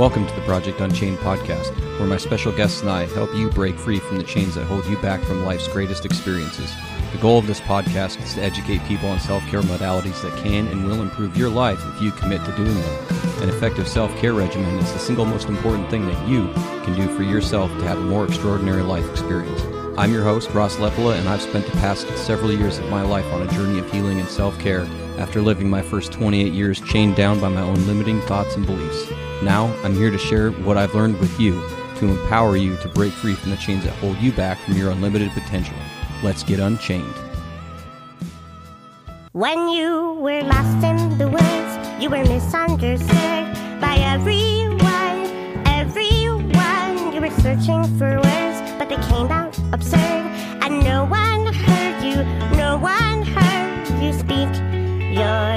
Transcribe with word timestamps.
Welcome 0.00 0.26
to 0.26 0.34
the 0.34 0.40
Project 0.40 0.80
Unchained 0.80 1.18
podcast, 1.18 1.78
where 1.98 2.08
my 2.08 2.16
special 2.16 2.52
guests 2.52 2.80
and 2.80 2.88
I 2.88 3.04
help 3.04 3.34
you 3.34 3.50
break 3.50 3.76
free 3.76 3.98
from 3.98 4.16
the 4.16 4.24
chains 4.24 4.54
that 4.54 4.64
hold 4.64 4.86
you 4.86 4.96
back 5.02 5.20
from 5.20 5.44
life's 5.44 5.68
greatest 5.68 6.06
experiences. 6.06 6.72
The 7.12 7.18
goal 7.18 7.38
of 7.38 7.46
this 7.46 7.60
podcast 7.60 8.18
is 8.22 8.32
to 8.32 8.42
educate 8.42 8.82
people 8.84 9.10
on 9.10 9.20
self 9.20 9.46
care 9.48 9.60
modalities 9.60 10.22
that 10.22 10.34
can 10.42 10.68
and 10.68 10.86
will 10.86 11.02
improve 11.02 11.36
your 11.36 11.50
life 11.50 11.82
if 11.84 12.00
you 12.00 12.12
commit 12.12 12.42
to 12.46 12.56
doing 12.56 12.72
them. 12.72 13.06
An 13.42 13.50
effective 13.50 13.86
self 13.86 14.16
care 14.16 14.32
regimen 14.32 14.78
is 14.78 14.90
the 14.90 14.98
single 14.98 15.26
most 15.26 15.50
important 15.50 15.90
thing 15.90 16.06
that 16.06 16.26
you 16.26 16.50
can 16.82 16.96
do 16.96 17.14
for 17.14 17.22
yourself 17.22 17.70
to 17.70 17.84
have 17.84 17.98
a 17.98 18.00
more 18.00 18.24
extraordinary 18.24 18.82
life 18.82 19.06
experience. 19.10 19.60
I'm 19.98 20.14
your 20.14 20.24
host, 20.24 20.48
Ross 20.54 20.76
Lepola, 20.76 21.18
and 21.18 21.28
I've 21.28 21.42
spent 21.42 21.66
the 21.66 21.72
past 21.72 22.08
several 22.16 22.50
years 22.50 22.78
of 22.78 22.88
my 22.88 23.02
life 23.02 23.30
on 23.34 23.42
a 23.46 23.52
journey 23.52 23.78
of 23.78 23.92
healing 23.92 24.18
and 24.18 24.28
self 24.30 24.58
care 24.58 24.88
after 25.18 25.42
living 25.42 25.68
my 25.68 25.82
first 25.82 26.10
28 26.10 26.54
years 26.54 26.80
chained 26.80 27.16
down 27.16 27.38
by 27.38 27.50
my 27.50 27.60
own 27.60 27.86
limiting 27.86 28.22
thoughts 28.22 28.56
and 28.56 28.64
beliefs. 28.64 29.12
Now, 29.42 29.74
I'm 29.82 29.94
here 29.94 30.10
to 30.10 30.18
share 30.18 30.50
what 30.50 30.76
I've 30.76 30.94
learned 30.94 31.18
with 31.18 31.40
you 31.40 31.52
to 31.96 32.08
empower 32.08 32.56
you 32.56 32.76
to 32.78 32.88
break 32.88 33.12
free 33.12 33.34
from 33.34 33.50
the 33.50 33.56
chains 33.56 33.84
that 33.84 33.92
hold 33.94 34.18
you 34.18 34.32
back 34.32 34.58
from 34.58 34.74
your 34.74 34.90
unlimited 34.90 35.30
potential. 35.32 35.76
Let's 36.22 36.42
get 36.42 36.60
unchained. 36.60 37.14
When 39.32 39.68
you 39.68 40.14
were 40.20 40.42
lost 40.42 40.84
in 40.84 41.16
the 41.16 41.28
woods, 41.28 42.02
you 42.02 42.10
were 42.10 42.24
misunderstood 42.24 43.10
by 43.80 43.96
everyone. 43.98 45.26
Everyone, 45.66 47.14
you 47.14 47.20
were 47.20 47.30
searching 47.40 47.84
for 47.96 48.16
words, 48.16 48.60
but 48.78 48.88
they 48.88 49.00
came 49.08 49.30
out 49.30 49.58
absurd, 49.72 50.26
and 50.62 50.84
no 50.84 51.06
one 51.06 51.52
heard 51.52 52.02
you. 52.02 52.24
No 52.58 52.76
one 52.76 53.22
heard 53.22 54.02
you 54.02 54.12
speak 54.12 54.52
your 55.16 55.49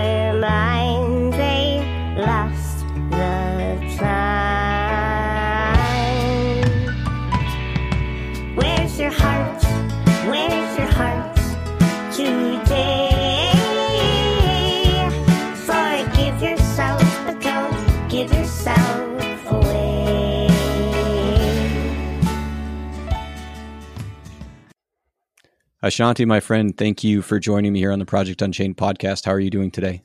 Ashanti, 25.83 26.23
my 26.23 26.39
friend, 26.39 26.77
thank 26.77 27.03
you 27.03 27.21
for 27.21 27.39
joining 27.39 27.73
me 27.73 27.79
here 27.79 27.91
on 27.91 27.99
the 27.99 28.05
Project 28.05 28.41
Unchained 28.41 28.77
podcast. 28.77 29.25
How 29.25 29.33
are 29.33 29.39
you 29.39 29.49
doing 29.49 29.69
today? 29.69 30.01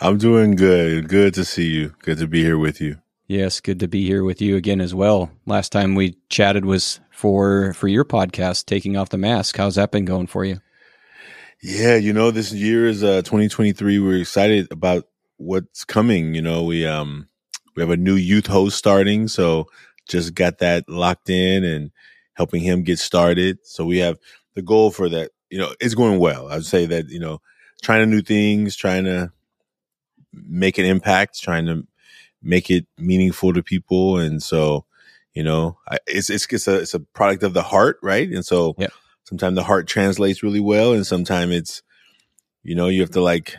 I'm 0.00 0.16
doing 0.16 0.54
good. 0.54 1.08
Good 1.08 1.34
to 1.34 1.44
see 1.44 1.66
you. 1.66 1.92
Good 2.02 2.18
to 2.18 2.28
be 2.28 2.44
here 2.44 2.56
with 2.56 2.80
you. 2.80 2.98
Yes, 3.26 3.58
good 3.58 3.80
to 3.80 3.88
be 3.88 4.06
here 4.06 4.22
with 4.22 4.40
you 4.40 4.54
again 4.54 4.80
as 4.80 4.94
well. 4.94 5.32
Last 5.44 5.72
time 5.72 5.96
we 5.96 6.16
chatted 6.28 6.64
was 6.64 7.00
for 7.10 7.72
for 7.72 7.88
your 7.88 8.04
podcast, 8.04 8.66
taking 8.66 8.96
off 8.96 9.08
the 9.08 9.18
mask. 9.18 9.56
How's 9.56 9.74
that 9.74 9.90
been 9.90 10.04
going 10.04 10.28
for 10.28 10.44
you? 10.44 10.60
Yeah, 11.60 11.96
you 11.96 12.12
know, 12.12 12.30
this 12.30 12.52
year 12.52 12.86
is 12.86 13.02
uh 13.02 13.22
2023. 13.22 13.98
We're 13.98 14.20
excited 14.20 14.68
about 14.70 15.08
what's 15.36 15.84
coming. 15.84 16.34
You 16.34 16.42
know, 16.42 16.62
we 16.62 16.86
um 16.86 17.28
we 17.74 17.82
have 17.82 17.90
a 17.90 17.96
new 17.96 18.14
youth 18.14 18.46
host 18.46 18.78
starting, 18.78 19.26
so 19.26 19.66
just 20.08 20.34
got 20.34 20.58
that 20.58 20.88
locked 20.88 21.28
in 21.28 21.64
and 21.64 21.90
helping 22.34 22.62
him 22.62 22.84
get 22.84 23.00
started. 23.00 23.58
So 23.64 23.84
we 23.84 23.98
have 23.98 24.16
the 24.58 24.62
goal 24.62 24.90
for 24.90 25.08
that, 25.08 25.30
you 25.50 25.58
know, 25.58 25.72
it's 25.80 25.94
going 25.94 26.18
well. 26.18 26.48
I'd 26.48 26.64
say 26.64 26.84
that, 26.86 27.08
you 27.08 27.20
know, 27.20 27.40
trying 27.80 28.00
to 28.00 28.06
new 28.06 28.22
things, 28.22 28.74
trying 28.74 29.04
to 29.04 29.30
make 30.32 30.78
an 30.78 30.84
impact, 30.84 31.40
trying 31.40 31.66
to 31.66 31.86
make 32.42 32.70
it 32.70 32.86
meaningful 32.98 33.52
to 33.52 33.62
people. 33.62 34.18
And 34.18 34.42
so, 34.42 34.84
you 35.32 35.44
know, 35.44 35.78
I, 35.88 35.98
it's, 36.08 36.28
it's, 36.28 36.46
it's 36.52 36.66
a, 36.66 36.80
it's 36.80 36.94
a 36.94 36.98
product 36.98 37.44
of 37.44 37.54
the 37.54 37.62
heart, 37.62 37.98
right? 38.02 38.28
And 38.28 38.44
so 38.44 38.74
Yep. 38.78 38.90
sometimes 39.24 39.54
the 39.54 39.62
heart 39.62 39.86
translates 39.86 40.42
really 40.42 40.58
well 40.60 40.92
and 40.92 41.06
sometimes 41.06 41.54
it's, 41.54 41.82
you 42.64 42.74
know, 42.74 42.88
you 42.88 43.00
have 43.02 43.12
to 43.12 43.20
like, 43.20 43.56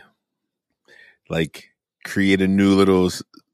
like 1.29 1.69
create 2.03 2.41
a 2.41 2.47
new 2.47 2.75
little 2.75 3.09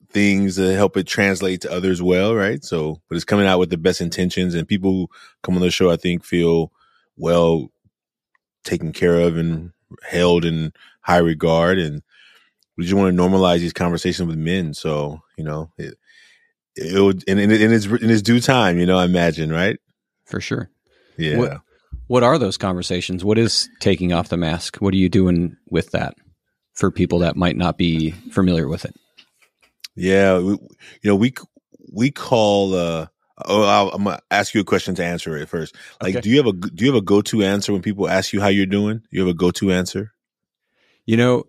things 0.09 0.55
to 0.55 0.73
help 0.73 0.97
it 0.97 1.05
translate 1.05 1.61
to 1.61 1.71
others 1.71 2.01
well, 2.01 2.33
right? 2.33 2.63
So, 2.63 3.01
but 3.07 3.17
it's 3.17 3.25
coming 3.25 3.45
out 3.45 3.59
with 3.59 3.69
the 3.69 3.77
best 3.77 4.01
intentions 4.01 4.55
and 4.55 4.67
people 4.67 4.91
who 4.91 5.07
come 5.43 5.53
on 5.53 5.61
the 5.61 5.69
show, 5.69 5.91
I 5.91 5.97
think 5.97 6.23
feel 6.23 6.71
well 7.17 7.69
taken 8.63 8.91
care 8.93 9.19
of 9.19 9.37
and 9.37 9.71
held 10.09 10.45
in 10.45 10.73
high 11.01 11.17
regard. 11.17 11.77
And 11.77 12.01
we 12.77 12.83
just 12.83 12.95
want 12.95 13.15
to 13.15 13.21
normalize 13.21 13.59
these 13.59 13.73
conversations 13.73 14.27
with 14.27 14.37
men. 14.37 14.73
So, 14.73 15.21
you 15.37 15.43
know, 15.43 15.71
it, 15.77 15.95
it 16.75 16.99
would, 17.01 17.23
in, 17.23 17.39
in, 17.39 17.51
its, 17.51 17.85
in 17.85 18.09
its 18.09 18.21
due 18.21 18.39
time, 18.41 18.79
you 18.79 18.85
know, 18.85 18.97
I 18.97 19.05
imagine, 19.05 19.51
right? 19.51 19.77
For 20.25 20.41
sure. 20.41 20.69
Yeah. 21.17 21.37
What- 21.37 21.61
What 22.07 22.21
are 22.23 22.37
those 22.37 22.57
conversations? 22.57 23.23
What 23.25 23.39
is 23.39 23.67
taking 23.79 24.13
off 24.13 24.29
the 24.29 24.37
mask? 24.37 24.77
What 24.77 24.93
are 24.93 24.97
you 24.97 25.09
doing 25.09 25.55
with 25.71 25.89
that 25.91 26.13
for 26.73 26.91
people 26.91 27.19
that 27.19 27.35
might 27.35 27.55
not 27.57 27.77
be 27.79 28.11
familiar 28.31 28.67
with 28.67 28.85
it? 28.85 28.95
Yeah, 29.95 30.37
we, 30.37 30.51
you 30.51 30.59
know, 31.05 31.15
we 31.15 31.33
we 31.91 32.11
call. 32.11 32.75
uh 32.75 33.07
Oh, 33.43 33.63
I'll, 33.63 33.89
I'm 33.89 34.03
gonna 34.05 34.19
ask 34.31 34.53
you 34.53 34.61
a 34.61 34.65
question 34.65 34.95
to 34.95 35.03
answer 35.03 35.35
it 35.35 35.49
first. 35.49 35.75
Like, 36.01 36.13
Okay. 36.13 36.21
do 36.21 36.29
you 36.29 36.37
have 36.37 36.47
a 36.47 36.53
do 36.53 36.85
you 36.85 36.91
have 36.93 37.01
a 37.01 37.05
go 37.05 37.21
to 37.23 37.43
answer 37.43 37.73
when 37.73 37.81
people 37.81 38.07
ask 38.07 38.31
you 38.31 38.39
how 38.39 38.47
you're 38.47 38.65
doing? 38.65 39.01
You 39.11 39.19
have 39.21 39.29
a 39.29 39.33
go 39.33 39.51
to 39.51 39.71
answer? 39.71 40.11
You 41.05 41.17
know, 41.17 41.45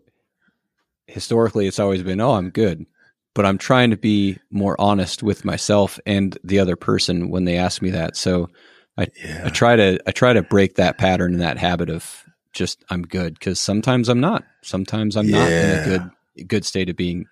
historically, 1.07 1.67
it's 1.67 1.79
always 1.79 2.03
been, 2.03 2.21
oh, 2.21 2.33
I'm 2.33 2.51
good. 2.51 2.87
But 3.35 3.47
I'm 3.47 3.59
trying 3.59 3.91
to 3.91 3.97
be 3.97 4.39
more 4.51 4.81
honest 4.81 5.23
with 5.23 5.45
myself 5.45 6.01
and 6.07 6.37
the 6.43 6.59
other 6.59 6.75
person 6.75 7.29
when 7.31 7.45
they 7.45 7.57
ask 7.57 7.83
me 7.83 7.91
that. 7.91 8.17
So 8.17 8.49
I 8.97 9.09
Yeah, 9.23 9.51
try 9.51 9.77
to 9.77 9.99
I 10.07 10.11
try 10.11 10.33
to 10.33 10.43
break 10.43 10.77
that 10.77 10.97
pattern 10.99 11.35
and 11.35 11.43
that 11.43 11.59
habit 11.59 11.91
of 11.91 12.25
just 12.53 12.83
I'm 12.89 13.03
good 13.03 13.35
because 13.35 13.61
sometimes 13.61 14.09
I'm 14.09 14.21
not. 14.21 14.45
Sometimes 14.63 15.17
I'm 15.17 15.31
not 15.31 15.53
in 15.53 15.71
a 15.71 15.85
good 15.85 16.11
good 16.47 16.65
state 16.65 16.89
of 16.89 16.97
being. 16.97 17.27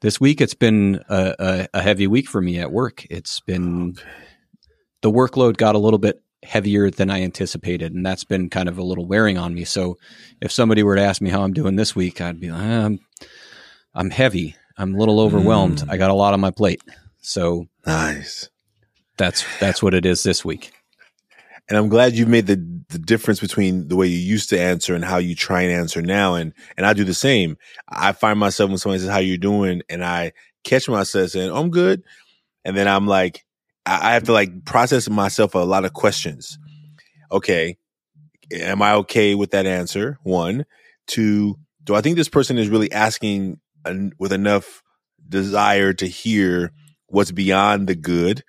This 0.00 0.20
week 0.20 0.40
it's 0.40 0.54
been 0.54 1.02
a, 1.08 1.34
a, 1.38 1.68
a 1.74 1.82
heavy 1.82 2.06
week 2.06 2.28
for 2.28 2.40
me 2.40 2.58
at 2.58 2.70
work. 2.70 3.04
It's 3.10 3.40
been 3.40 3.96
the 5.02 5.10
workload 5.10 5.56
got 5.56 5.74
a 5.74 5.78
little 5.78 5.98
bit 5.98 6.22
heavier 6.44 6.88
than 6.90 7.10
I 7.10 7.22
anticipated, 7.22 7.92
and 7.92 8.06
that's 8.06 8.24
been 8.24 8.48
kind 8.48 8.68
of 8.68 8.78
a 8.78 8.82
little 8.82 9.06
wearing 9.06 9.38
on 9.38 9.54
me. 9.54 9.64
So 9.64 9.98
if 10.40 10.52
somebody 10.52 10.82
were 10.84 10.94
to 10.94 11.02
ask 11.02 11.20
me 11.20 11.30
how 11.30 11.42
I'm 11.42 11.52
doing 11.52 11.76
this 11.76 11.96
week, 11.96 12.20
I'd 12.20 12.38
be 12.38 12.50
like, 12.50 12.62
I'm, 12.62 13.00
I'm 13.94 14.10
heavy. 14.10 14.54
I'm 14.76 14.94
a 14.94 14.98
little 14.98 15.18
overwhelmed. 15.18 15.78
Mm. 15.78 15.90
I 15.90 15.96
got 15.96 16.10
a 16.10 16.14
lot 16.14 16.32
on 16.32 16.40
my 16.40 16.52
plate. 16.52 16.80
So 17.20 17.66
nice. 17.84 18.48
that's 19.16 19.44
that's 19.58 19.82
what 19.82 19.94
it 19.94 20.06
is 20.06 20.22
this 20.22 20.44
week. 20.44 20.72
And 21.68 21.76
I'm 21.76 21.88
glad 21.88 22.14
you've 22.14 22.28
made 22.28 22.46
the 22.46 22.56
the 22.88 22.98
difference 22.98 23.40
between 23.40 23.88
the 23.88 23.96
way 23.96 24.06
you 24.06 24.18
used 24.18 24.48
to 24.50 24.60
answer 24.60 24.94
and 24.94 25.04
how 25.04 25.18
you 25.18 25.34
try 25.34 25.62
and 25.62 25.72
answer 25.72 26.00
now. 26.00 26.34
And 26.34 26.54
and 26.76 26.86
I 26.86 26.94
do 26.94 27.04
the 27.04 27.14
same. 27.14 27.56
I 27.88 28.12
find 28.12 28.38
myself 28.38 28.70
when 28.70 28.78
somebody 28.78 29.00
says 29.00 29.10
how 29.10 29.18
you 29.18 29.36
doing, 29.38 29.82
and 29.90 30.04
I 30.04 30.32
catch 30.64 30.88
myself 30.88 31.30
saying 31.30 31.50
I'm 31.52 31.70
good, 31.70 32.02
and 32.64 32.76
then 32.76 32.88
I'm 32.88 33.06
like, 33.06 33.44
I 33.84 34.10
I 34.10 34.12
have 34.14 34.24
to 34.24 34.32
like 34.32 34.64
process 34.64 35.08
myself 35.10 35.54
a 35.54 35.58
lot 35.58 35.84
of 35.84 35.92
questions. 35.92 36.58
Okay, 37.30 37.76
am 38.52 38.82
I 38.82 38.94
okay 38.94 39.34
with 39.34 39.50
that 39.50 39.66
answer? 39.66 40.18
One, 40.22 40.64
two. 41.06 41.56
Do 41.84 41.94
I 41.94 42.00
think 42.00 42.16
this 42.16 42.28
person 42.28 42.58
is 42.58 42.68
really 42.68 42.92
asking 42.92 43.60
en- 43.86 44.12
with 44.18 44.32
enough 44.32 44.82
desire 45.28 45.92
to 45.94 46.06
hear 46.06 46.72
what's 47.06 47.32
beyond 47.32 47.88
the 47.88 47.94
good? 47.94 48.44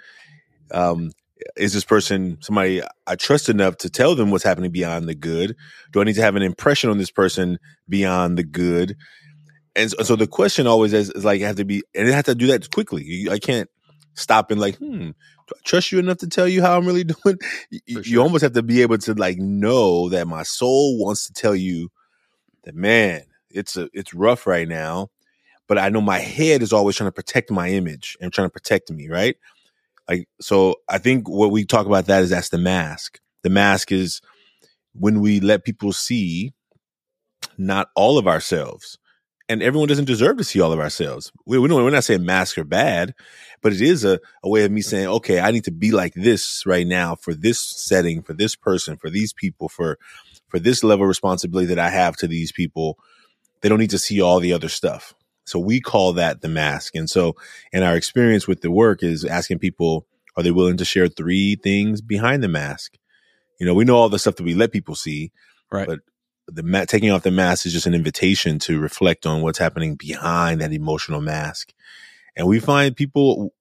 Um, 0.71 1.11
is 1.55 1.73
this 1.73 1.85
person 1.85 2.37
somebody 2.41 2.81
I 3.07 3.15
trust 3.15 3.49
enough 3.49 3.77
to 3.77 3.89
tell 3.89 4.15
them 4.15 4.31
what's 4.31 4.43
happening 4.43 4.71
beyond 4.71 5.07
the 5.07 5.15
good? 5.15 5.55
Do 5.91 6.01
I 6.01 6.03
need 6.03 6.15
to 6.15 6.21
have 6.21 6.35
an 6.35 6.41
impression 6.43 6.89
on 6.89 6.97
this 6.97 7.11
person 7.11 7.59
beyond 7.87 8.37
the 8.37 8.43
good? 8.43 8.95
And 9.75 9.89
so, 9.91 9.97
so 10.03 10.15
the 10.15 10.27
question 10.27 10.67
always 10.67 10.93
is, 10.93 11.09
is 11.11 11.23
like, 11.23 11.41
I 11.41 11.47
have 11.47 11.55
to 11.57 11.65
be, 11.65 11.83
and 11.95 12.07
I 12.09 12.11
have 12.11 12.25
to 12.25 12.35
do 12.35 12.47
that 12.47 12.69
quickly. 12.71 13.03
You- 13.03 13.31
I 13.31 13.39
can't 13.39 13.69
stop 14.15 14.51
and 14.51 14.59
like, 14.59 14.77
hmm, 14.77 15.09
do 15.09 15.53
I 15.55 15.59
trust 15.63 15.91
you 15.91 15.99
enough 15.99 16.17
to 16.17 16.27
tell 16.27 16.47
you 16.47 16.61
how 16.61 16.77
I'm 16.77 16.85
really 16.85 17.03
doing? 17.23 17.37
You, 17.69 18.01
For 18.01 18.07
you 18.09 18.21
almost 18.21 18.41
have 18.43 18.53
to 18.53 18.63
be 18.63 18.81
able 18.81 18.97
to 18.99 19.13
like 19.13 19.37
know 19.37 20.09
that 20.09 20.27
my 20.27 20.43
soul 20.43 21.03
wants 21.03 21.27
to 21.27 21.33
tell 21.33 21.55
you 21.55 21.89
that, 22.63 22.75
man, 22.75 23.23
it's 23.49 23.77
a, 23.77 23.89
it's 23.93 24.13
rough 24.13 24.45
right 24.45 24.67
now. 24.67 25.09
But 25.67 25.77
I 25.77 25.89
know 25.89 26.01
my 26.01 26.17
head 26.17 26.63
is 26.63 26.73
always 26.73 26.95
trying 26.95 27.09
to 27.09 27.13
protect 27.13 27.51
my 27.51 27.69
image 27.69 28.17
and 28.19 28.33
trying 28.33 28.47
to 28.47 28.51
protect 28.51 28.89
me, 28.91 29.07
right? 29.07 29.37
Like, 30.09 30.27
so 30.41 30.75
I 30.89 30.97
think 30.97 31.29
what 31.29 31.51
we 31.51 31.65
talk 31.65 31.85
about 31.85 32.07
that 32.07 32.23
is 32.23 32.31
that's 32.31 32.49
the 32.49 32.57
mask. 32.57 33.19
The 33.43 33.49
mask 33.49 33.91
is 33.91 34.21
when 34.93 35.21
we 35.21 35.39
let 35.39 35.63
people 35.63 35.93
see 35.93 36.53
not 37.57 37.89
all 37.95 38.17
of 38.17 38.27
ourselves. 38.27 38.97
And 39.47 39.63
everyone 39.63 39.87
doesn't 39.87 40.05
deserve 40.05 40.37
to 40.37 40.43
see 40.43 40.61
all 40.61 40.71
of 40.71 40.79
ourselves. 40.79 41.31
We, 41.45 41.57
we 41.57 41.67
we're 41.67 41.89
not 41.89 42.03
saying 42.03 42.23
masks 42.23 42.57
are 42.57 42.63
bad, 42.63 43.15
but 43.61 43.73
it 43.73 43.81
is 43.81 44.03
a, 44.05 44.19
a 44.43 44.49
way 44.49 44.63
of 44.63 44.71
me 44.71 44.81
saying, 44.81 45.07
okay, 45.07 45.39
I 45.39 45.51
need 45.51 45.63
to 45.63 45.71
be 45.71 45.91
like 45.91 46.13
this 46.13 46.63
right 46.67 46.85
now 46.85 47.15
for 47.15 47.33
this 47.33 47.59
setting, 47.59 48.21
for 48.21 48.33
this 48.33 48.55
person, 48.55 48.97
for 48.97 49.09
these 49.09 49.33
people, 49.33 49.67
for 49.67 49.97
for 50.47 50.59
this 50.59 50.83
level 50.83 51.05
of 51.05 51.09
responsibility 51.09 51.67
that 51.67 51.79
I 51.79 51.89
have 51.89 52.15
to 52.17 52.27
these 52.27 52.51
people. 52.51 52.97
They 53.61 53.69
don't 53.69 53.79
need 53.79 53.89
to 53.89 53.99
see 53.99 54.21
all 54.21 54.39
the 54.39 54.53
other 54.53 54.69
stuff. 54.69 55.13
So 55.49 55.59
we 55.59 55.81
call 55.81 56.13
that 56.13 56.41
the 56.41 56.49
mask. 56.49 56.95
And 56.95 57.09
so 57.09 57.35
in 57.73 57.83
our 57.83 57.95
experience 57.95 58.47
with 58.47 58.61
the 58.61 58.71
work 58.71 59.03
is 59.03 59.25
asking 59.25 59.59
people, 59.59 60.05
are 60.37 60.43
they 60.43 60.51
willing 60.51 60.77
to 60.77 60.85
share 60.85 61.07
three 61.07 61.55
things 61.55 62.01
behind 62.01 62.43
the 62.43 62.47
mask? 62.47 62.97
You 63.59 63.65
know, 63.65 63.73
we 63.73 63.85
know 63.85 63.97
all 63.97 64.09
the 64.09 64.19
stuff 64.19 64.35
that 64.35 64.43
we 64.43 64.53
let 64.53 64.71
people 64.71 64.95
see, 64.95 65.31
Right. 65.71 65.87
But 65.87 65.99
the 66.47 66.63
ma- 66.63 66.85
taking 66.85 67.11
off 67.11 67.23
the 67.23 67.31
mask 67.31 67.65
is 67.65 67.73
just 67.73 67.85
an 67.85 67.93
invitation 67.93 68.59
to 68.59 68.79
reflect 68.79 69.25
on 69.25 69.41
what's 69.41 69.59
happening 69.59 69.95
behind 69.95 70.61
that 70.61 70.73
emotional 70.73 71.21
mask. 71.21 71.73
And 72.35 72.47
we 72.47 72.59
find 72.59 72.95
people 72.95 73.53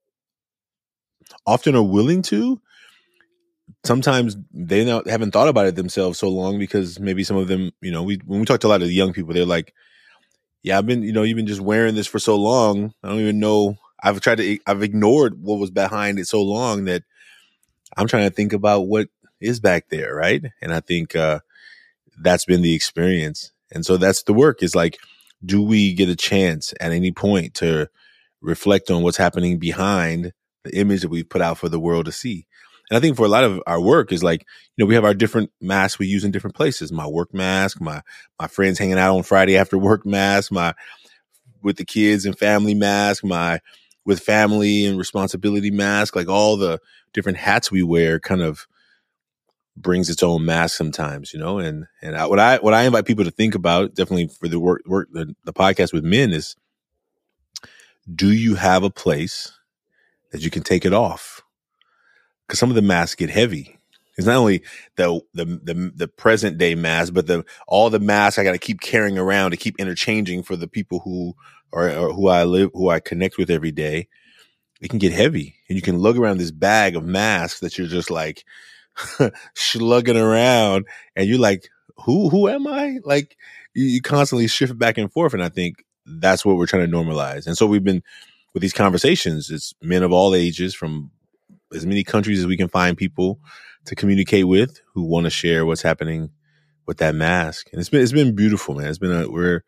often 1.46 1.74
are 1.74 1.82
willing 1.82 2.22
to. 2.22 2.60
Sometimes 3.84 4.36
they 4.52 4.84
not, 4.84 5.06
haven't 5.06 5.32
thought 5.32 5.48
about 5.48 5.66
it 5.66 5.76
themselves 5.76 6.18
so 6.18 6.28
long 6.28 6.58
because 6.58 6.98
maybe 6.98 7.24
some 7.24 7.36
of 7.36 7.48
them, 7.48 7.70
you 7.80 7.92
know, 7.92 8.02
we 8.02 8.20
when 8.24 8.40
we 8.40 8.46
talk 8.46 8.60
to 8.60 8.66
a 8.66 8.68
lot 8.68 8.82
of 8.82 8.88
the 8.88 8.94
young 8.94 9.12
people, 9.12 9.34
they're 9.34 9.44
like, 9.44 9.74
"Yeah, 10.62 10.78
I've 10.78 10.86
been, 10.86 11.02
you 11.02 11.12
know, 11.12 11.22
you've 11.22 11.36
been 11.36 11.46
just 11.46 11.60
wearing 11.60 11.94
this 11.94 12.06
for 12.06 12.18
so 12.18 12.36
long. 12.36 12.92
I 13.02 13.08
don't 13.08 13.20
even 13.20 13.40
know. 13.40 13.76
I've 14.02 14.20
tried 14.20 14.38
to, 14.38 14.58
I've 14.66 14.82
ignored 14.82 15.42
what 15.42 15.58
was 15.58 15.70
behind 15.70 16.18
it 16.18 16.26
so 16.28 16.42
long 16.42 16.84
that 16.84 17.02
I'm 17.96 18.06
trying 18.06 18.28
to 18.28 18.34
think 18.34 18.52
about 18.52 18.82
what 18.82 19.08
is 19.40 19.60
back 19.60 19.88
there, 19.88 20.14
right? 20.14 20.44
And 20.62 20.72
I 20.72 20.80
think 20.80 21.16
uh, 21.16 21.40
that's 22.20 22.44
been 22.44 22.62
the 22.62 22.74
experience, 22.74 23.52
and 23.72 23.84
so 23.84 23.96
that's 23.96 24.22
the 24.24 24.34
work. 24.34 24.62
Is 24.62 24.74
like, 24.74 24.98
do 25.44 25.62
we 25.62 25.94
get 25.94 26.08
a 26.08 26.16
chance 26.16 26.74
at 26.80 26.92
any 26.92 27.12
point 27.12 27.54
to 27.54 27.88
reflect 28.40 28.90
on 28.90 29.02
what's 29.02 29.16
happening 29.16 29.58
behind 29.58 30.32
the 30.64 30.76
image 30.76 31.02
that 31.02 31.08
we've 31.08 31.28
put 31.28 31.42
out 31.42 31.58
for 31.58 31.68
the 31.68 31.80
world 31.80 32.06
to 32.06 32.12
see? 32.12 32.46
And 32.90 32.96
I 32.96 33.00
think 33.00 33.16
for 33.16 33.26
a 33.26 33.30
lot 33.30 33.44
of 33.44 33.60
our 33.66 33.80
work 33.80 34.12
is 34.12 34.22
like, 34.22 34.46
you 34.76 34.84
know, 34.84 34.88
we 34.88 34.94
have 34.94 35.04
our 35.04 35.14
different 35.14 35.50
masks 35.60 35.98
we 35.98 36.06
use 36.06 36.24
in 36.24 36.30
different 36.30 36.56
places. 36.56 36.92
My 36.92 37.06
work 37.06 37.34
mask, 37.34 37.80
my 37.80 38.02
my 38.40 38.48
friends 38.48 38.78
hanging 38.78 38.98
out 38.98 39.16
on 39.16 39.22
Friday 39.22 39.56
after 39.56 39.78
work 39.78 40.06
mask, 40.06 40.52
my 40.52 40.74
with 41.62 41.76
the 41.76 41.84
kids 41.84 42.24
and 42.24 42.38
family 42.38 42.74
mask, 42.74 43.24
my 43.24 43.60
with 44.04 44.20
family 44.20 44.86
and 44.86 44.98
responsibility 44.98 45.70
mask, 45.70 46.16
like 46.16 46.28
all 46.28 46.56
the 46.56 46.80
different 47.12 47.38
hats 47.38 47.70
we 47.70 47.82
wear 47.82 48.20
kind 48.20 48.42
of 48.42 48.66
brings 49.76 50.10
its 50.10 50.22
own 50.22 50.44
mask 50.44 50.76
sometimes, 50.76 51.32
you 51.32 51.38
know. 51.38 51.58
And 51.58 51.86
and 52.02 52.16
I, 52.16 52.26
what 52.26 52.38
I 52.38 52.58
what 52.58 52.74
I 52.74 52.82
invite 52.84 53.06
people 53.06 53.24
to 53.24 53.30
think 53.30 53.54
about, 53.54 53.94
definitely 53.94 54.28
for 54.28 54.48
the 54.48 54.60
work 54.60 54.82
work 54.86 55.08
the, 55.12 55.34
the 55.44 55.52
podcast 55.52 55.92
with 55.92 56.04
men 56.04 56.32
is 56.32 56.56
do 58.12 58.30
you 58.32 58.54
have 58.54 58.82
a 58.82 58.90
place 58.90 59.52
that 60.32 60.42
you 60.42 60.50
can 60.50 60.62
take 60.62 60.84
it 60.84 60.92
off? 60.94 61.37
Because 62.48 62.58
some 62.58 62.70
of 62.70 62.76
the 62.76 62.82
masks 62.82 63.14
get 63.14 63.30
heavy. 63.30 63.78
It's 64.16 64.26
not 64.26 64.36
only 64.36 64.62
the 64.96 65.20
the 65.32 65.44
the, 65.44 65.92
the 65.94 66.08
present 66.08 66.58
day 66.58 66.74
mask, 66.74 67.14
but 67.14 67.28
the 67.28 67.44
all 67.68 67.88
the 67.88 68.00
masks 68.00 68.38
I 68.38 68.44
got 68.44 68.52
to 68.52 68.58
keep 68.58 68.80
carrying 68.80 69.16
around 69.16 69.52
to 69.52 69.56
keep 69.56 69.78
interchanging 69.78 70.42
for 70.42 70.56
the 70.56 70.66
people 70.66 71.00
who 71.00 71.34
or, 71.70 71.88
or 71.88 72.12
who 72.12 72.28
I 72.28 72.44
live, 72.44 72.70
who 72.74 72.88
I 72.90 72.98
connect 72.98 73.38
with 73.38 73.50
every 73.50 73.70
day. 73.70 74.08
It 74.80 74.90
can 74.90 74.98
get 74.98 75.12
heavy, 75.12 75.56
and 75.68 75.76
you 75.76 75.82
can 75.82 76.00
lug 76.00 76.18
around 76.18 76.38
this 76.38 76.50
bag 76.50 76.96
of 76.96 77.04
masks 77.04 77.60
that 77.60 77.78
you're 77.78 77.86
just 77.86 78.10
like 78.10 78.44
slugging 79.54 80.16
around, 80.16 80.86
and 81.14 81.28
you're 81.28 81.38
like, 81.38 81.68
"Who 82.04 82.28
who 82.28 82.48
am 82.48 82.66
I?" 82.66 82.98
Like 83.04 83.36
you, 83.74 83.84
you 83.84 84.00
constantly 84.00 84.48
shift 84.48 84.76
back 84.78 84.98
and 84.98 85.12
forth, 85.12 85.34
and 85.34 85.42
I 85.44 85.48
think 85.48 85.84
that's 86.06 86.44
what 86.44 86.56
we're 86.56 86.66
trying 86.66 86.90
to 86.90 86.96
normalize. 86.96 87.46
And 87.46 87.56
so 87.56 87.66
we've 87.66 87.84
been 87.84 88.02
with 88.54 88.62
these 88.62 88.72
conversations. 88.72 89.50
It's 89.50 89.74
men 89.82 90.02
of 90.02 90.12
all 90.12 90.34
ages 90.34 90.74
from 90.74 91.10
as 91.74 91.86
many 91.86 92.04
countries 92.04 92.40
as 92.40 92.46
we 92.46 92.56
can 92.56 92.68
find 92.68 92.96
people 92.96 93.40
to 93.86 93.94
communicate 93.94 94.46
with 94.48 94.80
who 94.94 95.04
want 95.04 95.24
to 95.24 95.30
share 95.30 95.66
what's 95.66 95.82
happening 95.82 96.30
with 96.86 96.98
that 96.98 97.14
mask. 97.14 97.68
And 97.72 97.80
it's 97.80 97.90
been 97.90 98.02
it's 98.02 98.12
been 98.12 98.34
beautiful, 98.34 98.74
man. 98.74 98.88
It's 98.88 98.98
been 98.98 99.12
a 99.12 99.30
we're 99.30 99.62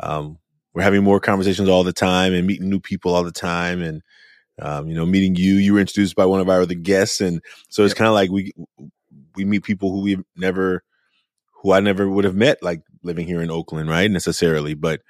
um 0.00 0.38
we're 0.74 0.82
having 0.82 1.04
more 1.04 1.20
conversations 1.20 1.68
all 1.68 1.84
the 1.84 1.92
time 1.92 2.32
and 2.32 2.46
meeting 2.46 2.70
new 2.70 2.80
people 2.80 3.14
all 3.14 3.24
the 3.24 3.32
time 3.32 3.82
and 3.82 4.02
um, 4.62 4.88
you 4.88 4.94
know, 4.94 5.06
meeting 5.06 5.36
you. 5.36 5.54
You 5.54 5.74
were 5.74 5.80
introduced 5.80 6.16
by 6.16 6.26
one 6.26 6.40
of 6.40 6.48
our 6.48 6.62
other 6.62 6.74
guests, 6.74 7.20
and 7.20 7.42
so 7.70 7.84
it's 7.84 7.92
Yep. 7.92 7.98
kind 7.98 8.08
of 8.08 8.14
like 8.14 8.30
we 8.30 8.52
we 9.34 9.44
meet 9.44 9.64
people 9.64 9.90
who 9.90 10.02
we've 10.02 10.22
never, 10.36 10.84
who 11.62 11.72
I 11.72 11.80
never 11.80 12.08
would 12.08 12.24
have 12.24 12.36
met, 12.36 12.62
like 12.62 12.82
living 13.02 13.26
here 13.26 13.42
in 13.42 13.50
Oakland, 13.50 13.88
right? 13.88 14.10
Necessarily, 14.10 14.74
but 14.74 15.00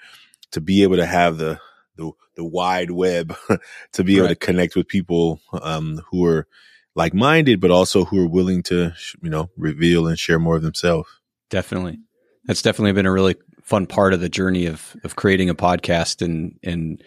to 0.53 0.61
be 0.61 0.83
able 0.83 0.97
to 0.97 1.07
have 1.07 1.39
the 1.39 1.61
the, 1.97 2.11
the 2.37 2.45
wide 2.45 2.91
web 2.91 3.37
to 3.93 4.05
be 4.05 4.19
able 4.19 4.29
to 4.29 4.35
connect 4.37 4.77
with 4.77 4.89
people 4.89 5.41
um, 5.53 6.01
who 6.11 6.25
are 6.25 6.47
like 6.95 7.15
minded, 7.15 7.61
but 7.61 7.71
also 7.71 8.05
who 8.05 8.23
are 8.25 8.29
willing 8.29 8.63
to, 8.65 8.93
sh- 8.97 9.15
you 9.23 9.31
know, 9.31 9.51
reveal 9.57 10.07
and 10.07 10.19
share 10.19 10.39
more 10.39 10.57
of 10.57 10.63
themselves. 10.63 11.09
Definitely. 11.51 11.99
That's 12.47 12.63
definitely 12.63 12.93
been 12.93 13.07
a 13.07 13.13
really 13.13 13.37
fun 13.63 13.87
part 13.87 14.13
of 14.15 14.21
the 14.21 14.29
journey 14.29 14.67
of 14.67 14.97
of 15.05 15.15
creating 15.15 15.49
a 15.49 15.55
podcast 15.55 16.23
and 16.23 16.59
and 16.65 17.03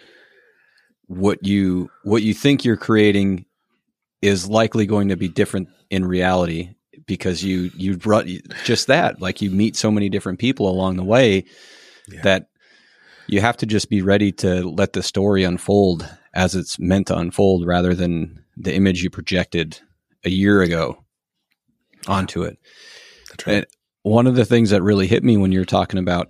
what 1.08 1.46
you 1.46 1.90
what 2.04 2.22
you 2.24 2.34
think 2.34 2.64
you're 2.64 2.78
creating 2.78 3.46
is 4.22 4.48
likely 4.48 4.86
going 4.86 5.10
to 5.10 5.18
be 5.18 5.28
different 5.28 5.68
in 5.90 6.06
reality 6.06 6.70
because 7.06 7.44
you 7.44 7.70
you 7.76 7.98
brought 7.98 8.26
just 8.64 8.88
that 8.88 9.20
like 9.22 9.42
you 9.42 9.50
meet 9.50 9.76
so 9.76 9.92
many 9.92 10.08
different 10.08 10.40
people 10.40 10.70
along 10.70 10.96
the 10.96 11.04
way 11.04 11.44
Yeah. 12.08 12.22
that 12.22 12.48
you 13.34 13.42
have 13.42 13.58
to 13.58 13.66
just 13.66 13.90
be 13.90 14.02
ready 14.02 14.32
to 14.32 14.70
let 14.70 14.94
the 14.94 15.04
story 15.04 15.44
unfold 15.44 16.08
as 16.34 16.56
it's 16.56 16.78
meant 16.80 17.08
to 17.08 17.18
unfold 17.18 17.66
rather 17.66 17.94
than 17.94 18.44
the 18.56 18.74
image 18.74 19.04
you 19.04 19.10
projected 19.10 19.80
a 20.24 20.30
year 20.30 20.62
ago 20.62 21.04
onto 22.08 22.44
it 22.44 22.58
That's 23.30 23.48
And 23.48 23.66
one 24.04 24.28
of 24.28 24.36
the 24.36 24.46
things 24.46 24.70
that 24.70 24.84
really 24.84 25.08
hit 25.08 25.24
me 25.24 25.38
when 25.38 25.52
you're 25.52 25.66
talking 25.66 26.00
about 26.00 26.30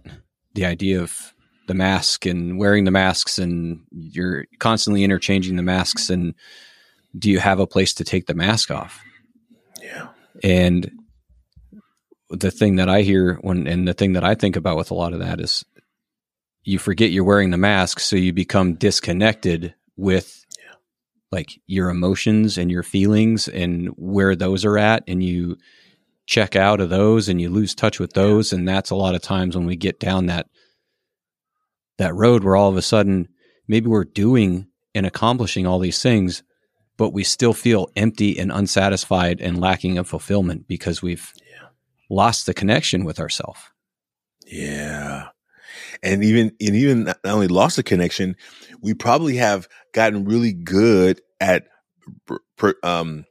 the 0.54 0.66
idea 0.66 1.02
of 1.02 1.34
the 1.68 1.74
mask 1.74 2.26
and 2.26 2.58
wearing 2.58 2.86
the 2.86 2.92
masks 2.92 3.38
and 3.38 3.82
you're 3.92 4.46
constantly 4.60 5.04
interchanging 5.04 5.56
the 5.58 5.64
masks 5.64 6.10
and 6.10 6.34
do 7.18 7.30
you 7.30 7.40
have 7.40 7.60
a 7.60 7.68
place 7.68 7.94
to 7.96 8.04
take 8.04 8.26
the 8.26 8.34
mask 8.34 8.72
off? 8.72 9.02
yeah. 9.82 10.08
And 10.42 10.90
the 12.30 12.52
thing 12.52 12.78
that 12.78 12.90
I 12.90 13.02
hear 13.02 13.36
when 13.42 13.68
and 13.68 13.88
the 13.88 13.94
thing 13.94 14.14
that 14.14 14.24
I 14.24 14.34
think 14.34 14.56
about 14.56 14.78
with 14.78 14.90
a 14.90 14.96
lot 14.96 15.14
of 15.14 15.20
that 15.20 15.40
is 15.40 15.64
you 16.64 16.80
forget 16.80 17.12
you're 17.12 17.24
wearing 17.24 17.52
the 17.52 17.58
mask 17.58 18.00
so 18.00 18.16
you 18.16 18.34
become 18.34 18.76
disconnected 18.76 19.76
with 19.98 20.46
like 21.32 21.60
your 21.66 21.90
emotions 21.90 22.58
and 22.58 22.70
your 22.72 22.84
feelings 22.84 23.48
and 23.48 23.88
where 23.98 24.36
those 24.36 24.64
are 24.64 24.78
at 24.78 25.04
and 25.08 25.24
you 25.24 25.58
check 26.26 26.56
out 26.56 26.80
of 26.80 26.90
those 26.90 27.28
and 27.28 27.42
you 27.42 27.50
lose 27.50 27.76
touch 27.76 28.00
with 28.00 28.14
those 28.14 28.54
and 28.54 28.68
that's 28.68 28.92
a 28.92 28.96
lot 28.96 29.16
of 29.16 29.22
times 29.22 29.56
when 29.56 29.66
we 29.66 29.76
get 29.76 30.00
down 30.00 30.28
that 30.28 30.48
that 31.98 32.14
road 32.16 32.44
where 32.44 32.56
all 32.56 32.70
of 32.70 32.78
a 32.78 32.82
sudden 32.82 33.28
maybe 33.68 33.88
we're 33.88 34.06
doing 34.06 34.68
and 34.96 35.06
accomplishing 35.06 35.66
all 35.68 35.80
these 35.80 36.02
things 36.02 36.44
but 36.96 37.10
we 37.10 37.24
still 37.24 37.54
feel 37.54 37.90
empty 37.96 38.38
and 38.38 38.52
unsatisfied 38.52 39.42
and 39.42 39.60
lacking 39.60 39.98
of 39.98 40.08
fulfillment 40.08 40.68
because 40.68 41.02
we've 41.02 41.34
lost 42.10 42.46
the 42.46 42.54
connection 42.54 43.04
with 43.04 43.20
ourselves 43.20 43.60
Yeah. 44.46 45.30
And 46.04 46.24
even 46.24 46.48
and 46.60 46.76
even 46.76 47.04
not 47.06 47.20
only 47.24 47.48
lost 47.48 47.78
the 47.78 47.84
connection, 47.84 48.36
we 48.82 48.94
probably 48.94 49.38
have 49.38 49.68
gotten 49.94 50.26
really 50.26 50.54
good 50.54 51.22
at 51.40 51.68
um 52.84 53.26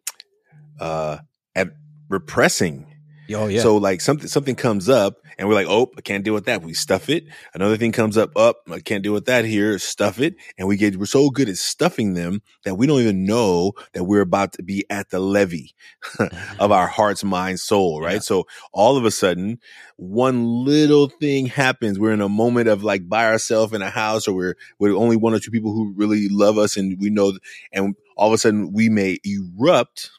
uh 0.81 1.19
at 1.55 1.69
repressing. 2.09 2.92
Oh 3.35 3.47
yeah 3.49 3.61
So 3.61 3.77
like 3.77 4.01
something 4.01 4.29
something 4.29 4.55
comes 4.55 4.89
up 4.89 5.19
and 5.39 5.49
we're 5.49 5.55
like, 5.55 5.67
oh, 5.69 5.91
I 5.97 6.03
can't 6.03 6.25
deal 6.25 6.35
with 6.35 6.45
that. 6.45 6.62
We 6.62 6.75
stuff 6.75 7.09
it. 7.09 7.25
Another 7.55 7.77
thing 7.79 7.91
comes 7.91 8.19
up, 8.19 8.37
up, 8.37 8.59
I 8.71 8.81
can't 8.81 9.03
deal 9.03 9.15
with 9.15 9.25
that 9.27 9.45
here. 9.47 9.79
Stuff 9.79 10.21
it. 10.21 10.37
And 10.59 10.69
we 10.69 10.77
get 10.77 10.97
we're 10.97 11.07
so 11.07 11.31
good 11.31 11.49
at 11.49 11.57
stuffing 11.57 12.15
them 12.15 12.43
that 12.65 12.75
we 12.77 12.87
don't 12.87 13.01
even 13.01 13.25
know 13.25 13.73
that 13.95 14.05
we're 14.05 14.21
about 14.21 14.53
to 14.55 14.62
be 14.62 14.85
at 14.91 15.11
the 15.11 15.21
levee 15.21 15.75
of 16.59 16.71
our 16.73 16.87
heart's 16.87 17.25
mind 17.25 17.61
soul 17.61 18.01
right 18.01 18.15
Yeah. 18.15 18.19
so 18.21 18.47
all 18.73 18.97
of 18.97 19.05
a 19.05 19.11
sudden 19.11 19.59
one 19.97 20.65
little 20.65 21.09
thing 21.09 21.47
happens 21.47 21.99
we're 21.99 22.12
in 22.12 22.21
a 22.21 22.29
moment 22.29 22.69
of 22.69 22.83
like 22.83 23.09
by 23.09 23.27
ourselves 23.27 23.73
in 23.73 23.83
a 23.83 23.91
house 23.91 24.27
or 24.29 24.35
we're 24.35 24.57
with 24.79 24.93
only 24.93 25.17
one 25.17 25.35
or 25.35 25.39
two 25.39 25.51
people 25.51 25.73
who 25.73 25.93
really 25.97 26.29
love 26.29 26.59
us 26.59 26.77
and 26.77 26.99
we 27.01 27.11
know 27.11 27.33
and 27.73 27.95
all 28.17 28.29
of 28.29 28.35
a 28.35 28.39
sudden 28.39 28.73
we 28.73 28.89
may 28.89 29.19
erupt 29.25 30.11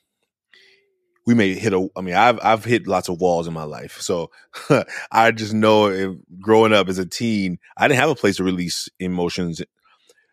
we 1.25 1.34
may 1.34 1.53
hit 1.53 1.74
a 1.74 1.88
i 1.96 2.01
mean 2.01 2.15
i've 2.15 2.39
i've 2.44 2.65
hit 2.65 2.88
lots 2.88 3.10
of 3.10 3.20
walls 3.20 3.48
in 3.48 3.53
my 3.53 3.63
life 3.63 4.00
so 4.01 4.30
i 5.12 5.32
just 5.32 5.53
know 5.53 5.88
if, 5.88 6.15
growing 6.39 6.74
up 6.74 6.89
as 6.89 6.98
a 6.98 7.06
teen 7.06 7.58
i 7.77 7.88
didn't 7.88 8.00
have 8.00 8.10
a 8.10 8.15
place 8.15 8.38
to 8.38 8.44
release 8.44 8.89
emotions 9.00 9.62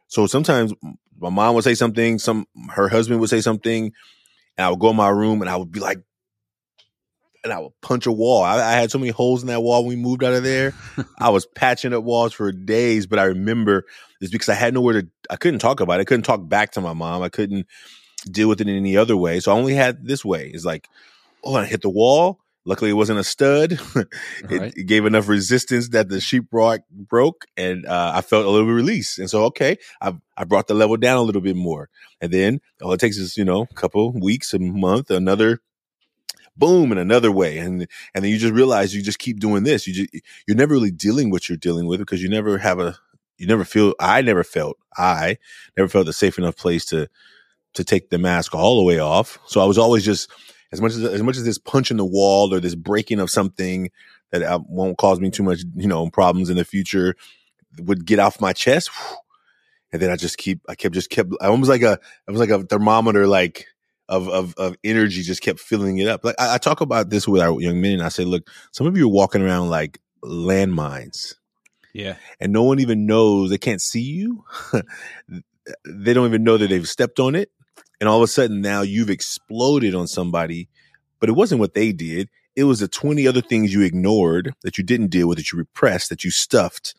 so 0.09 0.27
sometimes 0.27 0.73
my 1.19 1.31
mom 1.31 1.55
would 1.55 1.65
say 1.65 1.75
something 1.75 2.19
some 2.19 2.47
her 2.71 2.89
husband 2.89 3.21
would 3.21 3.31
say 3.31 3.41
something 3.41 3.93
and 4.61 4.67
I 4.67 4.69
would 4.71 4.79
go 4.79 4.91
in 4.91 4.97
my 4.97 5.09
room 5.09 5.41
and 5.41 5.49
I 5.51 5.57
would 5.57 5.73
be 5.73 5.81
like, 5.81 6.03
and 7.43 7.51
I 7.51 7.59
would 7.59 7.73
punch 7.81 8.05
a 8.05 8.13
wall. 8.13 8.43
I, 8.43 8.57
I 8.57 8.73
had 8.73 8.91
so 8.91 8.99
many 8.99 9.11
holes 9.11 9.41
in 9.41 9.49
that 9.49 9.63
wall 9.63 9.83
when 9.83 9.97
we 9.97 9.97
moved 9.97 10.23
out 10.23 10.35
of 10.35 10.43
there. 10.43 10.75
I 11.19 11.31
was 11.31 11.47
patching 11.47 11.95
up 11.95 12.05
walls 12.05 12.35
for 12.35 12.53
days, 12.53 13.07
but 13.07 13.19
I 13.19 13.25
remember 13.25 13.87
it's 14.21 14.31
because 14.31 14.51
I 14.51 14.55
had 14.55 14.75
nowhere 14.75 15.01
to, 15.01 15.09
I 15.31 15.37
couldn't 15.37 15.61
talk 15.61 15.81
about 15.81 15.99
it. 15.99 16.03
I 16.03 16.05
couldn't 16.05 16.25
talk 16.25 16.47
back 16.47 16.73
to 16.73 16.83
my 16.83 16.93
mom. 16.93 17.23
I 17.23 17.31
couldn't 17.31 17.67
deal 18.27 18.49
with 18.49 18.61
it 18.61 18.69
in 18.69 18.77
any 18.77 18.97
other 18.97 19.17
way. 19.17 19.41
So 19.41 19.53
I 19.53 19.57
only 19.59 19.75
had 19.75 20.07
this 20.07 20.25
way. 20.25 20.51
It's 20.53 20.65
like, 20.65 20.89
oh, 21.45 21.57
I 21.57 21.65
hit 21.67 21.83
the 21.83 21.91
wall. 21.91 22.41
Luckily, 22.67 22.91
it 22.91 22.95
wasn't 22.95 23.19
a 23.19 23.25
stud. 23.25 23.73
it, 23.97 24.09
Right. 24.51 24.73
it 24.77 24.87
gave 24.87 25.07
enough 25.07 25.29
resistance 25.29 25.89
that 25.91 26.11
the 26.11 26.17
sheetrock 26.17 26.81
broke, 26.91 27.47
and 27.57 27.87
uh, 27.87 28.13
I 28.15 28.21
felt 28.21 28.45
a 28.45 28.51
little 28.51 28.69
release. 28.69 29.19
And 29.19 29.31
so, 29.31 29.45
okay, 29.47 29.79
I 30.01 30.15
I 30.37 30.45
brought 30.45 30.69
the 30.69 30.75
level 30.75 30.99
down 30.99 31.17
a 31.17 31.23
little 31.23 31.41
bit 31.41 31.57
more. 31.57 31.89
And 32.21 32.31
then 32.31 32.61
all 32.83 32.93
it 32.93 33.01
takes 33.01 33.17
is 33.17 33.37
you 33.39 33.47
know 33.47 33.63
a 33.63 33.75
couple 33.75 34.13
weeks, 34.13 34.53
a 34.53 34.59
month, 34.59 35.11
another 35.11 35.61
boom 36.57 36.93
in 36.93 36.99
another 36.99 37.33
way, 37.33 37.57
and 37.59 37.87
and 38.15 38.25
then 38.25 38.31
you 38.31 38.37
just 38.39 38.53
realize 38.53 38.95
you 38.95 39.03
just 39.03 39.19
keep 39.19 39.41
doing 39.41 39.63
this. 39.65 39.87
You 39.87 39.95
just 39.95 40.23
you're 40.47 40.57
never 40.57 40.75
really 40.75 40.91
dealing 40.91 41.31
what 41.31 41.49
you're 41.49 41.59
dealing 41.59 41.87
with 41.87 41.99
because 42.01 42.23
you 42.23 42.29
never 42.29 42.59
have 42.59 42.79
a 42.79 42.99
you 43.39 43.47
never 43.47 43.65
feel. 43.65 43.95
I 43.99 44.21
never 44.21 44.45
felt 44.45 44.77
I 44.97 45.39
never 45.79 45.89
felt 45.89 46.09
a 46.09 46.13
safe 46.13 46.39
enough 46.39 46.57
place 46.57 46.85
to 46.87 47.09
to 47.75 47.85
take 47.85 48.11
the 48.11 48.19
mask 48.19 48.55
all 48.55 48.79
the 48.79 48.85
way 48.85 48.99
off. 48.99 49.39
So 49.47 49.61
I 49.61 49.65
was 49.65 49.79
always 49.79 50.05
just 50.05 50.31
as 50.73 50.81
much 50.81 50.93
as 50.93 51.05
as 51.05 51.23
much 51.23 51.37
as 51.37 51.45
this 51.45 51.59
punch 51.59 51.91
in 51.91 51.97
the 51.97 52.05
wall 52.05 52.53
or 52.55 52.61
this 52.61 52.75
breaking 52.75 53.21
of 53.21 53.31
something 53.31 53.91
that 54.31 54.43
uh, 54.43 54.61
won't 54.69 54.99
cause 54.99 55.21
me 55.21 55.31
too 55.31 55.43
much, 55.43 55.61
you 55.77 55.89
know, 55.89 56.09
problems 56.11 56.51
in 56.51 56.57
the 56.57 56.65
future 56.65 57.17
would 57.79 58.05
get 58.07 58.19
off 58.19 58.41
my 58.41 58.53
chest. 58.53 58.91
And 59.93 60.01
then 60.01 60.11
I 60.11 60.17
just 60.17 60.39
keep, 60.39 60.61
I 60.69 60.77
kept 60.77 60.95
just 60.95 61.11
kept, 61.11 61.33
I 61.41 61.47
almost 61.49 61.69
like 61.69 61.83
a, 61.83 61.95
it 62.29 62.31
was 62.31 62.39
like 62.39 62.51
a 62.51 62.63
thermometer, 62.63 63.27
like 63.27 63.67
of, 64.09 64.29
of, 64.29 64.55
of 64.57 64.77
energy 64.85 65.23
just 65.23 65.43
kept 65.43 65.59
filling 65.59 65.99
it 65.99 66.07
up. 66.07 66.25
Like 66.25 66.37
I, 66.39 66.55
I 66.55 66.59
talk 66.59 66.81
about 66.81 67.11
this 67.11 67.27
with 67.27 67.43
our 67.43 67.61
young 67.61 67.81
men 67.81 67.95
and 67.95 68.03
I 68.03 68.09
say, 68.09 68.25
look, 68.25 68.49
some 68.71 68.87
of 68.87 68.97
you 68.97 69.07
are 69.07 69.13
walking 69.13 69.43
around 69.43 69.69
like 69.71 69.99
landmines 70.23 71.35
Yeah. 71.93 72.15
and 72.39 72.53
no 72.53 72.63
one 72.63 72.79
even 72.79 73.07
knows 73.07 73.51
they 73.51 73.59
can't 73.59 73.81
see 73.83 74.03
you 74.03 74.45
they 75.85 76.13
don't 76.13 76.27
even 76.29 76.45
know 76.45 76.57
that 76.57 76.69
they've 76.69 76.89
stepped 76.89 77.19
on 77.19 77.35
it 77.35 77.51
and 78.01 78.09
all 78.09 78.17
of 78.17 78.23
a 78.23 78.29
sudden 78.29 78.61
now 78.61 78.83
you've 78.83 79.11
exploded 79.11 79.95
on 79.95 80.07
somebody 80.07 80.69
but 81.21 81.29
it 81.29 81.33
wasn't 81.33 81.61
what 81.61 81.75
they 81.75 81.93
did. 81.93 82.29
It 82.57 82.65
was 82.65 82.81
the 82.81 82.89
20 82.89 83.29
other 83.29 83.43
things 83.43 83.73
you 83.73 83.83
ignored 83.83 84.55
that 84.63 84.79
you 84.79 84.83
didn't 84.83 85.09
deal 85.09 85.29
with 85.29 85.39
that 85.39 85.53
you 85.53 85.59
repressed 85.59 86.09
that 86.09 86.25
you 86.25 86.31
stuffed 86.31 86.95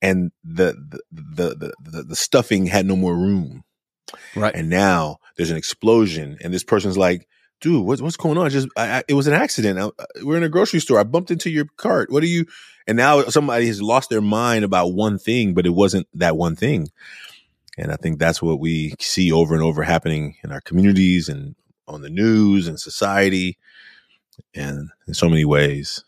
and 0.00 0.32
the 0.42 0.74
the 1.12 1.54
the 1.54 1.72
the, 1.80 2.02
the, 2.02 2.16
stuffing 2.16 2.66
had 2.66 2.86
no 2.86 2.96
more 2.96 3.14
room. 3.14 3.62
Right. 4.34 4.54
and 4.54 4.68
now 4.68 5.18
there's 5.36 5.50
an 5.50 5.56
explosion 5.56 6.36
and 6.42 6.52
this 6.52 6.64
person's 6.64 6.98
like 6.98 7.28
dude 7.60 7.86
what's, 7.86 8.02
what's 8.02 8.16
going 8.16 8.36
on? 8.36 8.50
Just 8.50 8.68
I, 8.76 8.98
I, 8.98 9.02
it 9.06 9.14
was 9.14 9.28
an 9.28 9.34
accident. 9.34 9.78
I, 9.78 10.04
we're 10.22 10.36
in 10.36 10.42
a 10.42 10.48
grocery 10.48 10.80
store. 10.80 10.98
I 10.98 11.04
bumped 11.04 11.30
into 11.30 11.50
your 11.50 11.66
cart. 11.76 12.10
What 12.10 12.22
are 12.22 12.26
you 12.26 12.46
and 12.86 12.96
now 12.96 13.22
somebody 13.24 13.68
has 13.68 13.80
lost 13.80 14.10
their 14.10 14.20
mind 14.20 14.64
about 14.64 14.88
one 14.88 15.18
thing 15.18 15.54
but 15.54 15.66
it 15.66 15.70
wasn't 15.70 16.08
that 16.14 16.36
one 16.36 16.56
thing 16.56 16.88
and 17.82 17.92
i 17.92 17.96
think 17.96 18.18
that's 18.18 18.40
what 18.40 18.60
we 18.60 18.94
see 19.00 19.32
over 19.32 19.54
and 19.54 19.62
over 19.62 19.82
happening 19.82 20.36
in 20.44 20.52
our 20.52 20.60
communities 20.62 21.28
and 21.28 21.54
on 21.88 22.00
the 22.00 22.10
news 22.10 22.68
and 22.68 22.80
society 22.80 23.58
and 24.54 24.88
in 25.06 25.14
so 25.14 25.28
many 25.28 25.44
ways 25.44 26.04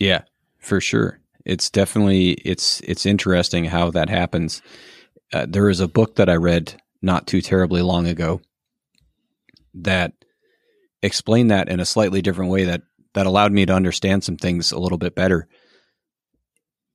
Yeah, 0.00 0.22
for 0.58 0.80
sure. 0.80 1.20
It's 1.44 1.70
definitely 1.70 2.30
it's 2.32 2.80
it's 2.80 3.06
interesting 3.06 3.66
how 3.66 3.90
that 3.90 4.08
happens. 4.08 4.62
Uh, 5.32 5.46
there 5.48 5.68
is 5.68 5.80
a 5.80 5.88
book 5.88 6.16
that 6.16 6.28
I 6.28 6.36
read 6.36 6.80
not 7.02 7.26
too 7.26 7.42
terribly 7.42 7.82
long 7.82 8.06
ago 8.06 8.40
that 9.74 10.12
explained 11.02 11.50
that 11.50 11.68
in 11.68 11.80
a 11.80 11.86
slightly 11.86 12.22
different 12.22 12.50
way 12.50 12.64
that 12.64 12.82
that 13.14 13.26
allowed 13.26 13.52
me 13.52 13.66
to 13.66 13.74
understand 13.74 14.24
some 14.24 14.36
things 14.36 14.72
a 14.72 14.78
little 14.78 14.98
bit 14.98 15.14
better. 15.14 15.48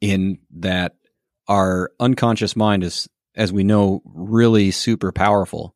In 0.01 0.39
that 0.57 0.95
our 1.47 1.91
unconscious 1.99 2.55
mind 2.55 2.83
is, 2.83 3.07
as 3.35 3.51
we 3.51 3.63
know, 3.63 4.01
really 4.05 4.71
super 4.71 5.11
powerful, 5.11 5.75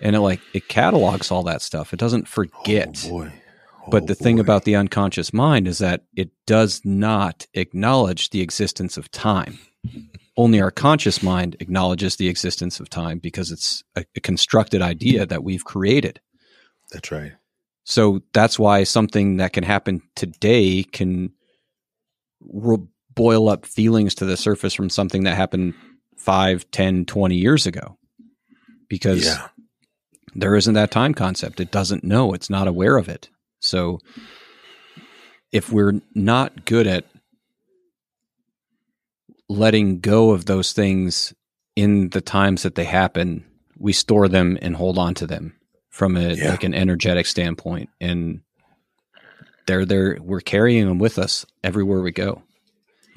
and 0.00 0.16
it 0.16 0.20
like 0.20 0.40
it 0.52 0.68
catalogs 0.68 1.30
all 1.30 1.42
that 1.44 1.62
stuff. 1.62 1.92
It 1.92 1.98
doesn't 1.98 2.28
forget. 2.28 3.04
oh 3.06 3.10
boy 3.10 3.32
But 3.90 4.02
Oh, 4.04 4.06
the 4.06 4.14
thing 4.14 4.40
about 4.40 4.64
the 4.64 4.76
unconscious 4.76 5.32
mind 5.32 5.68
is 5.68 5.78
that 5.78 6.04
it 6.16 6.30
does 6.46 6.80
not 6.84 7.46
acknowledge 7.54 8.30
the 8.30 8.40
existence 8.40 8.96
of 8.96 9.10
time. 9.10 9.58
Only 10.36 10.60
our 10.60 10.70
conscious 10.70 11.22
mind 11.22 11.56
acknowledges 11.60 12.16
the 12.16 12.28
existence 12.28 12.80
of 12.80 12.88
time 12.88 13.18
because 13.18 13.52
it's 13.52 13.84
a, 13.94 14.04
a 14.16 14.20
constructed 14.20 14.80
idea 14.82 15.26
that 15.26 15.44
we've 15.44 15.64
created. 15.64 16.20
that's 16.90 17.12
right 17.12 17.32
So 17.84 18.22
that's 18.32 18.58
why 18.58 18.84
something 18.84 19.36
that 19.36 19.52
can 19.52 19.64
happen 19.64 20.00
today 20.16 20.82
can 20.82 21.32
ro- 22.40 22.88
boil 23.14 23.48
up 23.48 23.66
feelings 23.66 24.14
to 24.16 24.24
the 24.24 24.36
surface 24.36 24.74
from 24.74 24.88
something 24.90 25.24
that 25.24 25.36
happened 25.36 25.74
5, 26.16 26.70
10, 26.70 27.04
20 27.04 27.34
years 27.36 27.66
ago. 27.66 27.98
Because 28.88 29.24
yeah 29.24 29.48
there 30.34 30.56
isn't 30.56 30.74
that 30.74 30.90
time 30.90 31.14
concept. 31.14 31.60
It 31.60 31.70
doesn't 31.70 32.02
know. 32.02 32.32
It's 32.32 32.50
not 32.50 32.66
aware 32.66 32.96
of 32.96 33.08
it. 33.08 33.30
So 33.60 34.00
if 35.52 35.70
we're 35.70 36.00
not 36.14 36.64
good 36.64 36.86
at 36.88 37.04
letting 39.48 40.00
go 40.00 40.30
of 40.30 40.46
those 40.46 40.72
things 40.72 41.32
in 41.76 42.10
the 42.10 42.20
times 42.20 42.62
that 42.62 42.74
they 42.74 42.84
happen, 42.84 43.44
we 43.78 43.92
store 43.92 44.28
them 44.28 44.58
and 44.60 44.74
hold 44.74 44.98
on 44.98 45.14
to 45.14 45.26
them 45.26 45.54
from 45.90 46.16
a 46.16 46.34
Yeah. 46.34 46.50
like 46.50 46.64
an 46.64 46.74
energetic 46.74 47.26
standpoint. 47.26 47.90
And 48.00 48.40
they're 49.66 49.84
there 49.86 50.18
we're 50.20 50.40
carrying 50.40 50.86
them 50.88 50.98
with 50.98 51.18
us 51.18 51.46
everywhere 51.62 52.00
we 52.02 52.10
go. 52.10 52.42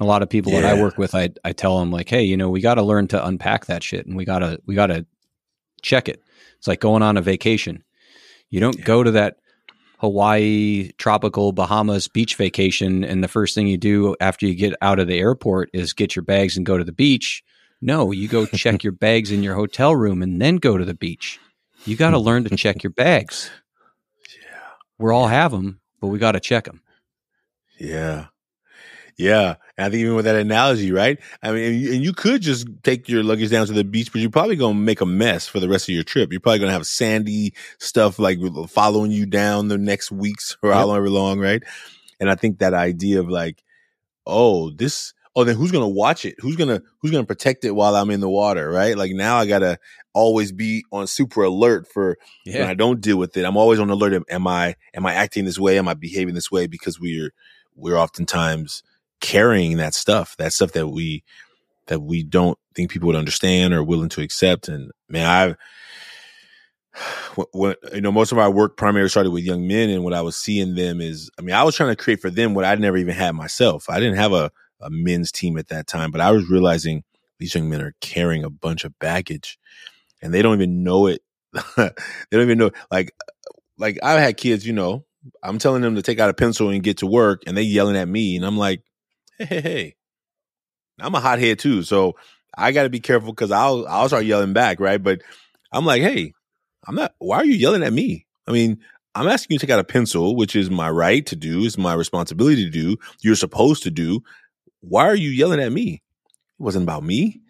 A 0.00 0.04
lot 0.04 0.22
of 0.22 0.28
people 0.30 0.52
that 0.52 0.64
I 0.64 0.80
work 0.80 0.96
with, 0.98 1.14
I 1.14 1.30
I 1.44 1.52
tell 1.52 1.78
them 1.80 1.90
like, 1.90 2.08
hey, 2.08 2.22
you 2.22 2.36
know, 2.36 2.48
we 2.50 2.60
got 2.60 2.74
to 2.74 2.82
learn 2.82 3.08
to 3.08 3.24
unpack 3.26 3.66
that 3.66 3.82
shit, 3.82 4.06
and 4.06 4.16
we 4.16 4.24
gotta 4.24 4.60
we 4.66 4.74
gotta 4.74 5.04
check 5.82 6.08
it. 6.08 6.22
It's 6.58 6.68
like 6.68 6.80
going 6.80 7.02
on 7.02 7.16
a 7.16 7.22
vacation. 7.22 7.82
You 8.50 8.60
don't 8.60 8.78
Yeah. 8.78 8.84
go 8.84 9.02
to 9.02 9.10
that 9.12 9.38
Hawaii, 9.98 10.90
tropical 10.98 11.50
Bahamas 11.52 12.06
beach 12.06 12.36
vacation, 12.36 13.02
and 13.04 13.22
the 13.24 13.28
first 13.28 13.54
thing 13.54 13.66
you 13.66 13.76
do 13.76 14.14
after 14.20 14.46
you 14.46 14.54
get 14.54 14.74
out 14.80 15.00
of 15.00 15.08
the 15.08 15.18
airport 15.18 15.70
is 15.72 15.92
get 15.92 16.14
your 16.14 16.22
bags 16.24 16.56
and 16.56 16.64
go 16.64 16.78
to 16.78 16.84
the 16.84 16.92
beach. 16.92 17.42
No, 17.80 18.12
you 18.12 18.28
go 18.28 18.46
check 18.46 18.82
your 18.84 18.92
bags 18.92 19.30
in 19.32 19.42
your 19.42 19.54
hotel 19.56 19.94
room 19.96 20.22
and 20.22 20.40
then 20.40 20.56
go 20.56 20.78
to 20.78 20.84
the 20.84 20.94
beach. 20.94 21.40
You 21.84 21.96
got 21.96 22.10
to 22.10 22.18
learn 22.28 22.44
to 22.44 22.56
check 22.56 22.82
your 22.84 22.92
bags. 22.92 23.50
yeah 24.40 24.58
We 24.98 25.10
all 25.12 25.26
have 25.28 25.50
them, 25.50 25.80
but 26.00 26.08
we 26.08 26.18
got 26.20 26.32
to 26.32 26.40
check 26.40 26.64
them. 26.64 26.82
Yeah. 27.78 28.26
Yeah. 29.18 29.56
And 29.76 29.84
I 29.86 29.90
think 29.90 30.00
even 30.00 30.14
with 30.14 30.26
that 30.26 30.36
analogy, 30.36 30.92
right? 30.92 31.18
I 31.42 31.50
mean, 31.50 31.64
and 31.64 31.80
you, 31.80 31.92
and 31.92 32.04
you 32.04 32.12
could 32.12 32.40
just 32.40 32.68
take 32.84 33.08
your 33.08 33.24
luggage 33.24 33.50
down 33.50 33.66
to 33.66 33.72
the 33.72 33.82
beach, 33.84 34.12
but 34.12 34.20
you're 34.20 34.30
probably 34.30 34.54
going 34.56 34.76
to 34.76 34.80
make 34.80 35.00
a 35.00 35.06
mess 35.06 35.46
for 35.48 35.58
the 35.58 35.68
rest 35.68 35.88
of 35.88 35.94
your 35.94 36.04
trip. 36.04 36.30
You're 36.30 36.40
probably 36.40 36.60
going 36.60 36.68
to 36.68 36.74
have 36.74 36.86
sandy 36.86 37.52
stuff 37.78 38.18
like 38.20 38.38
following 38.68 39.10
you 39.10 39.26
down 39.26 39.68
the 39.68 39.76
next 39.76 40.12
weeks 40.12 40.56
or 40.62 40.70
Yep. 40.70 40.78
however 40.78 41.10
long, 41.10 41.40
right? 41.40 41.62
And 42.20 42.30
I 42.30 42.36
think 42.36 42.60
that 42.60 42.74
idea 42.74 43.18
of 43.18 43.28
like, 43.28 43.64
oh, 44.24 44.70
this, 44.70 45.14
oh, 45.34 45.42
then 45.42 45.56
who's 45.56 45.72
going 45.72 45.84
to 45.84 45.88
watch 45.88 46.24
it? 46.24 46.36
Who's 46.38 46.56
going 46.56 46.68
to, 46.68 46.82
who's 47.00 47.10
going 47.10 47.24
to 47.24 47.28
protect 47.28 47.64
it 47.64 47.72
while 47.72 47.96
I'm 47.96 48.10
in 48.10 48.20
the 48.20 48.28
water, 48.30 48.70
right? 48.70 48.96
Like 48.96 49.12
now 49.12 49.38
I 49.38 49.46
got 49.46 49.60
to 49.60 49.78
always 50.14 50.52
be 50.52 50.84
on 50.92 51.06
super 51.08 51.42
alert 51.42 51.86
for 51.88 52.18
when 52.60 52.68
I 52.70 52.74
don't 52.74 53.00
deal 53.00 53.16
with 53.16 53.36
it, 53.36 53.44
I'm 53.44 53.56
always 53.56 53.78
on 53.80 53.90
alert. 53.90 54.22
Am 54.30 54.46
I 54.46 54.74
am 54.94 55.06
I 55.06 55.14
acting 55.14 55.44
this 55.44 55.58
way? 55.58 55.78
Am 55.78 55.88
I 55.88 55.94
behaving 55.94 56.34
this 56.34 56.50
way? 56.50 56.66
Because 56.66 56.98
we're 57.00 57.32
we're 57.76 57.96
oftentimes 57.96 58.82
carrying 59.20 59.76
that 59.78 59.94
stuff, 59.94 60.36
that 60.38 60.52
stuff 60.52 60.72
that 60.72 60.88
we 60.88 61.24
that 61.86 62.00
we 62.00 62.22
don't 62.22 62.58
think 62.74 62.90
people 62.90 63.06
would 63.06 63.16
understand 63.16 63.72
or 63.72 63.82
willing 63.82 64.10
to 64.10 64.20
accept. 64.20 64.68
And 64.68 64.90
man, 65.08 65.26
I 65.26 67.00
what, 67.34 67.48
what 67.52 67.78
you 67.94 68.00
know, 68.00 68.12
most 68.12 68.32
of 68.32 68.38
my 68.38 68.48
work 68.48 68.76
primarily 68.76 69.08
started 69.08 69.30
with 69.30 69.44
young 69.44 69.66
men, 69.66 69.90
and 69.90 70.04
what 70.04 70.14
I 70.14 70.22
was 70.22 70.36
seeing 70.36 70.74
them 70.74 71.00
is, 71.00 71.30
I 71.38 71.42
mean, 71.42 71.54
I 71.54 71.64
was 71.64 71.74
trying 71.74 71.90
to 71.94 72.02
create 72.02 72.20
for 72.20 72.30
them 72.30 72.54
what 72.54 72.64
I 72.64 72.74
never 72.76 72.96
even 72.96 73.14
had 73.14 73.34
myself. 73.34 73.88
I 73.88 74.00
didn't 74.00 74.16
have 74.16 74.32
a 74.32 74.50
a 74.80 74.90
men's 74.90 75.32
team 75.32 75.58
at 75.58 75.68
that 75.68 75.88
time, 75.88 76.12
but 76.12 76.20
I 76.20 76.30
was 76.30 76.48
realizing 76.48 77.02
these 77.40 77.54
young 77.54 77.68
men 77.68 77.82
are 77.82 77.94
carrying 78.00 78.44
a 78.44 78.50
bunch 78.50 78.84
of 78.84 78.96
baggage, 78.98 79.58
and 80.22 80.32
they 80.32 80.42
don't 80.42 80.54
even 80.54 80.82
know 80.82 81.06
it. 81.06 81.22
they 81.76 81.90
don't 82.30 82.42
even 82.42 82.58
know 82.58 82.70
like 82.90 83.12
like 83.78 83.98
I've 84.02 84.20
had 84.20 84.36
kids, 84.36 84.66
you 84.66 84.72
know, 84.72 85.04
I'm 85.42 85.58
telling 85.58 85.82
them 85.82 85.94
to 85.96 86.02
take 86.02 86.18
out 86.18 86.30
a 86.30 86.34
pencil 86.34 86.70
and 86.70 86.82
get 86.82 86.98
to 86.98 87.06
work, 87.06 87.42
and 87.46 87.56
they 87.56 87.62
yelling 87.62 87.96
at 87.96 88.08
me, 88.08 88.36
and 88.36 88.44
I'm 88.44 88.56
like, 88.56 88.82
hey, 89.38 89.44
hey, 89.46 89.60
hey, 89.60 89.96
I'm 91.00 91.14
a 91.14 91.20
hothead 91.20 91.58
too, 91.58 91.82
so 91.82 92.16
I 92.56 92.72
got 92.72 92.84
to 92.84 92.90
be 92.90 93.00
careful 93.00 93.32
because 93.32 93.50
I'll 93.50 93.86
I'll 93.88 94.08
start 94.08 94.24
yelling 94.24 94.52
back, 94.52 94.80
right? 94.80 95.02
But 95.02 95.22
I'm 95.72 95.84
like, 95.84 96.02
hey, 96.02 96.32
I'm 96.86 96.94
not. 96.94 97.14
Why 97.18 97.38
are 97.38 97.44
you 97.44 97.54
yelling 97.54 97.82
at 97.82 97.92
me? 97.92 98.26
I 98.46 98.52
mean, 98.52 98.80
I'm 99.14 99.28
asking 99.28 99.54
you 99.54 99.58
to 99.58 99.66
take 99.66 99.72
out 99.72 99.80
a 99.80 99.84
pencil, 99.84 100.36
which 100.36 100.56
is 100.56 100.70
my 100.70 100.90
right 100.90 101.24
to 101.26 101.36
do, 101.36 101.64
is 101.64 101.78
my 101.78 101.94
responsibility 101.94 102.64
to 102.64 102.70
do. 102.70 102.96
You're 103.22 103.36
supposed 103.36 103.82
to 103.84 103.90
do. 103.90 104.20
Why 104.80 105.06
are 105.06 105.14
you 105.14 105.30
yelling 105.30 105.60
at 105.60 105.72
me? 105.72 106.02
It 106.58 106.62
wasn't 106.62 106.84
about 106.84 107.04
me. 107.04 107.40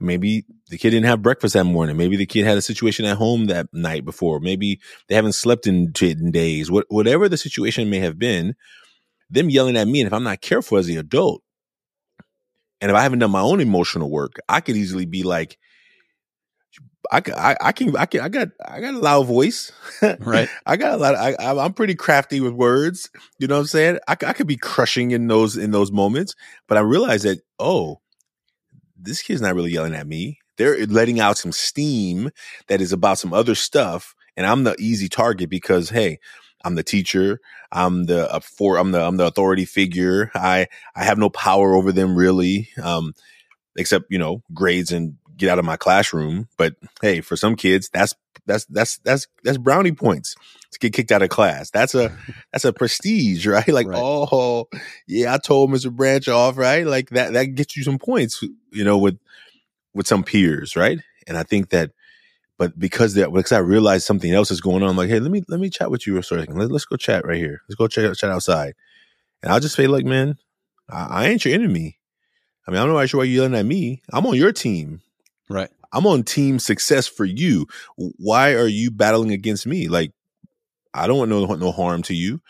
Maybe 0.00 0.46
the 0.68 0.78
kid 0.78 0.90
didn't 0.90 1.06
have 1.06 1.20
breakfast 1.20 1.54
that 1.54 1.64
morning. 1.64 1.96
Maybe 1.96 2.16
the 2.16 2.26
kid 2.26 2.46
had 2.46 2.56
a 2.56 2.62
situation 2.62 3.04
at 3.04 3.18
home 3.18 3.46
that 3.46 3.66
night 3.72 4.04
before. 4.04 4.40
Maybe 4.40 4.80
they 5.08 5.14
haven't 5.14 5.34
slept 5.34 5.66
in 5.66 5.92
10 5.92 6.30
days. 6.30 6.70
What, 6.70 6.86
whatever 6.88 7.28
the 7.28 7.36
situation 7.36 7.90
may 7.90 7.98
have 7.98 8.18
been, 8.18 8.54
them 9.30 9.50
yelling 9.50 9.76
at 9.76 9.88
me. 9.88 10.00
And 10.00 10.06
if 10.06 10.12
I'm 10.12 10.24
not 10.24 10.40
careful 10.40 10.78
as 10.78 10.86
the 10.86 10.96
adult, 10.96 11.42
and 12.80 12.90
if 12.90 12.96
I 12.96 13.02
haven't 13.02 13.18
done 13.18 13.30
my 13.30 13.40
own 13.40 13.60
emotional 13.60 14.10
work, 14.10 14.36
I 14.48 14.60
could 14.60 14.76
easily 14.76 15.06
be 15.06 15.22
like, 15.22 15.58
I, 17.12 17.22
I, 17.36 17.56
I 17.60 17.72
can 17.72 17.96
I 17.96 18.06
can 18.06 18.20
I 18.20 18.28
got 18.28 18.48
I 18.64 18.80
got 18.80 18.94
a 18.94 18.98
loud 18.98 19.26
voice, 19.26 19.72
right? 20.20 20.48
I 20.66 20.76
got 20.76 20.92
a 20.92 20.96
lot. 20.96 21.14
Of, 21.14 21.36
I 21.38 21.64
I'm 21.64 21.72
pretty 21.72 21.94
crafty 21.94 22.40
with 22.40 22.52
words. 22.52 23.10
You 23.38 23.48
know 23.48 23.56
what 23.56 23.62
I'm 23.62 23.66
saying? 23.66 23.98
I, 24.06 24.12
I 24.12 24.32
could 24.32 24.46
be 24.46 24.56
crushing 24.56 25.10
in 25.10 25.26
those 25.26 25.56
in 25.56 25.72
those 25.72 25.90
moments, 25.90 26.34
but 26.68 26.78
I 26.78 26.82
realize 26.82 27.22
that 27.22 27.40
oh, 27.58 28.00
this 28.96 29.22
kid's 29.22 29.40
not 29.40 29.54
really 29.54 29.72
yelling 29.72 29.94
at 29.94 30.06
me. 30.06 30.38
They're 30.56 30.78
eh, 30.78 30.86
letting 30.88 31.20
out 31.20 31.38
some 31.38 31.52
steam 31.52 32.30
that 32.68 32.80
is 32.80 32.92
about 32.92 33.18
some 33.18 33.32
other 33.32 33.54
stuff, 33.54 34.14
and 34.36 34.46
I'm 34.46 34.64
the 34.64 34.76
easy 34.78 35.08
target 35.08 35.50
because 35.50 35.90
hey, 35.90 36.18
I'm 36.64 36.74
the 36.74 36.82
teacher. 36.82 37.40
I'm 37.72 38.04
the 38.04 38.32
uh, 38.32 38.40
for 38.40 38.76
I'm 38.76 38.92
the 38.92 39.00
I'm 39.00 39.16
the 39.16 39.26
authority 39.26 39.64
figure. 39.64 40.30
I 40.34 40.66
I 40.94 41.04
have 41.04 41.18
no 41.18 41.30
power 41.30 41.74
over 41.74 41.92
them 41.92 42.16
really, 42.16 42.68
um, 42.82 43.14
except 43.76 44.06
you 44.10 44.18
know 44.18 44.42
grades 44.52 44.92
and 44.92 45.16
get 45.36 45.50
out 45.50 45.58
of 45.58 45.64
my 45.64 45.76
classroom. 45.76 46.48
But 46.56 46.74
hey, 47.00 47.20
for 47.20 47.36
some 47.36 47.56
kids, 47.56 47.88
that's 47.92 48.14
that's 48.46 48.66
that's 48.66 48.98
that's 48.98 49.26
that's 49.44 49.58
brownie 49.58 49.92
points 49.92 50.34
to 50.72 50.78
get 50.78 50.92
kicked 50.92 51.12
out 51.12 51.22
of 51.22 51.30
class. 51.30 51.70
That's 51.70 51.94
a 51.94 52.16
that's 52.52 52.64
a 52.64 52.72
prestige, 52.72 53.46
right? 53.46 53.68
Like, 53.68 53.88
right. 53.88 53.98
oh 54.00 54.68
yeah, 55.06 55.34
I 55.34 55.38
told 55.38 55.70
Mr. 55.70 55.90
Branch 55.90 56.28
off, 56.28 56.56
right? 56.56 56.86
Like 56.86 57.10
that 57.10 57.32
that 57.32 57.54
gets 57.54 57.76
you 57.76 57.82
some 57.82 57.98
points, 57.98 58.42
you 58.70 58.84
know, 58.84 58.98
with 58.98 59.18
with 59.94 60.06
some 60.06 60.22
peers, 60.22 60.76
right? 60.76 60.98
And 61.26 61.36
I 61.36 61.42
think 61.42 61.70
that 61.70 61.92
but 62.60 62.78
because 62.78 63.14
that 63.14 63.32
because 63.32 63.52
I 63.52 63.58
realized 63.58 64.04
something 64.06 64.30
else 64.30 64.50
is 64.50 64.60
going 64.60 64.82
on, 64.82 64.90
I'm 64.90 64.96
like, 64.98 65.08
hey, 65.08 65.18
let 65.18 65.30
me 65.30 65.42
let 65.48 65.60
me 65.60 65.70
chat 65.70 65.90
with 65.90 66.06
you 66.06 66.12
for 66.20 66.36
a 66.36 66.40
second. 66.40 66.58
Let, 66.58 66.70
us 66.70 66.84
go 66.84 66.96
chat 66.96 67.26
right 67.26 67.38
here. 67.38 67.62
Let's 67.66 67.74
go 67.74 67.88
chat 67.88 68.14
chat 68.18 68.28
outside. 68.28 68.74
And 69.42 69.50
I'll 69.50 69.60
just 69.60 69.74
say, 69.74 69.86
like, 69.86 70.04
man, 70.04 70.36
I, 70.86 71.06
I 71.06 71.28
ain't 71.28 71.42
your 71.42 71.54
enemy. 71.54 71.98
I 72.68 72.70
mean, 72.70 72.82
I'm 72.82 72.92
not 72.92 73.08
sure 73.08 73.20
why 73.20 73.24
you're 73.24 73.44
yelling 73.44 73.58
at 73.58 73.64
me. 73.64 74.02
I'm 74.12 74.26
on 74.26 74.34
your 74.34 74.52
team. 74.52 75.00
Right. 75.48 75.70
I'm 75.90 76.06
on 76.06 76.22
team 76.22 76.58
success 76.58 77.06
for 77.06 77.24
you. 77.24 77.66
Why 77.96 78.52
are 78.52 78.68
you 78.68 78.90
battling 78.90 79.32
against 79.32 79.66
me? 79.66 79.88
Like, 79.88 80.12
I 80.92 81.06
don't 81.06 81.16
want 81.16 81.30
no 81.30 81.46
no 81.46 81.72
harm 81.72 82.02
to 82.02 82.14
you. 82.14 82.42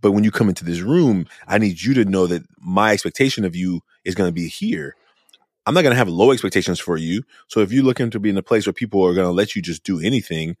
But 0.00 0.12
when 0.12 0.24
you 0.24 0.30
come 0.30 0.48
into 0.48 0.64
this 0.64 0.80
room, 0.80 1.26
I 1.46 1.58
need 1.58 1.82
you 1.82 1.92
to 1.92 2.06
know 2.06 2.26
that 2.26 2.42
my 2.58 2.92
expectation 2.92 3.44
of 3.44 3.54
you 3.54 3.82
is 4.02 4.14
going 4.14 4.28
to 4.28 4.34
be 4.34 4.48
here. 4.48 4.96
I'm 5.66 5.74
not 5.74 5.82
going 5.82 5.92
to 5.92 5.98
have 5.98 6.08
low 6.08 6.30
expectations 6.30 6.78
for 6.78 6.96
you. 6.96 7.22
So 7.48 7.60
if 7.60 7.72
you're 7.72 7.84
looking 7.84 8.10
to 8.10 8.20
be 8.20 8.30
in 8.30 8.38
a 8.38 8.42
place 8.42 8.66
where 8.66 8.72
people 8.72 9.04
are 9.04 9.14
going 9.14 9.26
to 9.26 9.32
let 9.32 9.56
you 9.56 9.62
just 9.62 9.82
do 9.82 10.00
anything, 10.00 10.56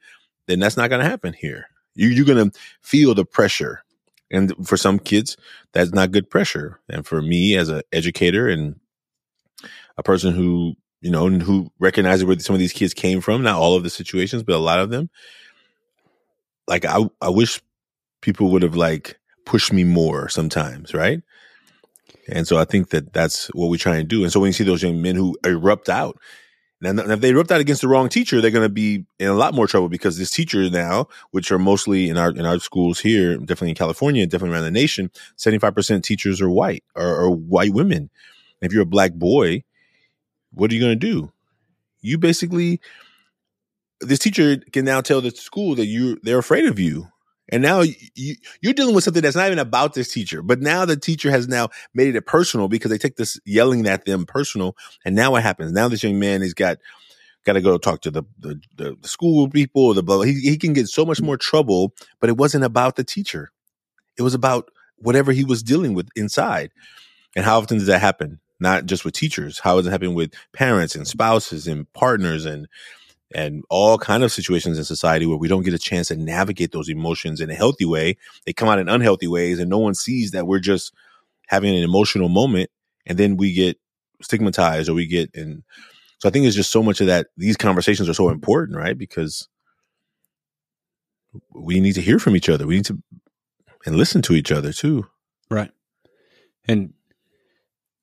then 0.46 0.58
that's 0.58 0.76
not 0.76 0.90
going 0.90 1.02
to 1.02 1.08
happen 1.08 1.32
here. 1.32 1.66
You, 1.94 2.08
you're 2.08 2.26
going 2.26 2.50
to 2.50 2.58
feel 2.82 3.14
the 3.14 3.24
pressure. 3.24 3.82
And 4.30 4.52
for 4.66 4.76
some 4.76 4.98
kids, 4.98 5.36
that's 5.72 5.92
not 5.92 6.10
good 6.10 6.28
pressure. 6.28 6.80
And 6.88 7.06
for 7.06 7.22
me 7.22 7.56
as 7.56 7.68
an 7.68 7.82
educator 7.92 8.48
and 8.48 8.78
a 9.96 10.02
person 10.02 10.34
who, 10.34 10.74
you 11.00 11.10
know, 11.10 11.28
who 11.28 11.70
recognizes 11.78 12.24
where 12.24 12.38
some 12.40 12.54
of 12.54 12.60
these 12.60 12.72
kids 12.72 12.92
came 12.92 13.20
from, 13.20 13.42
not 13.42 13.56
all 13.60 13.76
of 13.76 13.84
the 13.84 13.90
situations, 13.90 14.42
but 14.42 14.56
a 14.56 14.58
lot 14.58 14.80
of 14.80 14.90
them, 14.90 15.08
like 16.66 16.84
I, 16.84 17.08
I 17.20 17.28
wish 17.28 17.62
people 18.22 18.50
would 18.50 18.62
have 18.62 18.74
like 18.74 19.18
pushed 19.44 19.72
me 19.72 19.84
more 19.84 20.28
sometimes, 20.28 20.92
right? 20.92 21.22
And 22.28 22.46
so 22.46 22.58
I 22.58 22.64
think 22.64 22.90
that 22.90 23.12
that's 23.12 23.46
what 23.48 23.68
we 23.68 23.78
try 23.78 23.96
and 23.96 24.08
do. 24.08 24.22
And 24.22 24.32
so 24.32 24.40
when 24.40 24.48
you 24.48 24.52
see 24.52 24.64
those 24.64 24.82
young 24.82 25.00
men 25.00 25.16
who 25.16 25.36
erupt 25.44 25.88
out, 25.88 26.18
and 26.82 27.00
if 27.00 27.20
they 27.20 27.30
erupt 27.30 27.50
out 27.50 27.60
against 27.60 27.80
the 27.80 27.88
wrong 27.88 28.08
teacher, 28.08 28.40
they're 28.40 28.50
going 28.50 28.64
to 28.66 28.68
be 28.68 29.06
in 29.18 29.28
a 29.28 29.34
lot 29.34 29.54
more 29.54 29.66
trouble 29.66 29.88
because 29.88 30.18
this 30.18 30.30
teacher 30.30 30.68
now, 30.68 31.08
which 31.30 31.50
are 31.50 31.58
mostly 31.58 32.10
in 32.10 32.18
our 32.18 32.30
in 32.30 32.44
our 32.44 32.58
schools 32.58 33.00
here, 33.00 33.38
definitely 33.38 33.70
in 33.70 33.76
California, 33.76 34.26
definitely 34.26 34.54
around 34.54 34.64
the 34.64 34.70
nation, 34.70 35.10
seventy 35.36 35.58
five 35.58 35.74
percent 35.74 36.04
teachers 36.04 36.40
are 36.40 36.50
white 36.50 36.84
or, 36.94 37.06
or 37.06 37.30
white 37.30 37.72
women. 37.72 38.10
If 38.60 38.72
you're 38.72 38.82
a 38.82 38.86
black 38.86 39.14
boy, 39.14 39.64
what 40.52 40.70
are 40.70 40.74
you 40.74 40.80
going 40.80 40.98
to 40.98 41.06
do? 41.06 41.32
You 42.02 42.18
basically, 42.18 42.80
this 44.00 44.18
teacher 44.18 44.58
can 44.72 44.84
now 44.84 45.00
tell 45.00 45.22
the 45.22 45.30
school 45.30 45.74
that 45.76 45.86
you 45.86 46.20
they're 46.22 46.38
afraid 46.38 46.66
of 46.66 46.78
you 46.78 47.08
and 47.48 47.62
now 47.62 47.82
you, 47.82 48.34
you're 48.60 48.72
dealing 48.72 48.94
with 48.94 49.04
something 49.04 49.22
that's 49.22 49.36
not 49.36 49.46
even 49.46 49.58
about 49.58 49.94
this 49.94 50.12
teacher, 50.12 50.42
but 50.42 50.60
now 50.60 50.84
the 50.84 50.96
teacher 50.96 51.30
has 51.30 51.46
now 51.46 51.68
made 51.94 52.16
it 52.16 52.26
personal 52.26 52.68
because 52.68 52.90
they 52.90 52.98
take 52.98 53.16
this 53.16 53.38
yelling 53.44 53.86
at 53.86 54.04
them 54.04 54.26
personal. 54.26 54.76
And 55.04 55.14
now 55.14 55.32
what 55.32 55.42
happens? 55.42 55.72
Now 55.72 55.88
this 55.88 56.02
young 56.02 56.18
man, 56.18 56.42
he's 56.42 56.54
got, 56.54 56.78
got 57.44 57.52
to 57.52 57.60
go 57.60 57.78
talk 57.78 58.00
to 58.02 58.10
the, 58.10 58.24
the, 58.38 58.60
the, 58.74 58.96
the 59.00 59.08
school 59.08 59.48
people, 59.48 59.94
the 59.94 60.02
blah, 60.02 60.22
he, 60.22 60.34
he 60.40 60.58
can 60.58 60.72
get 60.72 60.88
so 60.88 61.04
much 61.04 61.22
more 61.22 61.36
trouble, 61.36 61.94
but 62.20 62.28
it 62.28 62.36
wasn't 62.36 62.64
about 62.64 62.96
the 62.96 63.04
teacher. 63.04 63.52
It 64.18 64.22
was 64.22 64.34
about 64.34 64.70
whatever 64.96 65.30
he 65.30 65.44
was 65.44 65.62
dealing 65.62 65.94
with 65.94 66.08
inside. 66.16 66.72
And 67.36 67.44
how 67.44 67.58
often 67.58 67.78
does 67.78 67.86
that 67.86 68.00
happen? 68.00 68.40
Not 68.58 68.86
just 68.86 69.04
with 69.04 69.14
teachers. 69.14 69.60
How 69.60 69.76
does 69.76 69.86
it 69.86 69.90
happen 69.90 70.14
with 70.14 70.32
parents 70.52 70.96
and 70.96 71.06
spouses 71.06 71.68
and 71.68 71.92
partners 71.92 72.44
and, 72.46 72.66
and 73.34 73.64
all 73.70 73.98
kind 73.98 74.22
of 74.22 74.32
situations 74.32 74.78
in 74.78 74.84
society 74.84 75.26
where 75.26 75.36
we 75.36 75.48
don't 75.48 75.64
get 75.64 75.74
a 75.74 75.78
chance 75.78 76.08
to 76.08 76.16
navigate 76.16 76.72
those 76.72 76.88
emotions 76.88 77.40
in 77.40 77.50
a 77.50 77.54
healthy 77.54 77.84
way. 77.84 78.16
They 78.44 78.52
come 78.52 78.68
out 78.68 78.78
in 78.78 78.88
unhealthy 78.88 79.26
ways 79.26 79.58
and 79.58 79.68
no 79.68 79.78
one 79.78 79.94
sees 79.94 80.30
that 80.30 80.46
we're 80.46 80.60
just 80.60 80.92
having 81.48 81.74
an 81.74 81.82
emotional 81.82 82.28
moment 82.28 82.70
and 83.04 83.18
then 83.18 83.36
we 83.36 83.52
get 83.52 83.78
stigmatized 84.22 84.88
or 84.88 84.94
we 84.94 85.06
get 85.06 85.30
and 85.34 85.62
so 86.18 86.28
I 86.28 86.32
think 86.32 86.46
it's 86.46 86.56
just 86.56 86.72
so 86.72 86.82
much 86.82 87.00
of 87.00 87.08
that 87.08 87.26
these 87.36 87.56
conversations 87.56 88.08
are 88.08 88.14
so 88.14 88.30
important, 88.30 88.78
right? 88.78 88.96
Because 88.96 89.48
we 91.52 91.80
need 91.80 91.94
to 91.94 92.00
hear 92.00 92.18
from 92.18 92.36
each 92.36 92.48
other. 92.48 92.66
We 92.66 92.76
need 92.76 92.86
to 92.86 93.02
and 93.84 93.96
listen 93.96 94.22
to 94.22 94.34
each 94.34 94.50
other 94.50 94.72
too. 94.72 95.06
Right. 95.50 95.70
And 96.66 96.94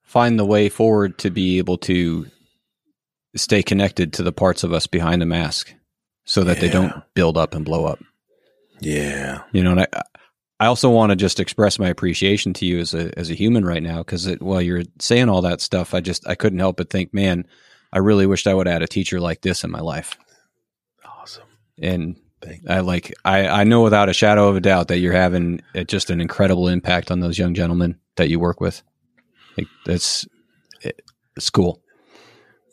find 0.01 0.39
the 0.39 0.45
way 0.45 0.69
forward 0.69 1.17
to 1.19 1.29
be 1.29 1.57
able 1.57 1.77
to 1.79 2.27
stay 3.35 3.63
connected 3.63 4.13
to 4.13 4.23
the 4.23 4.31
parts 4.31 4.63
of 4.63 4.73
us 4.73 4.87
behind 4.87 5.21
the 5.21 5.25
mask 5.25 5.73
so 6.25 6.43
that 6.43 6.57
yeah. 6.57 6.61
they 6.61 6.69
don't 6.69 6.93
build 7.13 7.37
up 7.37 7.53
and 7.53 7.65
blow 7.65 7.85
up. 7.85 7.99
Yeah. 8.79 9.43
You 9.51 9.63
know, 9.63 9.71
and 9.71 9.81
I, 9.81 9.87
I 10.59 10.67
also 10.67 10.89
want 10.89 11.09
to 11.09 11.15
just 11.15 11.39
express 11.39 11.79
my 11.79 11.89
appreciation 11.89 12.53
to 12.53 12.65
you 12.65 12.79
as 12.79 12.93
a 12.93 13.17
as 13.19 13.29
a 13.29 13.33
human 13.33 13.65
right 13.65 13.83
now 13.83 13.97
because 13.97 14.25
while 14.39 14.61
you're 14.61 14.83
saying 14.99 15.29
all 15.29 15.41
that 15.41 15.61
stuff, 15.61 15.93
I 15.93 15.99
just 15.99 16.27
I 16.27 16.35
couldn't 16.35 16.59
help 16.59 16.77
but 16.77 16.89
think, 16.89 17.13
man, 17.13 17.45
I 17.91 17.99
really 17.99 18.25
wished 18.25 18.47
I 18.47 18.53
would 18.53 18.67
have 18.67 18.75
had 18.75 18.81
a 18.83 18.87
teacher 18.87 19.19
like 19.19 19.41
this 19.41 19.63
in 19.63 19.71
my 19.71 19.81
life. 19.81 20.17
Awesome. 21.05 21.43
And 21.81 22.15
I 22.67 22.79
like 22.79 23.13
I 23.25 23.47
I 23.47 23.63
know 23.65 23.81
without 23.81 24.09
a 24.09 24.13
shadow 24.13 24.47
of 24.47 24.55
a 24.55 24.61
doubt 24.61 24.87
that 24.87 24.99
you're 24.99 25.13
having 25.13 25.61
uh, 25.75 25.83
just 25.83 26.09
an 26.09 26.21
incredible 26.21 26.67
impact 26.67 27.11
on 27.11 27.19
those 27.19 27.37
young 27.37 27.53
gentlemen 27.53 27.99
that 28.15 28.29
you 28.29 28.39
work 28.39 28.61
with. 28.61 28.81
Like 29.57 29.67
that's 29.85 30.25
eh, 30.83 30.91
it's 31.35 31.49
cool. 31.49 31.82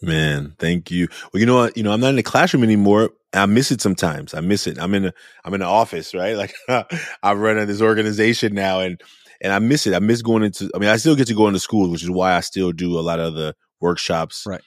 Man, 0.02 0.54
thank 0.58 0.90
you. 0.90 1.08
Well, 1.32 1.40
you 1.40 1.46
know 1.46 1.56
what? 1.56 1.76
You 1.76 1.82
know, 1.82 1.92
I'm 1.92 2.00
not 2.00 2.10
in 2.10 2.16
the 2.16 2.22
classroom 2.22 2.64
anymore. 2.64 3.10
I 3.34 3.46
miss 3.46 3.70
it 3.70 3.80
sometimes. 3.80 4.32
I 4.32 4.40
miss 4.40 4.66
it. 4.66 4.78
I'm 4.78 4.94
in 4.94 5.06
a, 5.06 5.12
I'm 5.44 5.54
in 5.54 5.60
the 5.60 5.66
office, 5.66 6.14
right? 6.14 6.36
Like 6.68 6.86
I 7.22 7.32
run 7.34 7.64
this 7.66 7.82
organization 7.82 8.54
now 8.54 8.80
and, 8.80 9.00
and 9.40 9.52
I 9.52 9.58
miss 9.58 9.86
it. 9.86 9.94
I 9.94 9.98
miss 9.98 10.22
going 10.22 10.42
into, 10.42 10.70
I 10.74 10.78
mean, 10.78 10.88
I 10.88 10.96
still 10.96 11.16
get 11.16 11.26
to 11.28 11.34
go 11.34 11.48
into 11.48 11.60
schools, 11.60 11.90
which 11.90 12.02
is 12.02 12.10
why 12.10 12.34
I 12.34 12.40
still 12.40 12.72
do 12.72 12.98
a 12.98 13.02
lot 13.02 13.20
of 13.20 13.34
the 13.34 13.54
workshops. 13.80 14.44
Right. 14.46 14.62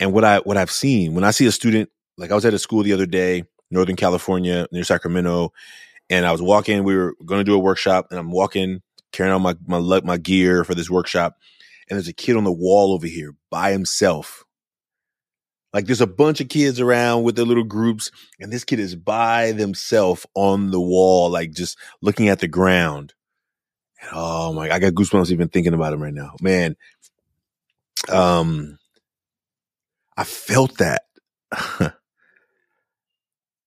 And 0.00 0.12
what 0.12 0.24
I, 0.24 0.38
what 0.38 0.56
I've 0.56 0.70
seen 0.70 1.14
when 1.14 1.24
I 1.24 1.30
see 1.30 1.46
a 1.46 1.52
student, 1.52 1.88
like 2.18 2.32
I 2.32 2.34
was 2.34 2.44
at 2.44 2.54
a 2.54 2.58
school 2.58 2.82
the 2.82 2.92
other 2.92 3.06
day, 3.06 3.44
Northern 3.70 3.96
California 3.96 4.66
near 4.72 4.84
Sacramento, 4.84 5.52
and 6.10 6.26
I 6.26 6.32
was 6.32 6.42
walking, 6.42 6.82
we 6.84 6.96
were 6.96 7.14
going 7.24 7.40
to 7.40 7.44
do 7.44 7.54
a 7.54 7.58
workshop 7.58 8.08
and 8.10 8.18
I'm 8.18 8.32
walking, 8.32 8.82
carrying 9.12 9.34
on 9.34 9.42
my, 9.42 9.54
my, 9.66 10.00
my 10.00 10.16
gear 10.16 10.64
for 10.64 10.74
this 10.74 10.90
workshop 10.90 11.36
and 11.88 11.96
there's 11.96 12.08
a 12.08 12.12
kid 12.12 12.36
on 12.36 12.44
the 12.44 12.52
wall 12.52 12.92
over 12.92 13.06
here 13.06 13.34
by 13.50 13.72
himself. 13.72 14.44
Like 15.72 15.86
there's 15.86 16.00
a 16.02 16.06
bunch 16.06 16.40
of 16.40 16.48
kids 16.48 16.80
around 16.80 17.22
with 17.22 17.36
their 17.36 17.46
little 17.46 17.64
groups, 17.64 18.10
and 18.38 18.52
this 18.52 18.64
kid 18.64 18.78
is 18.78 18.94
by 18.94 19.52
themselves 19.52 20.26
on 20.34 20.70
the 20.70 20.80
wall, 20.80 21.30
like 21.30 21.52
just 21.52 21.78
looking 22.02 22.28
at 22.28 22.40
the 22.40 22.48
ground. 22.48 23.14
And 24.02 24.10
oh 24.12 24.52
my, 24.52 24.70
I 24.70 24.78
got 24.78 24.92
goosebumps 24.92 25.30
even 25.30 25.48
thinking 25.48 25.72
about 25.72 25.94
him 25.94 26.02
right 26.02 26.12
now. 26.12 26.34
Man, 26.42 26.76
um, 28.10 28.78
I 30.16 30.24
felt 30.24 30.78
that. 30.78 31.04
like 31.80 31.92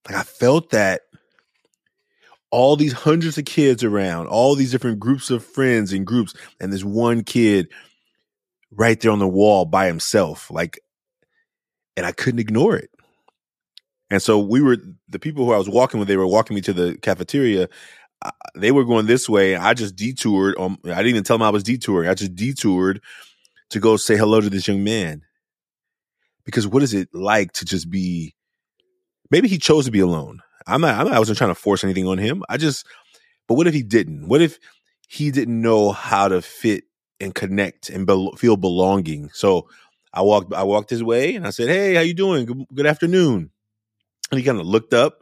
I 0.10 0.24
felt 0.24 0.72
that 0.72 1.02
all 2.52 2.76
these 2.76 2.94
hundreds 2.94 3.38
of 3.38 3.46
kids 3.46 3.84
around, 3.84 4.28
all 4.28 4.56
these 4.56 4.72
different 4.72 5.00
groups 5.00 5.32
of 5.32 5.44
friends 5.44 5.92
and 5.92 6.06
groups, 6.06 6.36
and 6.60 6.72
this 6.72 6.84
one 6.84 7.24
kid 7.24 7.68
right 8.76 9.00
there 9.00 9.12
on 9.12 9.20
the 9.20 9.28
wall 9.28 9.66
by 9.66 9.88
himself. 9.88 10.52
Like, 10.52 10.80
and 11.98 12.06
I 12.06 12.12
couldn't 12.12 12.40
ignore 12.40 12.76
it. 12.76 12.90
And 14.10 14.22
so 14.22 14.40
we 14.40 14.62
were 14.62 14.78
the 15.10 15.20
people 15.20 15.46
who 15.46 15.54
I 15.54 15.58
was 15.58 15.70
walking 15.70 16.00
with. 16.00 16.08
They 16.08 16.18
were 16.18 16.28
walking 16.28 16.56
me 16.56 16.62
to 16.62 16.74
the 16.74 16.98
cafeteria. 17.02 17.68
They 18.56 18.72
were 18.72 18.86
going 18.86 19.08
this 19.08 19.28
way. 19.28 19.54
and 19.54 19.64
I 19.64 19.74
just 19.74 19.96
detoured. 19.96 20.56
Um, 20.60 20.78
I 20.86 20.90
didn't 20.90 21.08
even 21.08 21.24
tell 21.24 21.38
them 21.38 21.48
I 21.48 21.50
was 21.50 21.64
detouring. 21.64 22.10
I 22.10 22.14
just 22.14 22.36
detoured 22.36 23.02
to 23.72 23.80
go 23.80 23.98
say 23.98 24.16
hello 24.16 24.42
to 24.42 24.50
this 24.50 24.68
young 24.68 24.84
man. 24.84 25.22
Because 26.46 26.68
what 26.68 26.84
is 26.84 26.94
it 26.94 27.10
like 27.14 27.54
to 27.54 27.66
just 27.66 27.90
be? 27.90 28.36
Maybe 29.32 29.48
he 29.48 29.58
chose 29.58 29.86
to 29.86 29.92
be 29.92 30.00
alone. 30.00 30.42
I'm 30.68 30.82
not. 30.82 31.00
I'm 31.00 31.08
not 31.08 31.16
I 31.16 31.20
wasn't 31.20 31.38
trying 31.38 31.52
to 31.52 31.56
force 31.56 31.84
anything 31.84 32.08
on 32.08 32.18
him. 32.18 32.44
I 32.48 32.58
just. 32.58 32.86
But 33.48 33.56
what 33.56 33.68
if 33.68 33.74
he 33.74 33.84
didn't? 33.84 34.28
What 34.28 34.42
if 34.42 34.60
he 35.08 35.32
didn't 35.32 35.62
know 35.62 35.92
how 35.92 36.28
to 36.28 36.42
fit 36.42 36.84
and 37.20 37.34
connect 37.34 37.90
and 37.90 38.06
be- 38.06 38.32
feel 38.38 38.58
belonging. 38.58 39.30
So 39.34 39.68
I 40.14 40.22
walked 40.22 40.54
I 40.54 40.64
walked 40.64 40.90
his 40.90 41.04
way 41.04 41.36
and 41.36 41.46
I 41.46 41.50
said, 41.50 41.68
"Hey, 41.68 41.96
how 41.96 42.02
you 42.02 42.14
doing? 42.14 42.46
Good, 42.46 42.66
good 42.74 42.86
afternoon." 42.86 43.52
And 44.32 44.40
he 44.40 44.46
kind 44.46 44.60
of 44.60 44.66
looked 44.66 44.94
up. 44.94 45.22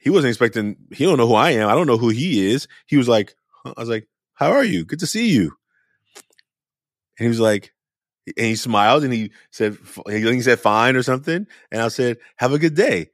He 0.00 0.10
wasn't 0.10 0.30
expecting. 0.30 0.76
He 0.92 1.04
don't 1.04 1.18
know 1.18 1.26
who 1.28 1.34
I 1.34 1.50
am. 1.52 1.68
I 1.68 1.74
don't 1.74 1.86
know 1.86 1.98
who 1.98 2.08
he 2.08 2.50
is. 2.52 2.68
He 2.86 2.96
was 2.96 3.08
like, 3.08 3.34
I 3.64 3.72
was 3.76 3.88
like, 3.88 4.08
"How 4.34 4.52
are 4.52 4.64
you? 4.64 4.84
Good 4.84 5.00
to 5.00 5.06
see 5.06 5.30
you." 5.30 5.52
And 7.18 7.24
he 7.24 7.28
was 7.28 7.40
like, 7.40 7.72
and 8.26 8.46
he 8.46 8.56
smiled 8.56 9.04
and 9.04 9.12
he 9.12 9.32
said, 9.50 9.76
he 10.06 10.42
said, 10.42 10.60
"Fine" 10.60 10.96
or 10.96 11.02
something. 11.02 11.46
And 11.70 11.82
I 11.82 11.88
said, 11.88 12.18
"Have 12.36 12.52
a 12.52 12.58
good 12.58 12.74
day." 12.74 13.10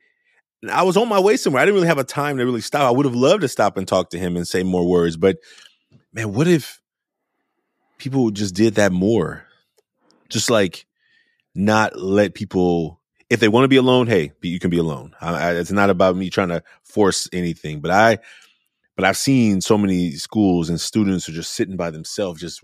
And 0.63 0.71
I 0.71 0.83
was 0.83 0.97
on 0.97 1.09
my 1.09 1.21
way 1.21 1.37
somewhere. 1.37 1.63
I 1.63 1.65
didn't 1.67 1.77
really 1.77 1.89
have 1.89 1.99
a 1.99 2.05
time 2.05 2.39
to 2.39 2.45
really 2.45 2.61
stop. 2.61 2.83
I 2.83 2.91
would 2.91 3.05
have 3.05 3.15
loved 3.15 3.43
to 3.43 3.49
stop 3.49 3.77
and 3.77 3.87
talk 3.87 4.11
to 4.11 4.19
him 4.19 4.37
and 4.37 4.49
say 4.49 4.63
more 4.63 4.89
words, 4.89 5.17
but 5.17 5.37
man, 6.13 6.33
what 6.33 6.49
if 6.49 6.81
people 7.99 8.31
just 8.31 8.55
did 8.55 8.75
that 8.77 8.93
more? 8.93 9.47
Just 10.29 10.51
like 10.51 10.87
not 11.55 11.99
let 11.99 12.35
people 12.35 13.01
if 13.31 13.41
they 13.41 13.49
want 13.49 13.65
to 13.65 13.69
be 13.69 13.77
alone, 13.77 14.07
hey, 14.07 14.33
you 14.43 14.61
can 14.61 14.71
be 14.71 14.79
alone. 14.79 15.15
I, 15.21 15.53
it's 15.53 15.73
not 15.73 15.91
about 15.91 16.17
me 16.17 16.31
trying 16.31 16.51
to 16.51 16.63
force 16.85 17.29
anything, 17.33 17.81
but 17.81 17.91
I, 17.91 18.19
but 18.97 19.05
I've 19.05 19.17
seen 19.17 19.61
so 19.61 19.77
many 19.77 20.13
schools 20.13 20.69
and 20.69 20.81
students 20.81 21.29
are 21.29 21.33
just 21.33 21.53
sitting 21.53 21.77
by 21.77 21.91
themselves, 21.91 22.41
just 22.41 22.63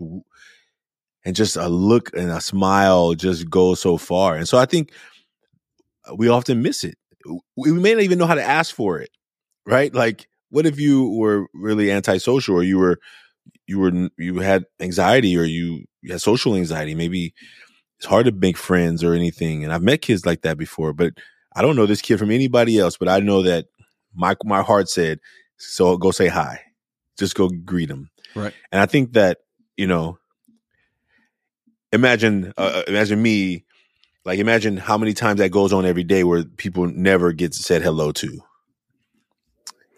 and 1.25 1.35
just 1.35 1.55
a 1.55 1.67
look 1.67 2.15
and 2.15 2.31
a 2.31 2.41
smile 2.41 3.13
just 3.13 3.49
go 3.49 3.75
so 3.75 3.97
far. 3.97 4.35
And 4.35 4.47
so 4.47 4.57
I 4.57 4.65
think 4.65 4.91
uh, 6.09 6.15
we 6.15 6.29
often 6.29 6.61
miss 6.61 6.83
it. 6.83 6.95
We 7.57 7.71
may 7.71 7.93
not 7.93 8.03
even 8.03 8.17
know 8.17 8.25
how 8.27 8.35
to 8.35 8.43
ask 8.43 8.73
for 8.73 8.99
it, 8.99 9.09
right? 9.65 9.93
Like, 9.93 10.27
what 10.49 10.65
if 10.65 10.79
you 10.79 11.09
were 11.09 11.47
really 11.53 11.91
antisocial, 11.91 12.55
or 12.55 12.63
you 12.63 12.77
were, 12.77 12.99
you 13.71 13.79
were, 13.79 14.09
you 14.17 14.39
had 14.39 14.65
anxiety, 14.79 15.37
or 15.37 15.43
you, 15.43 15.85
you 16.01 16.11
had 16.11 16.21
social 16.21 16.55
anxiety? 16.55 16.95
Maybe 16.95 17.33
it's 17.97 18.07
hard 18.07 18.25
to 18.25 18.31
make 18.31 18.57
friends 18.57 19.03
or 19.03 19.13
anything. 19.13 19.63
And 19.63 19.71
I've 19.71 19.83
met 19.83 20.01
kids 20.01 20.25
like 20.25 20.41
that 20.41 20.57
before, 20.57 20.91
but 20.91 21.13
I 21.55 21.61
don't 21.61 21.75
know 21.75 21.85
this 21.85 22.01
kid 22.01 22.17
from 22.17 22.31
anybody 22.31 22.79
else. 22.79 22.97
But 22.97 23.09
I 23.09 23.19
know 23.19 23.43
that 23.43 23.65
my 24.13 24.35
my 24.43 24.61
heart 24.61 24.89
said, 24.89 25.19
"So 25.57 25.97
go 25.97 26.11
say 26.11 26.27
hi, 26.27 26.61
just 27.17 27.35
go 27.35 27.49
greet 27.49 27.89
him." 27.89 28.09
Right. 28.35 28.53
And 28.71 28.81
I 28.81 28.85
think 28.85 29.13
that 29.13 29.39
you 29.77 29.87
know, 29.87 30.17
imagine 31.91 32.53
uh, 32.57 32.81
uh, 32.81 32.83
imagine 32.87 33.21
me, 33.21 33.65
like 34.25 34.39
imagine 34.39 34.77
how 34.77 34.97
many 34.97 35.13
times 35.13 35.39
that 35.39 35.51
goes 35.51 35.73
on 35.73 35.85
every 35.85 36.03
day 36.03 36.23
where 36.23 36.43
people 36.43 36.87
never 36.87 37.33
get 37.33 37.53
said 37.53 37.81
hello 37.81 38.11
to, 38.13 38.41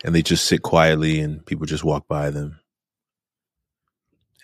and 0.04 0.14
they 0.14 0.22
just 0.22 0.46
sit 0.46 0.62
quietly 0.62 1.20
and 1.20 1.46
people 1.46 1.66
just 1.66 1.84
walk 1.84 2.08
by 2.08 2.32
them. 2.32 2.60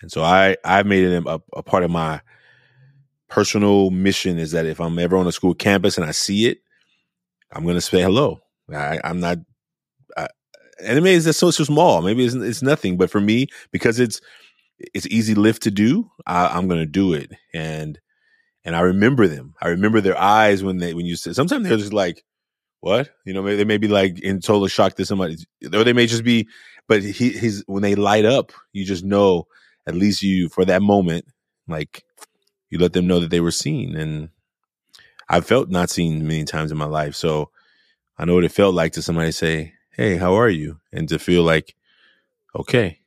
And 0.02 0.12
so 0.12 0.24
I 0.24 0.58
I 0.64 0.84
made 0.84 1.04
it 1.04 1.24
a, 1.26 1.42
a 1.54 1.64
part 1.64 1.84
of 1.84 1.92
my 1.92 2.22
personal 3.30 3.92
mission 3.92 4.38
is 4.38 4.52
that 4.52 4.66
if 4.66 4.82
I'm 4.82 5.00
ever 5.00 5.16
on 5.16 5.28
a 5.28 5.32
school 5.32 5.54
campus 5.54 5.98
and 5.98 6.06
I 6.06 6.12
see 6.12 6.48
it, 6.48 6.60
I'm 7.52 7.66
to 7.66 7.82
say 7.82 8.02
hello. 8.02 8.42
I, 8.74 9.00
am 9.04 9.20
not, 9.20 9.38
I, 10.18 10.28
and 10.84 10.98
it 10.98 11.02
may 11.02 11.16
it's 11.16 11.38
so, 11.38 11.52
small. 11.52 12.02
Maybe 12.02 12.26
it's, 12.26 12.36
it's 12.36 12.62
nothing, 12.62 12.98
but 12.98 13.10
for 13.10 13.22
me, 13.22 13.48
because 13.72 14.00
it's, 14.00 14.22
it's 14.94 15.08
easy 15.08 15.36
lift 15.36 15.64
to 15.64 15.72
do, 15.72 16.10
I, 16.26 16.58
am 16.58 16.68
going 16.68 16.80
to 16.80 16.86
do 16.86 17.14
it. 17.14 17.32
And, 17.54 18.00
and 18.64 18.76
I 18.76 18.82
remember 18.82 19.28
them. 19.28 19.56
I 19.62 19.70
remember 19.70 20.02
their 20.02 20.18
eyes 20.18 20.64
when 20.64 20.78
they, 20.78 20.94
when 20.94 21.06
you 21.06 21.16
said, 21.16 21.36
sometimes 21.36 21.68
they're 21.68 21.78
just 21.78 21.94
like, 21.94 22.24
what? 22.82 23.10
You 23.26 23.34
know, 23.34 23.44
they 23.44 23.66
may 23.66 23.78
be 23.78 23.88
like 23.88 24.20
in 24.20 24.40
total 24.40 24.68
shock 24.68 24.96
to 24.96 25.06
somebody, 25.06 25.38
or 25.74 25.84
they 25.84 25.94
may 25.94 26.06
just 26.06 26.24
be, 26.24 26.48
but 26.88 27.04
he, 27.04 27.32
his, 27.32 27.64
when 27.68 27.84
they 27.84 27.96
light 27.96 28.26
up, 28.26 28.52
you 28.72 28.86
just 28.86 29.04
know, 29.04 29.48
at 29.90 29.96
least 29.96 30.24
you, 30.24 30.50
for 30.50 30.64
that 30.66 30.82
moment, 30.82 31.26
like, 31.68 32.04
you 32.70 32.78
let 32.78 32.94
them 32.94 33.08
know 33.08 33.20
that 33.20 33.30
they 33.30 33.40
were 33.40 33.52
seen. 33.52 33.96
And 33.96 34.30
I 35.28 35.42
felt 35.42 35.70
not 35.70 35.90
seen 35.90 36.28
many 36.28 36.46
times 36.46 36.72
in 36.72 36.78
my 36.78 36.86
life. 36.86 37.16
So 37.16 37.50
I 38.18 38.26
know 38.26 38.36
what 38.36 38.44
it 38.44 38.52
felt 38.52 38.76
like 38.76 38.94
to 38.94 39.02
somebody 39.02 39.32
say, 39.32 39.74
Hey, 39.92 40.18
how 40.18 40.36
are 40.36 40.50
you? 40.50 40.80
And 40.94 41.10
to 41.10 41.20
feel 41.20 41.44
like, 41.44 41.76
okay, 42.56 43.00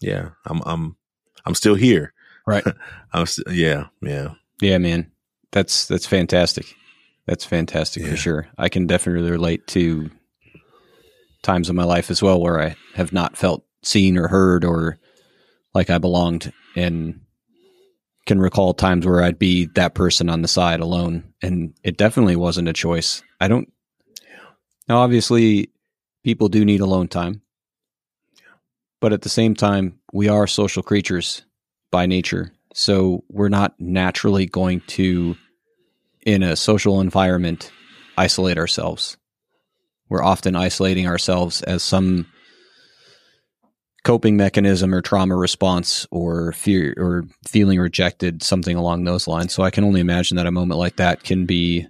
yeah, 0.00 0.30
I'm, 0.46 0.62
I'm, 0.64 0.96
I'm 1.44 1.54
still 1.54 1.74
here. 1.74 2.14
Right. 2.46 2.64
I'm 3.12 3.26
st- 3.26 3.54
yeah, 3.54 3.86
yeah. 4.00 4.34
Yeah, 4.62 4.78
man. 4.78 5.10
That's, 5.52 5.86
that's 5.86 6.06
fantastic. 6.06 6.74
That's 7.26 7.44
fantastic 7.44 8.04
yeah. 8.04 8.10
for 8.10 8.16
sure. 8.16 8.48
I 8.56 8.68
can 8.68 8.86
definitely 8.86 9.30
relate 9.30 9.66
to 9.68 10.10
times 11.42 11.68
in 11.68 11.76
my 11.76 11.84
life 11.84 12.10
as 12.10 12.22
well 12.22 12.40
where 12.40 12.60
I 12.60 12.76
have 12.94 13.12
not 13.12 13.36
felt 13.36 13.64
seen 13.82 14.16
or 14.16 14.28
heard 14.28 14.64
or 14.64 14.98
like 15.74 15.90
I 15.90 15.98
belonged. 15.98 16.52
And 16.76 17.20
can 18.26 18.38
recall 18.40 18.74
times 18.74 19.06
where 19.06 19.22
I'd 19.22 19.38
be 19.38 19.66
that 19.74 19.94
person 19.94 20.30
on 20.30 20.42
the 20.42 20.46
side 20.46 20.78
alone, 20.78 21.32
and 21.42 21.74
it 21.82 21.96
definitely 21.96 22.36
wasn't 22.36 22.68
a 22.68 22.72
choice. 22.72 23.22
I 23.40 23.48
don't. 23.48 23.72
Now, 24.88 24.98
obviously, 24.98 25.70
people 26.22 26.48
do 26.48 26.64
need 26.64 26.80
alone 26.80 27.08
time, 27.08 27.42
but 29.00 29.12
at 29.12 29.22
the 29.22 29.28
same 29.28 29.54
time, 29.54 29.98
we 30.12 30.28
are 30.28 30.46
social 30.46 30.82
creatures 30.82 31.42
by 31.90 32.06
nature, 32.06 32.52
so 32.72 33.24
we're 33.28 33.48
not 33.48 33.74
naturally 33.80 34.46
going 34.46 34.82
to, 34.88 35.36
in 36.24 36.44
a 36.44 36.54
social 36.54 37.00
environment, 37.00 37.72
isolate 38.16 38.58
ourselves. 38.58 39.16
We're 40.08 40.22
often 40.22 40.54
isolating 40.54 41.08
ourselves 41.08 41.62
as 41.62 41.82
some 41.82 42.26
coping 44.04 44.36
mechanism 44.36 44.94
or 44.94 45.02
trauma 45.02 45.36
response 45.36 46.06
or 46.10 46.52
fear 46.52 46.94
or 46.96 47.24
feeling 47.46 47.78
rejected, 47.78 48.42
something 48.42 48.76
along 48.76 49.04
those 49.04 49.28
lines. 49.28 49.52
So 49.52 49.62
I 49.62 49.70
can 49.70 49.84
only 49.84 50.00
imagine 50.00 50.36
that 50.36 50.46
a 50.46 50.52
moment 50.52 50.78
like 50.78 50.96
that 50.96 51.22
can 51.22 51.46
be, 51.46 51.86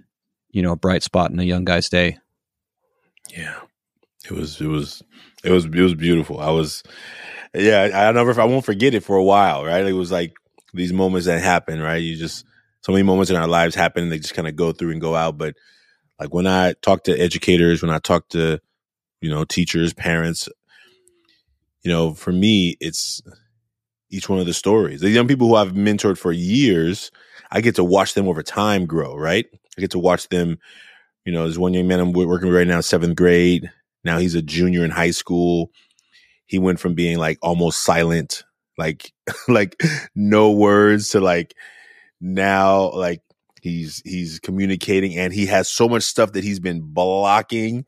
you 0.49 0.61
know, 0.61 0.73
a 0.73 0.77
bright 0.77 1.03
spot 1.03 1.31
in 1.31 1.39
a 1.39 1.43
young 1.43 1.65
guy's 1.65 1.89
day. 1.89 2.17
Yeah. 3.29 3.59
It 4.25 4.31
was 4.31 4.61
it 4.61 4.67
was 4.67 5.01
it 5.43 5.51
was 5.51 5.65
it 5.65 5.81
was 5.81 5.95
beautiful. 5.95 6.39
I 6.39 6.51
was 6.51 6.83
yeah, 7.53 7.89
I 7.93 8.11
never 8.11 8.39
I 8.39 8.45
won't 8.45 8.65
forget 8.65 8.93
it 8.93 9.03
for 9.03 9.15
a 9.15 9.23
while, 9.23 9.65
right? 9.65 9.85
It 9.85 9.93
was 9.93 10.11
like 10.11 10.33
these 10.73 10.93
moments 10.93 11.27
that 11.27 11.41
happen, 11.41 11.81
right? 11.81 11.97
You 11.97 12.15
just 12.15 12.45
so 12.81 12.91
many 12.91 13.03
moments 13.03 13.31
in 13.31 13.37
our 13.37 13.47
lives 13.47 13.75
happen 13.75 14.03
and 14.03 14.11
they 14.11 14.19
just 14.19 14.33
kind 14.33 14.47
of 14.47 14.55
go 14.55 14.71
through 14.71 14.91
and 14.91 15.01
go 15.01 15.15
out. 15.15 15.37
But 15.37 15.55
like 16.19 16.33
when 16.33 16.47
I 16.47 16.73
talk 16.81 17.05
to 17.05 17.17
educators, 17.17 17.81
when 17.81 17.91
I 17.91 17.99
talk 17.99 18.29
to, 18.29 18.59
you 19.21 19.29
know, 19.29 19.43
teachers, 19.43 19.93
parents, 19.93 20.49
you 21.83 21.91
know, 21.91 22.13
for 22.13 22.31
me, 22.31 22.77
it's 22.79 23.21
each 24.09 24.29
one 24.29 24.39
of 24.39 24.45
the 24.45 24.53
stories. 24.53 25.01
The 25.01 25.09
young 25.09 25.27
people 25.27 25.47
who 25.47 25.55
I've 25.55 25.71
mentored 25.71 26.17
for 26.17 26.31
years, 26.31 27.11
I 27.51 27.61
get 27.61 27.75
to 27.75 27.83
watch 27.83 28.13
them 28.13 28.27
over 28.27 28.43
time 28.43 28.85
grow, 28.85 29.15
right? 29.15 29.45
I 29.77 29.81
get 29.81 29.91
to 29.91 29.99
watch 29.99 30.29
them, 30.29 30.59
you 31.25 31.31
know, 31.31 31.43
there's 31.43 31.59
one 31.59 31.73
young 31.73 31.87
man 31.87 31.99
I'm 31.99 32.11
working 32.11 32.47
with 32.47 32.57
right 32.57 32.67
now, 32.67 32.81
seventh 32.81 33.15
grade. 33.15 33.71
Now 34.03 34.17
he's 34.17 34.35
a 34.35 34.41
junior 34.41 34.83
in 34.83 34.91
high 34.91 35.11
school. 35.11 35.71
He 36.45 36.59
went 36.59 36.79
from 36.79 36.93
being 36.93 37.17
like 37.17 37.39
almost 37.41 37.83
silent, 37.83 38.43
like, 38.77 39.11
like 39.47 39.81
no 40.15 40.51
words 40.51 41.09
to 41.09 41.21
like 41.21 41.55
now, 42.19 42.91
like 42.91 43.21
he's, 43.61 44.01
he's 44.03 44.39
communicating 44.39 45.17
and 45.17 45.33
he 45.33 45.45
has 45.45 45.69
so 45.69 45.87
much 45.87 46.03
stuff 46.03 46.33
that 46.33 46.43
he's 46.43 46.59
been 46.59 46.81
blocking 46.81 47.85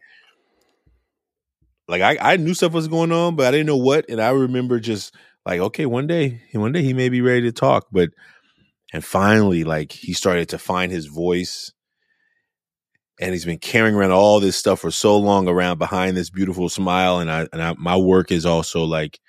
like 1.94 2.02
I, 2.20 2.34
I 2.34 2.38
knew 2.38 2.56
stuff 2.56 2.74
was 2.74 2.88
going 2.88 3.12
on, 3.12 3.36
but 3.36 3.46
I 3.46 3.52
didn't 3.52 3.68
know 3.68 3.78
what. 3.78 4.10
And 4.10 4.20
I 4.20 4.30
remember 4.30 4.80
just 4.80 5.14
like, 5.46 5.60
okay, 5.60 5.86
one 5.86 6.08
day, 6.08 6.42
one 6.54 6.72
day 6.72 6.82
he 6.82 6.92
may 6.92 7.08
be 7.10 7.22
ready 7.22 7.42
to 7.44 7.52
talk. 7.52 7.86
But 7.92 8.10
and 8.94 9.06
finally, 9.06 9.64
like 9.64 9.92
he 9.92 10.14
started 10.14 10.50
to 10.50 10.58
find 10.58 10.92
his 10.92 11.06
voice. 11.06 11.72
And 13.22 13.32
he's 13.32 13.46
been 13.46 13.60
carrying 13.60 13.94
around 13.94 14.10
all 14.10 14.40
this 14.40 14.58
stuff 14.58 14.80
for 14.80 14.90
so 14.90 15.18
long 15.18 15.48
around 15.48 15.78
behind 15.78 16.18
this 16.18 16.32
beautiful 16.32 16.68
smile. 16.68 17.20
And 17.20 17.30
I 17.30 17.48
and 17.54 17.62
I, 17.62 17.76
my 17.78 17.96
work 17.96 18.32
is 18.32 18.44
also 18.44 18.86
like 18.86 19.20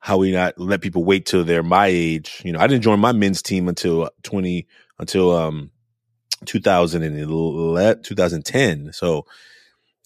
how 0.00 0.18
we 0.18 0.32
not 0.32 0.58
let 0.58 0.80
people 0.80 1.04
wait 1.04 1.24
till 1.24 1.44
they're 1.44 1.62
my 1.62 1.86
age. 1.86 2.42
You 2.44 2.50
know, 2.50 2.58
I 2.58 2.66
didn't 2.66 2.82
join 2.82 2.98
my 2.98 3.12
men's 3.12 3.42
team 3.42 3.68
until 3.68 4.10
twenty 4.24 4.66
until 4.98 5.36
um 5.36 5.70
2011, 6.46 8.02
2010. 8.02 8.92
So 8.92 9.24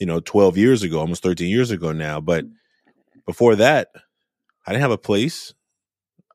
you 0.03 0.07
know, 0.07 0.19
12 0.19 0.59
years 0.59 0.83
ago, 0.83 0.99
almost 0.99 1.23
13 1.23 1.49
years 1.49 1.71
ago 1.71 1.93
now. 1.93 2.21
But 2.21 2.45
before 3.25 3.55
that, 3.55 3.91
I 4.67 4.73
didn't 4.73 4.83
have 4.83 4.91
a 4.91 4.99
place. 4.99 5.55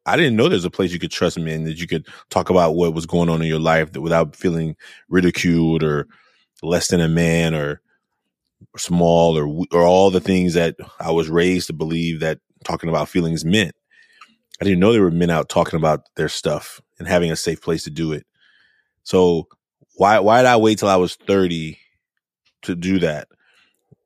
I 0.06 0.16
didn't 0.16 0.38
know 0.38 0.48
there's 0.48 0.64
a 0.64 0.70
place 0.70 0.94
you 0.94 1.00
could 1.00 1.12
trust 1.12 1.38
me 1.38 1.52
in 1.54 1.66
that 1.66 1.78
you 1.78 1.86
could 1.86 2.08
talk 2.30 2.50
about 2.50 2.76
what 2.76 2.94
was 2.94 3.06
going 3.06 3.28
on 3.28 3.42
in 3.42 3.48
your 3.50 3.60
life 3.60 3.94
without 3.98 4.38
feeling 4.38 4.78
ridiculed 5.10 5.84
or 5.84 6.08
less 6.64 6.88
than 6.88 7.02
a 7.02 7.10
man 7.10 7.54
or 7.54 7.82
small 8.78 9.38
or 9.38 9.66
or 9.74 9.84
all 9.84 10.12
the 10.12 10.22
things 10.22 10.54
that 10.54 10.78
I 11.02 11.12
was 11.12 11.30
raised 11.30 11.68
to 11.68 11.74
believe 11.74 12.22
that 12.22 12.40
talking 12.64 12.90
about 12.90 13.10
feelings 13.10 13.44
meant. 13.44 13.76
I 14.62 14.64
didn't 14.64 14.80
know 14.80 14.94
there 14.94 15.02
were 15.02 15.12
men 15.12 15.30
out 15.30 15.50
talking 15.50 15.76
about 15.76 16.04
their 16.16 16.30
stuff 16.30 16.80
and 17.00 17.06
having 17.06 17.34
a 17.34 17.36
safe 17.36 17.62
place 17.62 17.84
to 17.84 17.90
do 17.90 18.14
it. 18.14 18.26
So 19.04 19.50
why 19.96 20.20
why 20.20 20.38
did 20.38 20.48
I 20.48 20.56
wait 20.56 20.80
till 20.80 20.88
I 20.88 20.96
was 20.96 21.16
30 21.16 21.78
to 22.62 22.74
do 22.74 23.00
that? 23.00 23.28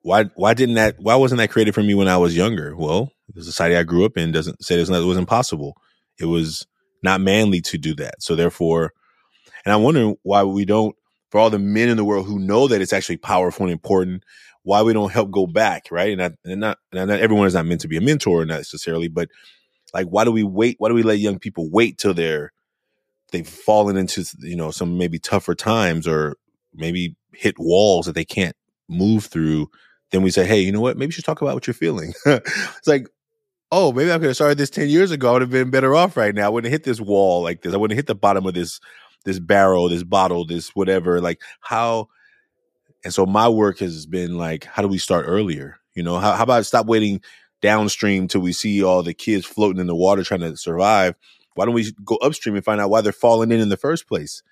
Why 0.02 0.24
why 0.34 0.54
didn't 0.54 0.74
that 0.76 0.96
why 0.98 1.14
wasn't 1.16 1.38
that 1.38 1.50
created 1.50 1.74
for 1.74 1.82
me 1.82 1.94
when 1.94 2.08
I 2.08 2.16
was 2.16 2.36
younger? 2.36 2.76
Well, 2.76 3.12
the 3.34 3.42
society 3.44 3.76
I 3.76 3.84
grew 3.84 4.04
up 4.04 4.16
in 4.16 4.32
doesn't 4.32 4.64
say 4.64 4.76
it 4.76 4.80
was, 4.80 4.90
it 4.90 5.04
was 5.04 5.16
impossible. 5.16 5.76
It 6.18 6.26
was 6.26 6.66
not 7.02 7.20
manly 7.20 7.60
to 7.62 7.78
do 7.78 7.94
that. 7.96 8.22
So 8.22 8.36
therefore, 8.36 8.92
and 9.64 9.72
I'm 9.72 9.82
wondering 9.82 10.16
why 10.22 10.42
we 10.44 10.64
don't, 10.64 10.94
for 11.30 11.40
all 11.40 11.50
the 11.50 11.58
men 11.58 11.88
in 11.88 11.96
the 11.96 12.04
world 12.04 12.26
who 12.26 12.38
know 12.38 12.68
that 12.68 12.80
it's 12.80 12.92
actually 12.92 13.16
powerful 13.16 13.64
and 13.64 13.72
important, 13.72 14.24
why 14.64 14.82
we 14.82 14.92
don't 14.92 15.12
help 15.12 15.30
go 15.30 15.46
back, 15.46 15.84
right? 15.90 16.12
And, 16.12 16.22
I, 16.22 16.30
and 16.44 16.60
not, 16.60 16.78
and 16.92 17.08
not 17.08 17.20
everyone 17.20 17.46
is 17.46 17.54
not 17.54 17.66
meant 17.66 17.80
to 17.82 17.88
be 17.88 17.96
a 17.96 18.00
mentor 18.00 18.44
necessarily, 18.44 19.08
but 19.08 19.28
like, 19.94 20.06
why 20.06 20.24
do 20.24 20.32
we 20.32 20.42
wait? 20.42 20.76
Why 20.78 20.88
do 20.88 20.94
we 20.94 21.02
let 21.02 21.18
young 21.18 21.38
people 21.38 21.70
wait 21.70 21.98
till 21.98 22.14
they're 22.14 22.52
they've 23.30 23.48
fallen 23.48 23.96
into 23.96 24.24
you 24.40 24.56
know 24.56 24.70
some 24.70 24.98
maybe 24.98 25.18
tougher 25.18 25.54
times 25.54 26.06
or 26.06 26.36
maybe 26.74 27.16
hit 27.34 27.58
walls 27.58 28.06
that 28.06 28.14
they 28.14 28.24
can't 28.24 28.56
move 28.88 29.26
through? 29.26 29.68
Then 30.12 30.22
we 30.22 30.30
say, 30.30 30.44
hey, 30.44 30.60
you 30.60 30.72
know 30.72 30.80
what? 30.80 30.96
Maybe 30.96 31.08
you 31.08 31.12
should 31.12 31.24
talk 31.24 31.42
about 31.42 31.54
what 31.54 31.66
you're 31.66 31.74
feeling. 31.74 32.12
it's 32.26 32.86
like, 32.86 33.08
oh, 33.70 33.92
maybe 33.92 34.12
I 34.12 34.18
could 34.18 34.26
have 34.26 34.36
started 34.36 34.58
this 34.58 34.70
ten 34.70 34.88
years 34.88 35.10
ago. 35.10 35.30
I 35.30 35.32
would 35.32 35.42
have 35.42 35.50
been 35.50 35.70
better 35.70 35.94
off 35.94 36.16
right 36.16 36.34
now. 36.34 36.46
I 36.46 36.50
wouldn't 36.50 36.70
hit 36.70 36.84
this 36.84 37.00
wall 37.00 37.42
like 37.42 37.62
this. 37.62 37.74
I 37.74 37.78
wouldn't 37.78 37.96
hit 37.96 38.06
the 38.06 38.14
bottom 38.14 38.46
of 38.46 38.54
this 38.54 38.80
this 39.24 39.38
barrel, 39.38 39.88
this 39.88 40.02
bottle, 40.02 40.44
this 40.46 40.74
whatever. 40.74 41.20
Like 41.20 41.40
how 41.60 42.08
and 43.04 43.12
so 43.12 43.26
my 43.26 43.48
work 43.48 43.78
has 43.80 44.06
been 44.06 44.38
like, 44.38 44.64
how 44.64 44.82
do 44.82 44.88
we 44.88 44.98
start 44.98 45.24
earlier? 45.26 45.78
You 45.94 46.02
know, 46.02 46.18
how, 46.18 46.32
how 46.32 46.44
about 46.44 46.66
stop 46.66 46.86
waiting 46.86 47.20
downstream 47.60 48.28
till 48.28 48.40
we 48.40 48.52
see 48.52 48.82
all 48.82 49.02
the 49.02 49.14
kids 49.14 49.44
floating 49.44 49.80
in 49.80 49.86
the 49.86 49.96
water 49.96 50.22
trying 50.22 50.40
to 50.40 50.56
survive? 50.56 51.14
Why 51.54 51.64
don't 51.64 51.74
we 51.74 51.92
go 52.04 52.16
upstream 52.16 52.54
and 52.54 52.64
find 52.64 52.80
out 52.80 52.90
why 52.90 53.00
they're 53.00 53.12
falling 53.12 53.50
in 53.50 53.60
in 53.60 53.68
the 53.68 53.76
first 53.76 54.08
place? 54.08 54.42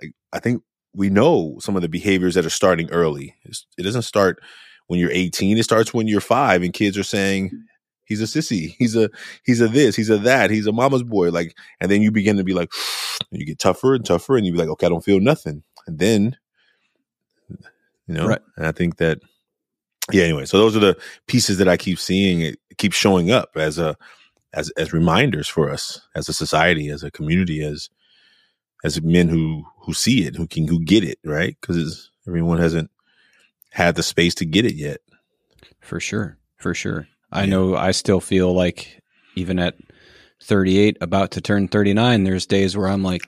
Like, 0.00 0.12
I 0.32 0.40
think 0.40 0.62
we 0.94 1.08
know 1.08 1.58
some 1.60 1.76
of 1.76 1.82
the 1.82 1.88
behaviors 1.88 2.34
that 2.34 2.44
are 2.44 2.50
starting 2.50 2.90
early. 2.90 3.34
It's, 3.44 3.66
it 3.78 3.82
doesn't 3.82 4.02
start 4.02 4.42
when 4.88 5.00
you're 5.00 5.12
18. 5.12 5.56
It 5.56 5.64
starts 5.64 5.94
when 5.94 6.08
you're 6.08 6.20
five 6.20 6.62
and 6.62 6.72
kids 6.74 6.98
are 6.98 7.04
saying, 7.04 7.50
he's 8.04 8.20
a 8.20 8.24
sissy. 8.24 8.74
He's 8.78 8.96
a, 8.96 9.08
he's 9.44 9.60
a 9.60 9.68
this, 9.68 9.96
he's 9.96 10.10
a 10.10 10.18
that, 10.18 10.50
he's 10.50 10.66
a 10.66 10.72
mama's 10.72 11.02
boy. 11.02 11.30
Like, 11.30 11.56
and 11.80 11.90
then 11.90 12.02
you 12.02 12.10
begin 12.10 12.36
to 12.36 12.44
be 12.44 12.54
like, 12.54 12.70
you 13.30 13.46
get 13.46 13.58
tougher 13.58 13.94
and 13.94 14.04
tougher 14.04 14.36
and 14.36 14.44
you 14.44 14.52
be 14.52 14.58
like, 14.58 14.68
okay, 14.68 14.86
I 14.86 14.90
don't 14.90 15.04
feel 15.04 15.20
nothing. 15.20 15.62
And 15.86 15.98
then 15.98 16.36
you 18.08 18.14
know 18.14 18.26
right. 18.26 18.40
and 18.56 18.66
i 18.66 18.72
think 18.72 18.96
that 18.96 19.20
yeah 20.10 20.24
anyway 20.24 20.44
so 20.44 20.58
those 20.58 20.76
are 20.76 20.80
the 20.80 20.96
pieces 21.28 21.58
that 21.58 21.68
i 21.68 21.76
keep 21.76 21.98
seeing 21.98 22.40
it 22.40 22.58
keeps 22.78 22.96
showing 22.96 23.30
up 23.30 23.50
as 23.54 23.78
a 23.78 23.96
as 24.54 24.70
as 24.70 24.92
reminders 24.92 25.46
for 25.46 25.70
us 25.70 26.00
as 26.16 26.28
a 26.28 26.32
society 26.32 26.88
as 26.88 27.04
a 27.04 27.10
community 27.10 27.62
as 27.62 27.90
as 28.82 29.00
men 29.02 29.28
who 29.28 29.64
who 29.82 29.92
see 29.92 30.26
it 30.26 30.34
who 30.34 30.46
can 30.46 30.66
who 30.66 30.82
get 30.82 31.04
it 31.04 31.18
right 31.24 31.56
because 31.60 32.10
everyone 32.26 32.58
hasn't 32.58 32.90
had 33.70 33.94
the 33.94 34.02
space 34.02 34.34
to 34.34 34.44
get 34.44 34.64
it 34.64 34.74
yet 34.74 35.00
for 35.80 36.00
sure 36.00 36.38
for 36.56 36.74
sure 36.74 37.08
i 37.30 37.46
know 37.46 37.76
i 37.76 37.90
still 37.90 38.20
feel 38.20 38.52
like 38.52 39.00
even 39.36 39.58
at 39.58 39.74
38 40.42 40.96
about 41.00 41.32
to 41.32 41.40
turn 41.40 41.68
39 41.68 42.24
there's 42.24 42.46
days 42.46 42.76
where 42.76 42.88
i'm 42.88 43.02
like 43.02 43.22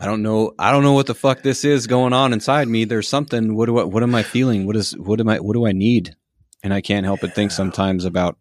I 0.00 0.06
don't 0.06 0.22
know. 0.22 0.52
I 0.58 0.70
don't 0.72 0.82
know 0.82 0.94
what 0.94 1.06
the 1.06 1.14
fuck 1.14 1.42
this 1.42 1.62
is 1.62 1.86
going 1.86 2.14
on 2.14 2.32
inside 2.32 2.66
me. 2.68 2.86
There's 2.86 3.06
something. 3.06 3.54
What 3.54 3.66
do 3.66 3.78
I, 3.80 3.84
what 3.84 4.02
am 4.02 4.14
I 4.14 4.22
feeling? 4.22 4.64
What 4.64 4.74
is 4.74 4.96
what 4.96 5.20
am 5.20 5.28
I 5.28 5.40
what 5.40 5.52
do 5.52 5.66
I 5.66 5.72
need? 5.72 6.16
And 6.62 6.72
I 6.72 6.80
can't 6.80 7.04
help 7.04 7.20
but 7.20 7.34
think 7.34 7.50
sometimes 7.50 8.06
about 8.06 8.38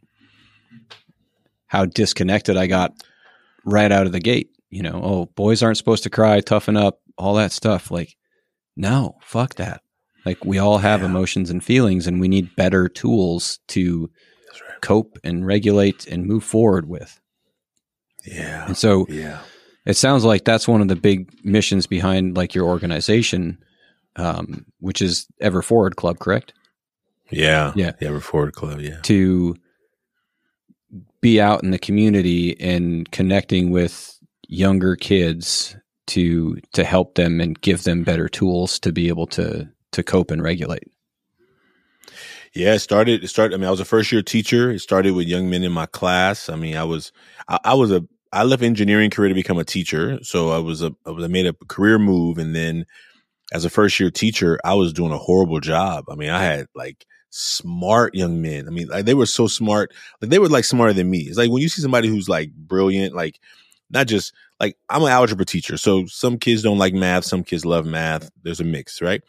how 1.68 1.84
disconnected 1.84 2.56
I 2.56 2.68
got 2.68 2.94
right 3.66 3.92
out 3.92 4.06
of 4.06 4.14
the 4.14 4.22
gate. 4.22 4.52
You 4.70 4.84
know, 4.84 5.02
oh, 5.04 5.26
boys 5.36 5.62
aren't 5.62 5.78
supposed 5.78 6.04
to 6.04 6.10
cry, 6.10 6.40
toughen 6.40 6.78
up, 6.78 7.02
all 7.18 7.36
that 7.36 7.52
stuff. 7.52 7.92
Like, 7.92 8.16
no, 8.78 9.18
fuck 9.22 9.56
that. 9.56 9.82
Like 10.30 10.46
we 10.46 10.60
all 10.60 10.78
have 10.78 11.02
yeah. 11.02 11.08
emotions 11.08 11.50
and 11.50 11.64
feelings 11.64 12.08
and 12.08 12.20
we 12.20 12.28
need 12.28 12.56
better 12.56 12.88
tools 12.88 13.60
to 13.70 14.10
right. 14.54 14.82
cope 14.82 15.18
and 15.24 15.46
regulate 15.46 16.08
and 16.08 16.26
move 16.26 16.44
forward 16.44 16.88
with. 16.88 17.20
Yeah. 18.26 18.68
And 18.68 18.78
so 18.78 19.06
yeah 19.10 19.40
it 19.90 19.98
sounds 19.98 20.24
like 20.24 20.46
that's 20.46 20.68
one 20.68 20.82
of 20.82 20.88
the 20.88 20.96
big 20.96 21.32
missions 21.44 21.88
behind 21.88 22.38
like 22.38 22.54
your 22.54 22.66
organization, 22.66 23.58
um, 24.16 24.66
which 24.80 25.02
is 25.02 25.28
Ever 25.42 25.64
Forward 25.64 25.96
Club, 25.96 26.20
correct? 26.20 26.54
Yeah, 27.32 27.74
yeah, 27.76 27.94
Ever 28.00 28.20
Forward 28.20 28.54
Club. 28.54 28.82
Yeah, 28.82 29.00
to 29.04 29.56
be 31.22 31.42
out 31.42 31.64
in 31.64 31.72
the 31.72 31.80
community 31.80 32.60
and 32.60 33.10
connecting 33.12 33.72
with 33.72 34.16
younger 34.48 34.96
kids 34.96 35.76
to 36.08 36.58
to 36.74 36.84
help 36.84 37.16
them 37.16 37.42
and 37.42 37.60
give 37.60 37.84
them 37.84 38.04
better 38.04 38.30
tools 38.30 38.80
to 38.80 38.92
be 38.92 39.08
able 39.08 39.28
to 39.28 39.70
to 39.92 40.04
cope 40.04 40.32
and 40.32 40.42
regulate. 40.42 40.84
Yeah, 42.54 42.74
it 42.74 42.80
started. 42.80 43.24
It 43.24 43.28
started. 43.28 43.54
I 43.54 43.58
mean, 43.58 43.68
I 43.68 43.72
was 43.72 43.80
a 43.80 43.86
first 43.86 44.12
year 44.12 44.24
teacher. 44.24 44.72
It 44.72 44.80
started 44.80 45.14
with 45.14 45.28
young 45.28 45.50
men 45.50 45.64
in 45.64 45.72
my 45.72 45.86
class. 45.86 46.50
I 46.50 46.56
mean, 46.56 46.76
I 46.76 46.84
was 46.84 47.12
I, 47.48 47.60
I 47.64 47.74
was 47.76 47.92
a 47.92 48.04
I 48.32 48.44
left 48.44 48.64
engineering 48.64 49.10
career 49.10 49.30
to 49.30 49.36
become 49.36 49.58
a 49.58 49.64
teacher. 49.64 50.20
So 50.24 50.50
I 50.50 50.60
was 50.60 50.84
a, 50.84 50.94
I 51.06 51.12
was, 51.12 51.24
I 51.24 51.28
made 51.28 51.48
a 51.48 51.54
career 51.68 51.98
move. 51.98 52.38
And 52.38 52.56
then 52.56 52.86
as 53.52 53.66
a 53.66 53.70
first 53.70 54.00
year 54.00 54.12
teacher, 54.12 54.60
I 54.64 54.76
was 54.76 54.94
doing 54.94 55.12
a 55.12 55.18
horrible 55.18 55.60
job. 55.60 56.06
I 56.10 56.16
mean, 56.16 56.30
I 56.30 56.44
had 56.44 56.68
like 56.76 57.06
smart 57.32 58.16
young 58.16 58.42
men. 58.42 58.68
I 58.68 58.72
mean, 58.72 58.88
like 58.88 59.06
they 59.06 59.16
were 59.16 59.26
so 59.26 59.48
smart. 59.48 59.94
Like 60.22 60.30
they 60.30 60.40
were 60.40 60.50
like 60.50 60.66
smarter 60.66 60.94
than 60.94 61.10
me. 61.10 61.20
It's 61.20 61.38
like 61.38 61.52
when 61.52 61.62
you 61.62 61.70
see 61.70 61.82
somebody 61.82 62.08
who's 62.08 62.30
like 62.30 62.52
brilliant, 62.52 63.16
like 63.16 63.40
not 63.90 64.08
just 64.08 64.34
like 64.60 64.78
I'm 64.90 65.02
an 65.02 65.10
algebra 65.10 65.46
teacher. 65.46 65.78
So 65.78 66.06
some 66.06 66.38
kids 66.38 66.62
don't 66.62 66.78
like 66.78 66.94
math. 66.94 67.26
Some 67.26 67.44
kids 67.44 67.66
love 67.66 67.86
math. 67.86 68.30
There's 68.44 68.60
a 68.60 68.66
mix, 68.66 69.02
right? 69.02 69.22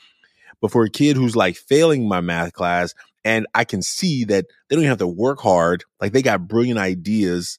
But 0.60 0.70
for 0.70 0.84
a 0.84 0.90
kid 0.90 1.16
who's 1.16 1.36
like 1.36 1.56
failing 1.56 2.08
my 2.08 2.20
math 2.20 2.52
class 2.52 2.94
and 3.24 3.46
I 3.54 3.64
can 3.64 3.82
see 3.82 4.24
that 4.24 4.46
they 4.68 4.76
don't 4.76 4.82
even 4.82 4.90
have 4.90 4.98
to 4.98 5.06
work 5.06 5.40
hard, 5.40 5.84
like 6.00 6.12
they 6.12 6.22
got 6.22 6.48
brilliant 6.48 6.78
ideas 6.78 7.58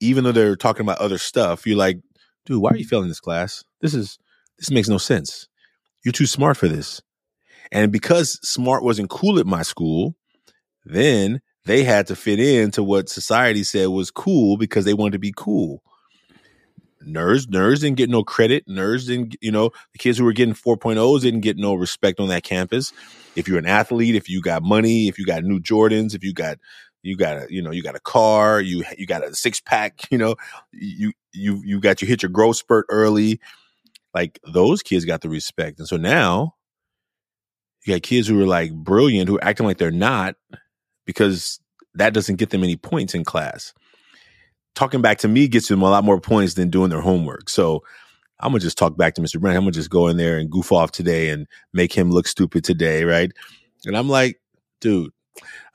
even 0.00 0.24
though 0.24 0.32
they're 0.32 0.56
talking 0.56 0.82
about 0.82 0.98
other 0.98 1.18
stuff, 1.18 1.66
you're 1.66 1.76
like, 1.76 1.98
dude, 2.46 2.60
why 2.60 2.70
are 2.70 2.76
you 2.76 2.84
failing 2.84 3.08
this 3.08 3.20
class? 3.20 3.64
This 3.80 3.94
is 3.94 4.18
this 4.58 4.70
makes 4.70 4.88
no 4.88 4.98
sense. 4.98 5.48
You're 6.04 6.12
too 6.12 6.26
smart 6.26 6.56
for 6.56 6.68
this. 6.68 7.00
And 7.72 7.90
because 7.90 8.38
smart 8.46 8.84
wasn't 8.84 9.10
cool 9.10 9.38
at 9.38 9.46
my 9.46 9.62
school, 9.62 10.14
then 10.84 11.40
they 11.64 11.82
had 11.82 12.06
to 12.08 12.16
fit 12.16 12.38
into 12.38 12.82
what 12.82 13.08
society 13.08 13.64
said 13.64 13.88
was 13.88 14.10
cool 14.10 14.56
because 14.58 14.84
they 14.84 14.94
wanted 14.94 15.12
to 15.12 15.18
be 15.18 15.32
cool. 15.34 15.82
Nerds, 17.06 17.46
nerds 17.46 17.80
didn't 17.80 17.96
get 17.96 18.10
no 18.10 18.24
credit. 18.24 18.66
Nerds 18.66 19.06
didn't, 19.06 19.36
you 19.40 19.52
know, 19.52 19.70
the 19.92 19.98
kids 19.98 20.18
who 20.18 20.24
were 20.24 20.32
getting 20.32 20.54
4.0s 20.54 21.20
didn't 21.20 21.40
get 21.40 21.56
no 21.56 21.74
respect 21.74 22.20
on 22.20 22.28
that 22.28 22.42
campus. 22.42 22.92
If 23.36 23.48
you're 23.48 23.58
an 23.58 23.66
athlete, 23.66 24.14
if 24.14 24.28
you 24.28 24.40
got 24.40 24.62
money, 24.62 25.08
if 25.08 25.18
you 25.18 25.26
got 25.26 25.44
new 25.44 25.60
Jordans, 25.60 26.14
if 26.14 26.24
you 26.24 26.32
got 26.32 26.58
you 27.04 27.16
got 27.16 27.36
a 27.36 27.46
you 27.50 27.62
know 27.62 27.70
you 27.70 27.82
got 27.82 27.94
a 27.94 28.00
car 28.00 28.60
you 28.60 28.82
you 28.98 29.06
got 29.06 29.22
a 29.22 29.34
six 29.34 29.60
pack 29.60 30.00
you 30.10 30.18
know 30.18 30.34
you 30.72 31.12
you 31.32 31.60
you 31.64 31.80
got 31.80 32.02
you 32.02 32.08
hit 32.08 32.22
your 32.22 32.30
growth 32.30 32.56
spurt 32.56 32.86
early 32.88 33.40
like 34.14 34.40
those 34.52 34.82
kids 34.82 35.04
got 35.04 35.20
the 35.20 35.28
respect 35.28 35.78
and 35.78 35.86
so 35.86 35.96
now 35.96 36.54
you 37.84 37.94
got 37.94 38.02
kids 38.02 38.26
who 38.26 38.40
are 38.40 38.46
like 38.46 38.72
brilliant 38.72 39.28
who 39.28 39.36
are 39.36 39.44
acting 39.44 39.66
like 39.66 39.78
they're 39.78 39.90
not 39.90 40.34
because 41.04 41.60
that 41.94 42.14
doesn't 42.14 42.36
get 42.36 42.50
them 42.50 42.64
any 42.64 42.76
points 42.76 43.14
in 43.14 43.22
class 43.22 43.74
talking 44.74 45.02
back 45.02 45.18
to 45.18 45.28
me 45.28 45.48
gets 45.48 45.68
them 45.68 45.82
a 45.82 45.90
lot 45.90 46.04
more 46.04 46.20
points 46.20 46.54
than 46.54 46.70
doing 46.70 46.90
their 46.90 47.00
homework 47.00 47.48
so 47.48 47.82
i'm 48.40 48.50
gonna 48.50 48.60
just 48.60 48.78
talk 48.78 48.96
back 48.96 49.14
to 49.14 49.22
mr 49.22 49.40
branch 49.40 49.56
i'm 49.56 49.62
gonna 49.62 49.72
just 49.72 49.90
go 49.90 50.08
in 50.08 50.16
there 50.16 50.38
and 50.38 50.50
goof 50.50 50.72
off 50.72 50.90
today 50.92 51.30
and 51.30 51.46
make 51.72 51.92
him 51.92 52.10
look 52.10 52.26
stupid 52.26 52.64
today 52.64 53.04
right 53.04 53.32
and 53.86 53.96
i'm 53.96 54.08
like 54.08 54.40
dude 54.80 55.12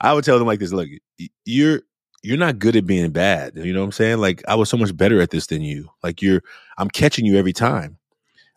I 0.00 0.12
would 0.12 0.24
tell 0.24 0.38
them 0.38 0.46
like 0.46 0.60
this: 0.60 0.72
Look, 0.72 0.88
you're 1.44 1.82
you're 2.22 2.38
not 2.38 2.58
good 2.58 2.76
at 2.76 2.86
being 2.86 3.10
bad. 3.10 3.56
You 3.56 3.72
know 3.72 3.80
what 3.80 3.86
I'm 3.86 3.92
saying? 3.92 4.18
Like 4.18 4.42
I 4.48 4.54
was 4.54 4.68
so 4.68 4.76
much 4.76 4.96
better 4.96 5.20
at 5.20 5.30
this 5.30 5.46
than 5.46 5.62
you. 5.62 5.88
Like 6.02 6.20
you're, 6.20 6.42
I'm 6.76 6.90
catching 6.90 7.24
you 7.24 7.36
every 7.36 7.52
time. 7.52 7.98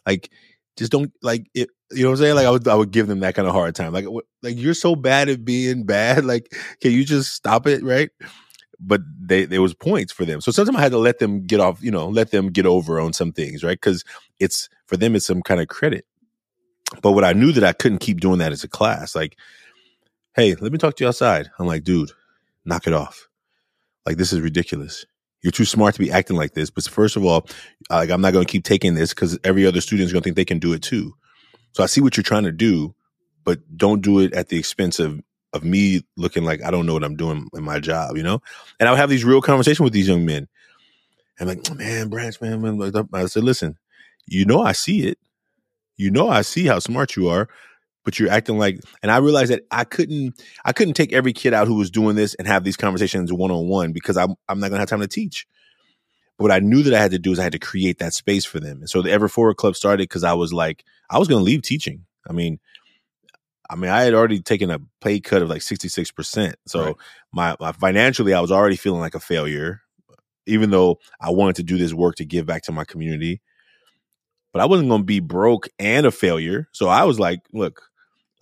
Like 0.05 0.29
just 0.77 0.91
don't 0.91 1.11
like 1.21 1.47
it. 1.53 1.69
You 1.91 2.03
know 2.03 2.09
what 2.09 2.19
I'm 2.19 2.23
saying? 2.23 2.35
Like 2.35 2.45
I 2.45 2.49
would, 2.49 2.67
I 2.67 2.75
would 2.75 2.91
give 2.91 3.07
them 3.07 3.21
that 3.21 3.35
kind 3.35 3.47
of 3.47 3.53
hard 3.53 3.75
time. 3.75 3.93
Like, 3.93 4.05
like 4.41 4.57
you're 4.57 4.73
so 4.73 4.95
bad 4.95 5.29
at 5.29 5.45
being 5.45 5.85
bad. 5.85 6.25
Like, 6.25 6.53
can 6.81 6.91
you 6.91 7.05
just 7.05 7.33
stop 7.33 7.67
it? 7.67 7.83
Right? 7.83 8.09
But 8.85 9.01
they, 9.19 9.45
there 9.45 9.61
was 9.61 9.73
points 9.73 10.11
for 10.11 10.25
them. 10.25 10.41
So 10.41 10.51
sometimes 10.51 10.77
I 10.77 10.81
had 10.81 10.91
to 10.91 10.97
let 10.97 11.19
them 11.19 11.45
get 11.45 11.59
off. 11.59 11.81
You 11.81 11.91
know, 11.91 12.07
let 12.07 12.31
them 12.31 12.49
get 12.49 12.65
over 12.65 12.99
on 12.99 13.13
some 13.13 13.31
things, 13.31 13.63
right? 13.63 13.79
Because 13.79 14.03
it's 14.39 14.69
for 14.87 14.97
them, 14.97 15.15
it's 15.15 15.25
some 15.25 15.41
kind 15.41 15.61
of 15.61 15.67
credit. 15.67 16.05
But 17.01 17.13
what 17.13 17.23
I 17.23 17.33
knew 17.33 17.51
that 17.53 17.63
I 17.63 17.73
couldn't 17.73 17.99
keep 17.99 18.19
doing 18.19 18.39
that 18.39 18.51
as 18.51 18.63
a 18.63 18.67
class. 18.67 19.15
Like 19.15 19.37
hey, 20.35 20.55
let 20.55 20.71
me 20.71 20.77
talk 20.77 20.95
to 20.95 21.03
you 21.03 21.07
outside. 21.07 21.49
I'm 21.59 21.67
like, 21.67 21.83
dude, 21.83 22.11
knock 22.65 22.87
it 22.87 22.93
off. 22.93 23.27
Like, 24.05 24.17
this 24.17 24.33
is 24.33 24.41
ridiculous. 24.41 25.05
You're 25.41 25.51
too 25.51 25.65
smart 25.65 25.93
to 25.95 25.99
be 25.99 26.11
acting 26.11 26.37
like 26.37 26.53
this. 26.53 26.69
But 26.69 26.85
first 26.85 27.15
of 27.15 27.25
all, 27.25 27.47
like, 27.89 28.09
I'm 28.09 28.21
not 28.21 28.33
going 28.33 28.45
to 28.45 28.51
keep 28.51 28.63
taking 28.63 28.95
this 28.95 29.13
because 29.13 29.37
every 29.43 29.65
other 29.65 29.81
student 29.81 30.07
is 30.07 30.13
going 30.13 30.21
to 30.21 30.25
think 30.25 30.35
they 30.35 30.45
can 30.45 30.59
do 30.59 30.73
it 30.73 30.81
too. 30.81 31.15
So 31.73 31.83
I 31.83 31.87
see 31.87 32.01
what 32.01 32.17
you're 32.17 32.23
trying 32.23 32.43
to 32.43 32.51
do, 32.51 32.95
but 33.43 33.59
don't 33.75 34.01
do 34.01 34.19
it 34.19 34.33
at 34.33 34.49
the 34.49 34.57
expense 34.57 34.99
of 34.99 35.21
of 35.53 35.63
me 35.63 36.03
looking 36.17 36.43
like 36.45 36.63
I 36.63 36.71
don't 36.71 36.85
know 36.85 36.93
what 36.93 37.03
I'm 37.03 37.17
doing 37.17 37.47
in 37.53 37.63
my 37.63 37.79
job, 37.79 38.17
you 38.17 38.23
know? 38.23 38.41
And 38.79 38.89
I 38.89 38.93
would 38.93 38.99
have 38.99 39.09
these 39.09 39.25
real 39.25 39.41
conversations 39.41 39.83
with 39.83 39.93
these 39.93 40.07
young 40.07 40.25
men. 40.25 40.47
And 41.39 41.49
like, 41.49 41.75
man, 41.75 42.09
Branch, 42.09 42.39
man, 42.41 42.61
man. 42.61 43.07
I 43.13 43.27
said, 43.27 43.43
listen, 43.43 43.77
you 44.27 44.45
know 44.45 44.61
I 44.63 44.73
see 44.73 45.07
it. 45.07 45.19
You 45.97 46.11
know 46.11 46.29
I 46.29 46.41
see 46.43 46.65
how 46.67 46.79
smart 46.79 47.15
you 47.17 47.29
are 47.29 47.49
but 48.05 48.19
you're 48.19 48.31
acting 48.31 48.57
like 48.57 48.81
and 49.03 49.11
i 49.11 49.17
realized 49.17 49.51
that 49.51 49.63
i 49.71 49.83
couldn't 49.83 50.41
i 50.65 50.73
couldn't 50.73 50.95
take 50.95 51.13
every 51.13 51.33
kid 51.33 51.53
out 51.53 51.67
who 51.67 51.75
was 51.75 51.91
doing 51.91 52.15
this 52.15 52.35
and 52.35 52.47
have 52.47 52.63
these 52.63 52.77
conversations 52.77 53.33
one-on-one 53.33 53.93
because 53.93 54.17
i'm, 54.17 54.35
I'm 54.49 54.59
not 54.59 54.69
to 54.71 54.79
have 54.79 54.89
time 54.89 55.01
to 55.01 55.07
teach 55.07 55.43
But 56.37 56.45
what 56.45 56.51
I 56.53 56.59
knew 56.59 56.83
that 56.83 56.95
I 56.95 57.01
had 57.01 57.11
to 57.13 57.19
do 57.19 57.33
is 57.33 57.39
I 57.39 57.43
had 57.45 57.53
to 57.53 57.59
create 57.59 57.99
that 57.99 58.13
space 58.15 58.45
for 58.45 58.59
them. 58.59 58.79
And 58.81 58.91
so 58.91 59.03
the 59.03 59.11
Ever 59.11 59.29
Forward 59.29 59.55
Club 59.57 59.77
started 59.77 60.03
because 60.03 60.25
I 60.25 60.33
was 60.33 60.53
like, 60.53 60.85
I 61.09 61.19
was 61.19 61.29
to 61.39 61.45
leave 61.45 61.63
teaching. 61.63 62.05
I 62.29 62.33
mean, 62.33 62.59
I 63.69 63.75
mean, 63.75 63.89
I 63.89 64.03
had 64.03 64.13
already 64.13 64.41
taken 64.41 64.69
a 64.69 64.79
pay 65.01 65.19
cut 65.19 65.41
of 65.41 65.49
like 65.49 65.61
66%. 65.61 66.53
So 66.67 66.83
Right. 66.83 66.95
my, 67.31 67.55
my 67.59 67.71
financially, 67.71 68.33
I 68.33 68.41
was 68.41 68.51
already 68.51 68.75
feeling 68.75 68.99
like 68.99 69.15
a 69.15 69.19
failure, 69.19 69.81
even 70.45 70.69
though 70.69 70.99
I 71.19 71.31
wanted 71.31 71.55
to 71.57 71.63
do 71.63 71.77
this 71.77 71.93
work 71.93 72.15
to 72.15 72.25
give 72.25 72.45
back 72.45 72.63
to 72.63 72.71
my 72.71 72.83
community. 72.83 73.41
But 74.51 74.61
I 74.61 74.65
wasn't 74.65 74.89
going 74.89 75.01
to 75.01 75.05
be 75.05 75.19
broke 75.19 75.69
and 75.79 76.05
a 76.05 76.11
failure. 76.11 76.67
So 76.73 76.87
I 76.87 77.05
was 77.05 77.19
like, 77.19 77.39
look, 77.53 77.89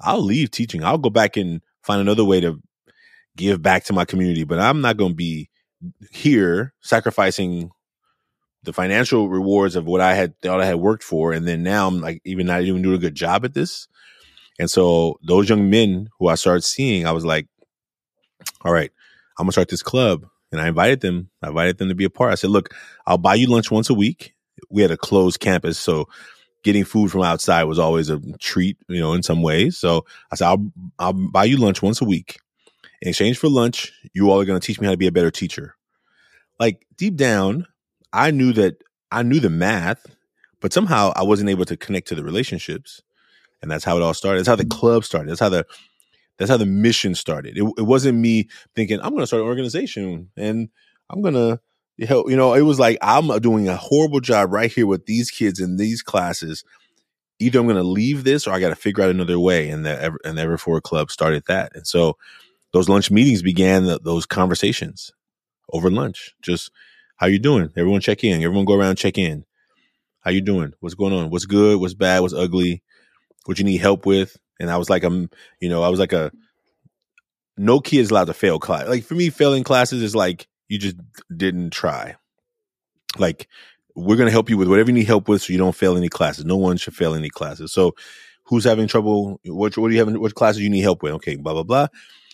I'll 0.01 0.21
leave 0.21 0.51
teaching. 0.51 0.83
I'll 0.83 0.97
go 0.97 1.09
back 1.09 1.37
and 1.37 1.61
find 1.83 2.01
another 2.01 2.25
way 2.25 2.41
to 2.41 2.61
give 3.37 3.61
back 3.61 3.85
to 3.85 3.93
my 3.93 4.05
community, 4.05 4.43
but 4.43 4.59
I'm 4.59 4.81
not 4.81 4.97
going 4.97 5.11
to 5.11 5.15
be 5.15 5.49
here 6.11 6.73
sacrificing 6.81 7.71
the 8.63 8.73
financial 8.73 9.29
rewards 9.29 9.75
of 9.75 9.85
what 9.85 10.01
I 10.01 10.13
had 10.13 10.39
thought 10.41 10.61
I 10.61 10.65
had 10.65 10.75
worked 10.75 11.03
for, 11.03 11.31
and 11.31 11.47
then 11.47 11.63
now 11.63 11.87
I'm 11.87 12.01
like 12.01 12.21
even 12.25 12.45
not 12.45 12.61
even 12.61 12.81
doing 12.81 12.95
a 12.95 12.99
good 12.99 13.15
job 13.15 13.43
at 13.45 13.53
this. 13.53 13.87
And 14.61 14.69
so 14.69 15.19
those 15.23 15.49
young 15.49 15.71
men 15.71 16.07
who 16.19 16.27
I 16.27 16.35
started 16.35 16.61
seeing, 16.61 17.07
I 17.07 17.13
was 17.13 17.25
like, 17.25 17.47
all 18.63 18.71
right, 18.71 18.91
I'm 19.39 19.45
gonna 19.45 19.53
start 19.53 19.69
this 19.69 19.81
club. 19.81 20.27
And 20.51 20.61
I 20.61 20.67
invited 20.67 21.01
them. 21.01 21.31
I 21.41 21.47
invited 21.47 21.79
them 21.79 21.89
to 21.89 21.95
be 21.95 22.03
a 22.03 22.11
part. 22.11 22.31
I 22.31 22.35
said, 22.35 22.51
look, 22.51 22.69
I'll 23.07 23.17
buy 23.17 23.33
you 23.33 23.47
lunch 23.47 23.71
once 23.71 23.89
a 23.89 23.95
week. 23.95 24.35
We 24.69 24.83
had 24.83 24.91
a 24.91 24.97
closed 24.97 25.39
campus, 25.39 25.79
so 25.79 26.07
getting 26.63 26.83
food 26.83 27.09
from 27.09 27.23
outside 27.23 27.63
was 27.63 27.79
always 27.79 28.11
a 28.11 28.21
treat, 28.37 28.77
you 28.87 29.01
know, 29.01 29.13
in 29.13 29.23
some 29.23 29.41
ways. 29.41 29.79
So 29.79 30.05
I 30.31 30.35
said, 30.35 30.45
I'll 30.45 30.71
I'll 30.99 31.13
buy 31.13 31.45
you 31.45 31.57
lunch 31.57 31.81
once 31.81 31.99
a 31.99 32.05
week. 32.05 32.37
In 33.01 33.09
exchange 33.09 33.39
for 33.39 33.49
lunch, 33.49 33.91
you 34.13 34.29
all 34.29 34.41
are 34.41 34.45
to 34.45 34.59
teach 34.59 34.79
me 34.79 34.85
how 34.85 34.91
to 34.91 34.97
be 34.97 35.07
a 35.07 35.11
better 35.11 35.31
teacher. 35.31 35.73
Like 36.59 36.85
deep 36.97 37.15
down, 37.15 37.65
I 38.13 38.29
knew 38.29 38.53
that 38.53 38.75
I 39.11 39.23
knew 39.23 39.39
the 39.39 39.49
math, 39.49 40.05
but 40.59 40.71
somehow 40.71 41.13
I 41.15 41.23
wasn't 41.23 41.49
able 41.49 41.65
to 41.65 41.75
connect 41.75 42.09
to 42.09 42.15
the 42.15 42.23
relationships. 42.23 43.01
And 43.61 43.69
that's 43.69 43.83
how 43.83 43.97
it 43.97 44.03
all 44.03 44.13
started. 44.13 44.39
That's 44.39 44.47
how 44.47 44.55
the 44.55 44.65
club 44.65 45.03
started. 45.03 45.29
That's 45.29 45.39
how 45.39 45.49
the 45.49 45.65
that's 46.37 46.49
how 46.49 46.57
the 46.57 46.65
mission 46.65 47.13
started. 47.13 47.57
It, 47.57 47.63
it 47.77 47.83
wasn't 47.83 48.17
me 48.17 48.49
thinking 48.75 48.99
I'm 48.99 49.11
going 49.11 49.21
to 49.21 49.27
start 49.27 49.43
an 49.43 49.47
organization 49.47 50.29
and 50.35 50.69
I'm 51.09 51.21
going 51.21 51.35
to 51.35 51.59
help. 52.05 52.29
You 52.29 52.35
know, 52.35 52.53
it 52.53 52.61
was 52.61 52.79
like 52.79 52.97
I'm 53.01 53.27
doing 53.39 53.67
a 53.67 53.75
horrible 53.75 54.21
job 54.21 54.51
right 54.51 54.71
here 54.71 54.87
with 54.87 55.05
these 55.05 55.29
kids 55.29 55.59
in 55.59 55.77
these 55.77 56.01
classes. 56.01 56.63
Either 57.39 57.59
I'm 57.59 57.65
going 57.65 57.75
to 57.75 57.83
leave 57.83 58.23
this 58.23 58.47
or 58.47 58.53
I 58.53 58.59
got 58.59 58.69
to 58.69 58.75
figure 58.75 59.03
out 59.03 59.09
another 59.09 59.39
way. 59.39 59.69
And 59.69 59.85
the 59.85 60.17
and 60.25 60.37
the 60.37 60.41
Ever 60.41 60.57
Forward 60.57 60.83
Club 60.83 61.11
started 61.11 61.43
that. 61.47 61.75
And 61.75 61.85
so 61.85 62.17
those 62.71 62.89
lunch 62.89 63.11
meetings 63.11 63.41
began 63.41 63.85
the, 63.85 63.99
those 63.99 64.25
conversations 64.25 65.11
over 65.71 65.91
lunch. 65.91 66.33
Just 66.41 66.71
how 67.17 67.27
you 67.27 67.37
doing? 67.37 67.69
Everyone 67.77 68.01
check 68.01 68.23
in. 68.23 68.41
Everyone 68.41 68.65
go 68.65 68.73
around 68.73 68.95
check 68.95 69.17
in. 69.17 69.45
How 70.21 70.31
you 70.31 70.41
doing? 70.41 70.73
What's 70.79 70.95
going 70.95 71.13
on? 71.13 71.29
What's 71.29 71.45
good? 71.45 71.79
What's 71.79 71.93
bad? 71.93 72.21
What's 72.21 72.33
ugly? 72.33 72.81
What 73.45 73.59
you 73.59 73.65
need 73.65 73.77
help 73.77 74.05
with? 74.05 74.37
And 74.59 74.69
I 74.69 74.77
was 74.77 74.89
like, 74.89 75.03
I'm, 75.03 75.29
you 75.59 75.69
know, 75.69 75.83
I 75.83 75.89
was 75.89 75.99
like 75.99 76.13
a 76.13 76.31
no 77.57 77.79
kid 77.79 77.99
is 77.99 78.11
allowed 78.11 78.25
to 78.25 78.33
fail 78.33 78.59
class. 78.59 78.87
Like 78.87 79.03
for 79.03 79.15
me, 79.15 79.29
failing 79.29 79.63
classes 79.63 80.01
is 80.01 80.15
like 80.15 80.47
you 80.67 80.79
just 80.79 80.95
didn't 81.35 81.71
try. 81.71 82.15
Like 83.17 83.47
we're 83.95 84.15
gonna 84.15 84.31
help 84.31 84.49
you 84.49 84.57
with 84.57 84.67
whatever 84.67 84.89
you 84.89 84.95
need 84.95 85.07
help 85.07 85.27
with, 85.27 85.41
so 85.41 85.53
you 85.53 85.59
don't 85.59 85.75
fail 85.75 85.97
any 85.97 86.09
classes. 86.09 86.45
No 86.45 86.57
one 86.57 86.77
should 86.77 86.95
fail 86.95 87.13
any 87.13 87.29
classes. 87.29 87.73
So 87.73 87.95
who's 88.45 88.63
having 88.63 88.87
trouble? 88.87 89.39
What 89.45 89.77
what 89.77 89.89
do 89.89 89.93
you 89.93 90.05
have? 90.05 90.15
What 90.15 90.35
classes 90.35 90.61
you 90.61 90.69
need 90.69 90.81
help 90.81 91.03
with? 91.03 91.13
Okay, 91.13 91.35
blah 91.35 91.53
blah 91.53 91.63
blah. 91.63 91.87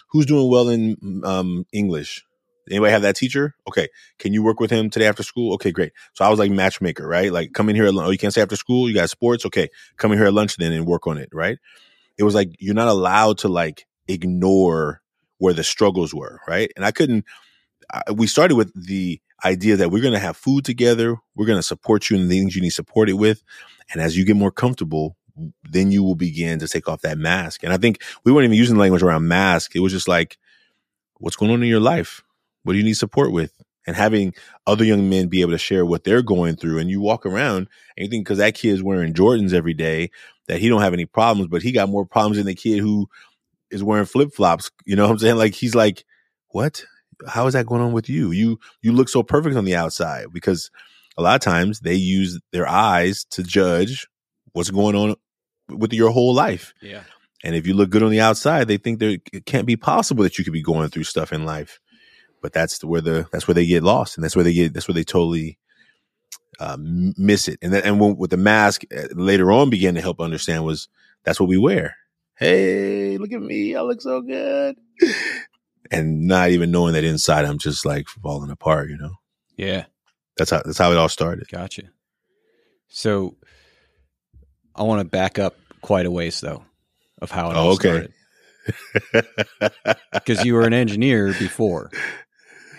Who's 0.09 0.25
doing 0.25 0.49
well 0.49 0.69
in 0.69 1.21
um, 1.23 1.65
English? 1.73 2.25
Anybody 2.69 2.91
have 2.91 3.01
that 3.03 3.15
teacher? 3.15 3.55
Okay, 3.67 3.89
can 4.19 4.33
you 4.33 4.43
work 4.43 4.59
with 4.59 4.71
him 4.71 4.89
today 4.89 5.07
after 5.07 5.23
school? 5.23 5.53
Okay, 5.55 5.71
great. 5.71 5.91
So 6.13 6.25
I 6.25 6.29
was 6.29 6.39
like 6.39 6.51
matchmaker, 6.51 7.07
right? 7.07 7.31
Like 7.31 7.53
come 7.53 7.69
in 7.69 7.75
here. 7.75 7.85
At, 7.85 7.93
lun- 7.93 8.05
oh, 8.05 8.09
you 8.09 8.17
can't 8.17 8.33
stay 8.33 8.41
after 8.41 8.55
school. 8.55 8.87
You 8.87 8.95
got 8.95 9.09
sports. 9.09 9.45
Okay, 9.45 9.69
come 9.97 10.11
in 10.11 10.17
here 10.17 10.27
at 10.27 10.33
lunch 10.33 10.57
then 10.57 10.71
and 10.71 10.85
work 10.85 11.07
on 11.07 11.17
it, 11.17 11.29
right? 11.33 11.57
It 12.17 12.23
was 12.23 12.35
like 12.35 12.55
you're 12.59 12.75
not 12.75 12.87
allowed 12.87 13.39
to 13.39 13.47
like 13.47 13.85
ignore 14.07 15.01
where 15.37 15.53
the 15.53 15.63
struggles 15.63 16.13
were, 16.13 16.39
right? 16.47 16.71
And 16.75 16.85
I 16.85 16.91
couldn't. 16.91 17.25
I, 17.93 18.11
we 18.11 18.27
started 18.27 18.55
with 18.55 18.71
the 18.75 19.21
idea 19.45 19.77
that 19.77 19.91
we're 19.91 20.01
going 20.01 20.13
to 20.13 20.19
have 20.19 20.35
food 20.35 20.65
together. 20.65 21.15
We're 21.35 21.45
going 21.45 21.59
to 21.59 21.63
support 21.63 22.09
you 22.09 22.17
in 22.17 22.27
the 22.27 22.39
things 22.39 22.55
you 22.55 22.61
need 22.61 22.71
supported 22.71 23.15
with, 23.15 23.43
and 23.93 24.01
as 24.01 24.17
you 24.17 24.25
get 24.25 24.35
more 24.35 24.51
comfortable, 24.51 25.15
then 25.69 25.91
you 25.91 26.03
will 26.03 26.15
begin 26.15 26.59
to 26.59 26.67
take 26.67 26.87
off 26.87 27.01
that 27.01 27.17
mask. 27.17 27.63
And 27.63 27.71
I 27.71 27.77
think 27.77 28.01
we 28.23 28.31
weren't 28.31 28.45
even 28.45 28.57
using 28.57 28.77
language 28.77 29.03
around 29.03 29.27
mask. 29.27 29.75
It 29.75 29.79
was 29.79 29.91
just 29.91 30.07
like, 30.07 30.37
what's 31.19 31.35
going 31.35 31.51
on 31.51 31.61
in 31.61 31.69
your 31.69 31.79
life? 31.79 32.23
What 32.67 32.73
do 32.73 32.79
you 32.79 32.85
need 32.85 32.97
support 32.97 33.31
with? 33.31 33.53
And 33.87 33.95
having 33.95 34.33
other 34.65 34.83
young 34.83 35.09
men 35.09 35.29
be 35.29 35.39
able 35.39 35.53
to 35.53 35.57
share 35.57 35.85
what 35.85 36.03
they're 36.03 36.21
going 36.21 36.57
through, 36.57 36.79
and 36.79 36.89
you 36.89 36.99
walk 36.99 37.25
around 37.25 37.69
and 37.95 38.05
you 38.05 38.09
think 38.09 38.25
because 38.25 38.39
that 38.39 38.55
kid's 38.55 38.83
wearing 38.83 39.13
Jordans 39.13 39.53
every 39.53 39.73
day 39.73 40.11
that 40.49 40.59
he 40.59 40.67
don't 40.67 40.81
have 40.81 40.91
any 40.91 41.05
problems, 41.05 41.47
but 41.47 41.61
he 41.61 41.71
got 41.71 41.87
more 41.87 42.05
problems 42.05 42.35
than 42.35 42.45
the 42.45 42.53
kid 42.53 42.79
who 42.79 43.07
is 43.71 43.85
wearing 43.85 44.03
flip 44.03 44.33
flops. 44.33 44.69
You 44.85 44.97
know 44.97 45.03
what 45.03 45.11
I'm 45.11 45.19
saying? 45.19 45.37
Like 45.37 45.53
he's 45.53 45.75
like, 45.75 46.03
what? 46.49 46.83
How 47.25 47.47
is 47.47 47.53
that 47.53 47.67
going 47.67 47.81
on 47.81 47.93
with 47.93 48.09
you? 48.09 48.31
You 48.31 48.59
you 48.81 48.91
look 48.91 49.07
so 49.07 49.23
perfect 49.23 49.55
on 49.55 49.63
the 49.63 49.77
outside 49.77 50.25
because 50.33 50.69
a 51.17 51.21
lot 51.21 51.35
of 51.35 51.41
times 51.41 51.79
they 51.79 51.95
use 51.95 52.37
their 52.51 52.67
eyes 52.67 53.25
to 53.31 53.43
judge 53.43 54.07
what's 54.51 54.71
going 54.71 54.95
on 54.97 55.15
with 55.69 55.93
your 55.93 56.09
whole 56.09 56.33
life. 56.33 56.73
Yeah. 56.81 57.03
And 57.45 57.55
if 57.55 57.65
you 57.65 57.73
look 57.73 57.91
good 57.91 58.03
on 58.03 58.11
the 58.11 58.19
outside, 58.19 58.67
they 58.67 58.75
think 58.75 58.99
there 58.99 59.17
it 59.31 59.45
can't 59.45 59.65
be 59.65 59.77
possible 59.77 60.23
that 60.23 60.37
you 60.37 60.43
could 60.43 60.51
be 60.51 60.61
going 60.61 60.89
through 60.89 61.05
stuff 61.05 61.31
in 61.31 61.45
life. 61.45 61.79
But 62.41 62.53
that's 62.53 62.83
where 62.83 63.01
the 63.01 63.27
that's 63.31 63.47
where 63.47 63.55
they 63.55 63.65
get 63.65 63.83
lost, 63.83 64.17
and 64.17 64.23
that's 64.23 64.35
where 64.35 64.43
they 64.43 64.53
get 64.53 64.73
that's 64.73 64.87
where 64.87 64.93
they 64.95 65.03
totally 65.03 65.57
uh, 66.59 66.77
miss 66.79 67.47
it. 67.47 67.59
And 67.61 67.73
then 67.73 67.83
and 67.83 67.99
when, 67.99 68.15
with 68.17 68.29
the 68.29 68.37
mask 68.37 68.83
uh, 68.95 69.07
later 69.13 69.51
on 69.51 69.69
began 69.69 69.95
to 69.95 70.01
help 70.01 70.19
understand 70.21 70.63
was 70.65 70.87
that's 71.23 71.39
what 71.39 71.49
we 71.49 71.57
wear. 71.57 71.95
Hey, 72.35 73.17
look 73.17 73.31
at 73.31 73.41
me, 73.41 73.75
I 73.75 73.81
look 73.81 74.01
so 74.01 74.21
good, 74.21 74.77
and 75.91 76.27
not 76.27 76.51
even 76.51 76.69
knowing 76.71 76.93
that 76.93 77.03
inside 77.03 77.45
I'm 77.45 77.57
just 77.57 77.85
like 77.85 78.07
falling 78.07 78.51
apart. 78.51 78.89
You 78.89 78.97
know, 78.97 79.15
Yeah. 79.55 79.85
that's 80.37 80.51
how 80.51 80.61
that's 80.63 80.77
how 80.77 80.91
it 80.91 80.97
all 80.97 81.09
started. 81.09 81.47
Gotcha. 81.49 81.83
So 82.89 83.35
I 84.75 84.83
want 84.83 84.99
to 85.01 85.05
back 85.05 85.39
up 85.39 85.55
quite 85.81 86.05
a 86.05 86.11
ways 86.11 86.39
though 86.39 86.63
of 87.21 87.31
how 87.31 87.49
it 87.49 87.55
Oh, 87.55 87.59
all 87.59 87.71
okay. 87.73 88.07
started. 88.07 88.13
Because 90.13 90.43
you 90.45 90.53
were 90.53 90.63
an 90.65 90.73
engineer 90.73 91.33
before 91.39 91.89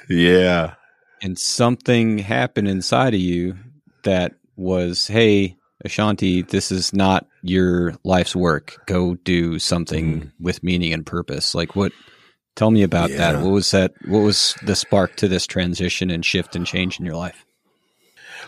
yeah, 0.09 0.75
and 1.23 1.39
something 1.39 2.19
happened 2.19 2.69
inside 2.69 3.15
of 3.15 3.21
you 3.21 3.57
that 4.05 4.35
was, 4.57 5.07
hey, 5.07 5.57
Ashanti, 5.85 6.43
this 6.43 6.73
is 6.73 6.93
not 6.93 7.27
your 7.43 7.95
life's 8.05 8.35
work. 8.35 8.77
Go 8.87 9.15
do 9.17 9.59
something 9.59 10.21
Mhm. 10.21 10.33
with 10.41 10.63
meaning 10.63 10.93
and 10.93 11.07
purpose. 11.07 11.55
Like 11.55 11.77
what 11.77 11.93
tell 12.57 12.71
me 12.73 12.83
about 12.83 13.11
Yeah. 13.11 13.33
that. 13.33 13.43
What 13.43 13.51
was 13.53 13.71
that 13.71 13.93
what 14.07 14.21
was 14.21 14.57
the 14.65 14.75
spark 14.75 15.15
to 15.17 15.29
this 15.29 15.47
transition 15.47 16.11
and 16.11 16.25
shift 16.25 16.57
and 16.57 16.67
change 16.67 16.99
in 16.99 17.07
your 17.07 17.15
life? 17.17 17.45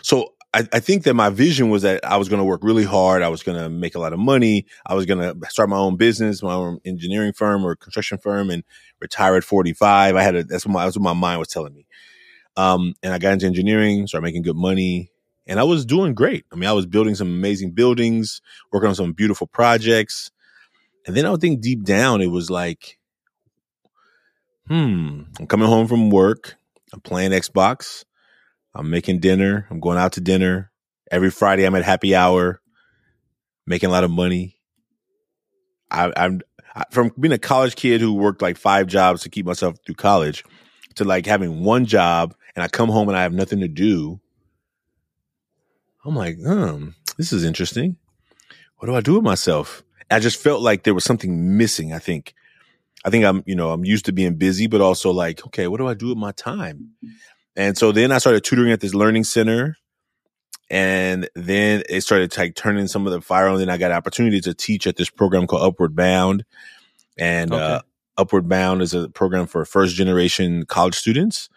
So 0.01 0.33
I, 0.53 0.67
I 0.73 0.79
think 0.79 1.03
that 1.03 1.13
my 1.13 1.29
vision 1.29 1.69
was 1.69 1.83
that 1.83 2.03
I 2.03 2.17
was 2.17 2.27
going 2.27 2.39
to 2.39 2.45
work 2.45 2.63
really 2.63 2.83
hard. 2.83 3.21
I 3.21 3.29
was 3.29 3.41
going 3.41 3.57
to 3.57 3.69
make 3.69 3.95
a 3.95 3.99
lot 3.99 4.11
of 4.11 4.19
money. 4.19 4.65
I 4.85 4.95
was 4.95 5.05
going 5.05 5.19
to 5.19 5.49
start 5.49 5.69
my 5.69 5.77
own 5.77 5.95
business, 5.95 6.43
my 6.43 6.53
own 6.53 6.79
engineering 6.83 7.31
firm 7.31 7.65
or 7.65 7.75
construction 7.75 8.17
firm, 8.17 8.49
and 8.49 8.63
retire 8.99 9.35
at 9.35 9.45
45. 9.45 10.15
I 10.15 10.21
had 10.21 10.35
a, 10.35 10.43
that's 10.43 10.65
what 10.65 10.73
my, 10.73 10.83
that's 10.83 10.97
what 10.97 11.03
my 11.03 11.13
mind 11.13 11.39
was 11.39 11.47
telling 11.47 11.73
me. 11.73 11.85
Um, 12.57 12.95
and 13.01 13.13
I 13.13 13.17
got 13.17 13.33
into 13.33 13.45
engineering, 13.45 14.07
started 14.07 14.25
making 14.25 14.41
good 14.41 14.57
money, 14.57 15.11
and 15.47 15.59
I 15.59 15.63
was 15.63 15.85
doing 15.85 16.13
great. 16.13 16.45
I 16.51 16.55
mean, 16.55 16.69
I 16.69 16.73
was 16.73 16.85
building 16.85 17.15
some 17.15 17.27
amazing 17.27 17.71
buildings, 17.71 18.41
working 18.71 18.89
on 18.89 18.95
some 18.95 19.13
beautiful 19.13 19.47
projects. 19.47 20.31
And 21.07 21.15
then 21.15 21.25
I 21.25 21.31
would 21.31 21.41
think 21.41 21.61
deep 21.61 21.83
down, 21.83 22.21
it 22.21 22.27
was 22.27 22.49
like, 22.49 22.99
hmm, 24.67 25.23
I'm 25.39 25.47
coming 25.47 25.67
home 25.67 25.87
from 25.87 26.09
work. 26.09 26.55
I'm 26.93 26.99
playing 26.99 27.31
Xbox. 27.31 28.03
I'm 28.73 28.89
making 28.89 29.19
dinner. 29.19 29.67
I'm 29.69 29.79
going 29.79 29.97
out 29.97 30.13
to 30.13 30.21
dinner. 30.21 30.71
Every 31.11 31.29
Friday, 31.29 31.65
I'm 31.65 31.75
at 31.75 31.83
happy 31.83 32.15
hour, 32.15 32.61
making 33.67 33.89
a 33.89 33.91
lot 33.91 34.03
of 34.03 34.11
money. 34.11 34.57
I, 35.89 36.11
I'm 36.15 36.41
I, 36.75 36.85
from 36.91 37.11
being 37.19 37.33
a 37.33 37.37
college 37.37 37.75
kid 37.75 38.01
who 38.01 38.13
worked 38.13 38.41
like 38.41 38.57
five 38.57 38.87
jobs 38.87 39.23
to 39.23 39.29
keep 39.29 39.45
myself 39.45 39.77
through 39.85 39.95
college 39.95 40.43
to 40.95 41.03
like 41.03 41.25
having 41.25 41.63
one 41.63 41.85
job 41.85 42.33
and 42.55 42.63
I 42.63 42.67
come 42.67 42.89
home 42.89 43.09
and 43.09 43.17
I 43.17 43.23
have 43.23 43.33
nothing 43.33 43.59
to 43.61 43.67
do. 43.67 44.19
I'm 46.05 46.15
like, 46.15 46.37
hmm, 46.37 46.89
this 47.17 47.31
is 47.31 47.43
interesting. 47.43 47.97
What 48.77 48.87
do 48.87 48.95
I 48.95 49.01
do 49.01 49.15
with 49.15 49.23
myself? 49.23 49.83
I 50.09 50.19
just 50.19 50.41
felt 50.41 50.61
like 50.61 50.83
there 50.83 50.93
was 50.93 51.03
something 51.03 51.57
missing. 51.57 51.93
I 51.93 51.99
think, 51.99 52.33
I 53.05 53.09
think 53.09 53.23
I'm, 53.23 53.43
you 53.45 53.55
know, 53.55 53.71
I'm 53.71 53.85
used 53.85 54.05
to 54.05 54.11
being 54.11 54.35
busy, 54.35 54.67
but 54.67 54.81
also 54.81 55.11
like, 55.11 55.45
okay, 55.47 55.67
what 55.67 55.77
do 55.77 55.87
I 55.87 55.93
do 55.93 56.09
with 56.09 56.17
my 56.17 56.31
time? 56.31 56.91
And 57.55 57.77
so 57.77 57.91
then 57.91 58.11
I 58.11 58.17
started 58.19 58.43
tutoring 58.43 58.71
at 58.71 58.81
this 58.81 58.93
learning 58.93 59.25
center. 59.25 59.77
And 60.69 61.29
then 61.35 61.83
it 61.89 62.01
started 62.01 62.35
like 62.37 62.55
turning 62.55 62.87
some 62.87 63.05
of 63.05 63.13
the 63.13 63.21
fire 63.21 63.47
on. 63.47 63.59
Then 63.59 63.69
I 63.69 63.77
got 63.77 63.91
an 63.91 63.97
opportunity 63.97 64.39
to 64.41 64.53
teach 64.53 64.87
at 64.87 64.95
this 64.95 65.09
program 65.09 65.47
called 65.47 65.63
Upward 65.63 65.95
Bound. 65.95 66.45
And 67.17 67.51
Okay. 67.51 67.61
uh, 67.61 67.81
Upward 68.17 68.47
Bound 68.47 68.81
is 68.81 68.93
a 68.93 69.09
program 69.09 69.47
for 69.47 69.65
first 69.65 69.95
generation 69.95 70.65
college 70.65 70.95
students. 70.95 71.49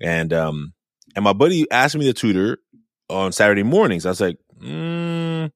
And 0.00 0.32
um, 0.32 0.74
And 1.14 1.24
my 1.24 1.32
buddy 1.32 1.70
asked 1.70 1.96
me 1.96 2.04
to 2.06 2.12
tutor 2.12 2.58
on 3.08 3.32
Saturday 3.32 3.62
mornings. 3.62 4.06
I 4.06 4.10
was 4.10 4.20
like, 4.20 4.38
mm, 4.62 5.50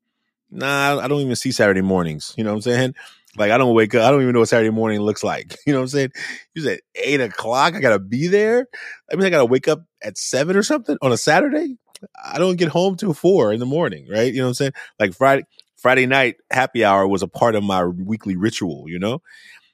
nah, 0.51 0.99
I 1.01 1.09
don't 1.09 1.20
even 1.20 1.37
see 1.37 1.53
Saturday 1.53 1.83
mornings. 1.83 2.35
You 2.37 2.45
know 2.45 2.51
what 2.51 2.57
I'm 2.57 2.62
saying? 2.62 2.95
Like 3.37 3.51
I 3.51 3.59
don't 3.59 3.74
wake 3.74 3.95
up. 3.95 4.03
I 4.03 4.11
don't 4.11 4.22
even 4.22 4.35
know 4.35 4.41
what 4.41 4.49
Saturday 4.49 4.70
morning 4.70 5.01
looks 5.01 5.24
like. 5.24 5.57
You 5.66 5.72
know 5.72 5.78
what 5.78 5.85
I'm 5.85 5.89
saying? 5.89 6.12
You 6.55 6.62
said 6.62 6.80
eight 6.95 7.20
o'clock. 7.20 7.74
I 7.74 7.80
gotta 7.80 7.99
be 7.99 8.28
there. 8.28 8.66
I 9.11 9.16
mean, 9.16 9.26
I 9.26 9.30
gotta 9.30 9.47
wake 9.47 9.68
up 9.68 9.85
at 10.03 10.18
seven 10.18 10.57
or 10.57 10.62
something 10.62 10.99
on 11.01 11.12
a 11.12 11.16
Saturday. 11.16 11.76
I 12.22 12.39
don't 12.39 12.57
get 12.57 12.68
home 12.68 12.97
till 12.97 13.14
four 13.14 13.53
in 13.53 13.61
the 13.61 13.66
morning, 13.66 14.09
right? 14.11 14.33
You 14.33 14.41
know 14.41 14.47
what 14.47 14.51
I'm 14.51 14.55
saying? 14.55 14.72
Like 14.99 15.14
Friday, 15.14 15.45
Friday 15.76 16.07
night 16.07 16.37
happy 16.51 16.85
hour 16.85 17.07
was 17.07 17.22
a 17.22 17.28
part 17.28 17.55
of 17.55 17.62
my 17.62 17.85
weekly 17.85 18.37
ritual. 18.37 18.85
You 18.89 18.99
know? 18.99 19.22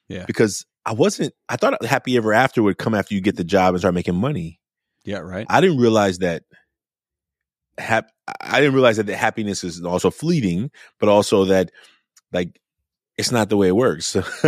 Yeah. 0.08 0.24
Because 0.26 0.66
I 0.84 0.92
wasn't. 0.92 1.34
I 1.48 1.56
thought 1.56 1.84
happy 1.84 2.16
ever 2.16 2.32
after 2.32 2.62
would 2.62 2.78
come 2.78 2.94
after 2.94 3.14
you 3.14 3.20
get 3.20 3.36
the 3.36 3.44
job 3.44 3.74
and 3.74 3.80
start 3.80 3.94
making 3.94 4.16
money. 4.16 4.60
Yeah. 5.04 5.18
Right. 5.18 5.46
I 5.48 5.60
didn't 5.60 5.78
realize 5.78 6.18
that. 6.18 6.44
Hap- 7.78 8.10
I 8.40 8.60
didn't 8.60 8.74
realize 8.74 8.96
that 8.96 9.06
the 9.06 9.16
happiness 9.16 9.64
is 9.64 9.82
also 9.84 10.10
fleeting, 10.10 10.70
but 10.98 11.08
also 11.08 11.46
that 11.46 11.70
like 12.32 12.60
it's 13.18 13.32
not 13.32 13.48
the 13.50 13.56
way 13.56 13.68
it 13.68 13.76
works. 13.76 14.16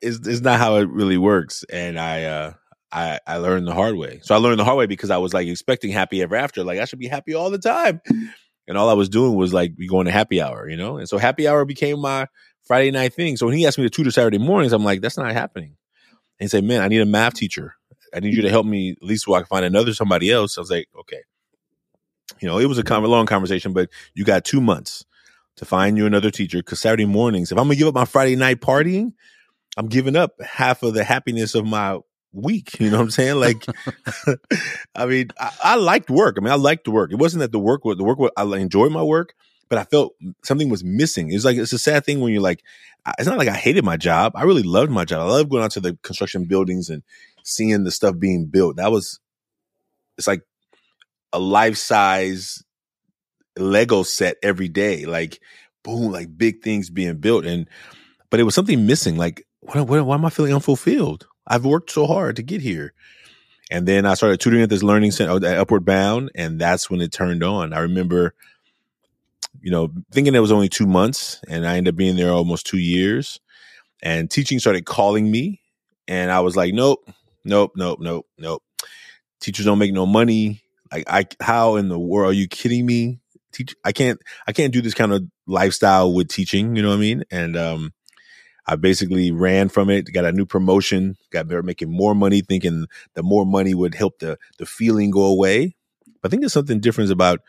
it's, 0.00 0.26
it's 0.26 0.42
not 0.42 0.58
how 0.58 0.76
it 0.76 0.88
really 0.88 1.16
works. 1.16 1.64
And 1.72 1.98
I, 1.98 2.24
uh, 2.24 2.52
I, 2.92 3.18
I 3.26 3.36
learned 3.38 3.66
the 3.66 3.74
hard 3.74 3.96
way. 3.96 4.20
So 4.22 4.34
I 4.34 4.38
learned 4.38 4.60
the 4.60 4.64
hard 4.64 4.76
way 4.76 4.86
because 4.86 5.10
I 5.10 5.16
was 5.16 5.32
like 5.32 5.48
expecting 5.48 5.90
happy 5.90 6.22
ever 6.22 6.36
after. 6.36 6.62
Like 6.62 6.78
I 6.78 6.84
should 6.84 6.98
be 6.98 7.08
happy 7.08 7.34
all 7.34 7.50
the 7.50 7.58
time. 7.58 8.02
And 8.68 8.76
all 8.76 8.88
I 8.88 8.94
was 8.94 9.08
doing 9.08 9.34
was 9.34 9.54
like 9.54 9.72
going 9.88 10.06
to 10.06 10.12
happy 10.12 10.40
hour, 10.40 10.68
you 10.68 10.76
know? 10.76 10.98
And 10.98 11.08
so 11.08 11.18
happy 11.18 11.48
hour 11.48 11.64
became 11.64 12.00
my 12.00 12.26
Friday 12.64 12.90
night 12.90 13.14
thing. 13.14 13.36
So 13.36 13.46
when 13.46 13.56
he 13.56 13.66
asked 13.66 13.78
me 13.78 13.84
to 13.84 13.90
tutor 13.90 14.10
Saturday 14.10 14.38
mornings, 14.38 14.72
I'm 14.72 14.84
like, 14.84 15.00
that's 15.00 15.16
not 15.16 15.32
happening. 15.32 15.76
And 16.38 16.44
he 16.44 16.48
said, 16.48 16.62
man, 16.62 16.82
I 16.82 16.88
need 16.88 17.00
a 17.00 17.06
math 17.06 17.34
teacher. 17.34 17.74
I 18.14 18.20
need 18.20 18.34
you 18.34 18.42
to 18.42 18.50
help 18.50 18.66
me 18.66 18.90
at 18.92 19.02
least 19.02 19.24
so 19.24 19.34
I 19.34 19.40
can 19.40 19.46
find 19.46 19.64
another 19.64 19.94
somebody 19.94 20.30
else. 20.30 20.58
I 20.58 20.60
was 20.60 20.70
like, 20.70 20.88
okay. 21.00 21.22
You 22.40 22.48
know, 22.48 22.58
it 22.58 22.66
was 22.66 22.78
a 22.78 22.98
long 23.00 23.26
conversation, 23.26 23.72
but 23.72 23.88
you 24.14 24.24
got 24.24 24.44
two 24.44 24.60
months 24.60 25.04
to 25.56 25.64
find 25.64 25.96
you 25.96 26.06
another 26.06 26.30
teacher 26.30 26.58
because 26.58 26.80
Saturday 26.80 27.06
mornings, 27.06 27.52
if 27.52 27.58
I'm 27.58 27.64
gonna 27.64 27.76
give 27.76 27.88
up 27.88 27.94
my 27.94 28.04
Friday 28.04 28.36
night 28.36 28.60
partying, 28.60 29.12
I'm 29.76 29.88
giving 29.88 30.16
up 30.16 30.40
half 30.42 30.82
of 30.82 30.94
the 30.94 31.04
happiness 31.04 31.54
of 31.54 31.66
my 31.66 31.98
week. 32.32 32.70
You 32.80 32.90
know 32.90 32.98
what 32.98 33.04
I'm 33.04 33.10
saying? 33.10 33.36
Like, 33.36 33.64
I 34.94 35.06
mean, 35.06 35.30
I, 35.38 35.52
I, 35.62 35.74
liked 35.76 36.10
work. 36.10 36.36
I 36.38 36.40
mean, 36.42 36.52
I 36.52 36.56
liked 36.56 36.84
the 36.84 36.90
work. 36.90 37.12
It 37.12 37.18
wasn't 37.18 37.40
that 37.40 37.52
the 37.52 37.58
work 37.58 37.84
was 37.84 37.96
the 37.96 38.04
work. 38.04 38.18
Was, 38.18 38.30
I 38.36 38.44
enjoyed 38.56 38.92
my 38.92 39.02
work, 39.02 39.34
but 39.68 39.78
I 39.78 39.84
felt 39.84 40.14
something 40.44 40.68
was 40.68 40.84
missing. 40.84 41.32
It's 41.32 41.44
like 41.44 41.56
it's 41.56 41.72
a 41.72 41.78
sad 41.78 42.04
thing 42.04 42.20
when 42.20 42.32
you're 42.32 42.42
like, 42.42 42.62
it's 43.18 43.28
not 43.28 43.38
like 43.38 43.48
I 43.48 43.56
hated 43.56 43.84
my 43.84 43.96
job. 43.96 44.32
I 44.34 44.42
really 44.44 44.62
loved 44.62 44.90
my 44.90 45.04
job. 45.04 45.20
I 45.20 45.30
love 45.30 45.48
going 45.48 45.62
out 45.62 45.72
to 45.72 45.80
the 45.80 45.98
construction 46.02 46.44
buildings 46.44 46.90
and 46.90 47.02
seeing 47.42 47.84
the 47.84 47.90
stuff 47.90 48.18
being 48.18 48.46
built. 48.46 48.76
That 48.76 48.92
was, 48.92 49.20
it's 50.18 50.26
like 50.26 50.42
a 51.32 51.38
life 51.38 51.76
size 51.76 52.62
Lego 53.58 54.02
set 54.02 54.36
every 54.42 54.68
day, 54.68 55.06
like 55.06 55.40
boom, 55.82 56.12
like 56.12 56.36
big 56.36 56.62
things 56.62 56.90
being 56.90 57.16
built. 57.16 57.44
And 57.44 57.68
but 58.30 58.40
it 58.40 58.44
was 58.44 58.54
something 58.54 58.86
missing. 58.86 59.16
Like, 59.16 59.46
what, 59.60 59.86
why 59.86 60.14
am 60.14 60.24
I 60.24 60.30
feeling 60.30 60.54
unfulfilled? 60.54 61.26
I've 61.46 61.64
worked 61.64 61.90
so 61.90 62.06
hard 62.06 62.36
to 62.36 62.42
get 62.42 62.60
here. 62.60 62.92
And 63.70 63.86
then 63.86 64.04
I 64.04 64.14
started 64.14 64.40
tutoring 64.40 64.62
at 64.62 64.68
this 64.68 64.82
learning 64.82 65.12
center 65.12 65.36
at 65.36 65.58
Upward 65.58 65.84
Bound, 65.84 66.30
and 66.34 66.60
that's 66.60 66.90
when 66.90 67.00
it 67.00 67.12
turned 67.12 67.44
on. 67.44 67.72
I 67.72 67.80
remember, 67.80 68.34
you 69.60 69.70
know, 69.70 69.92
thinking 70.10 70.34
it 70.34 70.40
was 70.40 70.50
only 70.50 70.68
two 70.68 70.86
months, 70.86 71.40
and 71.48 71.66
I 71.66 71.76
ended 71.76 71.94
up 71.94 71.96
being 71.96 72.16
there 72.16 72.32
almost 72.32 72.66
two 72.66 72.78
years. 72.78 73.38
And 74.02 74.30
teaching 74.30 74.58
started 74.58 74.86
calling 74.86 75.30
me, 75.30 75.60
and 76.08 76.32
I 76.32 76.40
was 76.40 76.56
like, 76.56 76.74
nope, 76.74 77.08
nope, 77.44 77.72
nope, 77.76 78.00
nope, 78.00 78.26
nope. 78.38 78.62
Teachers 79.40 79.66
don't 79.66 79.78
make 79.78 79.92
no 79.92 80.06
money. 80.06 80.62
Like, 80.90 81.04
I 81.06 81.26
how 81.40 81.76
in 81.76 81.88
the 81.88 81.98
world 81.98 82.30
are 82.30 82.34
you 82.34 82.48
kidding 82.48 82.84
me? 82.84 83.19
Teach 83.52 83.74
I 83.84 83.92
can't 83.92 84.20
I 84.46 84.52
can't 84.52 84.72
do 84.72 84.80
this 84.80 84.94
kind 84.94 85.12
of 85.12 85.24
lifestyle 85.46 86.12
with 86.12 86.28
teaching, 86.28 86.76
you 86.76 86.82
know 86.82 86.88
what 86.90 86.96
I 86.96 87.00
mean? 87.00 87.24
And 87.30 87.56
um 87.56 87.92
I 88.66 88.76
basically 88.76 89.32
ran 89.32 89.68
from 89.68 89.90
it, 89.90 90.12
got 90.12 90.24
a 90.24 90.32
new 90.32 90.46
promotion, 90.46 91.16
got 91.30 91.48
better 91.48 91.62
making 91.62 91.90
more 91.90 92.14
money, 92.14 92.40
thinking 92.40 92.86
the 93.14 93.22
more 93.22 93.44
money 93.44 93.74
would 93.74 93.94
help 93.94 94.18
the 94.20 94.38
the 94.58 94.66
feeling 94.66 95.10
go 95.10 95.24
away. 95.24 95.76
But 96.20 96.28
I 96.28 96.30
think 96.30 96.42
there's 96.42 96.52
something 96.52 96.80
different 96.80 97.10
about 97.10 97.40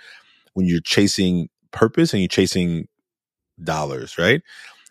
when 0.54 0.66
you're 0.66 0.82
chasing 0.82 1.50
purpose 1.72 2.14
and 2.14 2.22
you're 2.22 2.28
chasing 2.28 2.88
dollars, 3.64 4.18
right? 4.18 4.42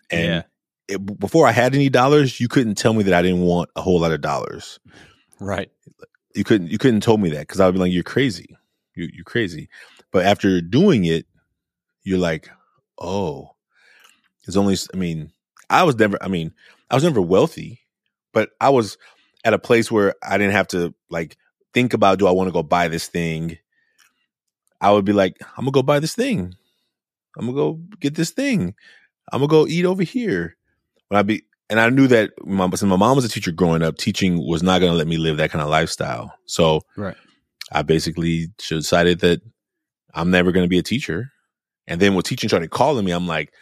And 0.09 0.25
yeah. 0.25 0.43
it, 0.87 1.19
before 1.19 1.47
I 1.47 1.51
had 1.51 1.75
any 1.75 1.89
dollars, 1.89 2.39
you 2.39 2.47
couldn't 2.47 2.75
tell 2.75 2.93
me 2.93 3.03
that 3.03 3.13
I 3.13 3.21
didn't 3.21 3.41
want 3.41 3.69
a 3.75 3.81
whole 3.81 3.99
lot 3.99 4.11
of 4.11 4.21
dollars. 4.21 4.79
Right. 5.39 5.71
You 6.35 6.43
couldn't 6.43 6.67
you 6.67 6.77
couldn't 6.77 7.01
tell 7.01 7.17
me 7.17 7.29
that 7.31 7.41
because 7.41 7.59
I 7.59 7.65
would 7.65 7.73
be 7.73 7.79
like, 7.79 7.91
You're 7.91 8.03
crazy. 8.03 8.55
You 8.95 9.09
you're 9.11 9.25
crazy. 9.25 9.69
But 10.11 10.25
after 10.25 10.61
doing 10.61 11.05
it, 11.05 11.25
you're 12.03 12.19
like, 12.19 12.49
oh, 12.99 13.55
it's 14.47 14.57
only, 14.57 14.75
I 14.93 14.97
mean, 14.97 15.31
I 15.69 15.83
was 15.83 15.95
never, 15.95 16.17
I 16.21 16.27
mean, 16.27 16.53
I 16.89 16.95
was 16.95 17.03
never 17.03 17.21
wealthy, 17.21 17.79
but 18.33 18.49
I 18.59 18.69
was 18.69 18.97
at 19.45 19.53
a 19.53 19.59
place 19.59 19.91
where 19.91 20.15
I 20.23 20.37
didn't 20.37 20.53
have 20.53 20.67
to 20.69 20.93
like 21.09 21.37
think 21.73 21.93
about, 21.93 22.19
do 22.19 22.27
I 22.27 22.31
want 22.31 22.47
to 22.47 22.53
go 22.53 22.63
buy 22.63 22.87
this 22.87 23.07
thing? 23.07 23.57
I 24.81 24.91
would 24.91 25.05
be 25.05 25.13
like, 25.13 25.37
I'm 25.57 25.63
gonna 25.63 25.71
go 25.71 25.83
buy 25.83 25.99
this 25.99 26.15
thing. 26.15 26.55
I'm 27.37 27.45
gonna 27.45 27.55
go 27.55 27.79
get 27.99 28.15
this 28.15 28.31
thing. 28.31 28.73
I'm 29.31 29.39
gonna 29.39 29.47
go 29.47 29.67
eat 29.67 29.85
over 29.85 30.03
here. 30.03 30.57
When 31.07 31.19
I 31.19 31.21
be, 31.21 31.43
and 31.69 31.79
I 31.79 31.89
knew 31.89 32.07
that 32.07 32.31
my, 32.43 32.67
since 32.69 32.83
my 32.83 32.97
mom 32.97 33.15
was 33.15 33.25
a 33.25 33.29
teacher 33.29 33.51
growing 33.51 33.83
up, 33.83 33.97
teaching 33.97 34.45
was 34.45 34.63
not 34.63 34.81
gonna 34.81 34.93
let 34.93 35.07
me 35.07 35.17
live 35.17 35.37
that 35.37 35.51
kind 35.51 35.61
of 35.61 35.69
lifestyle. 35.69 36.33
So, 36.45 36.81
right. 36.97 37.15
I 37.71 37.83
basically 37.83 38.47
decided 38.57 39.19
that 39.19 39.41
I'm 40.13 40.31
never 40.31 40.51
going 40.51 40.65
to 40.65 40.69
be 40.69 40.79
a 40.79 40.83
teacher. 40.83 41.31
And 41.87 41.99
then 41.99 42.13
when 42.13 42.23
teaching 42.23 42.49
started 42.49 42.71
calling 42.71 43.05
me, 43.05 43.11
I'm 43.11 43.27
like, 43.27 43.53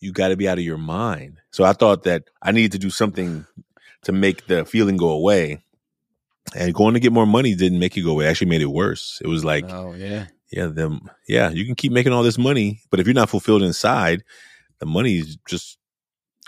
you 0.00 0.12
got 0.12 0.28
to 0.28 0.36
be 0.36 0.48
out 0.48 0.58
of 0.58 0.64
your 0.64 0.78
mind. 0.78 1.38
So 1.50 1.64
I 1.64 1.72
thought 1.72 2.04
that 2.04 2.24
I 2.42 2.52
needed 2.52 2.72
to 2.72 2.78
do 2.78 2.90
something 2.90 3.46
to 4.02 4.12
make 4.12 4.46
the 4.46 4.64
feeling 4.64 4.96
go 4.96 5.10
away. 5.10 5.62
And 6.54 6.72
going 6.72 6.94
to 6.94 7.00
get 7.00 7.12
more 7.12 7.26
money 7.26 7.54
didn't 7.54 7.78
make 7.78 7.96
it 7.96 8.02
go 8.02 8.12
away. 8.12 8.26
It 8.26 8.28
actually 8.28 8.48
made 8.48 8.62
it 8.62 8.66
worse. 8.66 9.20
It 9.22 9.28
was 9.28 9.44
like, 9.44 9.66
oh 9.68 9.92
yeah, 9.94 10.26
yeah, 10.50 10.66
them, 10.66 11.10
yeah. 11.28 11.50
You 11.50 11.66
can 11.66 11.74
keep 11.74 11.92
making 11.92 12.12
all 12.12 12.22
this 12.22 12.38
money, 12.38 12.80
but 12.90 13.00
if 13.00 13.06
you're 13.06 13.14
not 13.14 13.28
fulfilled 13.28 13.62
inside, 13.62 14.24
the 14.78 14.86
money 14.86 15.18
is 15.18 15.36
just 15.46 15.78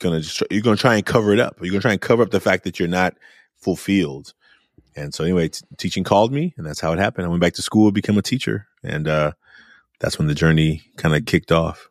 gonna 0.00 0.20
just 0.20 0.42
you're 0.50 0.62
gonna 0.62 0.76
try 0.76 0.96
and 0.96 1.04
cover 1.04 1.32
it 1.34 1.40
up. 1.40 1.56
You're 1.60 1.70
gonna 1.70 1.82
try 1.82 1.92
and 1.92 2.00
cover 2.00 2.22
up 2.22 2.30
the 2.30 2.40
fact 2.40 2.64
that 2.64 2.78
you're 2.78 2.88
not 2.88 3.14
fulfilled. 3.60 4.32
And 4.96 5.14
so 5.14 5.22
anyway, 5.22 5.48
t- 5.48 5.64
teaching 5.76 6.02
called 6.02 6.32
me, 6.32 6.54
and 6.56 6.66
that's 6.66 6.80
how 6.80 6.92
it 6.92 6.98
happened. 6.98 7.26
I 7.26 7.28
went 7.28 7.40
back 7.42 7.54
to 7.54 7.62
school, 7.62 7.92
became 7.92 8.18
a 8.18 8.22
teacher, 8.22 8.66
and 8.82 9.08
uh, 9.08 9.32
that's 10.00 10.18
when 10.18 10.28
the 10.28 10.34
journey 10.34 10.82
kind 10.96 11.14
of 11.14 11.24
kicked 11.26 11.52
off. 11.52 11.88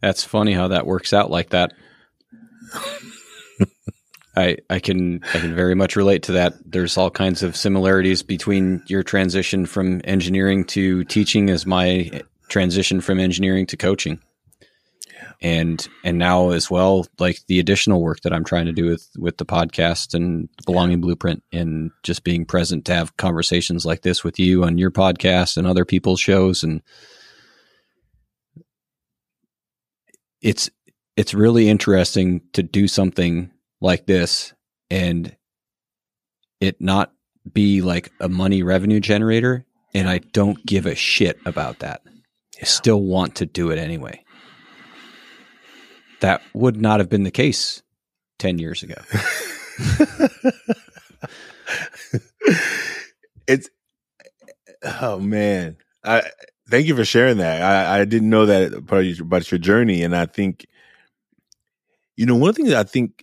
That's 0.00 0.24
funny 0.24 0.52
how 0.52 0.68
that 0.68 0.86
works 0.86 1.12
out 1.12 1.30
like 1.30 1.50
that. 1.50 1.72
I 4.36 4.56
I 4.68 4.80
can 4.80 5.22
I 5.32 5.38
can 5.38 5.54
very 5.54 5.74
much 5.74 5.96
relate 5.96 6.24
to 6.24 6.32
that. 6.32 6.54
There's 6.64 6.98
all 6.98 7.10
kinds 7.10 7.42
of 7.42 7.56
similarities 7.56 8.22
between 8.22 8.82
your 8.86 9.02
transition 9.02 9.64
from 9.64 10.00
engineering 10.04 10.64
to 10.66 11.04
teaching 11.04 11.50
as 11.50 11.64
my 11.64 12.22
transition 12.48 13.00
from 13.00 13.20
engineering 13.20 13.66
to 13.66 13.76
coaching 13.76 14.20
and 15.40 15.88
and 16.04 16.18
now 16.18 16.50
as 16.50 16.70
well 16.70 17.06
like 17.18 17.38
the 17.48 17.58
additional 17.58 18.00
work 18.00 18.20
that 18.20 18.32
i'm 18.32 18.44
trying 18.44 18.66
to 18.66 18.72
do 18.72 18.86
with 18.86 19.08
with 19.18 19.36
the 19.38 19.46
podcast 19.46 20.14
and 20.14 20.48
belonging 20.66 20.98
yeah. 20.98 21.02
blueprint 21.02 21.42
and 21.52 21.90
just 22.02 22.24
being 22.24 22.44
present 22.44 22.84
to 22.84 22.94
have 22.94 23.16
conversations 23.16 23.84
like 23.84 24.02
this 24.02 24.24
with 24.24 24.38
you 24.38 24.64
on 24.64 24.78
your 24.78 24.90
podcast 24.90 25.56
and 25.56 25.66
other 25.66 25.84
people's 25.84 26.20
shows. 26.20 26.62
And 26.62 26.82
it's 30.40 30.70
it's 31.16 31.34
really 31.34 31.68
interesting 31.68 32.42
to 32.52 32.62
do 32.62 32.88
something 32.88 33.50
like 33.80 34.06
this 34.06 34.52
and 34.90 35.36
it 36.60 36.80
not 36.80 37.12
be 37.52 37.82
like 37.82 38.10
a 38.20 38.28
money 38.28 38.62
revenue 38.62 39.00
generator. 39.00 39.66
And 39.96 40.08
i 40.08 40.18
don't 40.18 40.64
give 40.66 40.86
a 40.86 40.94
shit 40.94 41.38
about 41.46 41.78
that. 41.80 42.02
I 42.60 42.64
still 42.64 43.00
want 43.00 43.36
to 43.36 43.46
do 43.46 43.70
it 43.70 43.78
anyway 43.78 44.23
that 46.24 46.40
would 46.54 46.80
not 46.80 47.00
have 47.00 47.10
been 47.10 47.22
the 47.22 47.30
case 47.30 47.82
10 48.38 48.58
years 48.58 48.82
ago. 48.82 48.94
it's 53.46 53.68
oh 55.02 55.18
man. 55.18 55.76
I 56.02 56.22
thank 56.70 56.86
you 56.86 56.96
for 56.96 57.04
sharing 57.04 57.36
that. 57.38 57.60
I, 57.60 58.00
I 58.00 58.06
didn't 58.06 58.30
know 58.30 58.46
that 58.46 58.86
part 58.86 59.02
of 59.02 59.06
your, 59.06 59.26
about 59.26 59.50
your 59.50 59.58
journey. 59.58 60.02
And 60.02 60.16
I 60.16 60.24
think, 60.24 60.66
you 62.16 62.24
know, 62.24 62.36
one 62.36 62.54
thing 62.54 62.68
that 62.68 62.76
I 62.78 62.84
think 62.84 63.22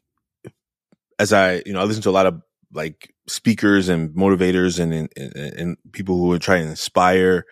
as 1.17 1.33
I, 1.33 1.63
you 1.65 1.73
know, 1.73 1.81
I 1.81 1.85
listen 1.85 2.03
to 2.03 2.09
a 2.09 2.11
lot 2.11 2.27
of 2.27 2.39
like 2.71 3.15
speakers 3.27 3.89
and 3.89 4.11
motivators 4.11 4.79
and, 4.79 4.93
and, 4.93 5.35
and 5.35 5.77
people 5.91 6.17
who 6.17 6.31
are 6.33 6.39
trying 6.39 6.65
to 6.65 6.69
inspire 6.69 7.47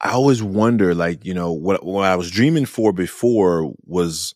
I 0.00 0.10
always 0.10 0.42
wonder, 0.42 0.94
like, 0.94 1.24
you 1.24 1.34
know, 1.34 1.52
what 1.52 1.84
what 1.84 2.04
I 2.04 2.16
was 2.16 2.30
dreaming 2.30 2.66
for 2.66 2.92
before 2.92 3.72
was 3.84 4.34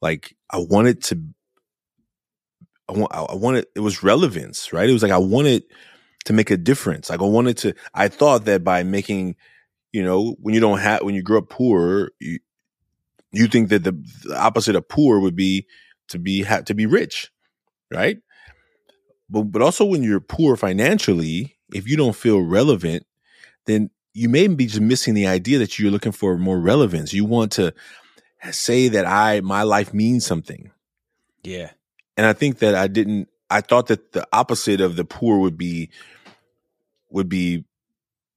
like 0.00 0.36
I 0.50 0.58
wanted 0.58 1.02
to 1.04 1.22
I 2.88 2.92
want 2.92 3.14
I 3.14 3.34
wanted 3.34 3.66
it 3.76 3.80
was 3.80 4.02
relevance, 4.02 4.72
right? 4.72 4.88
It 4.88 4.92
was 4.92 5.02
like 5.02 5.12
I 5.12 5.18
wanted 5.18 5.64
to 6.24 6.32
make 6.32 6.50
a 6.50 6.56
difference. 6.56 7.10
Like 7.10 7.20
I 7.20 7.26
wanted 7.26 7.58
to 7.58 7.74
I 7.94 8.08
thought 8.08 8.44
that 8.46 8.64
by 8.64 8.82
making, 8.82 9.36
you 9.92 10.02
know, 10.02 10.36
when 10.40 10.54
you 10.54 10.60
don't 10.60 10.78
have 10.78 11.02
when 11.02 11.14
you 11.14 11.22
grow 11.22 11.38
up 11.38 11.50
poor, 11.50 12.10
you 12.20 12.38
you 13.32 13.46
think 13.46 13.68
that 13.68 13.84
the, 13.84 13.92
the 14.24 14.38
opposite 14.38 14.76
of 14.76 14.88
poor 14.88 15.20
would 15.20 15.36
be 15.36 15.66
to 16.08 16.18
be 16.18 16.42
have 16.42 16.64
to 16.66 16.74
be 16.74 16.86
rich, 16.86 17.30
right? 17.92 18.18
But 19.28 19.44
but 19.44 19.62
also 19.62 19.84
when 19.84 20.02
you're 20.02 20.20
poor 20.20 20.56
financially, 20.56 21.56
if 21.74 21.86
you 21.88 21.96
don't 21.96 22.16
feel 22.16 22.40
relevant, 22.40 23.04
then 23.66 23.90
you 24.18 24.28
may 24.28 24.48
be 24.48 24.66
just 24.66 24.80
missing 24.80 25.14
the 25.14 25.28
idea 25.28 25.58
that 25.58 25.78
you're 25.78 25.92
looking 25.92 26.12
for 26.12 26.36
more 26.36 26.58
relevance. 26.58 27.12
You 27.12 27.24
want 27.24 27.52
to 27.52 27.72
say 28.50 28.88
that 28.88 29.06
I 29.06 29.40
my 29.40 29.62
life 29.62 29.94
means 29.94 30.26
something. 30.26 30.72
Yeah. 31.44 31.70
And 32.16 32.26
I 32.26 32.32
think 32.32 32.58
that 32.58 32.74
I 32.74 32.88
didn't 32.88 33.28
I 33.48 33.60
thought 33.60 33.86
that 33.86 34.12
the 34.12 34.26
opposite 34.32 34.80
of 34.80 34.96
the 34.96 35.04
poor 35.04 35.38
would 35.38 35.56
be 35.56 35.90
would 37.10 37.28
be 37.28 37.64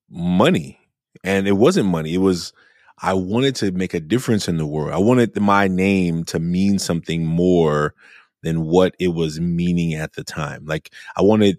money. 0.09 0.79
And 1.23 1.47
it 1.47 1.53
wasn't 1.53 1.89
money. 1.89 2.13
It 2.13 2.19
was 2.19 2.53
I 2.99 3.13
wanted 3.15 3.55
to 3.57 3.71
make 3.71 3.95
a 3.95 3.99
difference 3.99 4.47
in 4.47 4.57
the 4.57 4.67
world. 4.67 4.93
I 4.93 4.99
wanted 4.99 5.35
my 5.41 5.67
name 5.67 6.23
to 6.25 6.39
mean 6.39 6.77
something 6.77 7.25
more 7.25 7.95
than 8.43 8.65
what 8.65 8.95
it 8.99 9.09
was 9.09 9.39
meaning 9.39 9.95
at 9.95 10.13
the 10.13 10.23
time. 10.23 10.65
Like 10.65 10.91
I 11.17 11.23
wanted 11.23 11.57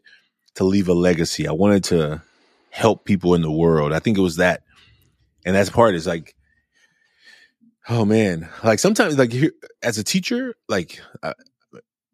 to 0.55 0.65
leave 0.65 0.89
a 0.89 0.95
legacy. 0.95 1.49
I 1.49 1.53
wanted 1.53 1.83
to 1.85 2.23
help 2.73 3.05
people 3.05 3.35
in 3.35 3.43
the 3.43 3.53
world. 3.53 3.93
I 3.93 3.99
think 3.99 4.17
it 4.17 4.23
was 4.23 4.37
that. 4.37 4.63
And 5.45 5.55
that's 5.55 5.69
part 5.71 5.95
is 5.95 6.07
like 6.07 6.35
oh 7.89 8.05
man, 8.05 8.49
like 8.63 8.79
sometimes 8.79 9.19
like 9.19 9.33
here, 9.33 9.53
as 9.83 9.99
a 9.99 10.05
teacher, 10.05 10.55
like 10.69 11.01
I 11.23 11.35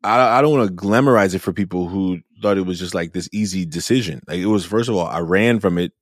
I, 0.02 0.38
I 0.38 0.42
don't 0.42 0.56
want 0.56 0.68
to 0.68 0.74
glamorize 0.74 1.34
it 1.34 1.40
for 1.40 1.52
people 1.52 1.88
who 1.88 2.20
thought 2.40 2.58
it 2.58 2.66
was 2.66 2.78
just 2.78 2.94
like 2.94 3.12
this 3.12 3.28
easy 3.32 3.64
decision. 3.64 4.22
Like 4.26 4.38
it 4.38 4.46
was 4.46 4.64
first 4.64 4.88
of 4.88 4.96
all, 4.96 5.06
I 5.06 5.20
ran 5.20 5.60
from 5.60 5.78
it 5.78 5.92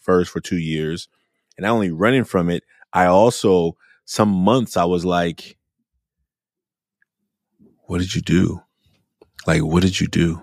first 0.00 0.30
for 0.30 0.40
2 0.40 0.56
years 0.56 1.08
and 1.56 1.64
not 1.64 1.72
only 1.72 1.90
running 1.90 2.24
from 2.24 2.50
it, 2.50 2.64
I 2.92 3.06
also 3.06 3.76
some 4.04 4.30
months 4.30 4.76
I 4.76 4.84
was 4.84 5.04
like, 5.04 5.56
what 7.86 7.98
did 7.98 8.14
you 8.14 8.22
do? 8.22 8.62
Like, 9.46 9.62
what 9.62 9.82
did 9.82 10.00
you 10.00 10.06
do? 10.06 10.42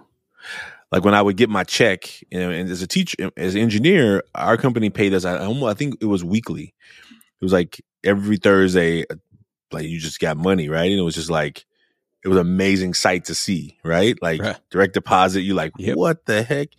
Like 0.95 1.03
when 1.03 1.13
I 1.13 1.21
would 1.21 1.35
get 1.35 1.49
my 1.49 1.65
check, 1.65 2.21
you 2.31 2.39
know, 2.39 2.49
and 2.49 2.69
as 2.69 2.81
a 2.81 2.87
teacher, 2.87 3.29
as 3.35 3.53
an 3.53 3.59
engineer, 3.59 4.23
our 4.33 4.55
company 4.55 4.89
paid 4.89 5.13
us. 5.13 5.25
I 5.25 5.45
I 5.45 5.73
think 5.73 5.95
it 5.99 6.05
was 6.05 6.23
weekly. 6.23 6.73
It 7.11 7.43
was 7.43 7.51
like 7.51 7.83
every 8.01 8.37
Thursday, 8.37 9.03
like 9.73 9.87
you 9.87 9.99
just 9.99 10.21
got 10.21 10.37
money, 10.37 10.69
right? 10.69 10.89
And 10.89 10.97
it 10.97 11.03
was 11.03 11.15
just 11.15 11.29
like 11.29 11.65
it 12.23 12.29
was 12.29 12.37
an 12.37 12.47
amazing 12.47 12.93
sight 12.93 13.25
to 13.25 13.35
see, 13.35 13.77
right? 13.83 14.17
Like 14.21 14.41
right. 14.41 14.57
direct 14.69 14.93
deposit. 14.93 15.41
You 15.41 15.53
like 15.53 15.73
yep. 15.77 15.97
what 15.97 16.25
the 16.27 16.43
heck? 16.43 16.69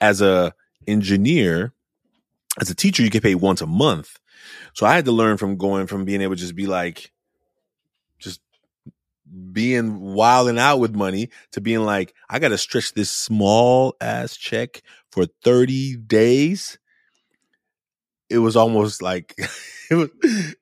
As 0.00 0.22
a 0.22 0.54
engineer, 0.86 1.74
as 2.58 2.70
a 2.70 2.74
teacher, 2.74 3.02
you 3.02 3.10
get 3.10 3.22
paid 3.22 3.34
once 3.34 3.60
a 3.60 3.66
month. 3.66 4.18
So 4.72 4.86
I 4.86 4.94
had 4.94 5.04
to 5.04 5.12
learn 5.12 5.36
from 5.36 5.58
going 5.58 5.86
from 5.86 6.06
being 6.06 6.22
able 6.22 6.34
to 6.34 6.40
just 6.40 6.56
be 6.56 6.66
like, 6.66 7.12
being 9.52 10.00
wilding 10.00 10.58
out 10.58 10.78
with 10.78 10.94
money 10.94 11.30
to 11.52 11.60
being 11.60 11.84
like, 11.84 12.14
I 12.28 12.38
got 12.38 12.48
to 12.48 12.58
stretch 12.58 12.94
this 12.94 13.10
small 13.10 13.96
ass 14.00 14.36
check 14.36 14.82
for 15.12 15.26
30 15.44 15.96
days. 15.96 16.78
It 18.28 18.38
was 18.38 18.56
almost 18.56 19.02
like 19.02 19.34
it 19.90 19.94
was, 19.94 20.10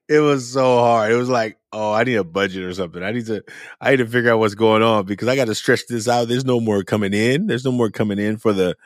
it 0.09 0.21
was 0.21 0.53
so 0.53 0.79
hard. 0.79 1.12
It 1.12 1.16
was 1.16 1.29
like, 1.29 1.59
oh, 1.73 1.93
I 1.93 2.05
need 2.05 2.16
a 2.16 2.25
budget 2.25 2.64
or 2.64 2.73
something. 2.73 3.03
I 3.03 3.12
need 3.12 3.27
to, 3.27 3.43
I 3.81 3.91
need 3.91 3.99
to 3.99 4.07
figure 4.07 4.33
out 4.33 4.39
what's 4.39 4.55
going 4.55 4.83
on 4.83 5.05
because 5.05 5.29
I 5.29 5.37
got 5.37 5.47
to 5.47 5.55
stretch 5.55 5.87
this 5.87 6.09
out. 6.09 6.29
There's 6.29 6.45
no 6.45 6.61
more 6.61 6.83
coming 6.83 7.12
in. 7.12 7.47
There's 7.47 7.64
no 7.64 7.73
more 7.73 7.91
coming 7.91 8.19
in 8.19 8.39
for 8.39 8.53
the, 8.53 8.77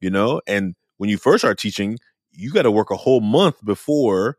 you 0.00 0.10
know, 0.10 0.40
and 0.46 0.74
when 0.98 1.10
you 1.10 1.16
first 1.16 1.42
start 1.42 1.58
teaching, 1.58 1.98
you 2.30 2.52
got 2.52 2.62
to 2.62 2.70
work 2.70 2.90
a 2.90 2.96
whole 2.96 3.20
month 3.20 3.64
before 3.64 4.36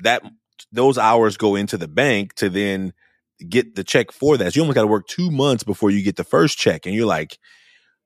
that 0.00 0.22
those 0.72 0.98
hours 0.98 1.36
go 1.36 1.56
into 1.56 1.76
the 1.76 1.88
bank 1.88 2.34
to 2.34 2.48
then 2.48 2.92
get 3.48 3.74
the 3.74 3.84
check 3.84 4.12
for 4.12 4.36
that. 4.36 4.52
So 4.52 4.58
you 4.58 4.62
almost 4.62 4.74
got 4.74 4.82
to 4.82 4.88
work 4.88 5.06
two 5.06 5.30
months 5.30 5.64
before 5.64 5.90
you 5.90 6.02
get 6.02 6.16
the 6.16 6.24
first 6.24 6.58
check, 6.58 6.86
and 6.86 6.94
you're 6.94 7.06
like, 7.06 7.38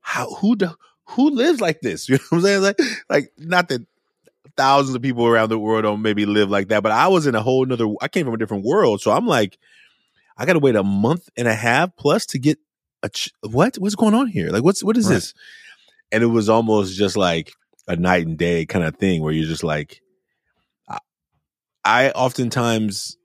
how 0.01 0.31
who 0.35 0.57
do, 0.57 0.71
who 1.11 1.31
lives 1.31 1.61
like 1.61 1.81
this? 1.81 2.09
You 2.09 2.17
know 2.17 2.25
what 2.31 2.37
I'm 2.39 2.43
saying? 2.43 2.63
Like, 2.63 2.79
like 3.09 3.33
not 3.39 3.69
that 3.69 3.87
thousands 4.57 4.95
of 4.95 5.03
people 5.03 5.27
around 5.27 5.51
the 5.51 5.59
world 5.59 5.85
don't 5.85 6.03
maybe 6.03 6.27
live 6.27 6.51
like 6.51 6.69
that, 6.69 6.83
but 6.83 6.93
I 6.93 7.09
was 7.09 7.27
in 7.27 7.35
a 7.35 7.43
whole 7.43 7.65
nother. 7.67 7.87
I 8.01 8.09
came 8.09 8.25
from 8.25 8.35
a 8.35 8.39
different 8.39 8.65
world, 8.65 9.01
so 9.01 9.13
I'm 9.13 9.27
like, 9.27 9.59
I 10.37 10.47
got 10.47 10.55
to 10.55 10.59
wait 10.61 10.77
a 10.77 10.83
month 10.83 11.29
and 11.37 11.49
a 11.49 11.55
half 11.55 11.95
plus 11.97 12.27
to 12.27 12.39
get 12.39 12.59
a 13.03 13.09
ch- 13.09 13.33
what? 13.43 13.77
What's 13.77 13.95
going 13.95 14.15
on 14.15 14.29
here? 14.29 14.51
Like, 14.51 14.63
what's 14.63 14.83
what 14.83 14.97
is 14.97 15.07
right. 15.07 15.15
this? 15.15 15.35
And 16.11 16.23
it 16.23 16.27
was 16.27 16.49
almost 16.49 16.97
just 16.97 17.17
like 17.17 17.53
a 17.87 17.97
night 17.97 18.27
and 18.27 18.39
day 18.39 18.65
kind 18.65 18.85
of 18.85 18.97
thing 18.97 19.23
where 19.23 19.33
you're 19.33 19.47
just 19.47 19.65
like, 19.65 20.01
I, 20.89 20.99
I 21.85 22.11
oftentimes 22.11 23.18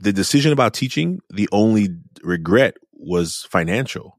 the 0.00 0.12
decision 0.12 0.52
about 0.52 0.74
teaching, 0.74 1.20
the 1.30 1.48
only 1.52 1.88
regret 2.22 2.76
was 2.92 3.46
financial. 3.50 4.18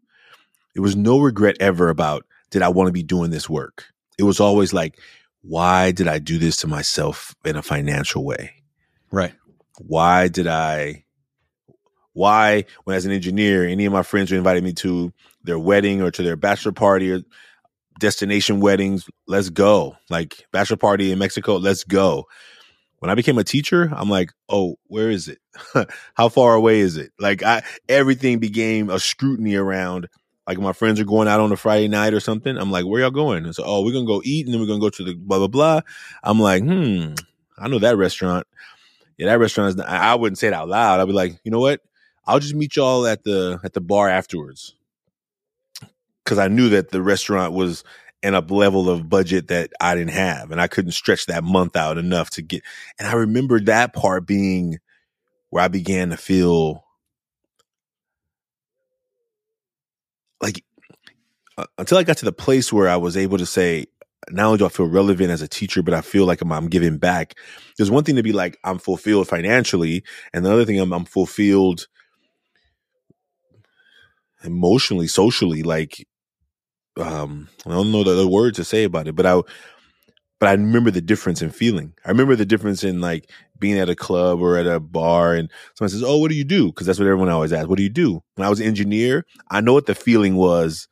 It 0.76 0.80
was 0.82 0.96
no 0.96 1.20
regret 1.20 1.58
ever 1.60 1.90
about 1.90 2.26
did 2.50 2.62
I 2.62 2.70
want 2.70 2.88
to 2.88 2.94
be 2.94 3.04
doing 3.04 3.32
this 3.32 3.50
work. 3.50 3.86
It 4.18 4.24
was 4.24 4.40
always 4.40 4.74
like, 4.74 5.00
why 5.42 5.92
did 5.92 6.08
I 6.08 6.20
do 6.20 6.38
this 6.38 6.58
to 6.58 6.68
myself 6.68 7.36
in 7.46 7.56
a 7.56 7.62
financial 7.62 8.24
way? 8.26 8.52
Right. 9.12 9.34
Why 9.80 10.28
did 10.28 10.48
I? 10.48 11.06
Why, 12.14 12.66
when 12.84 12.96
as 12.96 13.06
an 13.06 13.12
engineer, 13.12 13.68
any 13.68 13.86
of 13.86 13.94
my 13.94 14.02
friends 14.02 14.32
who 14.32 14.38
invited 14.38 14.64
me 14.64 14.74
to 14.74 15.14
their 15.44 15.60
wedding 15.60 16.02
or 16.02 16.10
to 16.10 16.24
their 16.24 16.36
bachelor 16.36 16.72
party 16.72 17.12
or 17.12 17.22
destination 18.00 18.60
weddings, 18.60 19.08
let's 19.28 19.50
go. 19.50 19.96
Like 20.10 20.48
bachelor 20.52 20.78
party 20.78 21.12
in 21.12 21.20
Mexico, 21.20 21.58
let's 21.58 21.84
go. 21.84 22.26
When 23.00 23.12
I 23.12 23.16
became 23.16 23.38
a 23.38 23.44
teacher, 23.44 23.92
I'm 23.96 24.10
like, 24.10 24.32
oh, 24.50 24.78
where 24.88 25.12
is 25.12 25.28
it? 25.28 25.38
How 26.14 26.30
far 26.30 26.56
away 26.56 26.80
is 26.80 26.98
it? 26.98 27.12
Like 27.20 27.44
I 27.44 27.64
everything 27.90 28.40
became 28.40 28.90
a 28.90 29.00
scrutiny 29.00 29.56
around 29.56 30.08
like 30.48 30.58
my 30.60 30.74
friends 30.74 31.00
are 31.00 31.06
going 31.06 31.28
out 31.28 31.42
on 31.42 31.52
a 31.52 31.58
Friday 31.58 31.90
night 31.90 32.14
or 32.14 32.22
something. 32.22 32.58
I'm 32.58 32.72
like, 32.72 32.86
where 32.86 33.02
y'all 33.02 33.12
going? 33.12 33.46
And 33.46 33.54
so, 33.54 33.64
oh, 33.66 33.84
we're 33.84 33.92
gonna 33.92 34.06
go 34.06 34.22
eat 34.24 34.46
and 34.46 34.54
then 34.54 34.62
we're 34.62 34.68
gonna 34.68 34.80
go 34.80 34.90
to 34.90 35.04
the 35.04 35.14
blah 35.14 35.40
blah 35.40 35.48
blah. 35.48 35.82
I'm 36.24 36.40
like, 36.40 36.64
hmm, 36.64 37.14
I 37.58 37.68
know 37.68 37.80
that 37.80 37.98
restaurant. 37.98 38.48
Yeah, 39.18 39.28
that 39.28 39.40
restaurant 39.40 39.76
is. 39.76 39.82
I 39.82 40.16
wouldn't 40.16 40.38
say 40.38 40.48
it 40.48 40.54
out 40.54 40.70
loud. 40.70 41.00
I'd 41.00 41.06
be 41.08 41.14
like, 41.14 41.40
you 41.44 41.52
know 41.52 41.60
what? 41.60 41.82
I'll 42.26 42.40
just 42.40 42.56
meet 42.56 42.76
y'all 42.76 43.06
at 43.06 43.24
the 43.24 43.60
at 43.64 43.74
the 43.74 43.82
bar 43.82 44.10
afterwards 44.10 44.76
because 46.24 46.38
I 46.38 46.48
knew 46.48 46.70
that 46.70 46.90
the 46.90 47.02
restaurant 47.02 47.54
was 47.54 47.84
in 48.24 48.34
a 48.34 48.42
level 48.42 48.90
of 48.90 49.10
budget 49.10 49.48
that 49.48 49.72
I 49.80 49.96
didn't 49.96 50.12
have, 50.12 50.52
and 50.52 50.62
I 50.62 50.68
couldn't 50.68 50.92
stretch 50.92 51.26
that 51.28 51.44
month 51.44 51.76
out 51.76 51.98
enough 51.98 52.30
to 52.32 52.42
get. 52.42 52.64
And 53.00 53.08
I 53.08 53.14
remember 53.14 53.60
that 53.62 53.94
part 53.94 54.26
being 54.26 54.80
where 55.50 55.64
I 55.64 55.68
began 55.68 56.10
to 56.10 56.18
feel 56.18 56.84
like 60.42 60.64
uh, 61.58 61.66
until 61.78 61.98
I 61.98 62.04
got 62.04 62.18
to 62.18 62.26
the 62.26 62.32
place 62.32 62.72
where 62.72 62.88
I 62.88 62.98
was 62.98 63.18
able 63.18 63.38
to 63.38 63.46
say, 63.46 63.88
not 64.30 64.48
only 64.48 64.58
do 64.60 64.66
I 64.66 64.70
feel 64.70 64.88
relevant 64.88 65.32
as 65.32 65.42
a 65.42 65.48
teacher, 65.48 65.82
but 65.82 65.94
I 65.94 66.02
feel 66.02 66.26
like 66.26 66.42
I'm, 66.42 66.52
I'm 66.52 66.68
giving 66.68 66.98
back. 66.98 67.34
There's 67.78 67.92
one 67.92 68.04
thing 68.04 68.16
to 68.18 68.24
be 68.24 68.34
like, 68.34 68.58
I'm 68.64 68.80
fulfilled 68.80 69.28
financially. 69.28 70.04
And 70.34 70.46
the 70.46 70.52
other 70.52 70.66
thing, 70.66 70.80
I'm, 70.80 70.94
I'm 70.94 71.06
fulfilled 71.06 71.88
emotionally, 74.44 75.08
socially. 75.08 75.64
Like, 75.64 76.06
um, 77.00 77.48
I 77.66 77.70
don't 77.70 77.92
know 77.92 78.04
the, 78.04 78.16
the 78.16 78.28
word 78.28 78.56
to 78.56 78.64
say 78.64 78.84
about 78.84 79.08
it, 79.08 79.16
but 79.16 79.26
I, 79.26 79.42
but 80.40 80.50
I 80.50 80.52
remember 80.52 80.92
the 80.92 81.02
difference 81.02 81.42
in 81.42 81.50
feeling. 81.50 81.94
I 82.06 82.10
remember 82.10 82.36
the 82.36 82.46
difference 82.46 82.84
in 82.84 83.02
like 83.02 83.32
being 83.60 83.80
at 83.80 83.90
a 83.90 83.96
club 83.96 84.40
or 84.40 84.58
at 84.58 84.68
a 84.68 84.80
bar 84.80 85.34
and 85.34 85.50
someone 85.74 85.90
says, 85.90 86.04
Oh, 86.04 86.18
what 86.18 86.30
do 86.30 86.38
you 86.38 86.44
do? 86.44 86.72
Cause 86.72 86.86
that's 86.86 87.00
what 87.00 87.08
everyone 87.08 87.30
always 87.30 87.52
asks. 87.52 87.68
What 87.68 87.78
do 87.78 87.84
you 87.84 87.90
do? 87.90 88.22
When 88.36 88.46
I 88.46 88.50
was 88.50 88.60
an 88.60 88.68
engineer, 88.68 89.26
I 89.50 89.62
know 89.62 89.74
what 89.74 89.88
the 89.88 89.96
feeling 89.96 90.36
was 90.36 90.88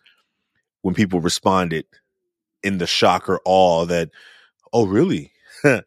when 0.81 0.95
people 0.95 1.19
responded 1.19 1.85
in 2.63 2.79
the 2.79 2.87
shock 2.87 3.29
or 3.29 3.39
awe 3.45 3.85
that, 3.85 4.09
Oh, 4.73 4.87
really? 4.87 5.31
and 5.63 5.83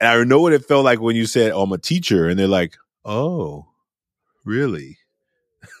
I 0.00 0.22
know 0.24 0.40
what 0.40 0.52
it 0.52 0.66
felt 0.66 0.84
like 0.84 1.00
when 1.00 1.16
you 1.16 1.26
said, 1.26 1.52
Oh, 1.52 1.62
I'm 1.62 1.72
a 1.72 1.78
teacher. 1.78 2.28
And 2.28 2.38
they're 2.38 2.48
like, 2.48 2.76
Oh, 3.04 3.66
really? 4.44 4.98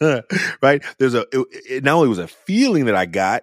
right? 0.00 0.82
There's 0.98 1.14
a, 1.14 1.26
it, 1.32 1.46
it 1.68 1.84
not 1.84 1.96
only 1.96 2.08
was 2.08 2.18
a 2.18 2.28
feeling 2.28 2.84
that 2.84 2.94
I 2.94 3.06
got, 3.06 3.42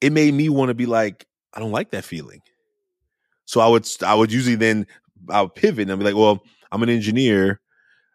it 0.00 0.12
made 0.12 0.32
me 0.32 0.48
want 0.48 0.68
to 0.68 0.74
be 0.74 0.86
like, 0.86 1.26
I 1.52 1.60
don't 1.60 1.72
like 1.72 1.90
that 1.90 2.04
feeling. 2.04 2.40
So 3.52 3.60
I 3.60 3.68
would 3.68 3.86
I 4.02 4.14
would 4.14 4.32
usually 4.32 4.56
then 4.56 4.86
I 5.28 5.42
would 5.42 5.54
pivot 5.54 5.82
and 5.82 5.92
I'd 5.92 5.98
be 5.98 6.06
like, 6.06 6.16
well, 6.16 6.42
I'm 6.70 6.82
an 6.82 6.88
engineer, 6.88 7.60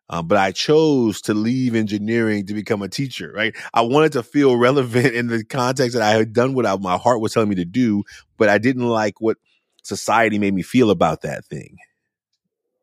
uh, 0.10 0.24
but 0.24 0.40
I 0.40 0.52
chose 0.52 1.22
to 1.22 1.36
leave 1.36 1.76
engineering 1.76 2.48
to 2.48 2.56
become 2.56 2.82
a 2.82 2.90
teacher. 2.90 3.32
Right? 3.36 3.56
I 3.72 3.82
wanted 3.82 4.14
to 4.14 4.24
feel 4.24 4.58
relevant 4.58 5.14
in 5.14 5.28
the 5.28 5.46
context 5.46 5.94
that 5.94 6.02
I 6.02 6.18
had 6.18 6.34
done 6.34 6.56
what 6.56 6.66
I, 6.66 6.76
my 6.78 6.98
heart 6.98 7.22
was 7.22 7.34
telling 7.34 7.50
me 7.50 7.56
to 7.58 7.66
do, 7.66 8.04
but 8.38 8.50
I 8.50 8.58
didn't 8.58 8.90
like 8.90 9.22
what 9.22 9.38
society 9.84 10.40
made 10.40 10.56
me 10.56 10.64
feel 10.64 10.90
about 10.90 11.22
that 11.22 11.46
thing, 11.46 11.78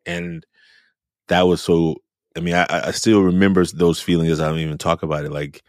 and 0.06 0.46
that 1.26 1.42
was 1.42 1.60
so 1.60 1.96
I 2.36 2.40
mean, 2.40 2.54
I, 2.54 2.66
I 2.70 2.90
still 2.92 3.20
remember 3.22 3.64
those 3.66 4.00
feelings. 4.00 4.38
I 4.38 4.48
don't 4.48 4.60
even 4.60 4.78
talk 4.78 5.02
about 5.02 5.24
it. 5.24 5.32
Like 5.32 5.64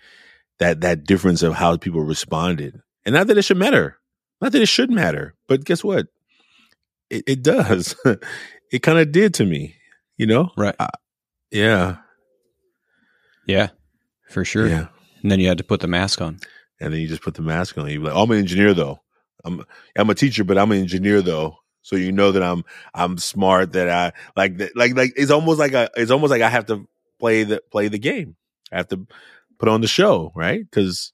that 0.59 0.81
that 0.81 1.05
difference 1.05 1.41
of 1.41 1.55
how 1.55 1.77
people 1.77 2.01
responded, 2.01 2.79
and 3.07 3.15
not 3.15 3.25
that 3.25 3.39
it 3.39 3.41
should 3.41 3.57
matter, 3.57 3.97
not 4.39 4.51
that 4.51 4.61
it 4.61 4.67
should 4.67 4.91
matter, 4.91 5.33
but 5.47 5.65
guess 5.65 5.83
what? 5.83 6.09
It, 7.09 7.23
it 7.27 7.43
does. 7.43 7.95
it 8.71 8.79
kind 8.79 8.99
of 8.99 9.11
did 9.11 9.33
to 9.35 9.45
me, 9.45 9.75
you 10.17 10.25
know. 10.25 10.51
Right. 10.57 10.75
I, 10.79 10.89
yeah. 11.51 11.97
Yeah. 13.47 13.69
For 14.29 14.43
sure. 14.43 14.67
Yeah. 14.67 14.87
And 15.21 15.31
then 15.31 15.39
you 15.39 15.47
had 15.47 15.57
to 15.59 15.63
put 15.63 15.79
the 15.79 15.87
mask 15.87 16.21
on. 16.21 16.39
And 16.79 16.93
then 16.93 16.99
you 16.99 17.07
just 17.07 17.21
put 17.21 17.35
the 17.35 17.41
mask 17.41 17.77
on. 17.77 17.89
You 17.89 18.01
like, 18.01 18.13
oh, 18.13 18.23
I'm 18.23 18.31
an 18.31 18.39
engineer 18.39 18.73
though. 18.73 18.99
I'm 19.45 19.63
I'm 19.97 20.09
a 20.09 20.15
teacher, 20.15 20.43
but 20.43 20.57
I'm 20.57 20.71
an 20.71 20.79
engineer 20.79 21.21
though. 21.21 21.57
So 21.83 21.95
you 21.95 22.11
know 22.11 22.31
that 22.31 22.43
I'm 22.43 22.63
I'm 22.93 23.17
smart. 23.17 23.73
That 23.73 23.89
I 23.89 24.11
like 24.35 24.57
that 24.57 24.75
like 24.75 24.95
like 24.95 25.13
it's 25.15 25.31
almost 25.31 25.59
like 25.59 25.73
a 25.73 25.89
it's 25.95 26.11
almost 26.11 26.31
like 26.31 26.41
I 26.41 26.49
have 26.49 26.65
to 26.65 26.87
play 27.19 27.43
the 27.43 27.61
play 27.71 27.87
the 27.87 27.99
game. 27.99 28.35
I 28.71 28.77
have 28.77 28.87
to 28.89 29.05
put 29.59 29.69
on 29.69 29.81
the 29.81 29.87
show, 29.87 30.31
right? 30.35 30.59
Because 30.59 31.13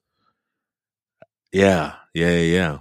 yeah, 1.51 1.95
yeah, 2.13 2.31
yeah, 2.31 2.55
yeah. 2.55 2.77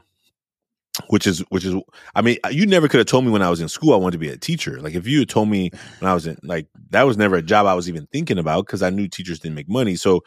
Which 1.11 1.27
is 1.27 1.41
which 1.51 1.65
is 1.65 1.75
I 2.15 2.23
mean, 2.23 2.39
you 2.51 2.67
never 2.67 2.89
could 2.89 2.99
have 2.99 3.07
told 3.07 3.25
me 3.25 3.33
when 3.33 3.43
I 3.43 3.51
was 3.51 3.61
in 3.61 3.69
school 3.69 3.93
I 3.95 3.97
wanted 3.97 4.13
to 4.13 4.19
be 4.19 4.29
a 4.29 4.37
teacher. 4.37 4.81
Like 4.81 4.95
if 4.95 5.07
you 5.09 5.21
had 5.21 5.29
told 5.29 5.49
me 5.49 5.71
when 5.99 6.11
I 6.11 6.15
was 6.15 6.27
in 6.27 6.39
like 6.43 6.69
that 6.91 7.03
was 7.03 7.17
never 7.17 7.37
a 7.37 7.43
job 7.43 7.67
I 7.67 7.75
was 7.75 7.89
even 7.89 8.07
thinking 8.13 8.39
about 8.39 8.67
because 8.67 8.83
I 8.83 8.91
knew 8.91 9.09
teachers 9.09 9.41
didn't 9.41 9.57
make 9.57 9.69
money. 9.69 9.97
So 9.97 10.23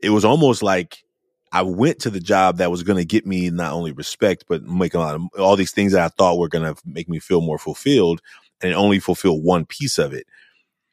it 0.00 0.10
was 0.10 0.24
almost 0.24 0.62
like 0.62 1.04
I 1.52 1.62
went 1.62 1.98
to 2.00 2.10
the 2.10 2.20
job 2.20 2.58
that 2.58 2.70
was 2.70 2.82
going 2.82 2.98
to 2.98 3.04
get 3.04 3.26
me 3.26 3.50
not 3.50 3.72
only 3.72 3.92
respect, 3.92 4.44
but 4.48 4.62
make 4.64 4.94
a 4.94 4.98
lot 4.98 5.14
of 5.14 5.22
all 5.38 5.56
these 5.56 5.72
things 5.72 5.92
that 5.92 6.04
I 6.04 6.08
thought 6.08 6.38
were 6.38 6.48
going 6.48 6.74
to 6.74 6.80
make 6.84 7.08
me 7.08 7.18
feel 7.18 7.40
more 7.40 7.58
fulfilled 7.58 8.20
and 8.60 8.74
only 8.74 9.00
fulfill 9.00 9.40
one 9.40 9.64
piece 9.64 9.98
of 9.98 10.12
it. 10.12 10.26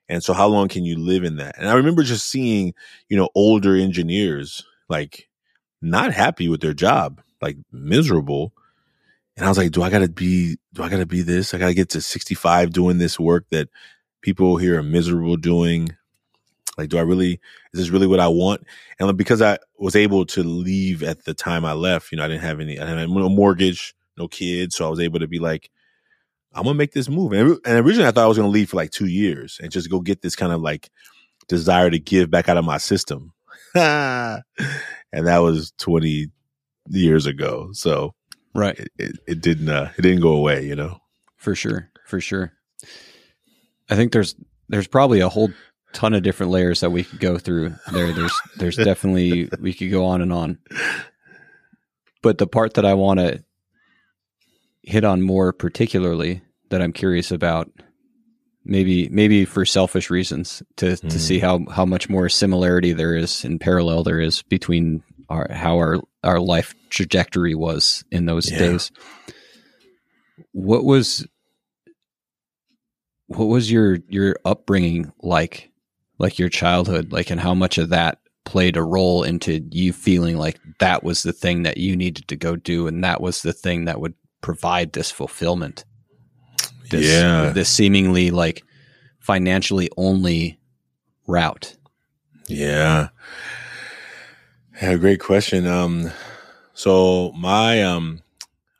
And 0.09 0.23
so 0.23 0.33
how 0.33 0.47
long 0.47 0.67
can 0.67 0.85
you 0.85 0.97
live 0.97 1.23
in 1.23 1.37
that? 1.37 1.55
And 1.57 1.69
I 1.69 1.73
remember 1.73 2.03
just 2.03 2.27
seeing, 2.29 2.73
you 3.09 3.17
know, 3.17 3.29
older 3.35 3.75
engineers 3.75 4.63
like 4.89 5.29
not 5.81 6.13
happy 6.13 6.47
with 6.47 6.61
their 6.61 6.73
job, 6.73 7.21
like 7.41 7.57
miserable. 7.71 8.53
And 9.37 9.45
I 9.45 9.49
was 9.49 9.57
like, 9.57 9.71
do 9.71 9.83
I 9.83 9.89
gotta 9.89 10.07
be, 10.07 10.57
do 10.73 10.83
I 10.83 10.89
gotta 10.89 11.05
be 11.05 11.21
this? 11.21 11.53
I 11.53 11.57
gotta 11.57 11.73
get 11.73 11.89
to 11.89 12.01
65 12.01 12.71
doing 12.71 12.97
this 12.97 13.19
work 13.19 13.45
that 13.49 13.69
people 14.21 14.57
here 14.57 14.79
are 14.79 14.83
miserable 14.83 15.35
doing. 15.35 15.89
Like, 16.77 16.89
do 16.89 16.97
I 16.97 17.01
really, 17.01 17.39
is 17.73 17.79
this 17.79 17.89
really 17.89 18.07
what 18.07 18.19
I 18.19 18.27
want? 18.27 18.65
And 18.99 19.17
because 19.17 19.41
I 19.41 19.57
was 19.77 19.95
able 19.95 20.25
to 20.27 20.43
leave 20.43 21.03
at 21.03 21.25
the 21.25 21.33
time 21.33 21.65
I 21.65 21.73
left, 21.73 22.11
you 22.11 22.17
know, 22.17 22.25
I 22.25 22.27
didn't 22.27 22.43
have 22.43 22.59
any, 22.59 22.79
I 22.79 22.85
had 22.85 23.09
no 23.09 23.29
mortgage, 23.29 23.93
no 24.17 24.27
kids. 24.27 24.75
So 24.75 24.85
I 24.85 24.89
was 24.89 24.99
able 24.99 25.19
to 25.19 25.27
be 25.27 25.39
like, 25.39 25.69
I'm 26.53 26.63
gonna 26.63 26.75
make 26.75 26.93
this 26.93 27.09
move. 27.09 27.33
And, 27.33 27.59
and 27.65 27.85
originally 27.85 28.07
I 28.07 28.11
thought 28.11 28.23
I 28.25 28.27
was 28.27 28.37
gonna 28.37 28.49
leave 28.49 28.69
for 28.69 28.77
like 28.77 28.91
two 28.91 29.07
years 29.07 29.59
and 29.61 29.71
just 29.71 29.89
go 29.89 29.99
get 29.99 30.21
this 30.21 30.35
kind 30.35 30.53
of 30.53 30.61
like 30.61 30.89
desire 31.49 31.89
to 31.89 31.99
give 31.99 32.31
back 32.31 32.47
out 32.47 32.57
of 32.57 32.63
my 32.63 32.77
system. 32.77 33.33
and 33.75 34.43
that 35.11 35.37
was 35.39 35.73
20 35.77 36.29
years 36.89 37.25
ago. 37.25 37.69
So 37.73 38.13
right, 38.55 38.79
it, 38.79 38.91
it, 38.97 39.19
it 39.27 39.41
didn't, 39.41 39.69
uh, 39.69 39.91
it 39.97 40.01
didn't 40.01 40.21
go 40.21 40.33
away, 40.33 40.65
you 40.65 40.75
know? 40.75 40.99
For 41.37 41.55
sure. 41.55 41.89
For 42.05 42.19
sure. 42.19 42.53
I 43.89 43.95
think 43.95 44.11
there's, 44.11 44.35
there's 44.69 44.87
probably 44.87 45.19
a 45.19 45.29
whole 45.29 45.49
ton 45.93 46.13
of 46.13 46.23
different 46.23 46.51
layers 46.51 46.79
that 46.79 46.89
we 46.89 47.03
could 47.03 47.19
go 47.19 47.37
through 47.37 47.75
there. 47.91 48.11
There's, 48.11 48.41
there's 48.57 48.77
definitely, 48.77 49.49
we 49.59 49.73
could 49.73 49.91
go 49.91 50.05
on 50.05 50.21
and 50.21 50.33
on. 50.33 50.57
But 52.21 52.39
the 52.39 52.47
part 52.47 52.73
that 52.73 52.85
I 52.85 52.95
want 52.95 53.19
to 53.19 53.43
hit 54.81 55.03
on 55.03 55.21
more 55.21 55.51
particularly 55.51 56.41
that 56.69 56.81
I'm 56.81 56.93
curious 56.93 57.31
about 57.31 57.69
maybe 58.63 59.07
maybe 59.09 59.45
for 59.45 59.65
selfish 59.65 60.09
reasons 60.09 60.63
to 60.77 60.87
mm. 60.87 61.09
to 61.09 61.19
see 61.19 61.39
how 61.39 61.65
how 61.69 61.85
much 61.85 62.09
more 62.09 62.29
similarity 62.29 62.93
there 62.93 63.15
is 63.15 63.45
in 63.45 63.59
parallel 63.59 64.03
there 64.03 64.19
is 64.19 64.41
between 64.43 65.03
our 65.29 65.47
how 65.51 65.75
our 65.75 65.99
our 66.23 66.39
life 66.39 66.73
trajectory 66.89 67.55
was 67.55 68.03
in 68.11 68.25
those 68.25 68.51
yeah. 68.51 68.59
days 68.59 68.91
what 70.51 70.83
was 70.83 71.27
what 73.27 73.45
was 73.45 73.71
your 73.71 73.97
your 74.07 74.35
upbringing 74.45 75.11
like 75.21 75.71
like 76.17 76.39
your 76.39 76.49
childhood 76.49 77.11
like 77.11 77.29
and 77.29 77.41
how 77.41 77.53
much 77.53 77.77
of 77.77 77.89
that 77.89 78.19
played 78.45 78.77
a 78.77 78.83
role 78.83 79.23
into 79.23 79.67
you 79.71 79.91
feeling 79.91 80.37
like 80.37 80.59
that 80.79 81.03
was 81.03 81.23
the 81.23 81.33
thing 81.33 81.63
that 81.63 81.77
you 81.77 81.95
needed 81.95 82.27
to 82.27 82.35
go 82.35 82.55
do 82.55 82.87
and 82.87 83.03
that 83.03 83.19
was 83.19 83.41
the 83.41 83.53
thing 83.53 83.85
that 83.85 83.99
would 83.99 84.13
provide 84.45 84.93
this 84.93 85.09
fulfillment. 85.09 85.85
This, 86.91 87.07
yeah. 87.11 87.49
This 87.49 87.67
seemingly 87.67 88.29
like 88.29 88.63
financially 89.19 89.89
only 89.97 90.59
route. 91.25 91.75
Yeah. 92.47 93.09
Yeah, 94.81 94.95
great 94.95 95.19
question. 95.19 95.65
Um, 95.67 96.11
so 96.73 97.31
my 97.33 97.81
um, 97.83 98.21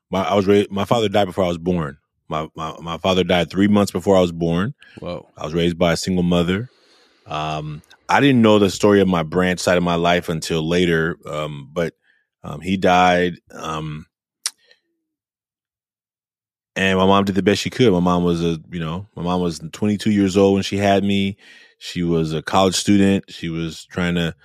my 0.10 0.24
I 0.24 0.36
was 0.36 0.46
raised. 0.46 0.72
My 0.72 0.86
father 0.86 1.08
died 1.08 1.26
before 1.26 1.46
I 1.46 1.48
was 1.48 1.58
born. 1.58 1.98
My, 2.28 2.50
my 2.56 2.76
my 2.82 2.98
father 2.98 3.24
died 3.24 3.50
three 3.50 3.68
months 3.68 3.92
before 3.92 4.18
I 4.18 4.22
was 4.22 4.32
born. 4.32 4.74
Whoa! 5.00 5.30
I 5.38 5.46
was 5.46 5.54
raised 5.54 5.78
by 5.78 5.94
a 5.94 5.98
single 5.98 6.24
mother. 6.24 6.70
Um, 7.28 7.82
I 8.10 8.20
didn't 8.20 8.42
know 8.42 8.60
the 8.60 8.70
story 8.70 9.02
of 9.02 9.08
my 9.08 9.24
branch 9.24 9.60
side 9.60 9.78
of 9.78 9.84
my 9.84 9.96
life 9.96 10.30
until 10.30 10.68
later. 10.68 11.18
Um, 11.26 11.70
but 11.72 11.94
um, 12.44 12.62
he 12.62 12.78
died. 12.78 13.36
Um, 13.52 14.06
and 16.76 17.00
my 17.00 17.06
mom 17.06 17.24
did 17.24 17.36
the 17.36 17.42
best 17.42 17.62
she 17.62 17.70
could. 17.70 17.92
My 17.92 18.02
mom 18.02 18.24
was 18.24 18.44
a, 18.44 18.60
you 18.70 18.80
know, 18.80 19.08
my 19.16 19.24
mom 19.24 19.40
was 19.40 19.60
22 19.60 20.12
years 20.12 20.36
old 20.36 20.56
when 20.56 20.64
she 20.64 20.78
had 20.78 21.04
me. 21.04 21.38
She 21.80 22.04
was 22.04 22.34
a 22.34 22.42
college 22.42 22.76
student. 22.76 23.26
She 23.30 23.50
was 23.50 23.86
trying 23.86 24.16
to 24.16 24.36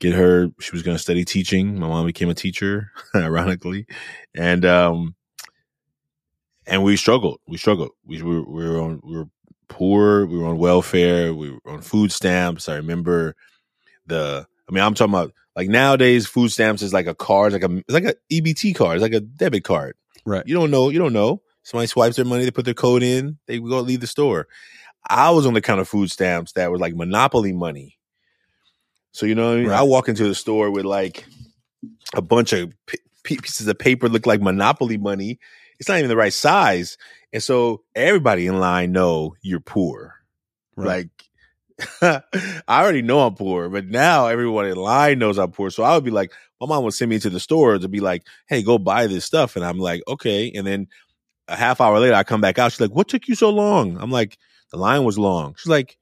get 0.00 0.14
her. 0.14 0.48
She 0.60 0.72
was 0.72 0.82
going 0.82 0.96
to 0.96 1.02
study 1.02 1.24
teaching. 1.24 1.78
My 1.78 1.88
mom 1.88 2.06
became 2.06 2.28
a 2.28 2.34
teacher, 2.34 2.90
ironically, 3.14 3.86
and 4.34 4.64
um, 4.64 5.14
and 6.66 6.82
we 6.82 6.96
struggled. 6.96 7.40
We 7.46 7.56
struggled. 7.56 7.90
We 8.04 8.22
were 8.22 8.42
we 8.42 8.68
were 8.68 8.80
on 8.80 9.00
we 9.02 9.16
were 9.16 9.28
poor. 9.68 10.26
We 10.26 10.38
were 10.38 10.46
on 10.46 10.58
welfare. 10.58 11.34
We 11.34 11.50
were 11.50 11.72
on 11.72 11.80
food 11.82 12.12
stamps. 12.12 12.68
I 12.68 12.76
remember 12.76 13.34
the. 14.06 14.46
I 14.68 14.72
mean, 14.72 14.82
I'm 14.82 14.94
talking 14.94 15.12
about 15.12 15.32
like 15.54 15.68
nowadays, 15.68 16.26
food 16.26 16.50
stamps 16.50 16.82
is 16.82 16.92
like 16.92 17.06
a 17.06 17.14
card, 17.14 17.52
like 17.52 17.64
a 17.64 17.76
it's 17.76 17.92
like 17.92 18.04
a 18.04 18.14
EBT 18.32 18.74
card, 18.74 18.96
it's 18.96 19.02
like 19.02 19.12
a 19.12 19.20
debit 19.20 19.64
card 19.64 19.94
Right. 20.24 20.46
You 20.46 20.54
don't 20.54 20.70
know. 20.70 20.88
You 20.88 20.98
don't 20.98 21.12
know. 21.12 21.42
Somebody 21.62 21.86
swipes 21.86 22.16
their 22.16 22.24
money, 22.24 22.44
they 22.44 22.50
put 22.50 22.66
their 22.66 22.74
code 22.74 23.02
in, 23.02 23.38
they 23.46 23.58
go 23.58 23.80
leave 23.80 24.00
the 24.00 24.06
store. 24.06 24.48
I 25.08 25.30
was 25.30 25.46
on 25.46 25.54
the 25.54 25.62
kind 25.62 25.80
of 25.80 25.88
food 25.88 26.10
stamps 26.10 26.52
that 26.52 26.70
was 26.70 26.80
like 26.80 26.94
monopoly 26.94 27.52
money. 27.52 27.98
So 29.14 29.26
you 29.26 29.34
know, 29.36 29.52
I, 29.52 29.56
mean? 29.56 29.68
right. 29.68 29.78
I 29.78 29.82
walk 29.82 30.08
into 30.08 30.26
the 30.26 30.34
store 30.34 30.70
with 30.70 30.84
like 30.84 31.24
a 32.14 32.20
bunch 32.20 32.52
of 32.52 32.74
p- 32.86 32.98
pieces 33.22 33.66
of 33.68 33.78
paper 33.78 34.08
look 34.08 34.26
like 34.26 34.42
monopoly 34.42 34.98
money. 34.98 35.38
It's 35.78 35.88
not 35.88 35.98
even 35.98 36.08
the 36.08 36.16
right 36.16 36.32
size, 36.32 36.98
and 37.32 37.42
so 37.42 37.82
everybody 37.94 38.48
in 38.48 38.58
line 38.58 38.90
know 38.92 39.36
you're 39.40 39.60
poor. 39.60 40.16
Right. 40.76 40.86
Like 40.86 41.08
I 42.68 42.82
already 42.82 43.02
know 43.02 43.20
I'm 43.20 43.36
poor, 43.36 43.68
but 43.68 43.86
now 43.86 44.26
everyone 44.26 44.66
in 44.66 44.76
line 44.76 45.20
knows 45.20 45.38
I'm 45.38 45.52
poor. 45.52 45.70
So 45.70 45.84
I 45.84 45.94
would 45.94 46.04
be 46.04 46.10
like, 46.10 46.32
my 46.60 46.66
mom 46.66 46.82
would 46.84 46.94
send 46.94 47.08
me 47.10 47.20
to 47.20 47.30
the 47.30 47.40
store 47.40 47.78
to 47.78 47.88
be 47.88 48.00
like, 48.00 48.26
hey, 48.48 48.62
go 48.62 48.78
buy 48.78 49.06
this 49.06 49.24
stuff. 49.24 49.54
And 49.54 49.64
I'm 49.64 49.78
like, 49.78 50.02
okay. 50.08 50.50
And 50.52 50.66
then 50.66 50.88
a 51.46 51.56
half 51.56 51.80
hour 51.80 51.98
later, 52.00 52.14
I 52.14 52.24
come 52.24 52.40
back 52.40 52.58
out. 52.58 52.72
She's 52.72 52.80
like, 52.80 52.92
what 52.92 53.08
took 53.08 53.28
you 53.28 53.34
so 53.34 53.50
long? 53.50 53.96
I'm 54.00 54.10
like, 54.10 54.38
the 54.70 54.76
line 54.76 55.04
was 55.04 55.18
long. 55.18 55.54
She's 55.56 55.70
like, 55.70 55.98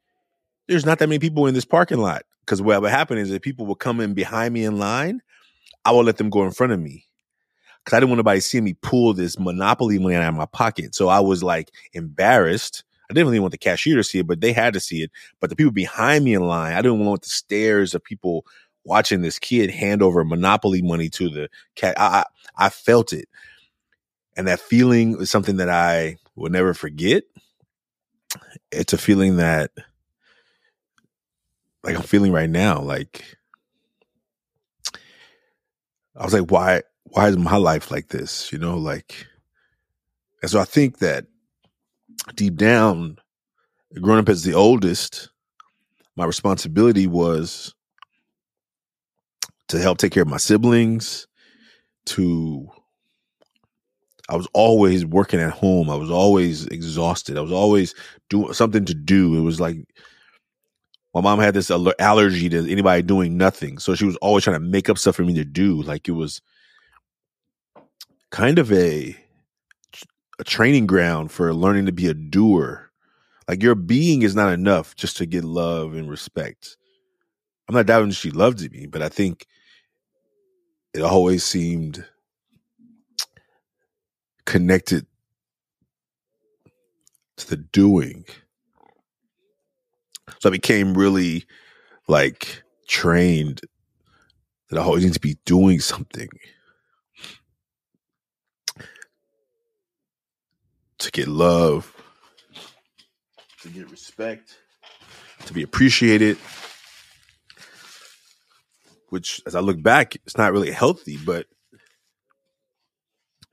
there's 0.68 0.86
not 0.86 0.98
that 0.98 1.08
many 1.08 1.18
people 1.18 1.46
in 1.46 1.54
this 1.54 1.64
parking 1.64 1.98
lot. 1.98 2.22
Because 2.44 2.60
what 2.60 2.82
would 2.82 2.90
happen 2.90 3.18
is 3.18 3.30
if 3.30 3.42
people 3.42 3.66
would 3.66 3.78
come 3.78 4.00
in 4.00 4.14
behind 4.14 4.52
me 4.54 4.64
in 4.64 4.78
line, 4.78 5.22
I 5.84 5.92
would 5.92 6.06
let 6.06 6.16
them 6.16 6.30
go 6.30 6.44
in 6.44 6.50
front 6.50 6.72
of 6.72 6.80
me. 6.80 7.06
Because 7.84 7.96
I 7.96 8.00
didn't 8.00 8.10
want 8.10 8.18
anybody 8.18 8.40
seeing 8.40 8.64
me 8.64 8.74
pull 8.74 9.14
this 9.14 9.38
monopoly 9.38 9.98
money 9.98 10.14
out 10.14 10.28
of 10.28 10.34
my 10.34 10.46
pocket. 10.46 10.94
So 10.94 11.08
I 11.08 11.20
was 11.20 11.42
like 11.42 11.70
embarrassed. 11.92 12.84
I 13.10 13.14
didn't 13.14 13.26
really 13.26 13.40
want 13.40 13.52
the 13.52 13.58
cashier 13.58 13.96
to 13.96 14.04
see 14.04 14.20
it, 14.20 14.26
but 14.26 14.40
they 14.40 14.52
had 14.52 14.74
to 14.74 14.80
see 14.80 15.02
it. 15.02 15.10
But 15.40 15.50
the 15.50 15.56
people 15.56 15.72
behind 15.72 16.24
me 16.24 16.34
in 16.34 16.46
line, 16.46 16.74
I 16.74 16.82
didn't 16.82 17.04
want 17.04 17.22
the 17.22 17.28
stares 17.28 17.94
of 17.94 18.04
people 18.04 18.46
watching 18.84 19.22
this 19.22 19.38
kid 19.38 19.70
hand 19.70 20.02
over 20.02 20.24
monopoly 20.24 20.82
money 20.82 21.08
to 21.08 21.28
the 21.28 21.48
cat. 21.74 21.98
I, 21.98 22.24
I, 22.56 22.66
I 22.66 22.68
felt 22.68 23.12
it. 23.12 23.28
And 24.36 24.48
that 24.48 24.60
feeling 24.60 25.20
is 25.20 25.30
something 25.30 25.56
that 25.56 25.68
I 25.68 26.18
will 26.36 26.50
never 26.50 26.74
forget. 26.74 27.24
It's 28.70 28.92
a 28.92 28.98
feeling 28.98 29.36
that 29.36 29.72
like 31.84 31.96
I'm 31.96 32.02
feeling 32.02 32.32
right 32.32 32.50
now. 32.50 32.80
Like 32.80 33.24
I 36.16 36.24
was 36.24 36.32
like, 36.32 36.50
why 36.50 36.82
why 37.04 37.28
is 37.28 37.36
my 37.36 37.56
life 37.56 37.90
like 37.90 38.08
this? 38.08 38.52
You 38.52 38.58
know, 38.58 38.78
like 38.78 39.26
and 40.42 40.50
so 40.50 40.60
I 40.60 40.64
think 40.64 40.98
that 40.98 41.26
deep 42.34 42.56
down, 42.56 43.18
growing 44.00 44.20
up 44.20 44.28
as 44.28 44.42
the 44.42 44.54
oldest, 44.54 45.30
my 46.16 46.24
responsibility 46.24 47.06
was 47.06 47.74
to 49.68 49.78
help 49.78 49.98
take 49.98 50.12
care 50.12 50.22
of 50.22 50.28
my 50.28 50.36
siblings, 50.36 51.26
to 52.06 52.68
I 54.28 54.36
was 54.36 54.48
always 54.54 55.04
working 55.04 55.40
at 55.40 55.52
home. 55.52 55.90
I 55.90 55.94
was 55.96 56.10
always 56.10 56.66
exhausted. 56.68 57.36
I 57.36 57.40
was 57.42 57.52
always 57.52 57.94
doing 58.30 58.52
something 58.52 58.84
to 58.86 58.94
do. 58.94 59.36
It 59.36 59.42
was 59.42 59.60
like 59.60 59.76
my 61.14 61.20
mom 61.20 61.40
had 61.40 61.54
this 61.54 61.70
aller- 61.70 61.94
allergy 61.98 62.48
to 62.48 62.70
anybody 62.70 63.02
doing 63.02 63.36
nothing. 63.36 63.78
So 63.78 63.94
she 63.94 64.04
was 64.04 64.16
always 64.16 64.44
trying 64.44 64.56
to 64.56 64.60
make 64.60 64.88
up 64.88 64.98
stuff 64.98 65.16
for 65.16 65.22
me 65.24 65.34
to 65.34 65.44
do. 65.44 65.82
Like 65.82 66.08
it 66.08 66.12
was 66.12 66.40
kind 68.30 68.58
of 68.58 68.72
a 68.72 69.16
a 70.38 70.44
training 70.44 70.86
ground 70.86 71.30
for 71.30 71.52
learning 71.54 71.86
to 71.86 71.92
be 71.92 72.08
a 72.08 72.14
doer. 72.14 72.90
Like 73.48 73.62
your 73.62 73.74
being 73.74 74.22
is 74.22 74.34
not 74.34 74.52
enough 74.52 74.96
just 74.96 75.18
to 75.18 75.26
get 75.26 75.44
love 75.44 75.94
and 75.94 76.08
respect. 76.08 76.76
I'm 77.68 77.74
not 77.74 77.86
doubting 77.86 78.10
she 78.12 78.30
loved 78.30 78.70
me, 78.72 78.86
but 78.86 79.02
I 79.02 79.08
think 79.08 79.46
it 80.94 81.02
always 81.02 81.44
seemed 81.44 82.04
connected 84.46 85.06
to 87.38 87.48
the 87.50 87.56
doing. 87.56 88.24
So 90.38 90.48
I 90.48 90.52
became 90.52 90.94
really 90.94 91.44
like 92.08 92.62
trained 92.86 93.60
that 94.68 94.78
I 94.78 94.82
always 94.82 95.04
need 95.04 95.14
to 95.14 95.20
be 95.20 95.38
doing 95.44 95.80
something 95.80 96.28
to 100.98 101.10
get 101.10 101.28
love, 101.28 101.94
to 103.60 103.68
get 103.68 103.90
respect, 103.90 104.58
to 105.46 105.52
be 105.52 105.62
appreciated. 105.62 106.38
Which, 109.10 109.42
as 109.46 109.54
I 109.54 109.60
look 109.60 109.82
back, 109.82 110.14
it's 110.24 110.38
not 110.38 110.52
really 110.52 110.70
healthy, 110.70 111.18
but 111.18 111.46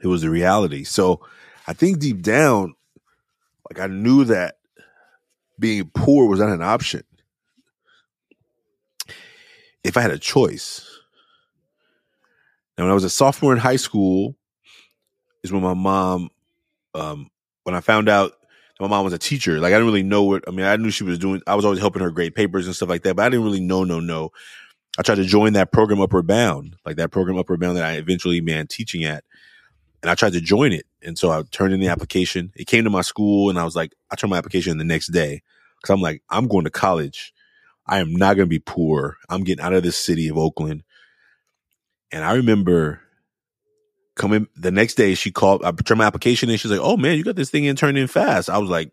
it 0.01 0.07
was 0.07 0.21
the 0.21 0.29
reality. 0.29 0.85
So 0.85 1.19
I 1.67 1.73
think 1.73 1.99
deep 1.99 2.21
down, 2.21 2.75
like 3.69 3.81
I 3.81 3.87
knew 3.87 4.23
that 4.23 4.58
being 5.59 5.91
poor 5.93 6.27
was 6.27 6.39
not 6.39 6.49
an 6.49 6.61
option. 6.61 7.03
If 9.83 9.97
I 9.97 10.01
had 10.01 10.11
a 10.11 10.19
choice. 10.19 10.85
Now, 12.77 12.85
when 12.85 12.91
I 12.91 12.95
was 12.95 13.03
a 13.03 13.09
sophomore 13.09 13.53
in 13.53 13.59
high 13.59 13.75
school, 13.75 14.35
is 15.43 15.51
when 15.51 15.61
my 15.61 15.73
mom, 15.73 16.29
um, 16.93 17.29
when 17.63 17.75
I 17.75 17.81
found 17.81 18.09
out 18.09 18.33
my 18.79 18.87
mom 18.87 19.03
was 19.03 19.13
a 19.13 19.17
teacher, 19.17 19.59
like 19.59 19.73
I 19.73 19.75
didn't 19.75 19.87
really 19.87 20.03
know 20.03 20.23
what, 20.23 20.43
I 20.47 20.51
mean, 20.51 20.65
I 20.65 20.75
knew 20.77 20.89
she 20.89 21.03
was 21.03 21.19
doing, 21.19 21.41
I 21.47 21.55
was 21.55 21.65
always 21.65 21.79
helping 21.79 22.01
her 22.01 22.11
grade 22.11 22.35
papers 22.35 22.65
and 22.65 22.75
stuff 22.75 22.89
like 22.89 23.03
that, 23.03 23.15
but 23.15 23.25
I 23.25 23.29
didn't 23.29 23.45
really 23.45 23.61
know, 23.61 23.83
no, 23.83 23.99
no. 23.99 24.31
I 24.97 25.01
tried 25.01 25.15
to 25.15 25.25
join 25.25 25.53
that 25.53 25.71
program 25.71 26.01
Upward 26.01 26.27
Bound, 26.27 26.75
like 26.85 26.97
that 26.97 27.11
program 27.11 27.37
Upward 27.37 27.59
Bound 27.59 27.77
that 27.77 27.85
I 27.85 27.93
eventually 27.93 28.39
began 28.39 28.67
teaching 28.67 29.05
at. 29.05 29.23
And 30.01 30.09
I 30.09 30.15
tried 30.15 30.33
to 30.33 30.41
join 30.41 30.71
it. 30.71 30.85
And 31.03 31.17
so 31.17 31.31
I 31.31 31.41
turned 31.51 31.73
in 31.73 31.79
the 31.79 31.87
application. 31.87 32.51
It 32.55 32.67
came 32.67 32.83
to 32.83 32.89
my 32.89 33.01
school 33.01 33.49
and 33.49 33.59
I 33.59 33.63
was 33.63 33.75
like, 33.75 33.93
I 34.11 34.15
turned 34.15 34.31
my 34.31 34.37
application 34.37 34.71
in 34.71 34.77
the 34.77 34.83
next 34.83 35.07
day. 35.07 35.41
Cause 35.81 35.93
I'm 35.93 36.01
like, 36.01 36.21
I'm 36.29 36.47
going 36.47 36.65
to 36.65 36.69
college. 36.69 37.33
I 37.85 37.99
am 37.99 38.13
not 38.13 38.35
going 38.35 38.47
to 38.47 38.49
be 38.49 38.59
poor. 38.59 39.17
I'm 39.29 39.43
getting 39.43 39.63
out 39.63 39.73
of 39.73 39.83
this 39.83 39.97
city 39.97 40.27
of 40.27 40.37
Oakland. 40.37 40.83
And 42.11 42.23
I 42.23 42.33
remember 42.35 43.01
coming 44.15 44.47
the 44.55 44.71
next 44.71 44.95
day, 44.95 45.15
she 45.15 45.31
called, 45.31 45.63
I 45.63 45.71
turned 45.71 45.99
my 45.99 46.05
application 46.05 46.49
and 46.49 46.59
She's 46.59 46.71
like, 46.71 46.81
Oh 46.81 46.97
man, 46.97 47.17
you 47.17 47.23
got 47.23 47.35
this 47.35 47.49
thing 47.49 47.65
in 47.65 47.75
turned 47.75 47.97
in 47.97 48.07
fast. 48.07 48.49
I 48.49 48.57
was 48.57 48.69
like, 48.69 48.91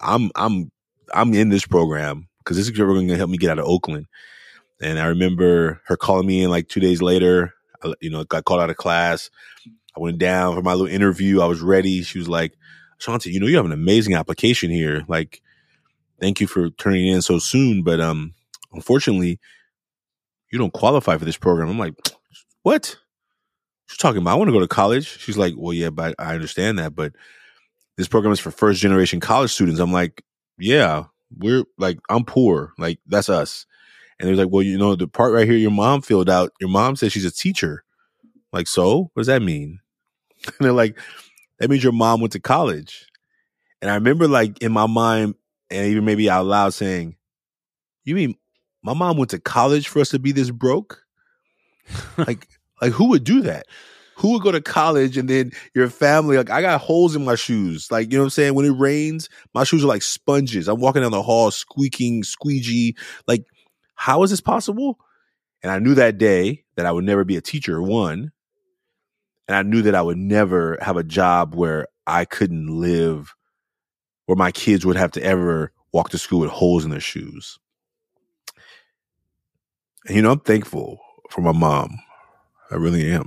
I'm, 0.00 0.30
I'm, 0.34 0.70
I'm 1.14 1.32
in 1.34 1.48
this 1.48 1.66
program 1.66 2.28
because 2.38 2.56
this 2.56 2.68
is 2.68 2.76
going 2.76 3.08
to 3.08 3.16
help 3.16 3.30
me 3.30 3.38
get 3.38 3.50
out 3.50 3.58
of 3.58 3.66
Oakland. 3.66 4.06
And 4.82 4.98
I 4.98 5.06
remember 5.06 5.80
her 5.86 5.96
calling 5.96 6.26
me 6.26 6.42
in 6.42 6.50
like 6.50 6.68
two 6.68 6.80
days 6.80 7.00
later. 7.00 7.54
You 8.00 8.10
know, 8.10 8.24
got 8.24 8.44
called 8.44 8.60
out 8.60 8.70
of 8.70 8.76
class. 8.76 9.30
I 9.96 10.00
went 10.00 10.18
down 10.18 10.54
for 10.54 10.62
my 10.62 10.72
little 10.72 10.92
interview. 10.92 11.40
I 11.40 11.46
was 11.46 11.60
ready. 11.60 12.02
She 12.02 12.18
was 12.18 12.28
like, 12.28 12.54
Shanti, 13.00 13.32
you 13.32 13.40
know, 13.40 13.46
you 13.46 13.56
have 13.56 13.66
an 13.66 13.72
amazing 13.72 14.14
application 14.14 14.70
here. 14.70 15.04
Like, 15.08 15.42
thank 16.20 16.40
you 16.40 16.46
for 16.46 16.70
turning 16.70 17.06
in 17.06 17.20
so 17.20 17.38
soon, 17.38 17.82
but 17.82 18.00
um, 18.00 18.34
unfortunately, 18.72 19.38
you 20.50 20.58
don't 20.58 20.72
qualify 20.72 21.16
for 21.16 21.24
this 21.24 21.36
program. 21.36 21.68
I'm 21.68 21.78
like, 21.78 21.94
what? 22.62 22.96
She's 23.86 23.98
talking 23.98 24.22
about. 24.22 24.32
I 24.32 24.36
want 24.36 24.48
to 24.48 24.52
go 24.52 24.60
to 24.60 24.68
college. 24.68 25.18
She's 25.18 25.36
like, 25.36 25.54
well, 25.56 25.72
yeah, 25.72 25.90
but 25.90 26.14
I 26.18 26.34
understand 26.34 26.78
that, 26.78 26.94
but 26.94 27.12
this 27.96 28.08
program 28.08 28.32
is 28.32 28.40
for 28.40 28.50
first 28.50 28.80
generation 28.80 29.20
college 29.20 29.52
students. 29.52 29.80
I'm 29.80 29.92
like, 29.92 30.22
yeah, 30.58 31.04
we're 31.36 31.64
like, 31.78 31.98
I'm 32.08 32.24
poor. 32.24 32.72
Like 32.78 32.98
that's 33.06 33.28
us. 33.28 33.66
And 34.18 34.28
they're 34.28 34.36
like, 34.36 34.52
well, 34.52 34.62
you 34.62 34.78
know, 34.78 34.94
the 34.94 35.08
part 35.08 35.32
right 35.32 35.48
here, 35.48 35.56
your 35.56 35.70
mom 35.70 36.02
filled 36.02 36.30
out. 36.30 36.52
Your 36.60 36.70
mom 36.70 36.96
says 36.96 37.12
she's 37.12 37.24
a 37.24 37.30
teacher. 37.30 37.84
Like, 38.52 38.68
so 38.68 39.10
what 39.12 39.20
does 39.20 39.26
that 39.26 39.42
mean? 39.42 39.80
And 40.58 40.66
they're 40.66 40.72
like, 40.72 40.98
that 41.58 41.70
means 41.70 41.82
your 41.82 41.92
mom 41.92 42.20
went 42.20 42.32
to 42.32 42.40
college. 42.40 43.06
And 43.80 43.90
I 43.90 43.94
remember 43.94 44.28
like 44.28 44.62
in 44.62 44.72
my 44.72 44.86
mind, 44.86 45.34
and 45.70 45.86
even 45.86 46.04
maybe 46.04 46.28
out 46.28 46.46
loud 46.46 46.74
saying, 46.74 47.16
You 48.04 48.14
mean 48.14 48.34
my 48.82 48.94
mom 48.94 49.16
went 49.16 49.30
to 49.30 49.40
college 49.40 49.88
for 49.88 50.00
us 50.00 50.10
to 50.10 50.18
be 50.18 50.32
this 50.32 50.50
broke? 50.50 51.02
like, 52.18 52.48
like 52.80 52.92
who 52.92 53.08
would 53.08 53.24
do 53.24 53.42
that? 53.42 53.66
Who 54.16 54.32
would 54.32 54.42
go 54.42 54.52
to 54.52 54.60
college 54.60 55.16
and 55.16 55.28
then 55.28 55.52
your 55.74 55.88
family, 55.88 56.36
like 56.36 56.50
I 56.50 56.60
got 56.60 56.80
holes 56.80 57.16
in 57.16 57.24
my 57.24 57.34
shoes. 57.34 57.90
Like, 57.90 58.12
you 58.12 58.18
know 58.18 58.22
what 58.22 58.26
I'm 58.26 58.30
saying? 58.30 58.54
When 58.54 58.66
it 58.66 58.70
rains, 58.70 59.28
my 59.54 59.64
shoes 59.64 59.82
are 59.82 59.88
like 59.88 60.02
sponges. 60.02 60.68
I'm 60.68 60.80
walking 60.80 61.02
down 61.02 61.10
the 61.10 61.22
hall 61.22 61.50
squeaking, 61.50 62.22
squeegee. 62.22 62.96
Like, 63.26 63.44
how 63.94 64.22
is 64.22 64.30
this 64.30 64.40
possible? 64.40 64.98
And 65.62 65.72
I 65.72 65.78
knew 65.78 65.94
that 65.94 66.18
day 66.18 66.64
that 66.76 66.86
I 66.86 66.92
would 66.92 67.04
never 67.04 67.24
be 67.24 67.36
a 67.36 67.40
teacher, 67.40 67.80
one. 67.80 68.32
And 69.52 69.58
I 69.58 69.70
knew 69.70 69.82
that 69.82 69.94
I 69.94 70.00
would 70.00 70.16
never 70.16 70.78
have 70.80 70.96
a 70.96 71.04
job 71.04 71.54
where 71.54 71.86
I 72.06 72.24
couldn't 72.24 72.68
live, 72.68 73.34
where 74.24 74.34
my 74.34 74.50
kids 74.50 74.86
would 74.86 74.96
have 74.96 75.12
to 75.12 75.22
ever 75.22 75.72
walk 75.92 76.08
to 76.08 76.16
school 76.16 76.40
with 76.40 76.48
holes 76.48 76.86
in 76.86 76.90
their 76.90 77.00
shoes. 77.00 77.58
And, 80.06 80.16
you 80.16 80.22
know, 80.22 80.32
I'm 80.32 80.40
thankful 80.40 81.00
for 81.28 81.42
my 81.42 81.52
mom. 81.52 81.98
I 82.70 82.76
really 82.76 83.12
am. 83.12 83.26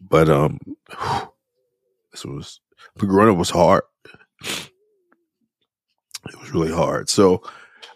But 0.00 0.30
um 0.30 0.58
this 2.12 2.24
was 2.24 2.58
growing 2.96 3.30
up 3.30 3.36
was 3.36 3.50
hard. 3.50 3.82
It 4.40 4.70
was 6.40 6.54
really 6.54 6.72
hard. 6.72 7.10
So 7.10 7.42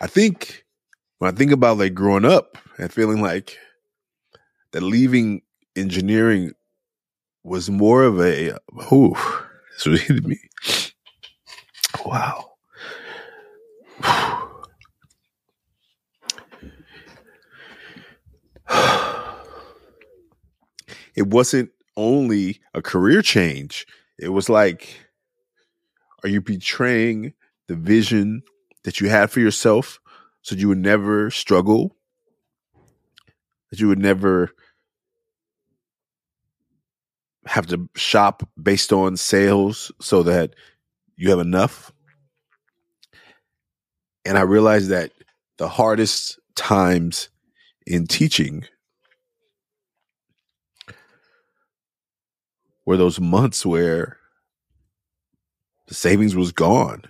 I 0.02 0.06
think 0.06 0.66
when 1.16 1.32
I 1.32 1.34
think 1.34 1.50
about 1.50 1.78
like 1.78 1.94
growing 1.94 2.26
up 2.26 2.58
and 2.76 2.92
feeling 2.92 3.22
like 3.22 3.56
that 4.74 4.82
leaving 4.82 5.40
engineering 5.76 6.52
was 7.44 7.70
more 7.70 8.02
of 8.02 8.20
a 8.20 8.58
whew, 8.88 9.16
this 9.72 9.86
was 9.86 10.00
hitting 10.00 10.28
me. 10.28 10.36
Wow. 12.04 12.54
it 21.14 21.28
wasn't 21.28 21.70
only 21.96 22.58
a 22.74 22.82
career 22.82 23.22
change. 23.22 23.86
It 24.18 24.30
was 24.30 24.48
like, 24.48 24.98
are 26.24 26.28
you 26.28 26.40
betraying 26.40 27.34
the 27.68 27.76
vision 27.76 28.42
that 28.82 29.00
you 29.00 29.08
had 29.08 29.30
for 29.30 29.38
yourself 29.38 30.00
so 30.42 30.56
you 30.56 30.66
would 30.66 30.78
never 30.78 31.30
struggle? 31.30 31.94
That 33.70 33.78
you 33.78 33.86
would 33.86 34.00
never 34.00 34.50
have 37.46 37.66
to 37.68 37.88
shop 37.94 38.48
based 38.60 38.92
on 38.92 39.16
sales 39.16 39.92
so 40.00 40.22
that 40.24 40.54
you 41.16 41.30
have 41.30 41.38
enough? 41.38 41.92
And 44.24 44.38
I 44.38 44.42
realized 44.42 44.88
that 44.88 45.12
the 45.58 45.68
hardest 45.68 46.38
times 46.56 47.28
in 47.86 48.06
teaching 48.06 48.64
were 52.86 52.96
those 52.96 53.20
months 53.20 53.64
where 53.64 54.18
the 55.86 55.94
savings 55.94 56.34
was 56.34 56.52
gone. 56.52 57.02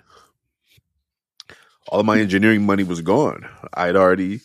All 1.89 2.01
of 2.01 2.07
my 2.07 2.18
engineering 2.18 2.64
money 2.66 2.82
was 2.82 3.01
gone. 3.01 3.49
I 3.72 3.87
had 3.87 3.97
already 3.97 4.41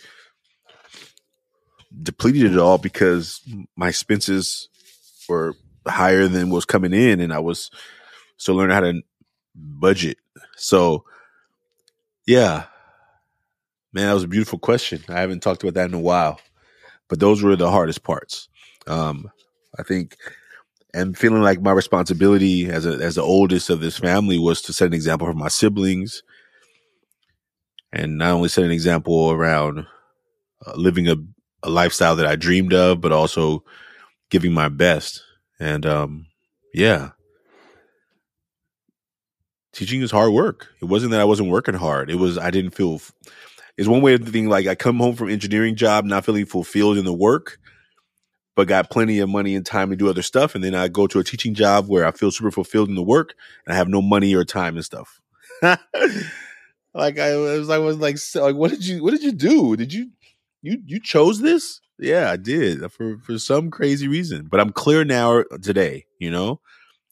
depleted 2.02 2.54
it 2.54 2.60
all 2.60 2.78
because 2.78 3.42
my 3.76 3.88
expenses 3.90 4.70
were 5.28 5.56
higher 5.88 6.28
than 6.28 6.50
was 6.50 6.66
coming 6.66 6.94
in 6.94 7.20
and 7.20 7.34
I 7.34 7.40
was 7.40 7.72
still 8.38 8.56
learning 8.56 8.76
how 8.76 8.82
to 8.82 9.02
budget. 9.56 10.18
So 10.56 11.06
yeah. 12.28 12.66
Man, 13.92 14.08
that 14.08 14.14
was 14.14 14.24
a 14.24 14.28
beautiful 14.28 14.60
question. 14.60 15.04
I 15.10 15.20
haven't 15.20 15.42
talked 15.42 15.64
about 15.64 15.74
that 15.74 15.90
in 15.90 15.96
a 15.96 16.00
while. 16.00 16.40
But 17.08 17.20
those 17.20 17.42
were 17.42 17.56
the 17.56 17.72
hardest 17.72 18.04
parts. 18.04 18.48
Um, 18.86 19.32
I 19.78 19.84
think 19.84 20.16
and 20.94 21.18
feeling 21.18 21.42
like 21.42 21.62
my 21.62 21.72
responsibility 21.72 22.70
as 22.70 22.86
a 22.86 22.94
as 23.04 23.16
the 23.16 23.22
oldest 23.22 23.70
of 23.70 23.80
this 23.82 23.98
family 23.98 24.40
was 24.40 24.62
to 24.64 24.74
set 24.74 24.88
an 24.88 24.94
example 24.94 25.28
for 25.28 25.34
my 25.34 25.48
siblings 25.48 26.24
and 27.92 28.18
not 28.18 28.32
only 28.32 28.50
set 28.50 28.64
an 28.64 28.72
example 28.72 29.32
around 29.32 29.86
uh, 30.66 30.74
living 30.76 31.08
a, 31.08 31.16
a 31.64 31.70
lifestyle 31.70 32.16
that 32.16 32.26
I 32.26 32.36
dreamed 32.36 32.74
of 32.74 33.02
but 33.02 33.12
also 33.12 33.64
giving 34.30 34.52
my 34.52 34.70
best 34.70 35.24
and 35.60 35.86
um 35.86 36.28
yeah 36.74 37.12
teaching 39.80 40.02
is 40.02 40.12
hard 40.12 40.34
work. 40.34 40.68
It 40.82 40.86
wasn't 40.86 41.12
that 41.12 41.22
I 41.22 41.26
wasn't 41.26 41.50
working 41.50 41.76
hard. 41.76 42.10
It 42.10 42.16
was 42.16 42.38
I 42.38 42.52
didn't 42.52 42.72
feel. 42.72 43.02
It's 43.78 43.88
one 43.88 44.02
way 44.02 44.14
of 44.14 44.22
thinking. 44.22 44.50
Like 44.50 44.68
I 44.68 44.76
come 44.76 44.98
home 44.98 45.16
from 45.16 45.30
engineering 45.30 45.76
job, 45.76 46.06
not 46.06 46.26
feeling 46.26 46.46
fulfilled 46.46 46.98
in 46.98 47.06
the 47.06 47.14
work, 47.14 47.60
but 48.56 48.68
got 48.68 48.90
plenty 48.90 49.20
of 49.20 49.30
money 49.30 49.56
and 49.56 49.66
time 49.66 49.90
to 49.90 49.96
do 49.96 50.10
other 50.10 50.22
stuff. 50.22 50.54
And 50.54 50.64
then 50.64 50.76
I 50.76 50.90
go 50.90 51.08
to 51.08 51.20
a 51.20 51.24
teaching 51.24 51.54
job 51.54 51.88
where 51.88 52.06
I 52.06 52.12
feel 52.12 52.32
super 52.32 52.52
fulfilled 52.52 52.90
in 52.90 52.96
the 52.96 53.04
work, 53.04 53.34
and 53.66 53.74
I 53.74 53.78
have 53.78 53.88
no 53.88 54.02
money 54.02 54.36
or 54.36 54.44
time 54.44 54.76
and 54.76 54.86
stuff. 54.86 55.22
like 56.94 57.20
I 57.20 57.38
was, 57.38 57.70
I 57.70 57.78
was 57.78 57.98
like, 57.98 58.18
like, 58.36 58.56
what 58.56 58.72
did 58.72 58.86
you, 58.86 59.02
what 59.04 59.12
did 59.12 59.24
you 59.24 59.32
do? 59.32 59.78
Did 59.78 59.94
you, 59.94 60.10
you, 60.62 60.82
you 60.86 61.00
chose 61.00 61.40
this? 61.40 61.80
Yeah, 62.00 62.32
I 62.32 62.38
did 62.38 62.92
for 62.92 63.18
for 63.20 63.38
some 63.38 63.70
crazy 63.70 64.08
reason. 64.08 64.48
But 64.50 64.60
I'm 64.60 64.72
clear 64.72 65.04
now 65.04 65.44
today. 65.62 66.06
You 66.18 66.32
know, 66.32 66.62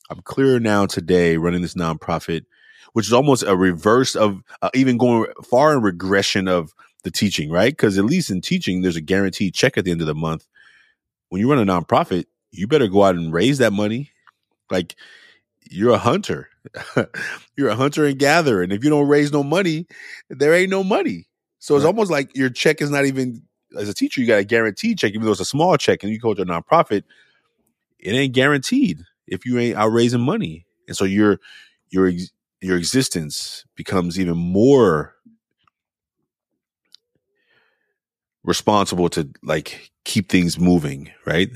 I'm 0.09 0.21
clear 0.21 0.59
now 0.59 0.85
today 0.85 1.37
running 1.37 1.61
this 1.61 1.73
nonprofit, 1.73 2.45
which 2.93 3.07
is 3.07 3.13
almost 3.13 3.43
a 3.43 3.55
reverse 3.55 4.15
of 4.15 4.41
uh, 4.61 4.69
even 4.73 4.97
going 4.97 5.27
far 5.43 5.73
in 5.73 5.81
regression 5.81 6.47
of 6.47 6.73
the 7.03 7.11
teaching, 7.11 7.51
right? 7.51 7.71
Because 7.71 7.97
at 7.97 8.05
least 8.05 8.29
in 8.29 8.41
teaching, 8.41 8.81
there's 8.81 8.95
a 8.95 9.01
guaranteed 9.01 9.53
check 9.53 9.77
at 9.77 9.85
the 9.85 9.91
end 9.91 10.01
of 10.01 10.07
the 10.07 10.15
month. 10.15 10.47
When 11.29 11.41
you 11.41 11.49
run 11.49 11.59
a 11.59 11.71
nonprofit, 11.71 12.25
you 12.51 12.67
better 12.67 12.87
go 12.87 13.03
out 13.03 13.15
and 13.15 13.33
raise 13.33 13.57
that 13.57 13.73
money. 13.73 14.11
Like 14.71 14.95
you're 15.69 15.93
a 15.93 15.97
hunter. 15.97 16.49
you're 17.57 17.69
a 17.69 17.75
hunter 17.75 18.05
and 18.05 18.17
gatherer. 18.17 18.61
And 18.61 18.71
if 18.71 18.83
you 18.83 18.89
don't 18.89 19.07
raise 19.07 19.31
no 19.31 19.43
money, 19.43 19.87
there 20.29 20.53
ain't 20.53 20.69
no 20.69 20.83
money. 20.83 21.27
So 21.59 21.75
it's 21.75 21.83
right. 21.83 21.89
almost 21.89 22.11
like 22.11 22.35
your 22.35 22.49
check 22.49 22.81
is 22.81 22.89
not 22.89 23.05
even 23.05 23.41
as 23.77 23.89
a 23.89 23.93
teacher, 23.93 24.21
you 24.21 24.27
got 24.27 24.39
a 24.39 24.45
guaranteed 24.45 24.99
check, 24.99 25.13
even 25.13 25.25
though 25.25 25.31
it's 25.31 25.41
a 25.41 25.45
small 25.45 25.75
check 25.77 26.03
and 26.03 26.11
you 26.11 26.19
to 26.19 26.29
a 26.29 26.45
nonprofit, 26.45 27.03
it 27.99 28.11
ain't 28.11 28.33
guaranteed 28.33 29.03
if 29.27 29.45
you 29.45 29.59
ain't 29.59 29.77
out 29.77 29.91
raising 29.91 30.21
money. 30.21 30.65
And 30.87 30.95
so 30.95 31.05
your 31.05 31.39
your 31.89 32.11
your 32.61 32.77
existence 32.77 33.65
becomes 33.75 34.19
even 34.19 34.37
more 34.37 35.15
responsible 38.43 39.09
to 39.09 39.29
like 39.43 39.91
keep 40.05 40.29
things 40.29 40.57
moving, 40.57 41.11
right? 41.25 41.49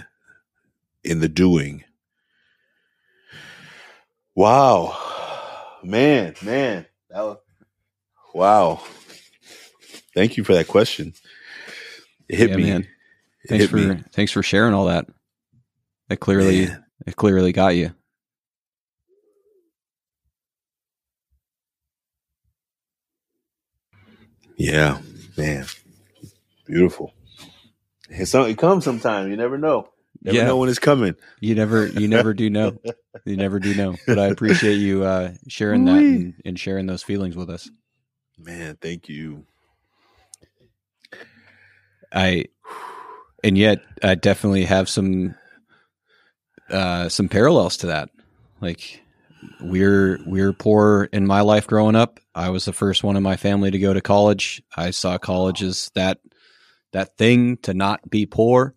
In 1.03 1.19
the 1.19 1.29
doing. 1.29 1.83
Wow. 4.35 4.97
Man, 5.83 6.35
man. 6.43 6.85
That 7.09 7.21
was, 7.21 7.37
wow. 8.33 8.81
Thank 10.13 10.37
you 10.37 10.43
for 10.43 10.53
that 10.53 10.67
question. 10.67 11.13
It 12.31 12.37
hit 12.37 12.49
yeah, 12.51 12.55
me. 12.55 12.63
Man. 12.63 12.87
It 13.43 13.49
thanks 13.49 13.65
for 13.65 13.75
me. 13.75 14.03
thanks 14.13 14.31
for 14.31 14.41
sharing 14.41 14.73
all 14.73 14.85
that. 14.85 15.05
It 16.09 16.21
clearly 16.21 16.67
man. 16.67 16.85
it 17.05 17.17
clearly 17.17 17.51
got 17.51 17.75
you. 17.75 17.93
Yeah, 24.55 25.01
man. 25.37 25.65
Beautiful. 26.65 27.13
it 28.09 28.57
comes 28.57 28.85
sometime. 28.85 29.29
You 29.29 29.35
never 29.35 29.57
know. 29.57 29.89
Never 30.21 30.37
yeah. 30.37 30.45
know 30.45 30.55
when 30.55 30.69
it's 30.69 30.79
coming. 30.79 31.15
You 31.41 31.53
never 31.53 31.87
you 31.87 32.07
never 32.07 32.33
do 32.33 32.49
know. 32.49 32.77
you 33.25 33.35
never 33.35 33.59
do 33.59 33.75
know. 33.75 33.97
But 34.07 34.19
I 34.19 34.27
appreciate 34.27 34.75
you 34.75 35.03
uh, 35.03 35.33
sharing 35.49 35.83
that 35.83 35.97
and, 35.97 36.35
and 36.45 36.57
sharing 36.57 36.85
those 36.85 37.03
feelings 37.03 37.35
with 37.35 37.49
us. 37.49 37.69
Man, 38.37 38.77
thank 38.79 39.09
you. 39.09 39.45
I 42.13 42.45
and 43.43 43.57
yet 43.57 43.81
I 44.03 44.15
definitely 44.15 44.65
have 44.65 44.89
some 44.89 45.35
uh 46.69 47.09
some 47.09 47.29
parallels 47.29 47.77
to 47.77 47.87
that. 47.87 48.09
Like 48.61 49.01
we're 49.59 50.19
we're 50.25 50.53
poor 50.53 51.09
in 51.11 51.25
my 51.25 51.41
life 51.41 51.67
growing 51.67 51.95
up. 51.95 52.19
I 52.35 52.49
was 52.49 52.65
the 52.65 52.73
first 52.73 53.03
one 53.03 53.17
in 53.17 53.23
my 53.23 53.37
family 53.37 53.71
to 53.71 53.79
go 53.79 53.93
to 53.93 54.01
college. 54.01 54.61
I 54.75 54.91
saw 54.91 55.17
college 55.17 55.63
as 55.63 55.91
that 55.95 56.19
that 56.93 57.17
thing 57.17 57.57
to 57.57 57.73
not 57.73 58.09
be 58.09 58.25
poor. 58.25 58.75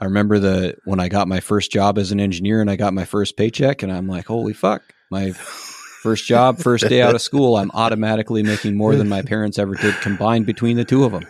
I 0.00 0.06
remember 0.06 0.38
the 0.38 0.76
when 0.84 1.00
I 1.00 1.08
got 1.08 1.28
my 1.28 1.40
first 1.40 1.70
job 1.70 1.98
as 1.98 2.12
an 2.12 2.20
engineer 2.20 2.60
and 2.60 2.70
I 2.70 2.76
got 2.76 2.94
my 2.94 3.04
first 3.04 3.36
paycheck 3.36 3.82
and 3.82 3.92
I'm 3.92 4.08
like, 4.08 4.26
holy 4.26 4.52
fuck, 4.52 4.82
my 5.10 5.32
first 5.32 6.26
job, 6.26 6.58
first 6.58 6.88
day 6.88 7.00
out 7.00 7.14
of 7.14 7.22
school, 7.22 7.56
I'm 7.56 7.70
automatically 7.72 8.42
making 8.42 8.76
more 8.76 8.94
than 8.96 9.08
my 9.08 9.22
parents 9.22 9.58
ever 9.58 9.74
did 9.74 9.94
combined 10.02 10.46
between 10.46 10.76
the 10.76 10.84
two 10.84 11.04
of 11.04 11.12
them. 11.12 11.24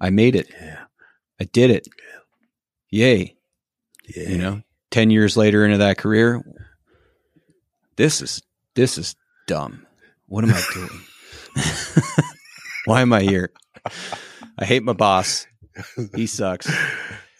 I 0.00 0.10
made 0.10 0.34
it. 0.36 0.48
Yeah. 0.50 0.84
I 1.40 1.44
did 1.44 1.70
it. 1.70 1.88
Yay. 2.90 3.36
Yay. 4.14 4.32
You 4.32 4.38
know, 4.38 4.62
10 4.90 5.10
years 5.10 5.36
later 5.36 5.64
into 5.64 5.78
that 5.78 5.98
career, 5.98 6.42
this 7.96 8.22
is 8.22 8.42
this 8.74 8.98
is 8.98 9.14
dumb. 9.46 9.86
What 10.26 10.44
am 10.44 10.50
I 10.50 10.62
doing? 10.72 11.00
Why 12.86 13.02
am 13.02 13.12
I 13.12 13.22
here? 13.22 13.52
I 14.58 14.64
hate 14.64 14.82
my 14.82 14.92
boss. 14.92 15.46
He 16.14 16.26
sucks. 16.26 16.70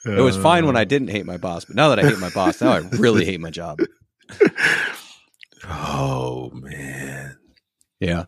It 0.05 0.21
was 0.21 0.37
fine 0.37 0.67
when 0.67 0.77
I 0.77 0.85
didn't 0.85 1.09
hate 1.09 1.27
my 1.27 1.37
boss, 1.37 1.65
but 1.65 1.77
now 1.77 1.91
that 1.91 1.99
I 1.99 2.09
hate 2.09 2.19
my 2.19 2.31
boss, 2.31 2.61
now 2.61 2.73
I 2.73 2.79
really 2.79 3.25
hate 3.25 3.41
my 3.41 3.51
job. 3.51 3.79
Oh 5.73 6.51
man. 6.55 7.37
Yeah. 8.01 8.25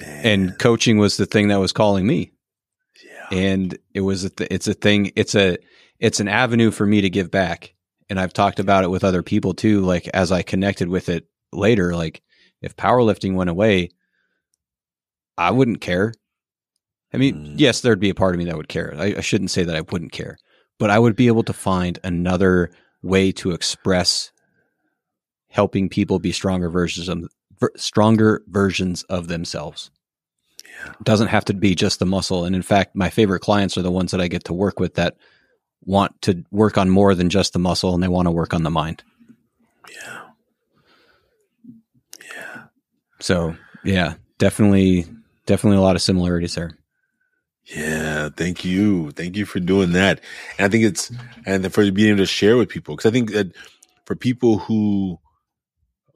Man. 0.00 0.26
And 0.26 0.58
coaching 0.58 0.98
was 0.98 1.16
the 1.16 1.26
thing 1.26 1.48
that 1.48 1.60
was 1.60 1.72
calling 1.72 2.06
me 2.06 2.32
and 3.34 3.78
it 3.92 4.00
was 4.00 4.24
a 4.24 4.30
th- 4.30 4.50
it's 4.50 4.68
a 4.68 4.74
thing 4.74 5.12
it's 5.16 5.34
a 5.34 5.58
it's 5.98 6.20
an 6.20 6.28
avenue 6.28 6.70
for 6.70 6.86
me 6.86 7.00
to 7.00 7.10
give 7.10 7.30
back. 7.30 7.74
And 8.10 8.20
i've 8.20 8.32
talked 8.32 8.60
about 8.60 8.84
it 8.84 8.90
with 8.90 9.02
other 9.02 9.22
people 9.22 9.54
too 9.54 9.80
like 9.80 10.08
as 10.08 10.30
i 10.30 10.42
connected 10.42 10.88
with 10.88 11.08
it 11.08 11.26
later 11.52 11.96
like 11.96 12.22
if 12.60 12.76
powerlifting 12.76 13.34
went 13.34 13.50
away 13.50 13.90
i 15.36 15.50
wouldn't 15.50 15.80
care. 15.80 16.12
I 17.12 17.16
mean 17.16 17.34
mm. 17.34 17.54
yes 17.56 17.80
there'd 17.80 18.00
be 18.00 18.10
a 18.10 18.14
part 18.14 18.34
of 18.34 18.38
me 18.38 18.44
that 18.44 18.56
would 18.56 18.68
care. 18.68 18.94
I, 18.96 19.14
I 19.16 19.20
shouldn't 19.20 19.50
say 19.50 19.64
that 19.64 19.76
i 19.76 19.80
wouldn't 19.80 20.12
care. 20.12 20.36
But 20.78 20.90
i 20.90 20.98
would 20.98 21.16
be 21.16 21.28
able 21.28 21.44
to 21.44 21.52
find 21.52 21.98
another 22.04 22.70
way 23.02 23.32
to 23.32 23.52
express 23.52 24.30
helping 25.48 25.88
people 25.88 26.18
be 26.18 26.32
stronger 26.32 26.68
versions 26.68 27.08
of 27.08 27.28
stronger 27.76 28.42
versions 28.48 29.02
of 29.04 29.28
themselves 29.28 29.90
doesn't 31.02 31.28
have 31.28 31.44
to 31.46 31.54
be 31.54 31.74
just 31.74 31.98
the 31.98 32.06
muscle. 32.06 32.44
And 32.44 32.54
in 32.54 32.62
fact, 32.62 32.94
my 32.94 33.10
favorite 33.10 33.40
clients 33.40 33.76
are 33.76 33.82
the 33.82 33.90
ones 33.90 34.10
that 34.10 34.20
I 34.20 34.28
get 34.28 34.44
to 34.44 34.52
work 34.52 34.80
with 34.80 34.94
that 34.94 35.16
want 35.84 36.20
to 36.22 36.44
work 36.50 36.78
on 36.78 36.88
more 36.88 37.14
than 37.14 37.28
just 37.28 37.52
the 37.52 37.58
muscle 37.58 37.94
and 37.94 38.02
they 38.02 38.08
want 38.08 38.26
to 38.26 38.32
work 38.32 38.54
on 38.54 38.62
the 38.62 38.70
mind. 38.70 39.02
Yeah. 39.90 40.20
Yeah. 42.34 42.62
So, 43.20 43.56
yeah, 43.84 44.14
definitely, 44.38 45.06
definitely 45.46 45.78
a 45.78 45.82
lot 45.82 45.96
of 45.96 46.02
similarities 46.02 46.54
there. 46.54 46.78
Yeah, 47.66 48.28
thank 48.36 48.64
you. 48.64 49.10
Thank 49.12 49.36
you 49.36 49.46
for 49.46 49.60
doing 49.60 49.92
that. 49.92 50.20
And 50.58 50.66
I 50.66 50.68
think 50.68 50.84
it's, 50.84 51.10
and 51.46 51.72
for 51.72 51.90
being 51.90 52.10
able 52.10 52.18
to 52.18 52.26
share 52.26 52.56
with 52.56 52.68
people, 52.68 52.94
because 52.94 53.08
I 53.08 53.12
think 53.12 53.32
that 53.32 53.54
for 54.04 54.14
people 54.14 54.58
who 54.58 55.18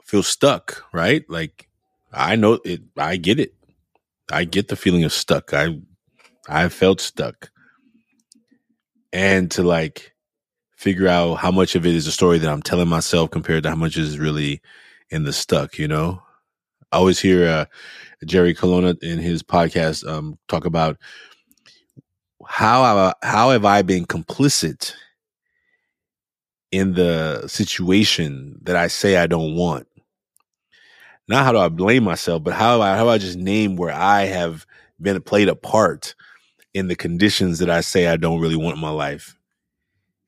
feel 0.05 0.23
stuck, 0.23 0.85
right? 0.93 1.29
Like, 1.29 1.69
I 2.13 2.37
know 2.37 2.61
it, 2.65 2.83
I 2.97 3.17
get 3.17 3.41
it. 3.41 3.55
I 4.31 4.45
get 4.45 4.69
the 4.69 4.77
feeling 4.77 5.05
of 5.05 5.13
stuck. 5.13 5.53
I 5.53 5.81
I 6.49 6.69
felt 6.69 7.01
stuck. 7.01 7.51
And 9.13 9.51
to 9.53 9.63
like 9.63 10.15
figure 10.77 11.09
out 11.09 11.35
how 11.35 11.51
much 11.51 11.75
of 11.75 11.85
it 11.85 11.95
is 11.97 12.07
a 12.07 12.13
story 12.13 12.39
that 12.39 12.49
I'm 12.49 12.63
telling 12.63 12.89
myself 12.89 13.31
compared 13.33 13.65
to 13.65 13.71
how 13.71 13.75
much 13.75 13.97
is 13.97 14.19
really 14.19 14.63
in 15.11 15.25
the 15.25 15.33
stuck, 15.33 15.77
you 15.77 15.89
know? 15.89 16.23
I 16.93 16.99
always 16.99 17.19
hear 17.19 17.49
uh, 17.49 17.65
Jerry 18.25 18.55
Colonna 18.55 18.95
in 19.03 19.19
his 19.19 19.43
podcast 19.43 20.09
um, 20.09 20.39
talk 20.47 20.65
about 20.65 20.97
how 22.47 22.83
I, 22.83 23.13
how 23.27 23.51
have 23.51 23.65
I 23.65 23.83
been 23.83 24.05
complicit 24.05 24.93
in 26.71 26.95
the 26.95 27.45
situation 27.49 28.61
that 28.63 28.77
I 28.77 28.87
say 28.87 29.17
I 29.17 29.27
don't 29.27 29.57
want? 29.57 29.88
Not 31.29 31.45
how 31.45 31.53
do 31.53 31.59
I 31.59 31.69
blame 31.69 32.05
myself, 32.05 32.43
but 32.43 32.55
how 32.55 32.81
I, 32.81 32.97
how 32.97 33.09
I 33.09 33.19
just 33.19 33.39
name 33.39 33.77
where 33.77 33.93
I 33.93 34.23
have 34.23 34.67
been 35.01 35.21
played 35.23 35.49
a 35.49 35.55
part 35.55 36.15
in 36.75 36.89
the 36.89 36.97
conditions 36.97 37.59
that 37.59 37.71
I 37.71 37.83
say 37.83 38.07
I 38.07 38.17
don't 38.17 38.41
really 38.41 38.57
want 38.57 38.77
in 38.77 38.83
my 38.83 38.91
life. 38.91 39.37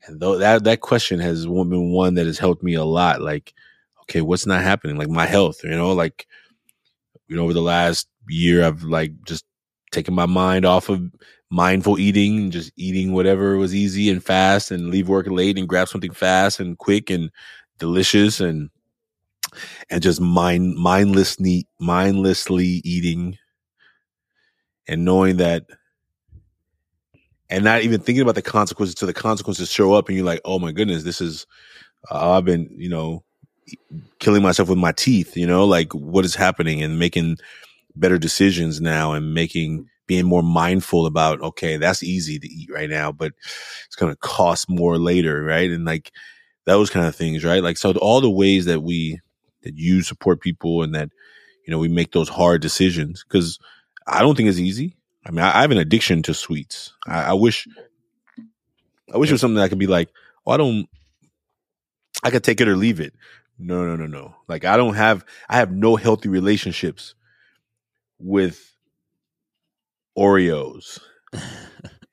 And 0.07 0.21
though 0.21 0.39
that 0.39 0.65
that 0.65 0.81
question 0.81 1.21
has 1.21 1.47
been 1.47 1.93
one 1.93 2.15
that 2.15 2.27
has 2.27 2.39
helped 2.39 2.63
me 2.63 2.75
a 2.75 2.85
lot. 2.85 3.21
Like, 3.21 3.53
okay, 4.03 4.21
what's 4.21 4.47
not 4.47 4.63
happening? 4.63 4.97
Like 4.97 5.09
my 5.09 5.27
health, 5.27 5.63
you 5.65 5.71
know, 5.71 5.93
like 5.93 6.27
you 7.29 7.37
know, 7.37 7.45
over 7.45 7.55
the 7.55 7.63
last 7.63 8.09
year, 8.29 8.65
I've 8.65 8.83
like 8.83 9.13
just 9.25 9.45
taken 9.93 10.15
my 10.15 10.27
mind 10.27 10.65
off 10.65 10.89
of 10.89 11.11
mindful 11.51 11.99
eating 11.99 12.39
and 12.39 12.53
just 12.53 12.73
eating 12.77 13.13
whatever 13.13 13.57
was 13.57 13.75
easy 13.75 14.09
and 14.09 14.23
fast 14.23 14.71
and 14.71 14.91
leave 14.91 15.09
work 15.09 15.27
late 15.27 15.59
and 15.59 15.69
grab 15.69 15.89
something 15.89 16.13
fast 16.13 16.61
and 16.61 16.79
quick 16.79 17.11
and 17.11 17.31
delicious 17.79 18.41
and 18.41 18.71
and 19.91 20.03
just 20.03 20.21
mind 20.21 20.75
mindlessly 20.77 21.67
mindlessly 21.79 22.81
eating 22.85 23.37
and 24.89 25.05
knowing 25.05 25.37
that 25.37 25.65
and 27.49 27.65
not 27.65 27.83
even 27.83 28.01
thinking 28.01 28.23
about 28.23 28.35
the 28.37 28.43
consequences 28.43 28.95
to 28.95 29.07
the 29.07 29.15
consequences 29.15 29.71
show 29.71 29.93
up 29.93 30.09
and 30.09 30.17
you're 30.17 30.27
like 30.27 30.41
oh 30.45 30.59
my 30.59 30.73
goodness 30.73 31.05
this 31.05 31.21
is 31.21 31.47
uh, 32.11 32.37
i've 32.37 32.45
been 32.45 32.69
you 32.77 32.89
know 32.89 33.25
killing 34.19 34.43
myself 34.43 34.69
with 34.69 34.79
my 34.79 34.93
teeth, 34.93 35.37
you 35.37 35.47
know, 35.47 35.65
like 35.65 35.93
what 35.95 36.25
is 36.25 36.35
happening 36.35 36.83
and 36.83 36.99
making 36.99 37.37
better 37.97 38.19
decisions 38.19 38.81
now 38.81 39.13
and 39.13 39.35
making 39.35 39.87
being 40.07 40.27
more 40.27 40.43
mindful 40.43 41.07
about 41.07 41.41
okay, 41.41 41.77
that's 41.77 42.03
easy 42.03 42.39
to 42.39 42.49
eat 42.49 42.69
right 42.73 42.91
now, 42.91 43.13
but 43.13 43.33
it's 43.87 43.97
going 43.97 44.13
to 44.13 44.19
cost 44.19 44.69
more 44.69 44.99
later, 44.99 45.43
right? 45.43 45.71
And 45.71 45.85
like 45.85 46.11
those 46.67 46.91
kind 46.91 47.07
of 47.07 47.15
things, 47.15 47.45
right? 47.45 47.63
Like 47.63 47.77
so 47.77 47.93
all 47.93 48.21
the 48.21 48.31
ways 48.31 48.65
that 48.65 48.83
we 48.83 49.21
that 49.63 49.77
you 49.77 50.03
support 50.03 50.41
people 50.41 50.83
and 50.83 50.95
that 50.95 51.11
you 51.67 51.71
know 51.71 51.79
we 51.79 51.89
make 51.89 52.13
those 52.13 52.29
hard 52.29 52.61
decisions 52.61 53.25
because 53.27 53.59
I 54.07 54.21
don't 54.21 54.37
think 54.37 54.49
it's 54.49 54.59
easy. 54.59 54.97
I 55.25 55.31
mean, 55.31 55.41
I, 55.45 55.59
I 55.59 55.61
have 55.63 55.71
an 55.71 55.79
addiction 55.79 56.23
to 56.25 56.35
sweets. 56.35 56.93
I, 57.07 57.25
I 57.25 57.33
wish, 57.35 57.69
I 59.13 59.19
wish 59.19 59.31
it 59.31 59.35
was 59.35 59.41
something 59.41 59.57
that 59.57 59.63
I 59.65 59.69
could 59.69 59.79
be 59.79 59.87
like, 59.87 60.11
oh, 60.47 60.53
I 60.53 60.57
don't, 60.57 60.89
I 62.23 62.31
could 62.31 62.45
take 62.45 62.61
it 62.61 62.69
or 62.69 62.77
leave 62.77 63.01
it. 63.01 63.15
No, 63.59 63.85
no, 63.85 63.97
no, 63.97 64.07
no. 64.07 64.35
Like 64.49 64.65
I 64.65 64.77
don't 64.77 64.95
have, 64.95 65.25
I 65.49 65.57
have 65.57 65.71
no 65.71 65.97
healthy 65.97 66.29
relationships 66.29 67.15
with 68.19 68.75
Oreos. 70.19 70.99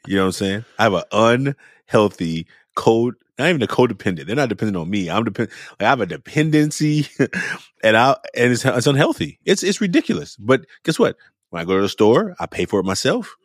you 0.07 0.15
know 0.15 0.23
what 0.23 0.25
I'm 0.27 0.31
saying? 0.33 0.65
I 0.77 0.83
have 0.83 0.93
an 0.93 1.55
unhealthy 1.87 2.47
code, 2.75 3.15
not 3.37 3.49
even 3.49 3.61
a 3.61 3.67
codependent. 3.67 4.25
They're 4.25 4.35
not 4.35 4.49
dependent 4.49 4.77
on 4.77 4.89
me. 4.89 5.09
I'm 5.09 5.23
dependent. 5.23 5.57
Like 5.71 5.85
I 5.85 5.89
have 5.89 6.01
a 6.01 6.05
dependency, 6.05 7.07
and 7.83 7.95
I 7.97 8.17
and 8.35 8.51
it's, 8.51 8.65
it's 8.65 8.87
unhealthy. 8.87 9.39
It's 9.45 9.63
it's 9.63 9.81
ridiculous. 9.81 10.35
But 10.37 10.65
guess 10.83 10.97
what? 10.97 11.17
When 11.49 11.61
I 11.61 11.65
go 11.65 11.75
to 11.75 11.81
the 11.81 11.89
store, 11.89 12.35
I 12.39 12.45
pay 12.45 12.65
for 12.65 12.79
it 12.79 12.85
myself. 12.85 13.35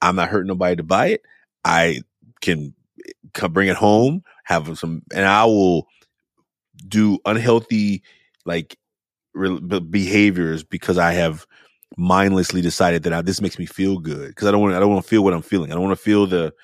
I'm 0.00 0.16
not 0.16 0.28
hurting 0.28 0.48
nobody 0.48 0.76
to 0.76 0.82
buy 0.82 1.08
it. 1.08 1.22
I 1.64 2.02
can 2.40 2.74
come 3.34 3.52
bring 3.52 3.68
it 3.68 3.76
home, 3.76 4.22
have 4.44 4.78
some, 4.78 5.02
and 5.12 5.26
I 5.26 5.44
will 5.44 5.86
do 6.86 7.18
unhealthy 7.26 8.02
like 8.46 8.78
re- 9.34 9.80
behaviors 9.80 10.64
because 10.64 10.96
I 10.96 11.12
have 11.12 11.46
mindlessly 11.96 12.62
decided 12.62 13.02
that 13.02 13.12
I, 13.12 13.22
this 13.22 13.40
makes 13.40 13.58
me 13.58 13.66
feel 13.66 13.98
good 13.98 14.28
because 14.28 14.48
I 14.48 14.52
don't 14.52 14.60
want 14.60 14.74
I 14.74 14.80
don't 14.80 14.90
want 14.90 15.02
to 15.02 15.08
feel 15.08 15.22
what 15.22 15.34
I'm 15.34 15.42
feeling. 15.42 15.70
I 15.70 15.74
don't 15.74 15.84
want 15.84 15.98
to 15.98 16.02
feel 16.02 16.26
the 16.26 16.54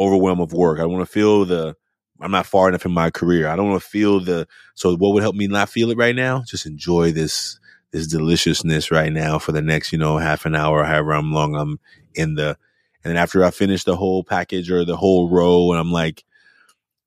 overwhelm 0.00 0.40
of 0.40 0.52
work. 0.52 0.80
I 0.80 0.86
want 0.86 1.06
to 1.06 1.12
feel 1.12 1.44
the 1.44 1.76
I'm 2.20 2.30
not 2.30 2.46
far 2.46 2.68
enough 2.68 2.84
in 2.84 2.92
my 2.92 3.10
career. 3.10 3.48
I 3.48 3.56
don't 3.56 3.70
want 3.70 3.82
to 3.82 3.88
feel 3.88 4.20
the 4.20 4.48
so 4.74 4.96
what 4.96 5.14
would 5.14 5.22
help 5.22 5.36
me 5.36 5.46
not 5.46 5.68
feel 5.68 5.90
it 5.90 5.98
right 5.98 6.16
now? 6.16 6.42
Just 6.46 6.66
enjoy 6.66 7.12
this 7.12 7.58
this 7.90 8.06
deliciousness 8.06 8.90
right 8.90 9.12
now 9.12 9.38
for 9.38 9.52
the 9.52 9.62
next, 9.62 9.92
you 9.92 9.98
know, 9.98 10.18
half 10.18 10.44
an 10.44 10.54
hour, 10.54 10.84
however 10.84 11.20
long 11.22 11.54
I'm 11.54 11.80
in 12.14 12.34
the, 12.34 12.56
and 13.02 13.10
then 13.10 13.16
after 13.16 13.44
I 13.44 13.50
finish 13.50 13.84
the 13.84 13.96
whole 13.96 14.24
package 14.24 14.70
or 14.70 14.84
the 14.84 14.96
whole 14.96 15.30
row 15.30 15.70
and 15.70 15.80
I'm 15.80 15.92
like, 15.92 16.24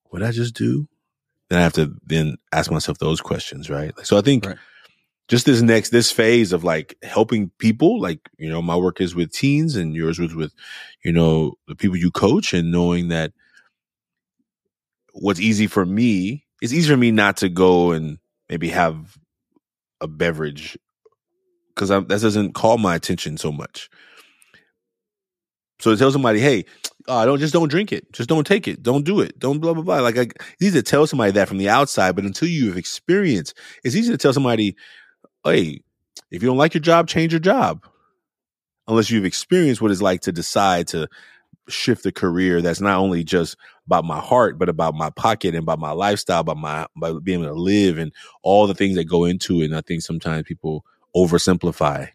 what 0.06 0.20
did 0.20 0.28
I 0.28 0.32
just 0.32 0.56
do? 0.56 0.88
Then 1.50 1.60
I 1.60 1.64
have 1.64 1.74
to 1.74 1.94
then 2.06 2.38
ask 2.52 2.72
myself 2.72 2.98
those 2.98 3.22
questions, 3.22 3.70
right? 3.70 3.94
So 4.04 4.18
I 4.18 4.22
think 4.22 4.46
right. 4.46 4.58
just 5.28 5.46
this 5.46 5.62
next, 5.62 5.90
this 5.90 6.12
phase 6.12 6.54
of 6.54 6.64
like 6.64 6.98
helping 7.04 7.52
people, 7.60 8.02
like, 8.02 8.30
you 8.38 8.50
know, 8.50 8.62
my 8.62 8.76
work 8.76 9.02
is 9.02 9.14
with 9.14 9.32
teens 9.32 9.76
and 9.76 9.94
yours 9.94 10.18
was 10.18 10.34
with, 10.34 10.54
you 11.04 11.12
know, 11.12 11.54
the 11.68 11.76
people 11.76 11.98
you 11.98 12.10
coach 12.10 12.54
and 12.54 12.72
knowing 12.72 13.10
that 13.10 13.34
what's 15.14 15.40
easy 15.40 15.68
for 15.68 15.86
me, 15.86 16.46
it's 16.62 16.74
easy 16.74 16.90
for 16.90 16.98
me 16.98 17.12
not 17.12 17.38
to 17.38 17.50
go 17.50 17.92
and 17.92 18.18
maybe 18.50 18.70
have 18.70 19.18
a 20.00 20.08
beverage 20.08 20.78
because 21.70 21.90
that 21.90 22.08
doesn't 22.08 22.54
call 22.54 22.78
my 22.78 22.96
attention 22.96 23.38
so 23.38 23.52
much. 23.52 23.90
So 25.80 25.92
to 25.92 25.98
tell 25.98 26.12
somebody, 26.12 26.40
hey, 26.40 26.66
uh, 27.08 27.26
don't 27.26 27.40
just 27.40 27.54
don't 27.54 27.70
drink 27.70 27.92
it, 27.92 28.12
just 28.14 28.30
don't 28.30 28.46
take 28.46 28.68
it, 28.68 28.84
don't 28.84 29.04
do 29.04 29.22
it, 29.22 29.40
don't 29.40 29.60
blah 29.60 29.74
blah 29.74 29.84
blah. 29.84 30.00
Like 30.00 30.18
I, 30.18 30.28
easy 30.62 30.80
to 30.80 30.84
tell 30.84 31.08
somebody 31.08 31.32
that 31.32 31.48
from 31.48 31.58
the 31.58 31.70
outside, 31.70 32.16
but 32.16 32.26
until 32.26 32.48
you've 32.48 32.78
experienced, 32.78 33.58
it's 33.84 33.96
easy 33.96 34.12
to 34.12 34.18
tell 34.18 34.34
somebody, 34.34 34.76
hey, 35.44 35.82
if 36.30 36.42
you 36.42 36.48
don't 36.48 36.58
like 36.58 36.74
your 36.74 36.82
job, 36.82 37.08
change 37.08 37.34
your 37.34 37.40
job. 37.40 37.86
Unless 38.88 39.10
you've 39.10 39.26
experienced 39.26 39.82
what 39.82 39.92
it's 39.92 40.02
like 40.02 40.22
to 40.22 40.32
decide 40.32 40.88
to 40.90 41.08
shift 41.72 42.06
a 42.06 42.12
career 42.12 42.62
that's 42.62 42.82
not 42.82 43.00
only 43.00 43.24
just 43.24 43.58
about 43.86 44.06
my 44.06 44.20
heart, 44.20 44.58
but 44.60 44.70
about 44.70 44.94
my 44.94 45.10
pocket 45.10 45.56
and 45.56 45.64
about 45.64 45.80
my 45.80 45.92
lifestyle, 45.92 46.42
about 46.42 46.58
my 46.58 46.86
by 46.96 47.12
being 47.24 47.42
able 47.44 47.54
to 47.54 47.60
live 47.60 47.98
and 47.98 48.14
all 48.44 48.68
the 48.68 48.74
things 48.74 48.96
that 48.96 49.06
go 49.06 49.26
into 49.26 49.62
it. 49.62 49.66
And 49.66 49.76
I 49.76 49.82
think 49.82 50.02
sometimes 50.02 50.44
people 50.44 50.86
oversimplify, 51.16 52.10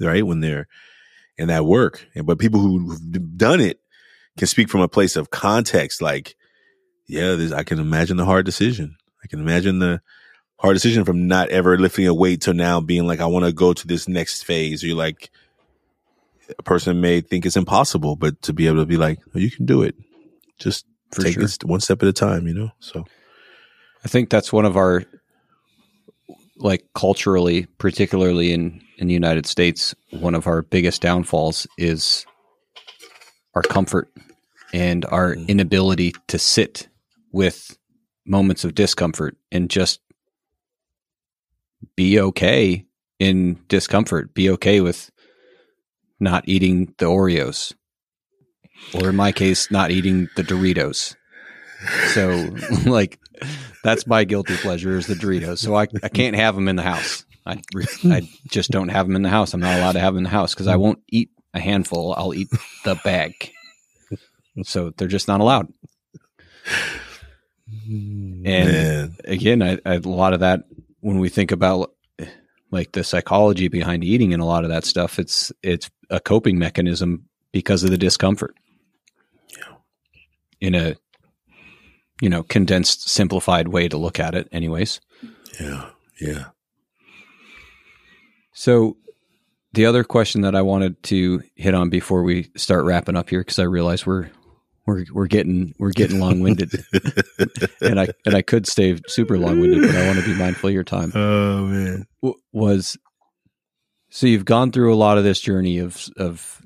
right, 0.00 0.26
when 0.26 0.40
they're 0.40 0.68
in 1.38 1.48
that 1.48 1.64
work. 1.64 2.06
But 2.24 2.38
people 2.38 2.60
who've 2.60 3.36
done 3.36 3.60
it 3.60 3.80
can 4.36 4.46
speak 4.46 4.68
from 4.68 4.80
a 4.80 4.88
place 4.88 5.16
of 5.16 5.30
context, 5.30 6.00
like, 6.02 6.36
yeah, 7.06 7.34
this, 7.34 7.52
I 7.52 7.64
can 7.64 7.78
imagine 7.78 8.16
the 8.16 8.24
hard 8.24 8.46
decision. 8.46 8.96
I 9.24 9.26
can 9.26 9.40
imagine 9.40 9.78
the 9.78 10.00
hard 10.56 10.74
decision 10.74 11.04
from 11.04 11.26
not 11.26 11.48
ever 11.48 11.76
lifting 11.76 12.06
a 12.06 12.14
weight 12.14 12.42
to 12.42 12.54
now 12.54 12.80
being 12.80 13.06
like, 13.06 13.20
I 13.20 13.26
want 13.26 13.44
to 13.44 13.52
go 13.52 13.72
to 13.72 13.86
this 13.86 14.06
next 14.06 14.44
phase. 14.44 14.82
You're 14.82 14.96
like, 14.96 15.30
a 16.58 16.62
person 16.62 17.00
may 17.00 17.20
think 17.20 17.46
it's 17.46 17.56
impossible, 17.56 18.16
but 18.16 18.40
to 18.42 18.52
be 18.52 18.66
able 18.66 18.78
to 18.78 18.86
be 18.86 18.96
like, 18.96 19.18
oh, 19.34 19.38
you 19.38 19.50
can 19.50 19.66
do 19.66 19.82
it. 19.82 19.94
Just 20.58 20.86
For 21.12 21.22
take 21.22 21.34
sure. 21.34 21.42
this 21.42 21.58
one 21.64 21.80
step 21.80 22.02
at 22.02 22.08
a 22.08 22.12
time, 22.12 22.46
you 22.46 22.54
know? 22.54 22.70
So 22.80 23.04
I 24.04 24.08
think 24.08 24.30
that's 24.30 24.52
one 24.52 24.64
of 24.64 24.76
our 24.76 25.04
like 26.56 26.86
culturally, 26.94 27.66
particularly 27.78 28.52
in, 28.52 28.80
in 28.98 29.08
the 29.08 29.14
United 29.14 29.46
States, 29.46 29.94
one 30.10 30.34
of 30.34 30.46
our 30.46 30.62
biggest 30.62 31.02
downfalls 31.02 31.66
is 31.76 32.24
our 33.54 33.62
comfort 33.62 34.12
and 34.72 35.04
our 35.06 35.34
mm. 35.34 35.48
inability 35.48 36.14
to 36.28 36.38
sit 36.38 36.88
with 37.32 37.76
moments 38.24 38.64
of 38.64 38.74
discomfort 38.74 39.36
and 39.50 39.68
just 39.68 40.00
be 41.96 42.20
okay 42.20 42.86
in 43.18 43.58
discomfort, 43.68 44.34
be 44.34 44.50
okay 44.50 44.80
with 44.80 45.10
not 46.22 46.44
eating 46.48 46.94
the 46.98 47.06
Oreos, 47.06 47.74
or 48.94 49.10
in 49.10 49.16
my 49.16 49.32
case, 49.32 49.70
not 49.70 49.90
eating 49.90 50.28
the 50.36 50.42
Doritos. 50.42 51.14
So, 52.14 52.48
like, 52.90 53.18
that's 53.84 54.06
my 54.06 54.24
guilty 54.24 54.56
pleasure 54.56 54.96
is 54.96 55.06
the 55.06 55.14
Doritos. 55.14 55.58
So 55.58 55.74
I, 55.74 55.88
I 56.02 56.08
can't 56.08 56.36
have 56.36 56.54
them 56.54 56.68
in 56.68 56.76
the 56.76 56.82
house. 56.82 57.24
I, 57.44 57.60
I 58.04 58.28
just 58.46 58.70
don't 58.70 58.88
have 58.88 59.06
them 59.06 59.16
in 59.16 59.22
the 59.22 59.28
house. 59.28 59.52
I'm 59.52 59.60
not 59.60 59.76
allowed 59.76 59.92
to 59.92 60.00
have 60.00 60.14
them 60.14 60.18
in 60.18 60.24
the 60.24 60.30
house 60.30 60.54
because 60.54 60.68
I 60.68 60.76
won't 60.76 61.00
eat 61.08 61.30
a 61.52 61.60
handful. 61.60 62.14
I'll 62.16 62.34
eat 62.34 62.48
the 62.84 62.94
bag. 63.02 63.52
So 64.64 64.90
they're 64.96 65.08
just 65.08 65.28
not 65.28 65.40
allowed. 65.40 65.72
And 67.88 68.44
Man. 68.44 69.16
again, 69.24 69.62
I, 69.62 69.78
I, 69.84 69.94
a 69.94 70.00
lot 70.00 70.34
of 70.34 70.40
that 70.40 70.64
when 71.00 71.18
we 71.18 71.28
think 71.28 71.50
about 71.52 71.92
like 72.70 72.92
the 72.92 73.04
psychology 73.04 73.68
behind 73.68 74.04
eating 74.04 74.32
and 74.32 74.42
a 74.42 74.46
lot 74.46 74.64
of 74.64 74.70
that 74.70 74.84
stuff, 74.84 75.18
it's 75.18 75.52
it's 75.62 75.90
a 76.12 76.20
coping 76.20 76.58
mechanism 76.58 77.28
because 77.50 77.82
of 77.82 77.90
the 77.90 77.98
discomfort. 77.98 78.54
Yeah. 79.56 79.74
In 80.60 80.74
a 80.76 80.96
you 82.22 82.28
know, 82.28 82.44
condensed, 82.44 83.10
simplified 83.10 83.66
way 83.66 83.88
to 83.88 83.96
look 83.96 84.20
at 84.20 84.36
it, 84.36 84.48
anyways. 84.52 85.00
Yeah. 85.60 85.90
Yeah. 86.20 86.44
So 88.54 88.96
the 89.72 89.86
other 89.86 90.04
question 90.04 90.42
that 90.42 90.54
I 90.54 90.62
wanted 90.62 91.02
to 91.04 91.42
hit 91.56 91.74
on 91.74 91.90
before 91.90 92.22
we 92.22 92.48
start 92.56 92.84
wrapping 92.84 93.16
up 93.16 93.28
here, 93.28 93.40
because 93.40 93.58
I 93.58 93.64
realize 93.64 94.06
we're 94.06 94.30
we're 94.86 95.04
we're 95.12 95.26
getting 95.26 95.74
we're 95.80 95.90
getting 95.90 96.20
long 96.20 96.40
winded, 96.40 96.72
and 97.80 97.98
I 97.98 98.08
and 98.24 98.36
I 98.36 98.42
could 98.42 98.68
stay 98.68 99.00
super 99.08 99.36
long 99.36 99.58
winded, 99.60 99.82
but 99.82 99.96
I 99.96 100.06
want 100.06 100.20
to 100.20 100.24
be 100.24 100.34
mindful 100.34 100.68
of 100.68 100.74
your 100.74 100.84
time. 100.84 101.10
Oh 101.16 101.66
man, 101.66 102.06
was 102.52 102.96
so 104.12 104.26
you've 104.26 104.44
gone 104.44 104.70
through 104.70 104.92
a 104.92 104.94
lot 104.94 105.16
of 105.16 105.24
this 105.24 105.40
journey 105.40 105.78
of 105.78 106.06
of 106.18 106.60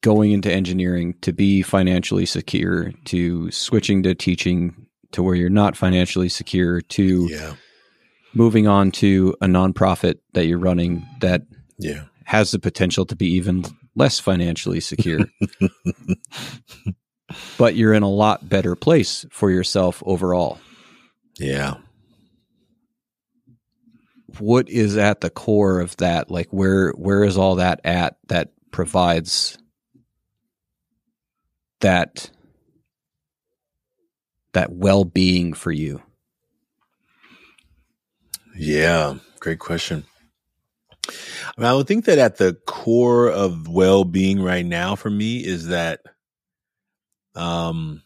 going 0.00 0.32
into 0.32 0.52
engineering 0.52 1.14
to 1.20 1.32
be 1.32 1.62
financially 1.62 2.26
secure, 2.26 2.90
to 3.04 3.48
switching 3.52 4.02
to 4.02 4.16
teaching 4.16 4.88
to 5.12 5.22
where 5.22 5.36
you're 5.36 5.50
not 5.50 5.76
financially 5.76 6.28
secure, 6.28 6.80
to 6.80 7.28
yeah. 7.30 7.54
moving 8.34 8.66
on 8.66 8.90
to 8.90 9.36
a 9.40 9.46
nonprofit 9.46 10.16
that 10.34 10.46
you're 10.46 10.58
running 10.58 11.06
that 11.20 11.42
yeah. 11.78 12.04
has 12.24 12.50
the 12.50 12.58
potential 12.58 13.06
to 13.06 13.14
be 13.14 13.26
even 13.26 13.64
less 13.94 14.18
financially 14.18 14.80
secure. 14.80 15.20
but 17.56 17.76
you're 17.76 17.94
in 17.94 18.02
a 18.02 18.10
lot 18.10 18.48
better 18.48 18.74
place 18.74 19.24
for 19.30 19.48
yourself 19.48 20.02
overall. 20.04 20.58
Yeah. 21.38 21.76
What 24.38 24.68
is 24.68 24.96
at 24.96 25.20
the 25.20 25.30
core 25.30 25.80
of 25.80 25.96
that? 25.96 26.30
Like 26.30 26.48
where 26.50 26.90
where 26.90 27.24
is 27.24 27.38
all 27.38 27.56
that 27.56 27.80
at 27.84 28.18
that 28.28 28.52
provides 28.70 29.56
that 31.80 32.30
that 34.52 34.72
well-being 34.72 35.52
for 35.54 35.72
you? 35.72 36.02
Yeah, 38.56 39.18
great 39.40 39.60
question. 39.60 40.04
I, 41.06 41.12
mean, 41.56 41.66
I 41.66 41.74
would 41.74 41.86
think 41.86 42.04
that 42.04 42.18
at 42.18 42.36
the 42.36 42.54
core 42.66 43.30
of 43.30 43.68
well-being 43.68 44.42
right 44.42 44.66
now 44.66 44.94
for 44.96 45.10
me 45.10 45.38
is 45.44 45.68
that 45.68 46.00
um 47.34 48.02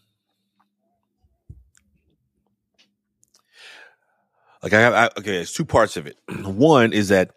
like 4.63 4.73
I 4.73 4.81
have 4.81 4.95
I, 4.95 5.07
okay, 5.19 5.33
there's 5.33 5.53
two 5.53 5.65
parts 5.65 5.97
of 5.97 6.07
it. 6.07 6.17
One 6.45 6.93
is 6.93 7.09
that 7.09 7.33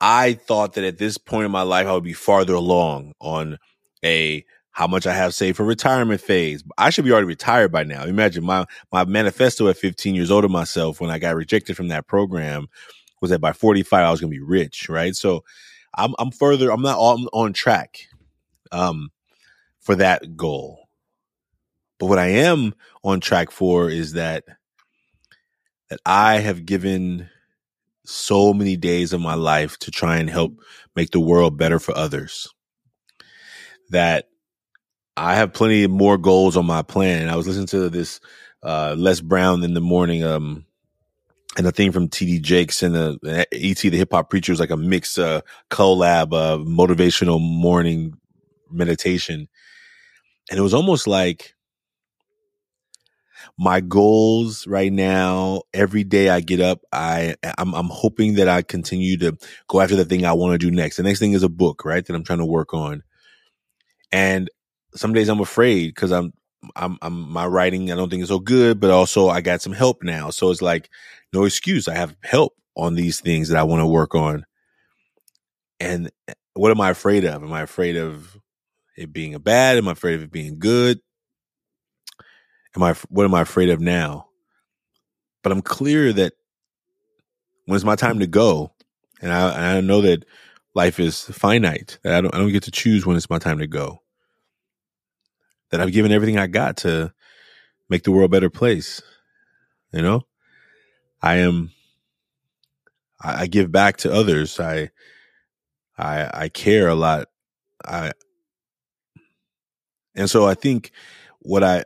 I 0.00 0.34
thought 0.34 0.74
that 0.74 0.84
at 0.84 0.98
this 0.98 1.18
point 1.18 1.46
in 1.46 1.50
my 1.50 1.62
life 1.62 1.86
I 1.86 1.92
would 1.92 2.04
be 2.04 2.12
farther 2.12 2.54
along 2.54 3.12
on 3.20 3.58
a 4.04 4.44
how 4.72 4.86
much 4.86 5.06
I 5.06 5.14
have 5.14 5.32
saved 5.32 5.56
for 5.56 5.64
retirement 5.64 6.20
phase. 6.20 6.62
I 6.76 6.90
should 6.90 7.06
be 7.06 7.10
already 7.12 7.26
retired 7.26 7.72
by 7.72 7.84
now. 7.84 8.04
Imagine 8.04 8.44
my 8.44 8.66
my 8.92 9.04
manifesto 9.04 9.68
at 9.68 9.78
15 9.78 10.14
years 10.14 10.30
old 10.30 10.44
of 10.44 10.50
myself 10.50 11.00
when 11.00 11.10
I 11.10 11.18
got 11.18 11.34
rejected 11.34 11.76
from 11.76 11.88
that 11.88 12.06
program 12.06 12.68
was 13.20 13.30
that 13.30 13.40
by 13.40 13.52
45 13.52 14.04
I 14.04 14.10
was 14.10 14.20
going 14.20 14.30
to 14.30 14.38
be 14.38 14.44
rich, 14.44 14.88
right? 14.88 15.16
So 15.16 15.44
I'm 15.96 16.14
I'm 16.18 16.30
further 16.30 16.70
I'm 16.70 16.82
not 16.82 16.98
on 16.98 17.26
on 17.32 17.52
track 17.52 18.00
um 18.72 19.10
for 19.80 19.94
that 19.94 20.36
goal. 20.36 20.88
But 21.98 22.06
what 22.06 22.18
I 22.18 22.26
am 22.26 22.74
on 23.02 23.20
track 23.20 23.50
for 23.50 23.88
is 23.88 24.12
that 24.12 24.44
that 25.90 26.00
I 26.04 26.38
have 26.38 26.66
given 26.66 27.28
so 28.04 28.52
many 28.52 28.76
days 28.76 29.12
of 29.12 29.20
my 29.20 29.34
life 29.34 29.78
to 29.78 29.90
try 29.90 30.18
and 30.18 30.30
help 30.30 30.60
make 30.94 31.10
the 31.10 31.20
world 31.20 31.56
better 31.56 31.78
for 31.78 31.96
others. 31.96 32.48
That 33.90 34.28
I 35.16 35.36
have 35.36 35.52
plenty 35.52 35.86
more 35.86 36.18
goals 36.18 36.56
on 36.56 36.66
my 36.66 36.82
plan. 36.82 37.28
I 37.28 37.36
was 37.36 37.46
listening 37.46 37.66
to 37.68 37.88
this 37.88 38.20
uh, 38.62 38.94
Les 38.98 39.20
Brown 39.20 39.62
in 39.62 39.74
the 39.74 39.80
morning, 39.80 40.24
um, 40.24 40.66
and 41.56 41.66
a 41.66 41.72
thing 41.72 41.90
from 41.90 42.08
TD 42.08 42.42
Jakes 42.42 42.82
and 42.82 42.94
the 42.94 43.46
ET 43.52 43.78
the 43.78 43.96
hip 43.96 44.12
hop 44.12 44.28
preacher 44.28 44.52
was 44.52 44.60
like 44.60 44.70
a 44.70 44.76
mix 44.76 45.16
uh, 45.16 45.40
collab 45.70 46.34
uh, 46.34 46.58
motivational 46.58 47.40
morning 47.40 48.14
meditation, 48.70 49.48
and 50.50 50.58
it 50.58 50.62
was 50.62 50.74
almost 50.74 51.06
like 51.06 51.54
my 53.58 53.80
goals 53.80 54.66
right 54.66 54.92
now 54.92 55.62
every 55.74 56.04
day 56.04 56.28
i 56.28 56.40
get 56.40 56.60
up 56.60 56.80
i 56.92 57.34
I'm, 57.58 57.74
I'm 57.74 57.88
hoping 57.88 58.34
that 58.34 58.48
i 58.48 58.62
continue 58.62 59.16
to 59.18 59.36
go 59.68 59.80
after 59.80 59.96
the 59.96 60.04
thing 60.04 60.24
i 60.24 60.32
want 60.32 60.52
to 60.52 60.58
do 60.58 60.74
next. 60.74 60.96
The 60.96 61.02
next 61.02 61.20
thing 61.20 61.32
is 61.32 61.42
a 61.42 61.48
book 61.48 61.84
right 61.84 62.04
that 62.04 62.14
i'm 62.14 62.24
trying 62.24 62.40
to 62.40 62.46
work 62.46 62.74
on. 62.74 63.02
And 64.12 64.50
some 64.94 65.12
days 65.12 65.28
i'm 65.28 65.40
afraid 65.40 65.94
because 65.94 66.12
i'm 66.12 66.32
I'm, 66.74 66.98
I'm 67.02 67.30
my 67.30 67.46
writing 67.46 67.92
i 67.92 67.96
don't 67.96 68.10
think 68.10 68.22
is 68.22 68.28
so 68.28 68.38
good 68.38 68.80
but 68.80 68.90
also 68.90 69.28
i 69.28 69.40
got 69.40 69.62
some 69.62 69.72
help 69.72 70.02
now. 70.02 70.30
So 70.30 70.50
it's 70.50 70.62
like 70.62 70.90
no 71.32 71.44
excuse 71.44 71.88
i 71.88 71.94
have 71.94 72.16
help 72.22 72.54
on 72.76 72.94
these 72.94 73.20
things 73.20 73.48
that 73.48 73.58
i 73.58 73.62
want 73.62 73.80
to 73.80 73.86
work 73.86 74.14
on. 74.14 74.44
And 75.80 76.10
eh, 76.28 76.34
what 76.54 76.70
am 76.70 76.80
i 76.80 76.90
afraid 76.90 77.24
of? 77.24 77.42
Am 77.42 77.52
i 77.52 77.62
afraid 77.62 77.96
of 77.96 78.38
it 78.96 79.12
being 79.12 79.34
a 79.34 79.38
bad? 79.38 79.76
Am 79.78 79.88
i 79.88 79.92
afraid 79.92 80.14
of 80.14 80.22
it 80.22 80.32
being 80.32 80.58
good 80.58 81.00
am 82.76 82.82
I 82.82 82.94
what 83.08 83.24
am 83.24 83.34
I 83.34 83.42
afraid 83.42 83.70
of 83.70 83.80
now? 83.80 84.28
But 85.42 85.52
I'm 85.52 85.62
clear 85.62 86.12
that 86.12 86.34
when 87.66 87.76
it's 87.76 87.84
my 87.84 87.96
time 87.96 88.18
to 88.20 88.26
go, 88.26 88.72
and 89.20 89.32
I, 89.32 89.76
I 89.76 89.80
know 89.80 90.00
that 90.02 90.24
life 90.74 91.00
is 91.00 91.24
finite, 91.24 91.98
that 92.02 92.14
I 92.14 92.20
don't 92.20 92.34
I 92.34 92.38
don't 92.38 92.52
get 92.52 92.64
to 92.64 92.70
choose 92.70 93.06
when 93.06 93.16
it's 93.16 93.30
my 93.30 93.38
time 93.38 93.58
to 93.58 93.66
go. 93.66 94.02
That 95.70 95.80
I've 95.80 95.92
given 95.92 96.12
everything 96.12 96.38
I 96.38 96.46
got 96.46 96.78
to 96.78 97.12
make 97.88 98.04
the 98.04 98.12
world 98.12 98.30
a 98.30 98.32
better 98.32 98.50
place. 98.50 99.02
You 99.92 100.02
know? 100.02 100.22
I 101.22 101.36
am 101.36 101.72
I, 103.20 103.42
I 103.42 103.46
give 103.46 103.72
back 103.72 103.96
to 103.98 104.12
others. 104.12 104.60
I 104.60 104.90
I 105.98 106.30
I 106.32 106.48
care 106.48 106.88
a 106.88 106.94
lot. 106.94 107.28
I 107.84 108.12
and 110.14 110.30
so 110.30 110.46
I 110.46 110.54
think 110.54 110.92
what 111.40 111.62
I 111.64 111.84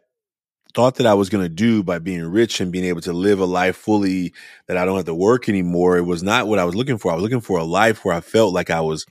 thought 0.75 0.97
that 0.97 1.07
I 1.07 1.15
was 1.15 1.29
going 1.29 1.45
to 1.45 1.49
do 1.49 1.83
by 1.83 1.99
being 1.99 2.25
rich 2.25 2.61
and 2.61 2.73
being 2.73 2.85
able 2.85 3.01
to 3.03 3.13
live 3.13 3.41
a 3.41 3.45
life 3.45 3.77
fully 3.77 4.33
that 4.67 4.77
I 4.77 4.85
don't 4.85 4.97
have 4.97 5.07
to 5.07 5.15
work 5.15 5.49
anymore. 5.49 5.97
It 5.97 6.03
was 6.03 6.23
not 6.23 6.47
what 6.47 6.59
I 6.59 6.65
was 6.65 6.75
looking 6.75 6.99
for. 6.99 7.11
I 7.11 7.15
was 7.15 7.23
looking 7.23 7.41
for 7.41 7.59
a 7.59 7.65
life 7.65 8.05
where 8.05 8.15
I 8.15 8.21
felt 8.21 8.55
like 8.55 8.71
I 8.71 8.81
was 8.81 9.07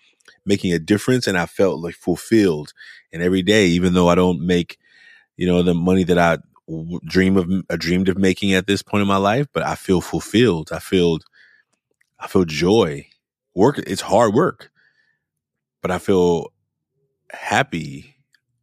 making 0.46 0.74
a 0.74 0.80
difference 0.80 1.28
and 1.28 1.38
I 1.38 1.46
felt 1.46 1.82
like 1.82 1.96
fulfilled. 1.96 2.74
And 3.12 3.22
every 3.22 3.42
day, 3.42 3.68
even 3.68 3.94
though 3.94 4.10
I 4.10 4.16
don't 4.16 4.46
make, 4.46 4.78
you 5.38 5.48
know, 5.48 5.64
the 5.64 5.74
money 5.74 6.04
that 6.04 6.18
I 6.18 6.38
dream 7.06 7.38
of, 7.38 7.50
I 7.70 7.76
dreamed 7.76 8.10
of 8.10 8.18
making 8.18 8.54
at 8.54 8.68
this 8.68 8.82
point 8.82 9.02
in 9.02 9.08
my 9.08 9.18
life, 9.18 9.48
but 9.54 9.64
I 9.64 9.76
feel 9.76 10.02
fulfilled. 10.02 10.70
I 10.72 10.80
feel, 10.80 11.20
I 12.20 12.28
feel 12.28 12.46
joy. 12.46 13.08
Work, 13.56 13.80
it's 13.80 14.02
hard 14.02 14.34
work, 14.34 14.72
but 15.82 15.92
I 15.92 15.98
feel 15.98 16.54
happy 17.32 18.16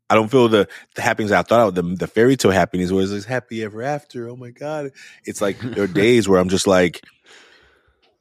I 0.08 0.14
don't 0.14 0.30
feel 0.30 0.48
the 0.48 0.68
the 0.94 1.02
happiness 1.02 1.32
I 1.32 1.42
thought 1.42 1.68
of 1.68 1.74
the 1.74 1.82
the 1.82 2.06
fairy 2.06 2.36
tale 2.36 2.52
happiness 2.52 2.90
was 2.90 3.10
this 3.10 3.24
happy 3.24 3.62
ever 3.62 3.82
after. 3.82 4.28
Oh 4.28 4.36
my 4.36 4.50
god! 4.50 4.92
It's 5.24 5.40
like 5.40 5.58
there 5.60 5.84
are 5.84 5.88
days 5.88 6.28
where 6.28 6.38
I'm 6.38 6.48
just 6.48 6.66
like, 6.66 7.02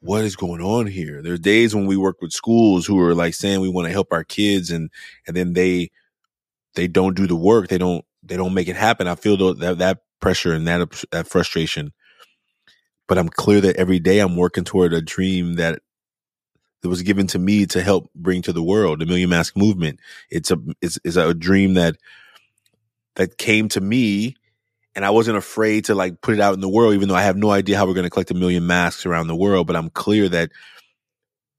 what 0.00 0.24
is 0.24 0.36
going 0.36 0.60
on 0.60 0.86
here? 0.86 1.22
There 1.22 1.34
are 1.34 1.38
days 1.38 1.74
when 1.74 1.86
we 1.86 1.96
work 1.96 2.20
with 2.20 2.32
schools 2.32 2.86
who 2.86 2.98
are 3.00 3.14
like 3.14 3.34
saying 3.34 3.60
we 3.60 3.68
want 3.68 3.86
to 3.86 3.92
help 3.92 4.08
our 4.12 4.24
kids, 4.24 4.70
and 4.70 4.90
and 5.26 5.36
then 5.36 5.52
they 5.52 5.90
they 6.74 6.88
don't 6.88 7.16
do 7.16 7.26
the 7.26 7.36
work. 7.36 7.68
They 7.68 7.78
don't 7.78 8.04
they 8.22 8.36
don't 8.36 8.54
make 8.54 8.68
it 8.68 8.76
happen. 8.76 9.06
I 9.06 9.14
feel 9.14 9.54
that 9.54 9.78
that 9.78 9.98
pressure 10.20 10.52
and 10.52 10.66
that 10.66 11.04
that 11.12 11.28
frustration. 11.28 11.92
But 13.08 13.18
I'm 13.18 13.28
clear 13.28 13.60
that 13.60 13.76
every 13.76 14.00
day 14.00 14.18
I'm 14.18 14.36
working 14.36 14.64
toward 14.64 14.92
a 14.92 15.00
dream 15.00 15.54
that 15.54 15.80
that 16.82 16.88
was 16.88 17.02
given 17.02 17.26
to 17.28 17.38
me 17.38 17.66
to 17.66 17.82
help 17.82 18.10
bring 18.14 18.42
to 18.42 18.52
the 18.52 18.62
world 18.62 19.00
the 19.00 19.06
million 19.06 19.30
mask 19.30 19.56
movement. 19.56 20.00
It's 20.30 20.50
a 20.50 20.58
it's, 20.80 20.98
it's 21.04 21.16
a 21.16 21.34
dream 21.34 21.74
that 21.74 21.96
that 23.16 23.38
came 23.38 23.68
to 23.68 23.80
me 23.80 24.36
and 24.94 25.02
i 25.04 25.08
wasn't 25.08 25.36
afraid 25.36 25.86
to 25.86 25.94
like 25.94 26.20
put 26.20 26.34
it 26.34 26.40
out 26.40 26.52
in 26.52 26.60
the 26.60 26.68
world 26.68 26.92
even 26.92 27.08
though 27.08 27.14
i 27.14 27.22
have 27.22 27.36
no 27.36 27.50
idea 27.50 27.74
how 27.78 27.86
we're 27.86 27.94
going 27.94 28.04
to 28.04 28.10
collect 28.10 28.30
a 28.30 28.34
million 28.34 28.66
masks 28.66 29.06
around 29.06 29.26
the 29.26 29.34
world 29.34 29.66
but 29.66 29.74
i'm 29.74 29.88
clear 29.88 30.28
that 30.28 30.50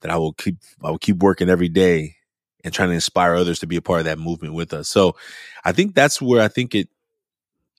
that 0.02 0.12
i 0.12 0.18
will 0.18 0.34
keep 0.34 0.58
i 0.84 0.92
will 0.92 1.00
keep 1.00 1.18
working 1.18 1.50
every 1.50 1.70
day 1.70 2.16
and 2.64 2.74
trying 2.74 2.90
to 2.90 2.96
inspire 2.96 3.36
others 3.36 3.60
to 3.60 3.68
be 3.68 3.78
a 3.78 3.82
part 3.82 4.00
of 4.00 4.06
that 4.06 4.20
movement 4.20 4.54
with 4.54 4.74
us. 4.74 4.90
So 4.90 5.16
i 5.64 5.72
think 5.72 5.96
that's 5.96 6.22
where 6.22 6.42
i 6.42 6.48
think 6.48 6.76
it 6.76 6.90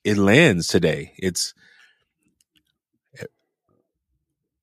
it 0.03 0.17
lands 0.17 0.67
today. 0.67 1.13
It's 1.17 1.53
eh, 3.19 3.25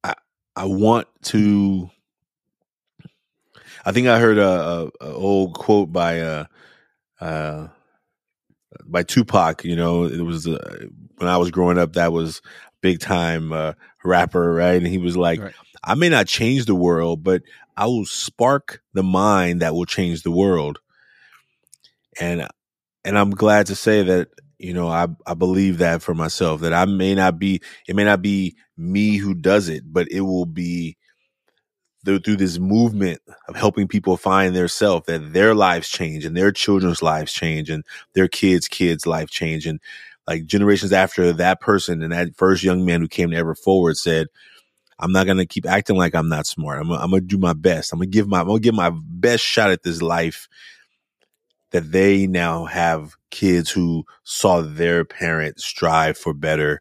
i 0.04 0.14
i 0.56 0.64
want 0.64 1.08
to 1.24 1.90
I 3.86 3.92
think 3.92 4.08
I 4.08 4.18
heard 4.18 4.38
a, 4.38 4.48
a, 4.48 4.90
a 5.00 5.14
old 5.14 5.54
quote 5.54 5.92
by 5.92 6.20
uh, 6.20 6.44
uh, 7.20 7.68
by 8.84 9.04
Tupac. 9.04 9.64
You 9.64 9.76
know, 9.76 10.04
it 10.04 10.22
was 10.22 10.48
uh, 10.48 10.86
when 11.18 11.28
I 11.30 11.36
was 11.36 11.52
growing 11.52 11.78
up. 11.78 11.92
That 11.92 12.12
was 12.12 12.42
big 12.82 12.98
time 12.98 13.52
uh, 13.52 13.74
rapper, 14.04 14.52
right? 14.52 14.74
And 14.74 14.88
he 14.88 14.98
was 14.98 15.16
like, 15.16 15.40
right. 15.40 15.54
"I 15.84 15.94
may 15.94 16.08
not 16.08 16.26
change 16.26 16.64
the 16.64 16.74
world, 16.74 17.22
but 17.22 17.42
I 17.76 17.86
will 17.86 18.06
spark 18.06 18.82
the 18.92 19.04
mind 19.04 19.62
that 19.62 19.74
will 19.76 19.86
change 19.86 20.24
the 20.24 20.32
world." 20.32 20.80
And 22.20 22.48
and 23.04 23.16
I'm 23.16 23.30
glad 23.30 23.66
to 23.66 23.76
say 23.76 24.02
that 24.02 24.30
you 24.58 24.74
know 24.74 24.88
I 24.88 25.06
I 25.28 25.34
believe 25.34 25.78
that 25.78 26.02
for 26.02 26.12
myself 26.12 26.62
that 26.62 26.72
I 26.74 26.86
may 26.86 27.14
not 27.14 27.38
be 27.38 27.62
it 27.86 27.94
may 27.94 28.04
not 28.04 28.20
be 28.20 28.56
me 28.76 29.16
who 29.16 29.32
does 29.32 29.68
it, 29.68 29.84
but 29.86 30.08
it 30.10 30.22
will 30.22 30.46
be 30.46 30.96
through 32.06 32.36
this 32.36 32.58
movement 32.58 33.20
of 33.48 33.56
helping 33.56 33.88
people 33.88 34.16
find 34.16 34.54
their 34.54 34.68
self 34.68 35.06
that 35.06 35.32
their 35.32 35.54
lives 35.54 35.88
change 35.88 36.24
and 36.24 36.36
their 36.36 36.52
children's 36.52 37.02
lives 37.02 37.32
change 37.32 37.68
and 37.70 37.84
their 38.14 38.28
kids 38.28 38.68
kids 38.68 39.06
life 39.06 39.30
change. 39.30 39.66
And 39.66 39.80
like 40.26 40.46
generations 40.46 40.92
after 40.92 41.32
that 41.32 41.60
person 41.60 42.02
and 42.02 42.12
that 42.12 42.36
first 42.36 42.62
young 42.62 42.84
man 42.84 43.00
who 43.00 43.08
came 43.08 43.30
to 43.30 43.36
ever 43.36 43.54
forward 43.54 43.96
said 43.96 44.28
i'm 44.98 45.12
not 45.12 45.26
going 45.26 45.38
to 45.38 45.46
keep 45.46 45.66
acting 45.66 45.96
like 45.96 46.14
i'm 46.14 46.28
not 46.28 46.46
smart. 46.46 46.80
I'm, 46.80 46.90
I'm 46.90 47.10
going 47.10 47.22
to 47.22 47.28
do 47.28 47.38
my 47.38 47.52
best. 47.52 47.92
I'm 47.92 47.98
going 47.98 48.10
to 48.10 48.16
give 48.16 48.28
my 48.28 48.40
i'm 48.40 48.46
going 48.46 48.60
to 48.60 48.64
give 48.64 48.74
my 48.74 48.90
best 48.92 49.44
shot 49.44 49.70
at 49.70 49.82
this 49.82 50.02
life 50.02 50.48
that 51.72 51.90
they 51.92 52.26
now 52.26 52.64
have 52.64 53.16
kids 53.30 53.70
who 53.70 54.04
saw 54.24 54.62
their 54.62 55.04
parents 55.04 55.64
strive 55.64 56.16
for 56.16 56.34
better. 56.34 56.80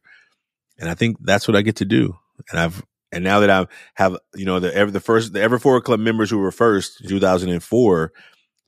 And 0.77 0.89
i 0.89 0.93
think 0.93 1.17
that's 1.21 1.47
what 1.47 1.57
i 1.57 1.61
get 1.61 1.77
to 1.77 1.85
do. 1.85 2.17
And 2.49 2.59
i've 2.59 2.83
and 3.15 3.23
now 3.23 3.39
that 3.39 3.49
I 3.49 3.65
have, 3.93 4.17
you 4.35 4.45
know, 4.45 4.59
the 4.59 4.75
ever 4.75 4.91
the 4.91 4.99
first 4.99 5.31
the 5.31 5.41
Ever 5.41 5.57
Forward 5.57 5.85
Club 5.85 6.01
members 6.01 6.29
who 6.29 6.37
were 6.37 6.51
first 6.51 7.01
2004, 7.07 8.11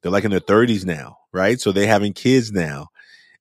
they're 0.01 0.11
like 0.11 0.23
in 0.23 0.31
their 0.31 0.39
30s 0.39 0.85
now, 0.85 1.17
right? 1.33 1.59
So 1.59 1.73
they 1.73 1.85
having 1.85 2.13
kids 2.13 2.53
now, 2.53 2.87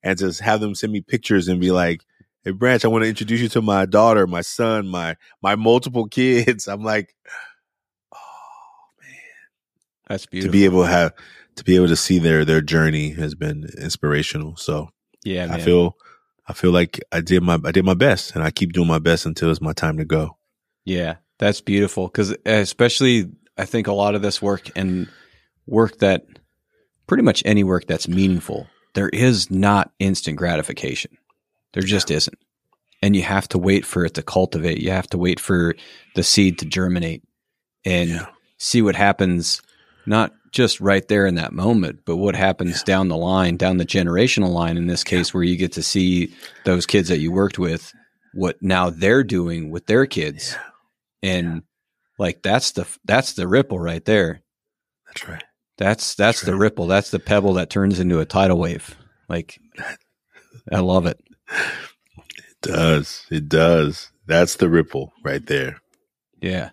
and 0.03 0.19
just 0.19 0.41
have 0.41 0.61
them 0.61 0.75
send 0.75 0.93
me 0.93 1.01
pictures 1.03 1.47
and 1.47 1.61
be 1.61 1.71
like, 1.71 2.03
"Hey, 2.43 2.51
Branch, 2.51 2.85
I 2.85 2.89
want 2.89 3.05
to 3.05 3.09
introduce 3.09 3.41
you 3.41 3.49
to 3.51 3.63
my 3.63 3.87
daughter, 3.87 4.27
my 4.27 4.41
son, 4.41 4.89
my 4.89 5.17
my 5.41 5.55
multiple 5.55 6.09
kids." 6.11 6.67
I'm 6.67 6.83
like, 6.83 7.15
oh 8.13 8.19
man, 9.01 9.21
that's 10.09 10.27
beautiful. 10.27 10.51
To 10.51 10.59
be 10.59 10.65
able 10.65 10.83
to 10.83 10.89
have 10.89 11.13
to 11.55 11.63
be 11.63 11.77
able 11.77 11.89
to 11.89 11.97
see 11.97 12.19
their 12.19 12.45
their 12.45 12.61
journey 12.61 13.11
has 13.11 13.37
been 13.37 13.69
inspirational. 13.79 14.57
So 14.57 14.89
yeah, 15.25 15.47
man. 15.47 15.61
I 15.61 15.63
feel 15.63 15.97
I 16.49 16.53
feel 16.53 16.73
like 16.73 16.99
I 17.13 17.21
did 17.21 17.45
my 17.45 17.61
I 17.65 17.71
did 17.71 17.85
my 17.85 17.95
best, 17.95 18.35
and 18.35 18.43
I 18.43 18.51
keep 18.51 18.73
doing 18.73 18.89
my 18.89 18.99
best 18.99 19.25
until 19.25 19.53
it's 19.53 19.61
my 19.61 19.73
time 19.73 19.99
to 19.99 20.05
go. 20.05 20.36
Yeah, 20.87 21.17
that's 21.39 21.61
beautiful 21.61 22.07
because 22.09 22.35
especially 22.47 23.31
I 23.59 23.67
think 23.67 23.87
a 23.87 23.93
lot 23.93 24.15
of 24.15 24.23
this 24.23 24.41
work 24.41 24.71
and 24.75 25.09
work 25.67 25.99
that 25.99 26.25
pretty 27.07 27.23
much 27.23 27.43
any 27.45 27.63
work 27.65 27.87
that's 27.87 28.09
meaningful, 28.09 28.67
there 28.95 29.11
is 29.11 29.51
not 29.51 29.93
instant 29.99 30.39
gratification. 30.39 31.19
There 31.75 31.83
just 31.83 32.11
isn't. 32.11 32.39
and 33.03 33.15
you 33.15 33.21
have 33.23 33.47
to 33.47 33.59
wait 33.59 33.85
for 33.85 34.07
it 34.07 34.15
to 34.15 34.23
cultivate. 34.23 34.79
You 34.79 34.91
have 34.91 35.07
to 35.09 35.19
wait 35.19 35.39
for 35.39 35.75
the 36.15 36.23
seed 36.23 36.59
to 36.61 36.65
germinate 36.65 37.23
and 37.85 38.09
Yeah. 38.09 38.27
see 38.57 38.81
what 38.81 38.97
happens, 38.97 39.61
not 40.07 40.33
just 40.51 40.81
right 40.81 41.07
there 41.07 41.27
in 41.27 41.35
that 41.35 41.53
moment, 41.53 42.01
but 42.07 42.17
what 42.17 42.35
happens 42.35 42.83
down 42.83 43.09
the 43.09 43.17
line, 43.17 43.59
down 43.59 43.77
the 43.77 43.85
generational 43.85 44.49
line, 44.51 44.79
in 44.79 44.87
this 44.87 45.05
case, 45.05 45.35
where 45.35 45.43
you 45.43 45.57
get 45.59 45.73
to 45.73 45.83
see 45.83 46.33
those 46.65 46.87
kids 46.87 47.09
that 47.11 47.19
you 47.19 47.31
worked 47.31 47.59
with, 47.59 47.93
what 48.33 48.57
now 48.63 48.89
they're 48.89 49.23
doing 49.23 49.71
with 49.71 49.85
their 49.87 50.07
kids. 50.07 50.57
And 51.27 51.63
like 52.19 52.43
that's 52.43 52.73
the 52.73 52.87
that's 53.05 53.35
the 53.35 53.49
ripple 53.49 53.79
right 53.79 54.05
there. 54.05 54.43
That's 55.07 55.29
right. 55.29 55.45
That's 55.79 56.15
that's 56.15 56.43
the 56.43 56.53
right. 56.53 56.61
ripple. 56.61 56.87
That's 56.87 57.11
the 57.11 57.19
pebble 57.19 57.55
that 57.55 57.71
turns 57.71 58.01
into 58.01 58.21
a 58.21 58.25
tidal 58.25 58.59
wave. 58.59 58.97
Like 59.29 59.59
I 60.73 60.81
love 60.81 61.07
it. 61.07 61.21
It 62.19 62.61
does. 62.63 63.27
It 63.31 63.49
does. 63.49 64.11
That's 64.27 64.57
the 64.57 64.69
ripple 64.69 65.13
right 65.23 65.45
there. 65.45 65.81
Yeah. 66.41 66.71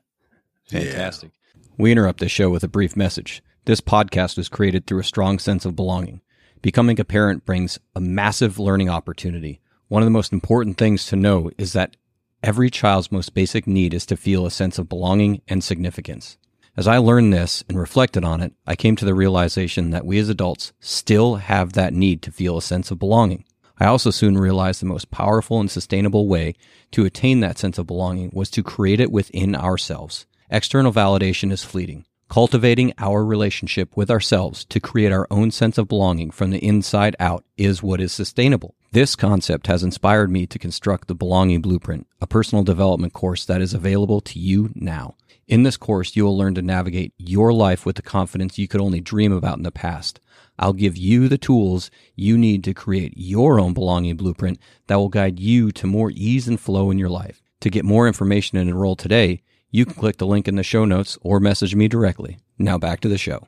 Yeah. 0.69 0.79
Fantastic. 0.81 1.31
We 1.77 1.91
interrupt 1.91 2.19
this 2.19 2.31
show 2.31 2.49
with 2.49 2.63
a 2.63 2.69
brief 2.69 2.95
message. 2.95 3.43
This 3.65 3.81
podcast 3.81 4.37
was 4.37 4.49
created 4.49 4.85
through 4.85 4.99
a 4.99 5.05
strong 5.05 5.39
sense 5.39 5.65
of 5.65 5.75
belonging. 5.75 6.21
Becoming 6.61 6.99
a 6.99 7.05
parent 7.05 7.45
brings 7.45 7.79
a 7.95 7.99
massive 7.99 8.59
learning 8.59 8.89
opportunity. 8.89 9.61
One 9.87 10.01
of 10.01 10.05
the 10.05 10.11
most 10.11 10.31
important 10.31 10.77
things 10.77 11.05
to 11.07 11.15
know 11.15 11.51
is 11.57 11.73
that 11.73 11.97
every 12.43 12.69
child's 12.69 13.11
most 13.11 13.33
basic 13.33 13.65
need 13.65 13.93
is 13.93 14.05
to 14.05 14.17
feel 14.17 14.45
a 14.45 14.51
sense 14.51 14.77
of 14.77 14.89
belonging 14.89 15.41
and 15.47 15.63
significance. 15.63 16.37
As 16.75 16.87
I 16.87 16.97
learned 16.97 17.31
this 17.31 17.63
and 17.69 17.79
reflected 17.79 18.23
on 18.25 18.41
it, 18.41 18.53
I 18.67 18.75
came 18.75 18.95
to 18.97 19.05
the 19.05 19.15
realization 19.15 19.91
that 19.91 20.05
we 20.05 20.19
as 20.19 20.27
adults 20.27 20.73
still 20.79 21.35
have 21.35 21.73
that 21.73 21.93
need 21.93 22.21
to 22.23 22.31
feel 22.31 22.57
a 22.57 22.61
sense 22.61 22.91
of 22.91 22.99
belonging. 22.99 23.45
I 23.79 23.85
also 23.85 24.11
soon 24.11 24.37
realized 24.37 24.81
the 24.81 24.87
most 24.87 25.09
powerful 25.09 25.59
and 25.59 25.71
sustainable 25.71 26.27
way 26.27 26.55
to 26.91 27.05
attain 27.05 27.39
that 27.39 27.57
sense 27.57 27.77
of 27.77 27.87
belonging 27.87 28.31
was 28.33 28.49
to 28.51 28.63
create 28.63 28.99
it 28.99 29.11
within 29.11 29.55
ourselves. 29.55 30.25
External 30.49 30.91
validation 30.91 31.51
is 31.51 31.63
fleeting. 31.63 32.05
Cultivating 32.33 32.93
our 32.97 33.23
relationship 33.23 33.95
with 33.95 34.09
ourselves 34.09 34.65
to 34.65 34.79
create 34.79 35.11
our 35.11 35.27
own 35.29 35.51
sense 35.51 35.77
of 35.77 35.87
belonging 35.87 36.31
from 36.31 36.49
the 36.49 36.57
inside 36.65 37.15
out 37.19 37.45
is 37.57 37.83
what 37.83 38.01
is 38.01 38.11
sustainable. 38.11 38.73
This 38.91 39.15
concept 39.15 39.67
has 39.67 39.83
inspired 39.83 40.31
me 40.31 40.47
to 40.47 40.57
construct 40.57 41.07
the 41.07 41.13
Belonging 41.13 41.61
Blueprint, 41.61 42.07
a 42.19 42.25
personal 42.25 42.63
development 42.63 43.13
course 43.13 43.45
that 43.45 43.61
is 43.61 43.75
available 43.75 44.19
to 44.21 44.39
you 44.39 44.71
now. 44.73 45.13
In 45.47 45.61
this 45.61 45.77
course, 45.77 46.15
you 46.15 46.23
will 46.23 46.35
learn 46.35 46.55
to 46.55 46.63
navigate 46.63 47.13
your 47.19 47.53
life 47.53 47.85
with 47.85 47.97
the 47.97 48.01
confidence 48.01 48.57
you 48.57 48.67
could 48.67 48.81
only 48.81 48.99
dream 48.99 49.31
about 49.31 49.57
in 49.57 49.63
the 49.63 49.71
past. 49.71 50.19
I'll 50.57 50.73
give 50.73 50.97
you 50.97 51.27
the 51.27 51.37
tools 51.37 51.91
you 52.15 52.35
need 52.35 52.63
to 52.63 52.73
create 52.73 53.13
your 53.15 53.59
own 53.59 53.75
belonging 53.75 54.17
blueprint 54.17 54.57
that 54.87 54.95
will 54.95 55.09
guide 55.09 55.39
you 55.39 55.71
to 55.73 55.85
more 55.85 56.09
ease 56.09 56.47
and 56.47 56.59
flow 56.59 56.89
in 56.89 56.97
your 56.97 57.09
life. 57.09 57.43
To 57.59 57.69
get 57.69 57.85
more 57.85 58.07
information 58.07 58.57
and 58.57 58.71
enroll 58.71 58.95
today, 58.95 59.43
you 59.73 59.85
can 59.85 59.95
click 59.95 60.17
the 60.17 60.27
link 60.27 60.47
in 60.47 60.55
the 60.55 60.63
show 60.63 60.85
notes 60.85 61.17
or 61.21 61.41
message 61.41 61.75
me 61.75 61.87
directly. 61.89 62.37
Now 62.59 62.77
back 62.77 63.01
to 63.01 63.09
the 63.09 63.17
show. 63.17 63.47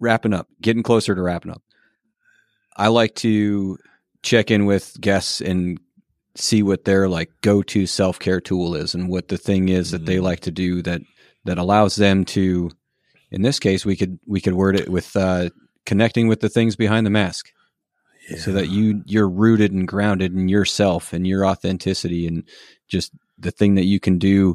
Wrapping 0.00 0.34
up, 0.34 0.48
getting 0.60 0.82
closer 0.82 1.14
to 1.14 1.22
wrapping 1.22 1.52
up. 1.52 1.62
I 2.76 2.88
like 2.88 3.14
to 3.16 3.78
check 4.22 4.50
in 4.50 4.66
with 4.66 5.00
guests 5.00 5.40
and 5.40 5.78
see 6.34 6.62
what 6.62 6.84
their 6.84 7.08
like 7.08 7.30
go-to 7.42 7.86
self-care 7.86 8.40
tool 8.40 8.74
is 8.74 8.94
and 8.94 9.08
what 9.08 9.28
the 9.28 9.38
thing 9.38 9.68
is 9.68 9.92
that 9.92 10.06
they 10.06 10.16
Mhm. 10.16 10.22
like 10.22 10.40
to 10.40 10.50
do 10.50 10.82
that 10.82 11.02
that 11.44 11.58
allows 11.58 11.96
them 11.96 12.24
to 12.24 12.70
in 13.30 13.42
this 13.42 13.58
case 13.60 13.84
we 13.84 13.96
could 13.96 14.18
we 14.26 14.40
could 14.40 14.54
word 14.54 14.74
it 14.76 14.88
with 14.88 15.14
uh 15.16 15.50
connecting 15.86 16.28
with 16.28 16.40
the 16.40 16.48
things 16.48 16.74
behind 16.76 17.04
the 17.04 17.10
mask 17.10 17.50
so 18.38 18.52
that 18.52 18.68
you 18.70 19.02
you're 19.04 19.28
rooted 19.28 19.72
and 19.72 19.86
grounded 19.86 20.32
in 20.32 20.48
yourself 20.48 21.12
and 21.12 21.26
your 21.26 21.44
authenticity 21.44 22.26
and 22.26 22.44
just 22.88 23.12
the 23.38 23.50
thing 23.50 23.74
that 23.74 23.84
you 23.84 24.00
can 24.00 24.18
do 24.18 24.54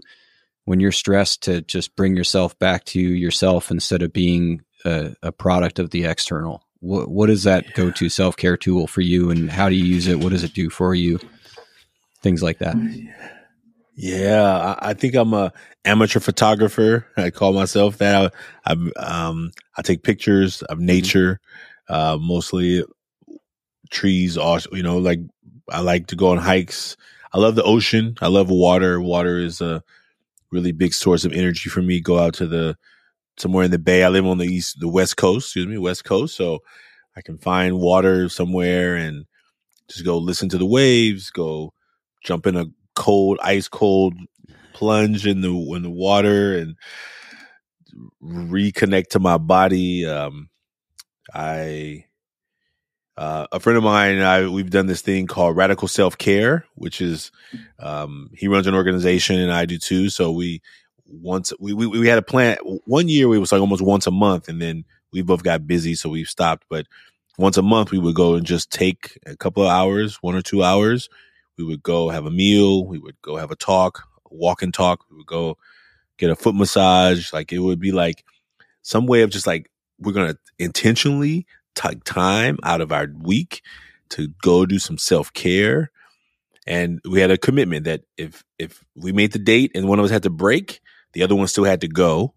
when 0.68 0.81
you're 0.81 0.91
stressed 0.91 1.44
to 1.44 1.61
just 1.61 1.95
bring 1.95 2.18
yourself 2.18 2.60
back 2.60 2.84
to 2.84 2.99
yourself 2.99 3.72
instead 3.72 4.02
of 4.02 4.11
being 4.11 4.61
a, 4.84 5.15
a 5.23 5.31
product 5.31 5.80
of 5.80 5.91
the 5.91 6.03
external 6.03 6.61
what 6.80 7.10
what 7.10 7.30
is 7.30 7.44
that 7.44 7.73
go-to 7.73 8.10
self-care 8.10 8.57
tool 8.57 8.85
for 8.85 8.99
you 9.02 9.31
and 9.31 9.49
how 9.49 9.69
do 9.69 9.76
you 9.76 9.85
use 9.85 10.07
it 10.07 10.19
what 10.19 10.30
does 10.30 10.44
it 10.44 10.53
do 10.53 10.69
for 10.69 10.94
you 10.94 11.19
things 12.22 12.44
like 12.44 12.60
that 12.60 12.76
Yeah, 13.99 14.76
I, 14.80 14.89
I 14.89 14.94
think 14.94 15.15
I'm 15.15 15.34
a 15.34 15.52
amateur 15.84 16.19
photographer. 16.19 17.07
I 17.18 17.31
call 17.31 17.52
myself 17.52 17.98
that. 17.98 18.31
I, 18.64 18.72
I 18.72 18.73
um 19.03 19.52
I 19.76 19.81
take 19.81 20.03
pictures 20.03 20.61
of 20.61 20.80
nature, 20.80 21.39
uh, 21.89 22.15
mostly 22.22 22.84
trees. 23.89 24.38
Also, 24.38 24.69
you 24.72 24.84
know, 24.84 24.99
like 24.99 25.22
I 25.72 25.81
like 25.81 26.07
to 26.07 26.15
go 26.15 26.27
on 26.27 26.38
hikes. 26.38 26.95
I 27.34 27.39
love 27.39 27.56
the 27.56 27.64
ocean. 27.64 28.15
I 28.22 28.27
love 28.27 28.52
water. 28.52 29.02
Water 29.02 29.39
is 29.39 29.61
a 29.61 29.84
really 30.52 30.72
big 30.72 30.94
source 30.94 31.26
of 31.26 31.34
energy 31.34 31.69
for 31.69 31.82
me. 31.82 31.99
Go 31.99 32.19
out 32.19 32.34
to 32.36 32.48
the 32.48 32.78
somewhere 33.38 33.65
in 33.65 33.72
the 33.72 33.80
bay. 33.80 34.03
I 34.03 34.10
live 34.10 34.26
on 34.26 34.38
the 34.38 34.45
east, 34.45 34.80
the 34.80 34.88
west 34.88 35.18
coast. 35.18 35.48
Excuse 35.48 35.68
me, 35.68 35.78
west 35.78 36.03
coast. 36.03 36.36
So 36.36 36.60
I 37.15 37.22
can 37.22 37.38
find 37.38 37.80
water 37.80 38.30
somewhere 38.30 38.95
and 38.95 39.26
just 39.90 40.06
go 40.06 40.18
listen 40.18 40.49
to 40.49 40.57
the 40.57 40.65
waves. 40.65 41.30
Go 41.30 41.74
jump 42.24 42.48
in 42.48 42.56
a 42.56 42.65
cold, 42.95 43.40
ice 43.41 43.68
cold 43.68 44.14
plunge 44.74 45.26
in 45.26 45.41
the 45.41 45.52
in 45.76 45.82
the 45.82 45.90
water 45.90 46.56
and 46.57 46.76
reconnect 48.24 49.07
to 49.07 49.19
my 49.19 49.38
body. 49.38 50.06
Um, 50.06 50.49
I 51.34 52.06
uh, 53.18 53.48
a 53.52 53.60
friend 53.60 53.77
of 53.77 53.84
mine 53.84 54.19
I 54.19 54.48
we've 54.48 54.69
done 54.69 54.85
this 54.85 55.02
thing 55.02 55.27
called 55.27 55.57
radical 55.57 55.88
self 55.88 56.18
care, 56.18 56.65
which 56.76 57.02
is 57.02 57.31
um, 57.80 58.30
he 58.34 58.48
runs 58.48 58.68
an 58.68 58.76
organization 58.76 59.39
and 59.39 59.52
I 59.52 59.65
do 59.65 59.77
too. 59.77 60.10
So 60.10 60.31
we 60.31 60.61
once 61.07 61.52
we, 61.60 61.73
we 61.73 61.88
we 61.88 62.07
had 62.07 62.19
a 62.19 62.23
plan. 62.23 62.57
One 62.85 63.10
year 63.10 63.27
we 63.27 63.39
was 63.39 63.52
like 63.52 63.61
almost 63.61 63.81
once 63.81 64.07
a 64.07 64.11
month, 64.11 64.48
and 64.48 64.61
then 64.61 64.85
we 65.11 65.22
both 65.22 65.44
got 65.44 65.65
busy, 65.65 65.95
so 65.95 66.10
we 66.10 66.26
stopped. 66.26 66.65
But 66.69 66.85
once 67.38 67.57
a 67.57 67.64
month 67.64 67.91
we 67.91 67.99
would 67.99 68.15
go 68.15 68.35
and 68.35 68.45
just 68.45 68.72
take 68.72 69.18
a 69.26 69.35
couple 69.35 69.64
of 69.64 69.69
hours, 69.69 70.18
one 70.22 70.35
or 70.35 70.41
two 70.41 70.64
hours. 70.64 71.10
We 71.57 71.64
would 71.64 71.81
go 71.81 72.10
have 72.10 72.27
a 72.27 72.31
meal. 72.31 72.85
We 72.85 72.99
would 72.99 73.19
go 73.23 73.35
have 73.38 73.49
a 73.49 73.56
talk, 73.56 74.03
walk 74.30 74.61
and 74.61 74.73
talk. 74.73 75.06
We 75.10 75.18
would 75.18 75.26
go 75.26 75.57
get 76.18 76.30
a 76.30 76.35
foot 76.35 76.56
massage. 76.56 77.34
Like 77.34 77.52
it 77.52 77.60
would 77.60 77.80
be 77.80 77.91
like 77.91 78.23
some 78.84 79.07
way 79.07 79.23
of 79.23 79.31
just 79.31 79.48
like 79.48 79.72
we're 79.99 80.14
gonna 80.14 80.38
intentionally 80.60 81.48
take 81.78 82.04
time 82.04 82.58
out 82.64 82.82
of 82.82 82.91
our 82.91 83.08
week 83.20 83.62
to 84.10 84.30
go 84.41 84.66
do 84.66 84.80
some 84.80 84.98
self 84.98 85.32
care. 85.34 85.91
And 86.66 86.99
we 87.10 87.22
had 87.22 87.32
a 87.32 87.38
commitment 87.38 87.86
that 87.86 88.02
if 88.18 88.44
if 88.60 88.84
we 88.95 89.14
made 89.14 89.32
the 89.32 89.40
date 89.40 89.72
and 89.76 89.88
one 89.88 89.99
of 89.99 90.06
us 90.06 90.12
had 90.12 90.24
to 90.24 90.30
break, 90.30 90.82
the 91.14 91.24
other 91.24 91.36
one 91.36 91.48
still 91.48 91.64
had 91.64 91.82
to 91.82 91.88
go. 91.88 92.34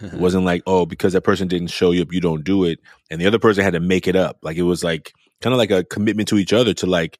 It 0.00 0.14
wasn't 0.14 0.44
like, 0.44 0.62
oh, 0.66 0.86
because 0.86 1.12
that 1.14 1.22
person 1.22 1.48
didn't 1.48 1.68
show 1.68 1.90
you 1.90 2.02
up, 2.02 2.12
you 2.12 2.20
don't 2.20 2.44
do 2.44 2.64
it. 2.64 2.80
And 3.10 3.20
the 3.20 3.26
other 3.26 3.38
person 3.38 3.64
had 3.64 3.72
to 3.72 3.80
make 3.80 4.06
it 4.06 4.16
up. 4.16 4.38
Like 4.42 4.56
it 4.56 4.62
was 4.62 4.84
like 4.84 5.12
kind 5.40 5.52
of 5.52 5.58
like 5.58 5.70
a 5.70 5.84
commitment 5.84 6.28
to 6.28 6.38
each 6.38 6.52
other 6.52 6.74
to 6.74 6.86
like, 6.86 7.18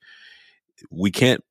we 0.90 1.10
can't, 1.10 1.42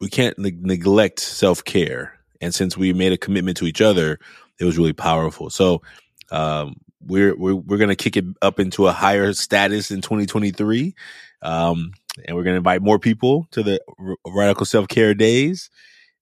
we 0.00 0.08
can't 0.08 0.38
neg- 0.38 0.64
neglect 0.64 1.20
self 1.20 1.64
care. 1.64 2.18
And 2.40 2.54
since 2.54 2.76
we 2.76 2.92
made 2.92 3.12
a 3.12 3.18
commitment 3.18 3.56
to 3.58 3.66
each 3.66 3.80
other, 3.80 4.18
it 4.58 4.64
was 4.64 4.78
really 4.78 4.92
powerful. 4.92 5.50
So, 5.50 5.82
um, 6.30 6.76
we're, 7.00 7.36
we're, 7.36 7.54
we're 7.54 7.78
going 7.78 7.88
to 7.88 7.96
kick 7.96 8.16
it 8.16 8.24
up 8.42 8.58
into 8.60 8.86
a 8.86 8.92
higher 8.92 9.32
status 9.32 9.90
in 9.90 10.00
2023. 10.00 10.94
Um, 11.42 11.92
and 12.26 12.36
we're 12.36 12.42
going 12.42 12.54
to 12.54 12.58
invite 12.58 12.82
more 12.82 12.98
people 12.98 13.46
to 13.52 13.62
the 13.62 13.80
R- 13.98 14.16
radical 14.26 14.66
self 14.66 14.88
care 14.88 15.14
days. 15.14 15.70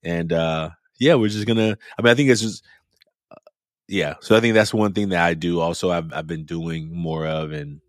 And, 0.02 0.32
uh, 0.32 0.70
yeah, 0.98 1.14
we're 1.14 1.28
just 1.28 1.46
going 1.46 1.56
to, 1.56 1.78
I 1.98 2.02
mean, 2.02 2.10
I 2.10 2.14
think 2.14 2.30
it's 2.30 2.40
just, 2.42 2.64
yeah. 3.88 4.14
So 4.20 4.36
i 4.36 4.40
think 4.40 4.54
that's 4.54 4.74
one 4.74 4.92
thing 4.92 5.10
that 5.10 5.24
i 5.24 5.34
do 5.34 5.60
also 5.60 5.90
i've, 5.90 6.12
I've 6.12 6.26
been 6.26 6.44
doing 6.44 6.92
more 6.92 7.26
of 7.26 7.52
and 7.52 7.80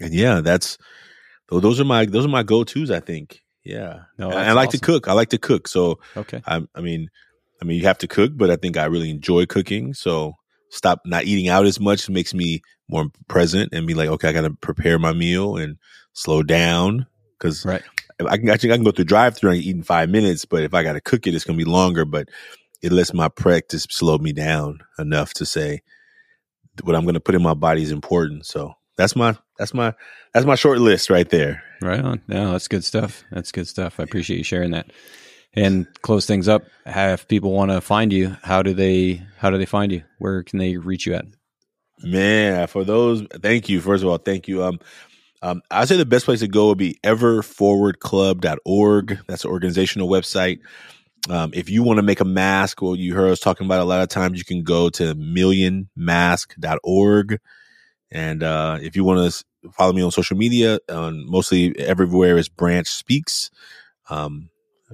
and 0.00 0.14
yeah 0.14 0.40
that's 0.40 0.78
those 1.48 1.80
are 1.80 1.84
my 1.84 2.04
those 2.06 2.24
are 2.24 2.28
my 2.28 2.42
go-to's 2.42 2.90
i 2.90 3.00
think. 3.00 3.42
Yeah. 3.64 4.02
No, 4.16 4.30
And 4.30 4.38
i 4.38 4.52
like 4.52 4.70
to 4.70 4.78
cook. 4.78 5.08
I 5.08 5.12
like 5.12 5.30
to 5.30 5.38
cook. 5.38 5.66
So 5.66 5.98
okay. 6.16 6.40
I 6.46 6.62
i 6.74 6.80
mean 6.80 7.10
i 7.60 7.64
mean 7.64 7.78
you 7.80 7.86
have 7.86 7.98
to 7.98 8.06
cook 8.06 8.32
but 8.36 8.48
i 8.48 8.56
think 8.56 8.76
i 8.76 8.84
really 8.84 9.10
enjoy 9.10 9.46
cooking. 9.46 9.92
So 9.92 10.34
stop 10.76 11.00
not 11.04 11.24
eating 11.24 11.48
out 11.48 11.66
as 11.66 11.80
much 11.80 12.08
makes 12.08 12.34
me 12.34 12.62
more 12.88 13.06
present 13.28 13.72
and 13.72 13.86
be 13.86 13.94
like 13.94 14.08
okay 14.08 14.28
i 14.28 14.32
gotta 14.32 14.52
prepare 14.60 14.98
my 14.98 15.12
meal 15.12 15.56
and 15.56 15.76
slow 16.12 16.42
down 16.42 17.06
because 17.38 17.64
right 17.64 17.82
I 18.24 18.38
can 18.38 18.48
actually 18.48 18.72
I 18.72 18.76
can 18.76 18.84
go 18.84 18.92
through 18.92 19.04
drive 19.04 19.36
through 19.36 19.50
and 19.50 19.60
eat 19.60 19.76
in 19.76 19.82
five 19.82 20.08
minutes, 20.08 20.44
but 20.44 20.62
if 20.62 20.72
I 20.72 20.82
got 20.82 20.94
to 20.94 21.00
cook 21.00 21.26
it, 21.26 21.34
it's 21.34 21.44
gonna 21.44 21.58
be 21.58 21.64
longer. 21.64 22.04
But 22.04 22.28
it 22.82 22.92
lets 22.92 23.12
my 23.12 23.28
practice 23.28 23.86
slow 23.90 24.18
me 24.18 24.32
down 24.32 24.80
enough 24.98 25.34
to 25.34 25.46
say 25.46 25.82
what 26.82 26.96
I'm 26.96 27.04
gonna 27.04 27.20
put 27.20 27.34
in 27.34 27.42
my 27.42 27.54
body 27.54 27.82
is 27.82 27.90
important. 27.90 28.46
So 28.46 28.74
that's 28.96 29.14
my 29.14 29.36
that's 29.58 29.74
my 29.74 29.92
that's 30.32 30.46
my 30.46 30.54
short 30.54 30.78
list 30.78 31.10
right 31.10 31.28
there. 31.28 31.62
Right 31.82 32.00
on. 32.00 32.22
No, 32.26 32.52
that's 32.52 32.68
good 32.68 32.84
stuff. 32.84 33.24
That's 33.30 33.52
good 33.52 33.68
stuff. 33.68 34.00
I 34.00 34.04
appreciate 34.04 34.38
you 34.38 34.44
sharing 34.44 34.70
that. 34.70 34.90
And 35.56 35.86
close 36.02 36.26
things 36.26 36.48
up. 36.48 36.64
If 36.84 37.28
people 37.28 37.52
want 37.52 37.70
to 37.70 37.80
find 37.80 38.12
you, 38.12 38.36
how 38.42 38.62
do 38.62 38.74
they 38.74 39.22
how 39.38 39.48
do 39.50 39.56
they 39.56 39.64
find 39.64 39.90
you? 39.90 40.02
Where 40.18 40.42
can 40.42 40.58
they 40.58 40.76
reach 40.76 41.06
you 41.06 41.14
at? 41.14 41.24
Man, 42.02 42.66
for 42.66 42.84
those, 42.84 43.22
thank 43.40 43.70
you. 43.70 43.80
First 43.80 44.02
of 44.02 44.10
all, 44.10 44.18
thank 44.18 44.48
you. 44.48 44.62
Um, 44.62 44.80
Um, 45.42 45.60
I 45.70 45.84
say 45.84 45.96
the 45.96 46.06
best 46.06 46.24
place 46.24 46.40
to 46.40 46.48
go 46.48 46.68
would 46.68 46.78
be 46.78 46.98
everforwardclub.org. 47.04 49.18
That's 49.28 49.44
an 49.44 49.50
organizational 49.50 50.08
website. 50.08 50.60
Um, 51.28 51.50
if 51.54 51.68
you 51.70 51.82
want 51.82 51.98
to 51.98 52.02
make 52.02 52.20
a 52.20 52.24
mask, 52.24 52.80
well, 52.82 52.96
you 52.96 53.14
heard 53.14 53.30
us 53.30 53.40
talking 53.40 53.66
about 53.66 53.80
a 53.80 53.84
lot 53.84 54.00
of 54.02 54.08
times, 54.08 54.38
you 54.38 54.44
can 54.44 54.62
go 54.62 54.88
to 54.90 55.14
millionmask.org. 55.14 57.38
And 58.10 58.42
uh, 58.42 58.78
if 58.80 58.96
you 58.96 59.04
want 59.04 59.32
to 59.32 59.44
follow 59.72 59.92
me 59.92 60.02
on 60.02 60.10
social 60.10 60.36
media, 60.36 60.78
on 60.88 61.30
mostly 61.30 61.78
everywhere 61.78 62.38
is 62.38 62.48
Branch 62.48 62.88
Speaks. 62.88 63.50
Um, 64.08 64.48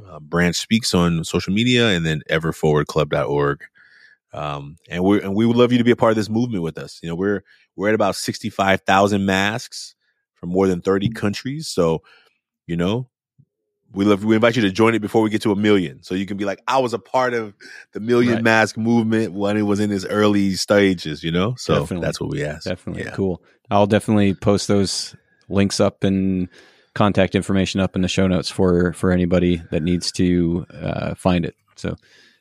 uh, 0.07 0.21
Branch 0.21 0.57
Speaks 0.57 0.95
on 0.95 1.25
social 1.25 1.53
media, 1.53 1.89
and 1.89 2.05
then 2.07 2.23
everforwardclub.org. 2.31 3.65
Um, 4.35 4.77
and 4.89 5.05
we 5.05 5.21
and 5.23 5.35
we 5.35 5.45
would 5.45 5.57
love 5.57 5.73
you 5.73 5.79
to 5.79 5.85
be 5.85 5.91
a 5.91 5.97
part 5.97 6.11
of 6.11 6.17
this 6.17 6.31
movement 6.31 6.63
with 6.63 6.79
us. 6.79 6.99
You 7.03 7.09
know, 7.09 7.15
we're 7.15 7.43
we're 7.77 7.89
at 7.89 7.95
about 7.95 8.17
sixty 8.17 8.49
five 8.51 8.81
thousand 8.83 9.27
masks 9.27 9.95
from 10.35 10.49
more 10.49 10.67
than 10.67 10.81
thirty 10.81 11.11
countries. 11.11 11.69
So, 11.69 12.03
you 12.67 12.77
know, 12.77 13.11
we 13.93 14.07
love 14.07 14.25
we 14.25 14.35
invite 14.35 14.57
you 14.57 14.63
to 14.63 14.71
join 14.71 14.95
it 14.95 15.01
before 15.01 15.21
we 15.21 15.29
get 15.29 15.43
to 15.43 15.53
a 15.53 15.57
million. 15.57 16.03
So 16.03 16.15
you 16.15 16.25
can 16.25 16.39
be 16.39 16.47
like, 16.47 16.63
I 16.67 16.79
was 16.79 16.95
a 16.95 16.99
part 16.99 17.35
of 17.35 17.53
the 17.93 18.01
million 18.01 18.37
Right. 18.37 18.43
mask 18.43 18.79
movement 18.79 19.35
when 19.35 19.59
it 19.59 19.63
was 19.63 19.81
in 19.81 19.93
its 19.93 20.07
early 20.07 20.55
stages. 20.55 21.23
You 21.23 21.31
know, 21.33 21.55
so 21.59 21.81
Definitely. 21.81 22.07
that's 22.07 22.21
what 22.21 22.31
we 22.31 22.43
ask. 22.43 22.65
Definitely 22.65 23.05
Yeah. 23.05 23.11
cool. 23.11 23.43
I'll 23.71 23.87
definitely 23.87 24.33
post 24.33 24.67
those 24.69 25.15
links 25.51 25.79
up 25.79 26.05
and 26.05 26.49
contact 26.95 27.35
information 27.35 27.81
up 27.81 27.97
in 27.97 28.03
the 28.03 28.09
show 28.09 28.27
notes 28.27 28.51
for 28.51 28.93
for 28.93 29.11
anybody 29.11 29.63
that 29.71 29.83
needs 29.83 30.13
to 30.13 30.67
uh, 30.75 31.15
find 31.15 31.45
it. 31.45 31.55
So, 31.77 31.97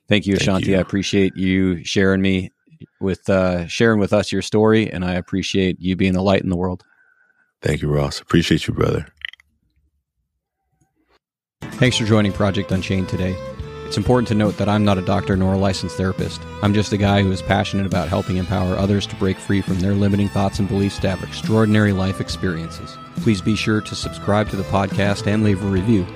thank 0.08 0.26
you, 0.26 0.36
Thank 0.36 0.42
Ashanti. 0.42 0.72
you. 0.72 0.78
I 0.78 0.82
appreciate 0.82 1.36
you 1.36 1.84
sharing 1.84 2.22
me 2.22 2.52
with 3.00 3.30
uh, 3.30 3.68
sharing 3.68 4.00
with 4.00 4.14
us 4.14 4.32
your 4.32 4.42
story, 4.42 4.92
and 4.92 5.06
I 5.06 5.14
appreciate 5.14 5.80
you 5.80 5.96
being 5.96 6.14
the 6.14 6.24
light 6.24 6.42
in 6.42 6.50
the 6.50 6.58
world. 6.58 6.84
Thank 7.62 7.82
you, 7.82 7.90
Ross. 7.90 8.20
Appreciate 8.20 8.68
you, 8.68 8.74
brother. 8.74 9.08
Thanks 11.62 11.98
for 11.98 12.06
joining 12.06 12.32
Project 12.32 12.72
Unchained 12.72 13.10
today. 13.10 13.36
It's 13.92 13.98
important 13.98 14.30
to 14.30 14.36
note 14.36 14.56
that 14.56 14.70
I'm 14.70 14.86
not 14.86 14.98
a 14.98 15.02
doctor 15.02 15.36
nor 15.36 15.54
a 15.54 15.58
licensed 15.58 15.98
therapist. 15.98 16.42
I'm 16.62 16.74
just 16.74 16.94
a 16.94 16.98
guy 16.98 17.22
who 17.22 17.32
is 17.34 17.42
passionate 17.42 17.86
about 17.86 18.08
helping 18.08 18.38
empower 18.38 18.78
others 18.78 19.06
to 19.08 19.18
break 19.18 19.38
free 19.38 19.60
from 19.60 19.82
their 19.82 19.94
limiting 19.94 20.30
thoughts 20.30 20.60
and 20.60 20.68
beliefs 20.70 20.98
to 21.00 21.10
have 21.10 21.22
extraordinary 21.22 21.92
life 21.92 22.22
experiences. 22.22 22.98
Please 23.18 23.42
be 23.42 23.54
sure 23.54 23.82
to 23.82 23.94
subscribe 23.94 24.48
to 24.48 24.56
the 24.56 24.64
podcast 24.64 25.28
and 25.28 25.44
leave 25.44 25.62
a 25.62 25.68
review. 25.68 26.08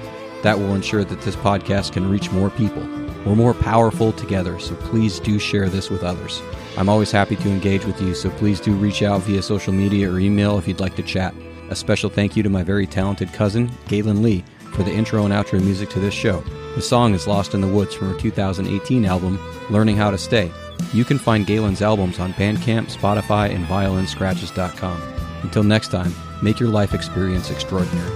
That 0.41 0.57
will 0.57 0.73
ensure 0.73 1.03
that 1.03 1.19
this 1.23 1.35
podcast 1.35 1.91
can 1.91 2.09
reach 2.09 2.31
more 2.31 2.49
people. 2.49 2.81
We're 3.25 3.35
more 3.35 3.53
powerful 3.53 4.13
together, 4.13 4.57
so 4.57 4.73
please 4.75 5.19
do 5.19 5.37
share 5.37 5.67
this 5.67 5.89
with 5.89 6.05
others. 6.05 6.41
I'm 6.77 6.87
always 6.87 7.11
happy 7.11 7.35
to 7.35 7.49
engage 7.49 7.83
with 7.83 8.01
you, 8.01 8.15
so 8.15 8.29
please 8.29 8.61
do 8.61 8.73
reach 8.73 9.03
out 9.03 9.23
via 9.23 9.41
social 9.41 9.73
media 9.73 10.09
or 10.09 10.17
email 10.17 10.57
if 10.57 10.65
you'd 10.65 10.79
like 10.79 10.95
to 10.95 11.03
chat. 11.03 11.35
A 11.69 11.75
special 11.75 12.09
thank 12.09 12.37
you 12.37 12.43
to 12.43 12.49
my 12.49 12.63
very 12.63 12.87
talented 12.87 13.33
cousin, 13.33 13.67
Gaelynn 13.89 14.21
Lea, 14.21 14.45
for 14.71 14.83
the 14.83 14.93
intro 14.93 15.25
and 15.25 15.33
outro 15.33 15.61
music 15.61 15.89
to 15.89 15.99
this 15.99 16.13
show. 16.13 16.41
The 16.75 16.81
song 16.81 17.13
is 17.13 17.25
Lost 17.25 17.53
in 17.53 17.61
the 17.61 17.69
Woods 17.69 17.93
from 17.93 18.11
her 18.11 18.19
2018 18.19 19.05
album, 19.05 19.39
Learning 19.69 19.95
How 19.95 20.11
to 20.11 20.17
Stay. 20.17 20.51
You 20.93 21.05
can 21.05 21.17
find 21.17 21.47
Gaelynn's 21.47 21.81
albums 21.81 22.19
on 22.19 22.33
Bandcamp, 22.33 22.91
Spotify, 22.91 23.49
and 23.49 23.65
violinscratches.com. 23.65 25.01
Until 25.43 25.63
next 25.63 25.87
time, 25.87 26.13
make 26.41 26.59
your 26.59 26.67
life 26.67 26.93
experience 26.93 27.49
extraordinary. 27.49 28.11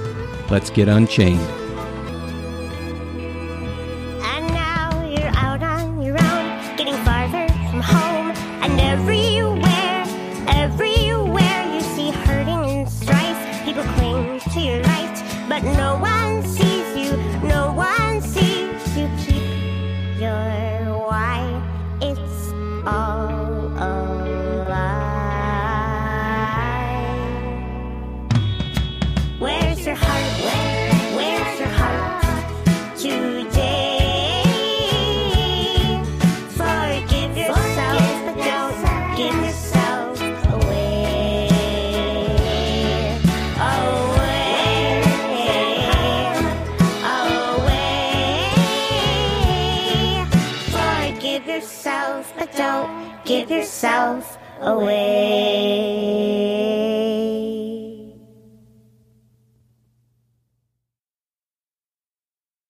Let's 0.49 0.69
get 0.69 0.89
unchained. 0.89 1.68
Away. 54.61 56.28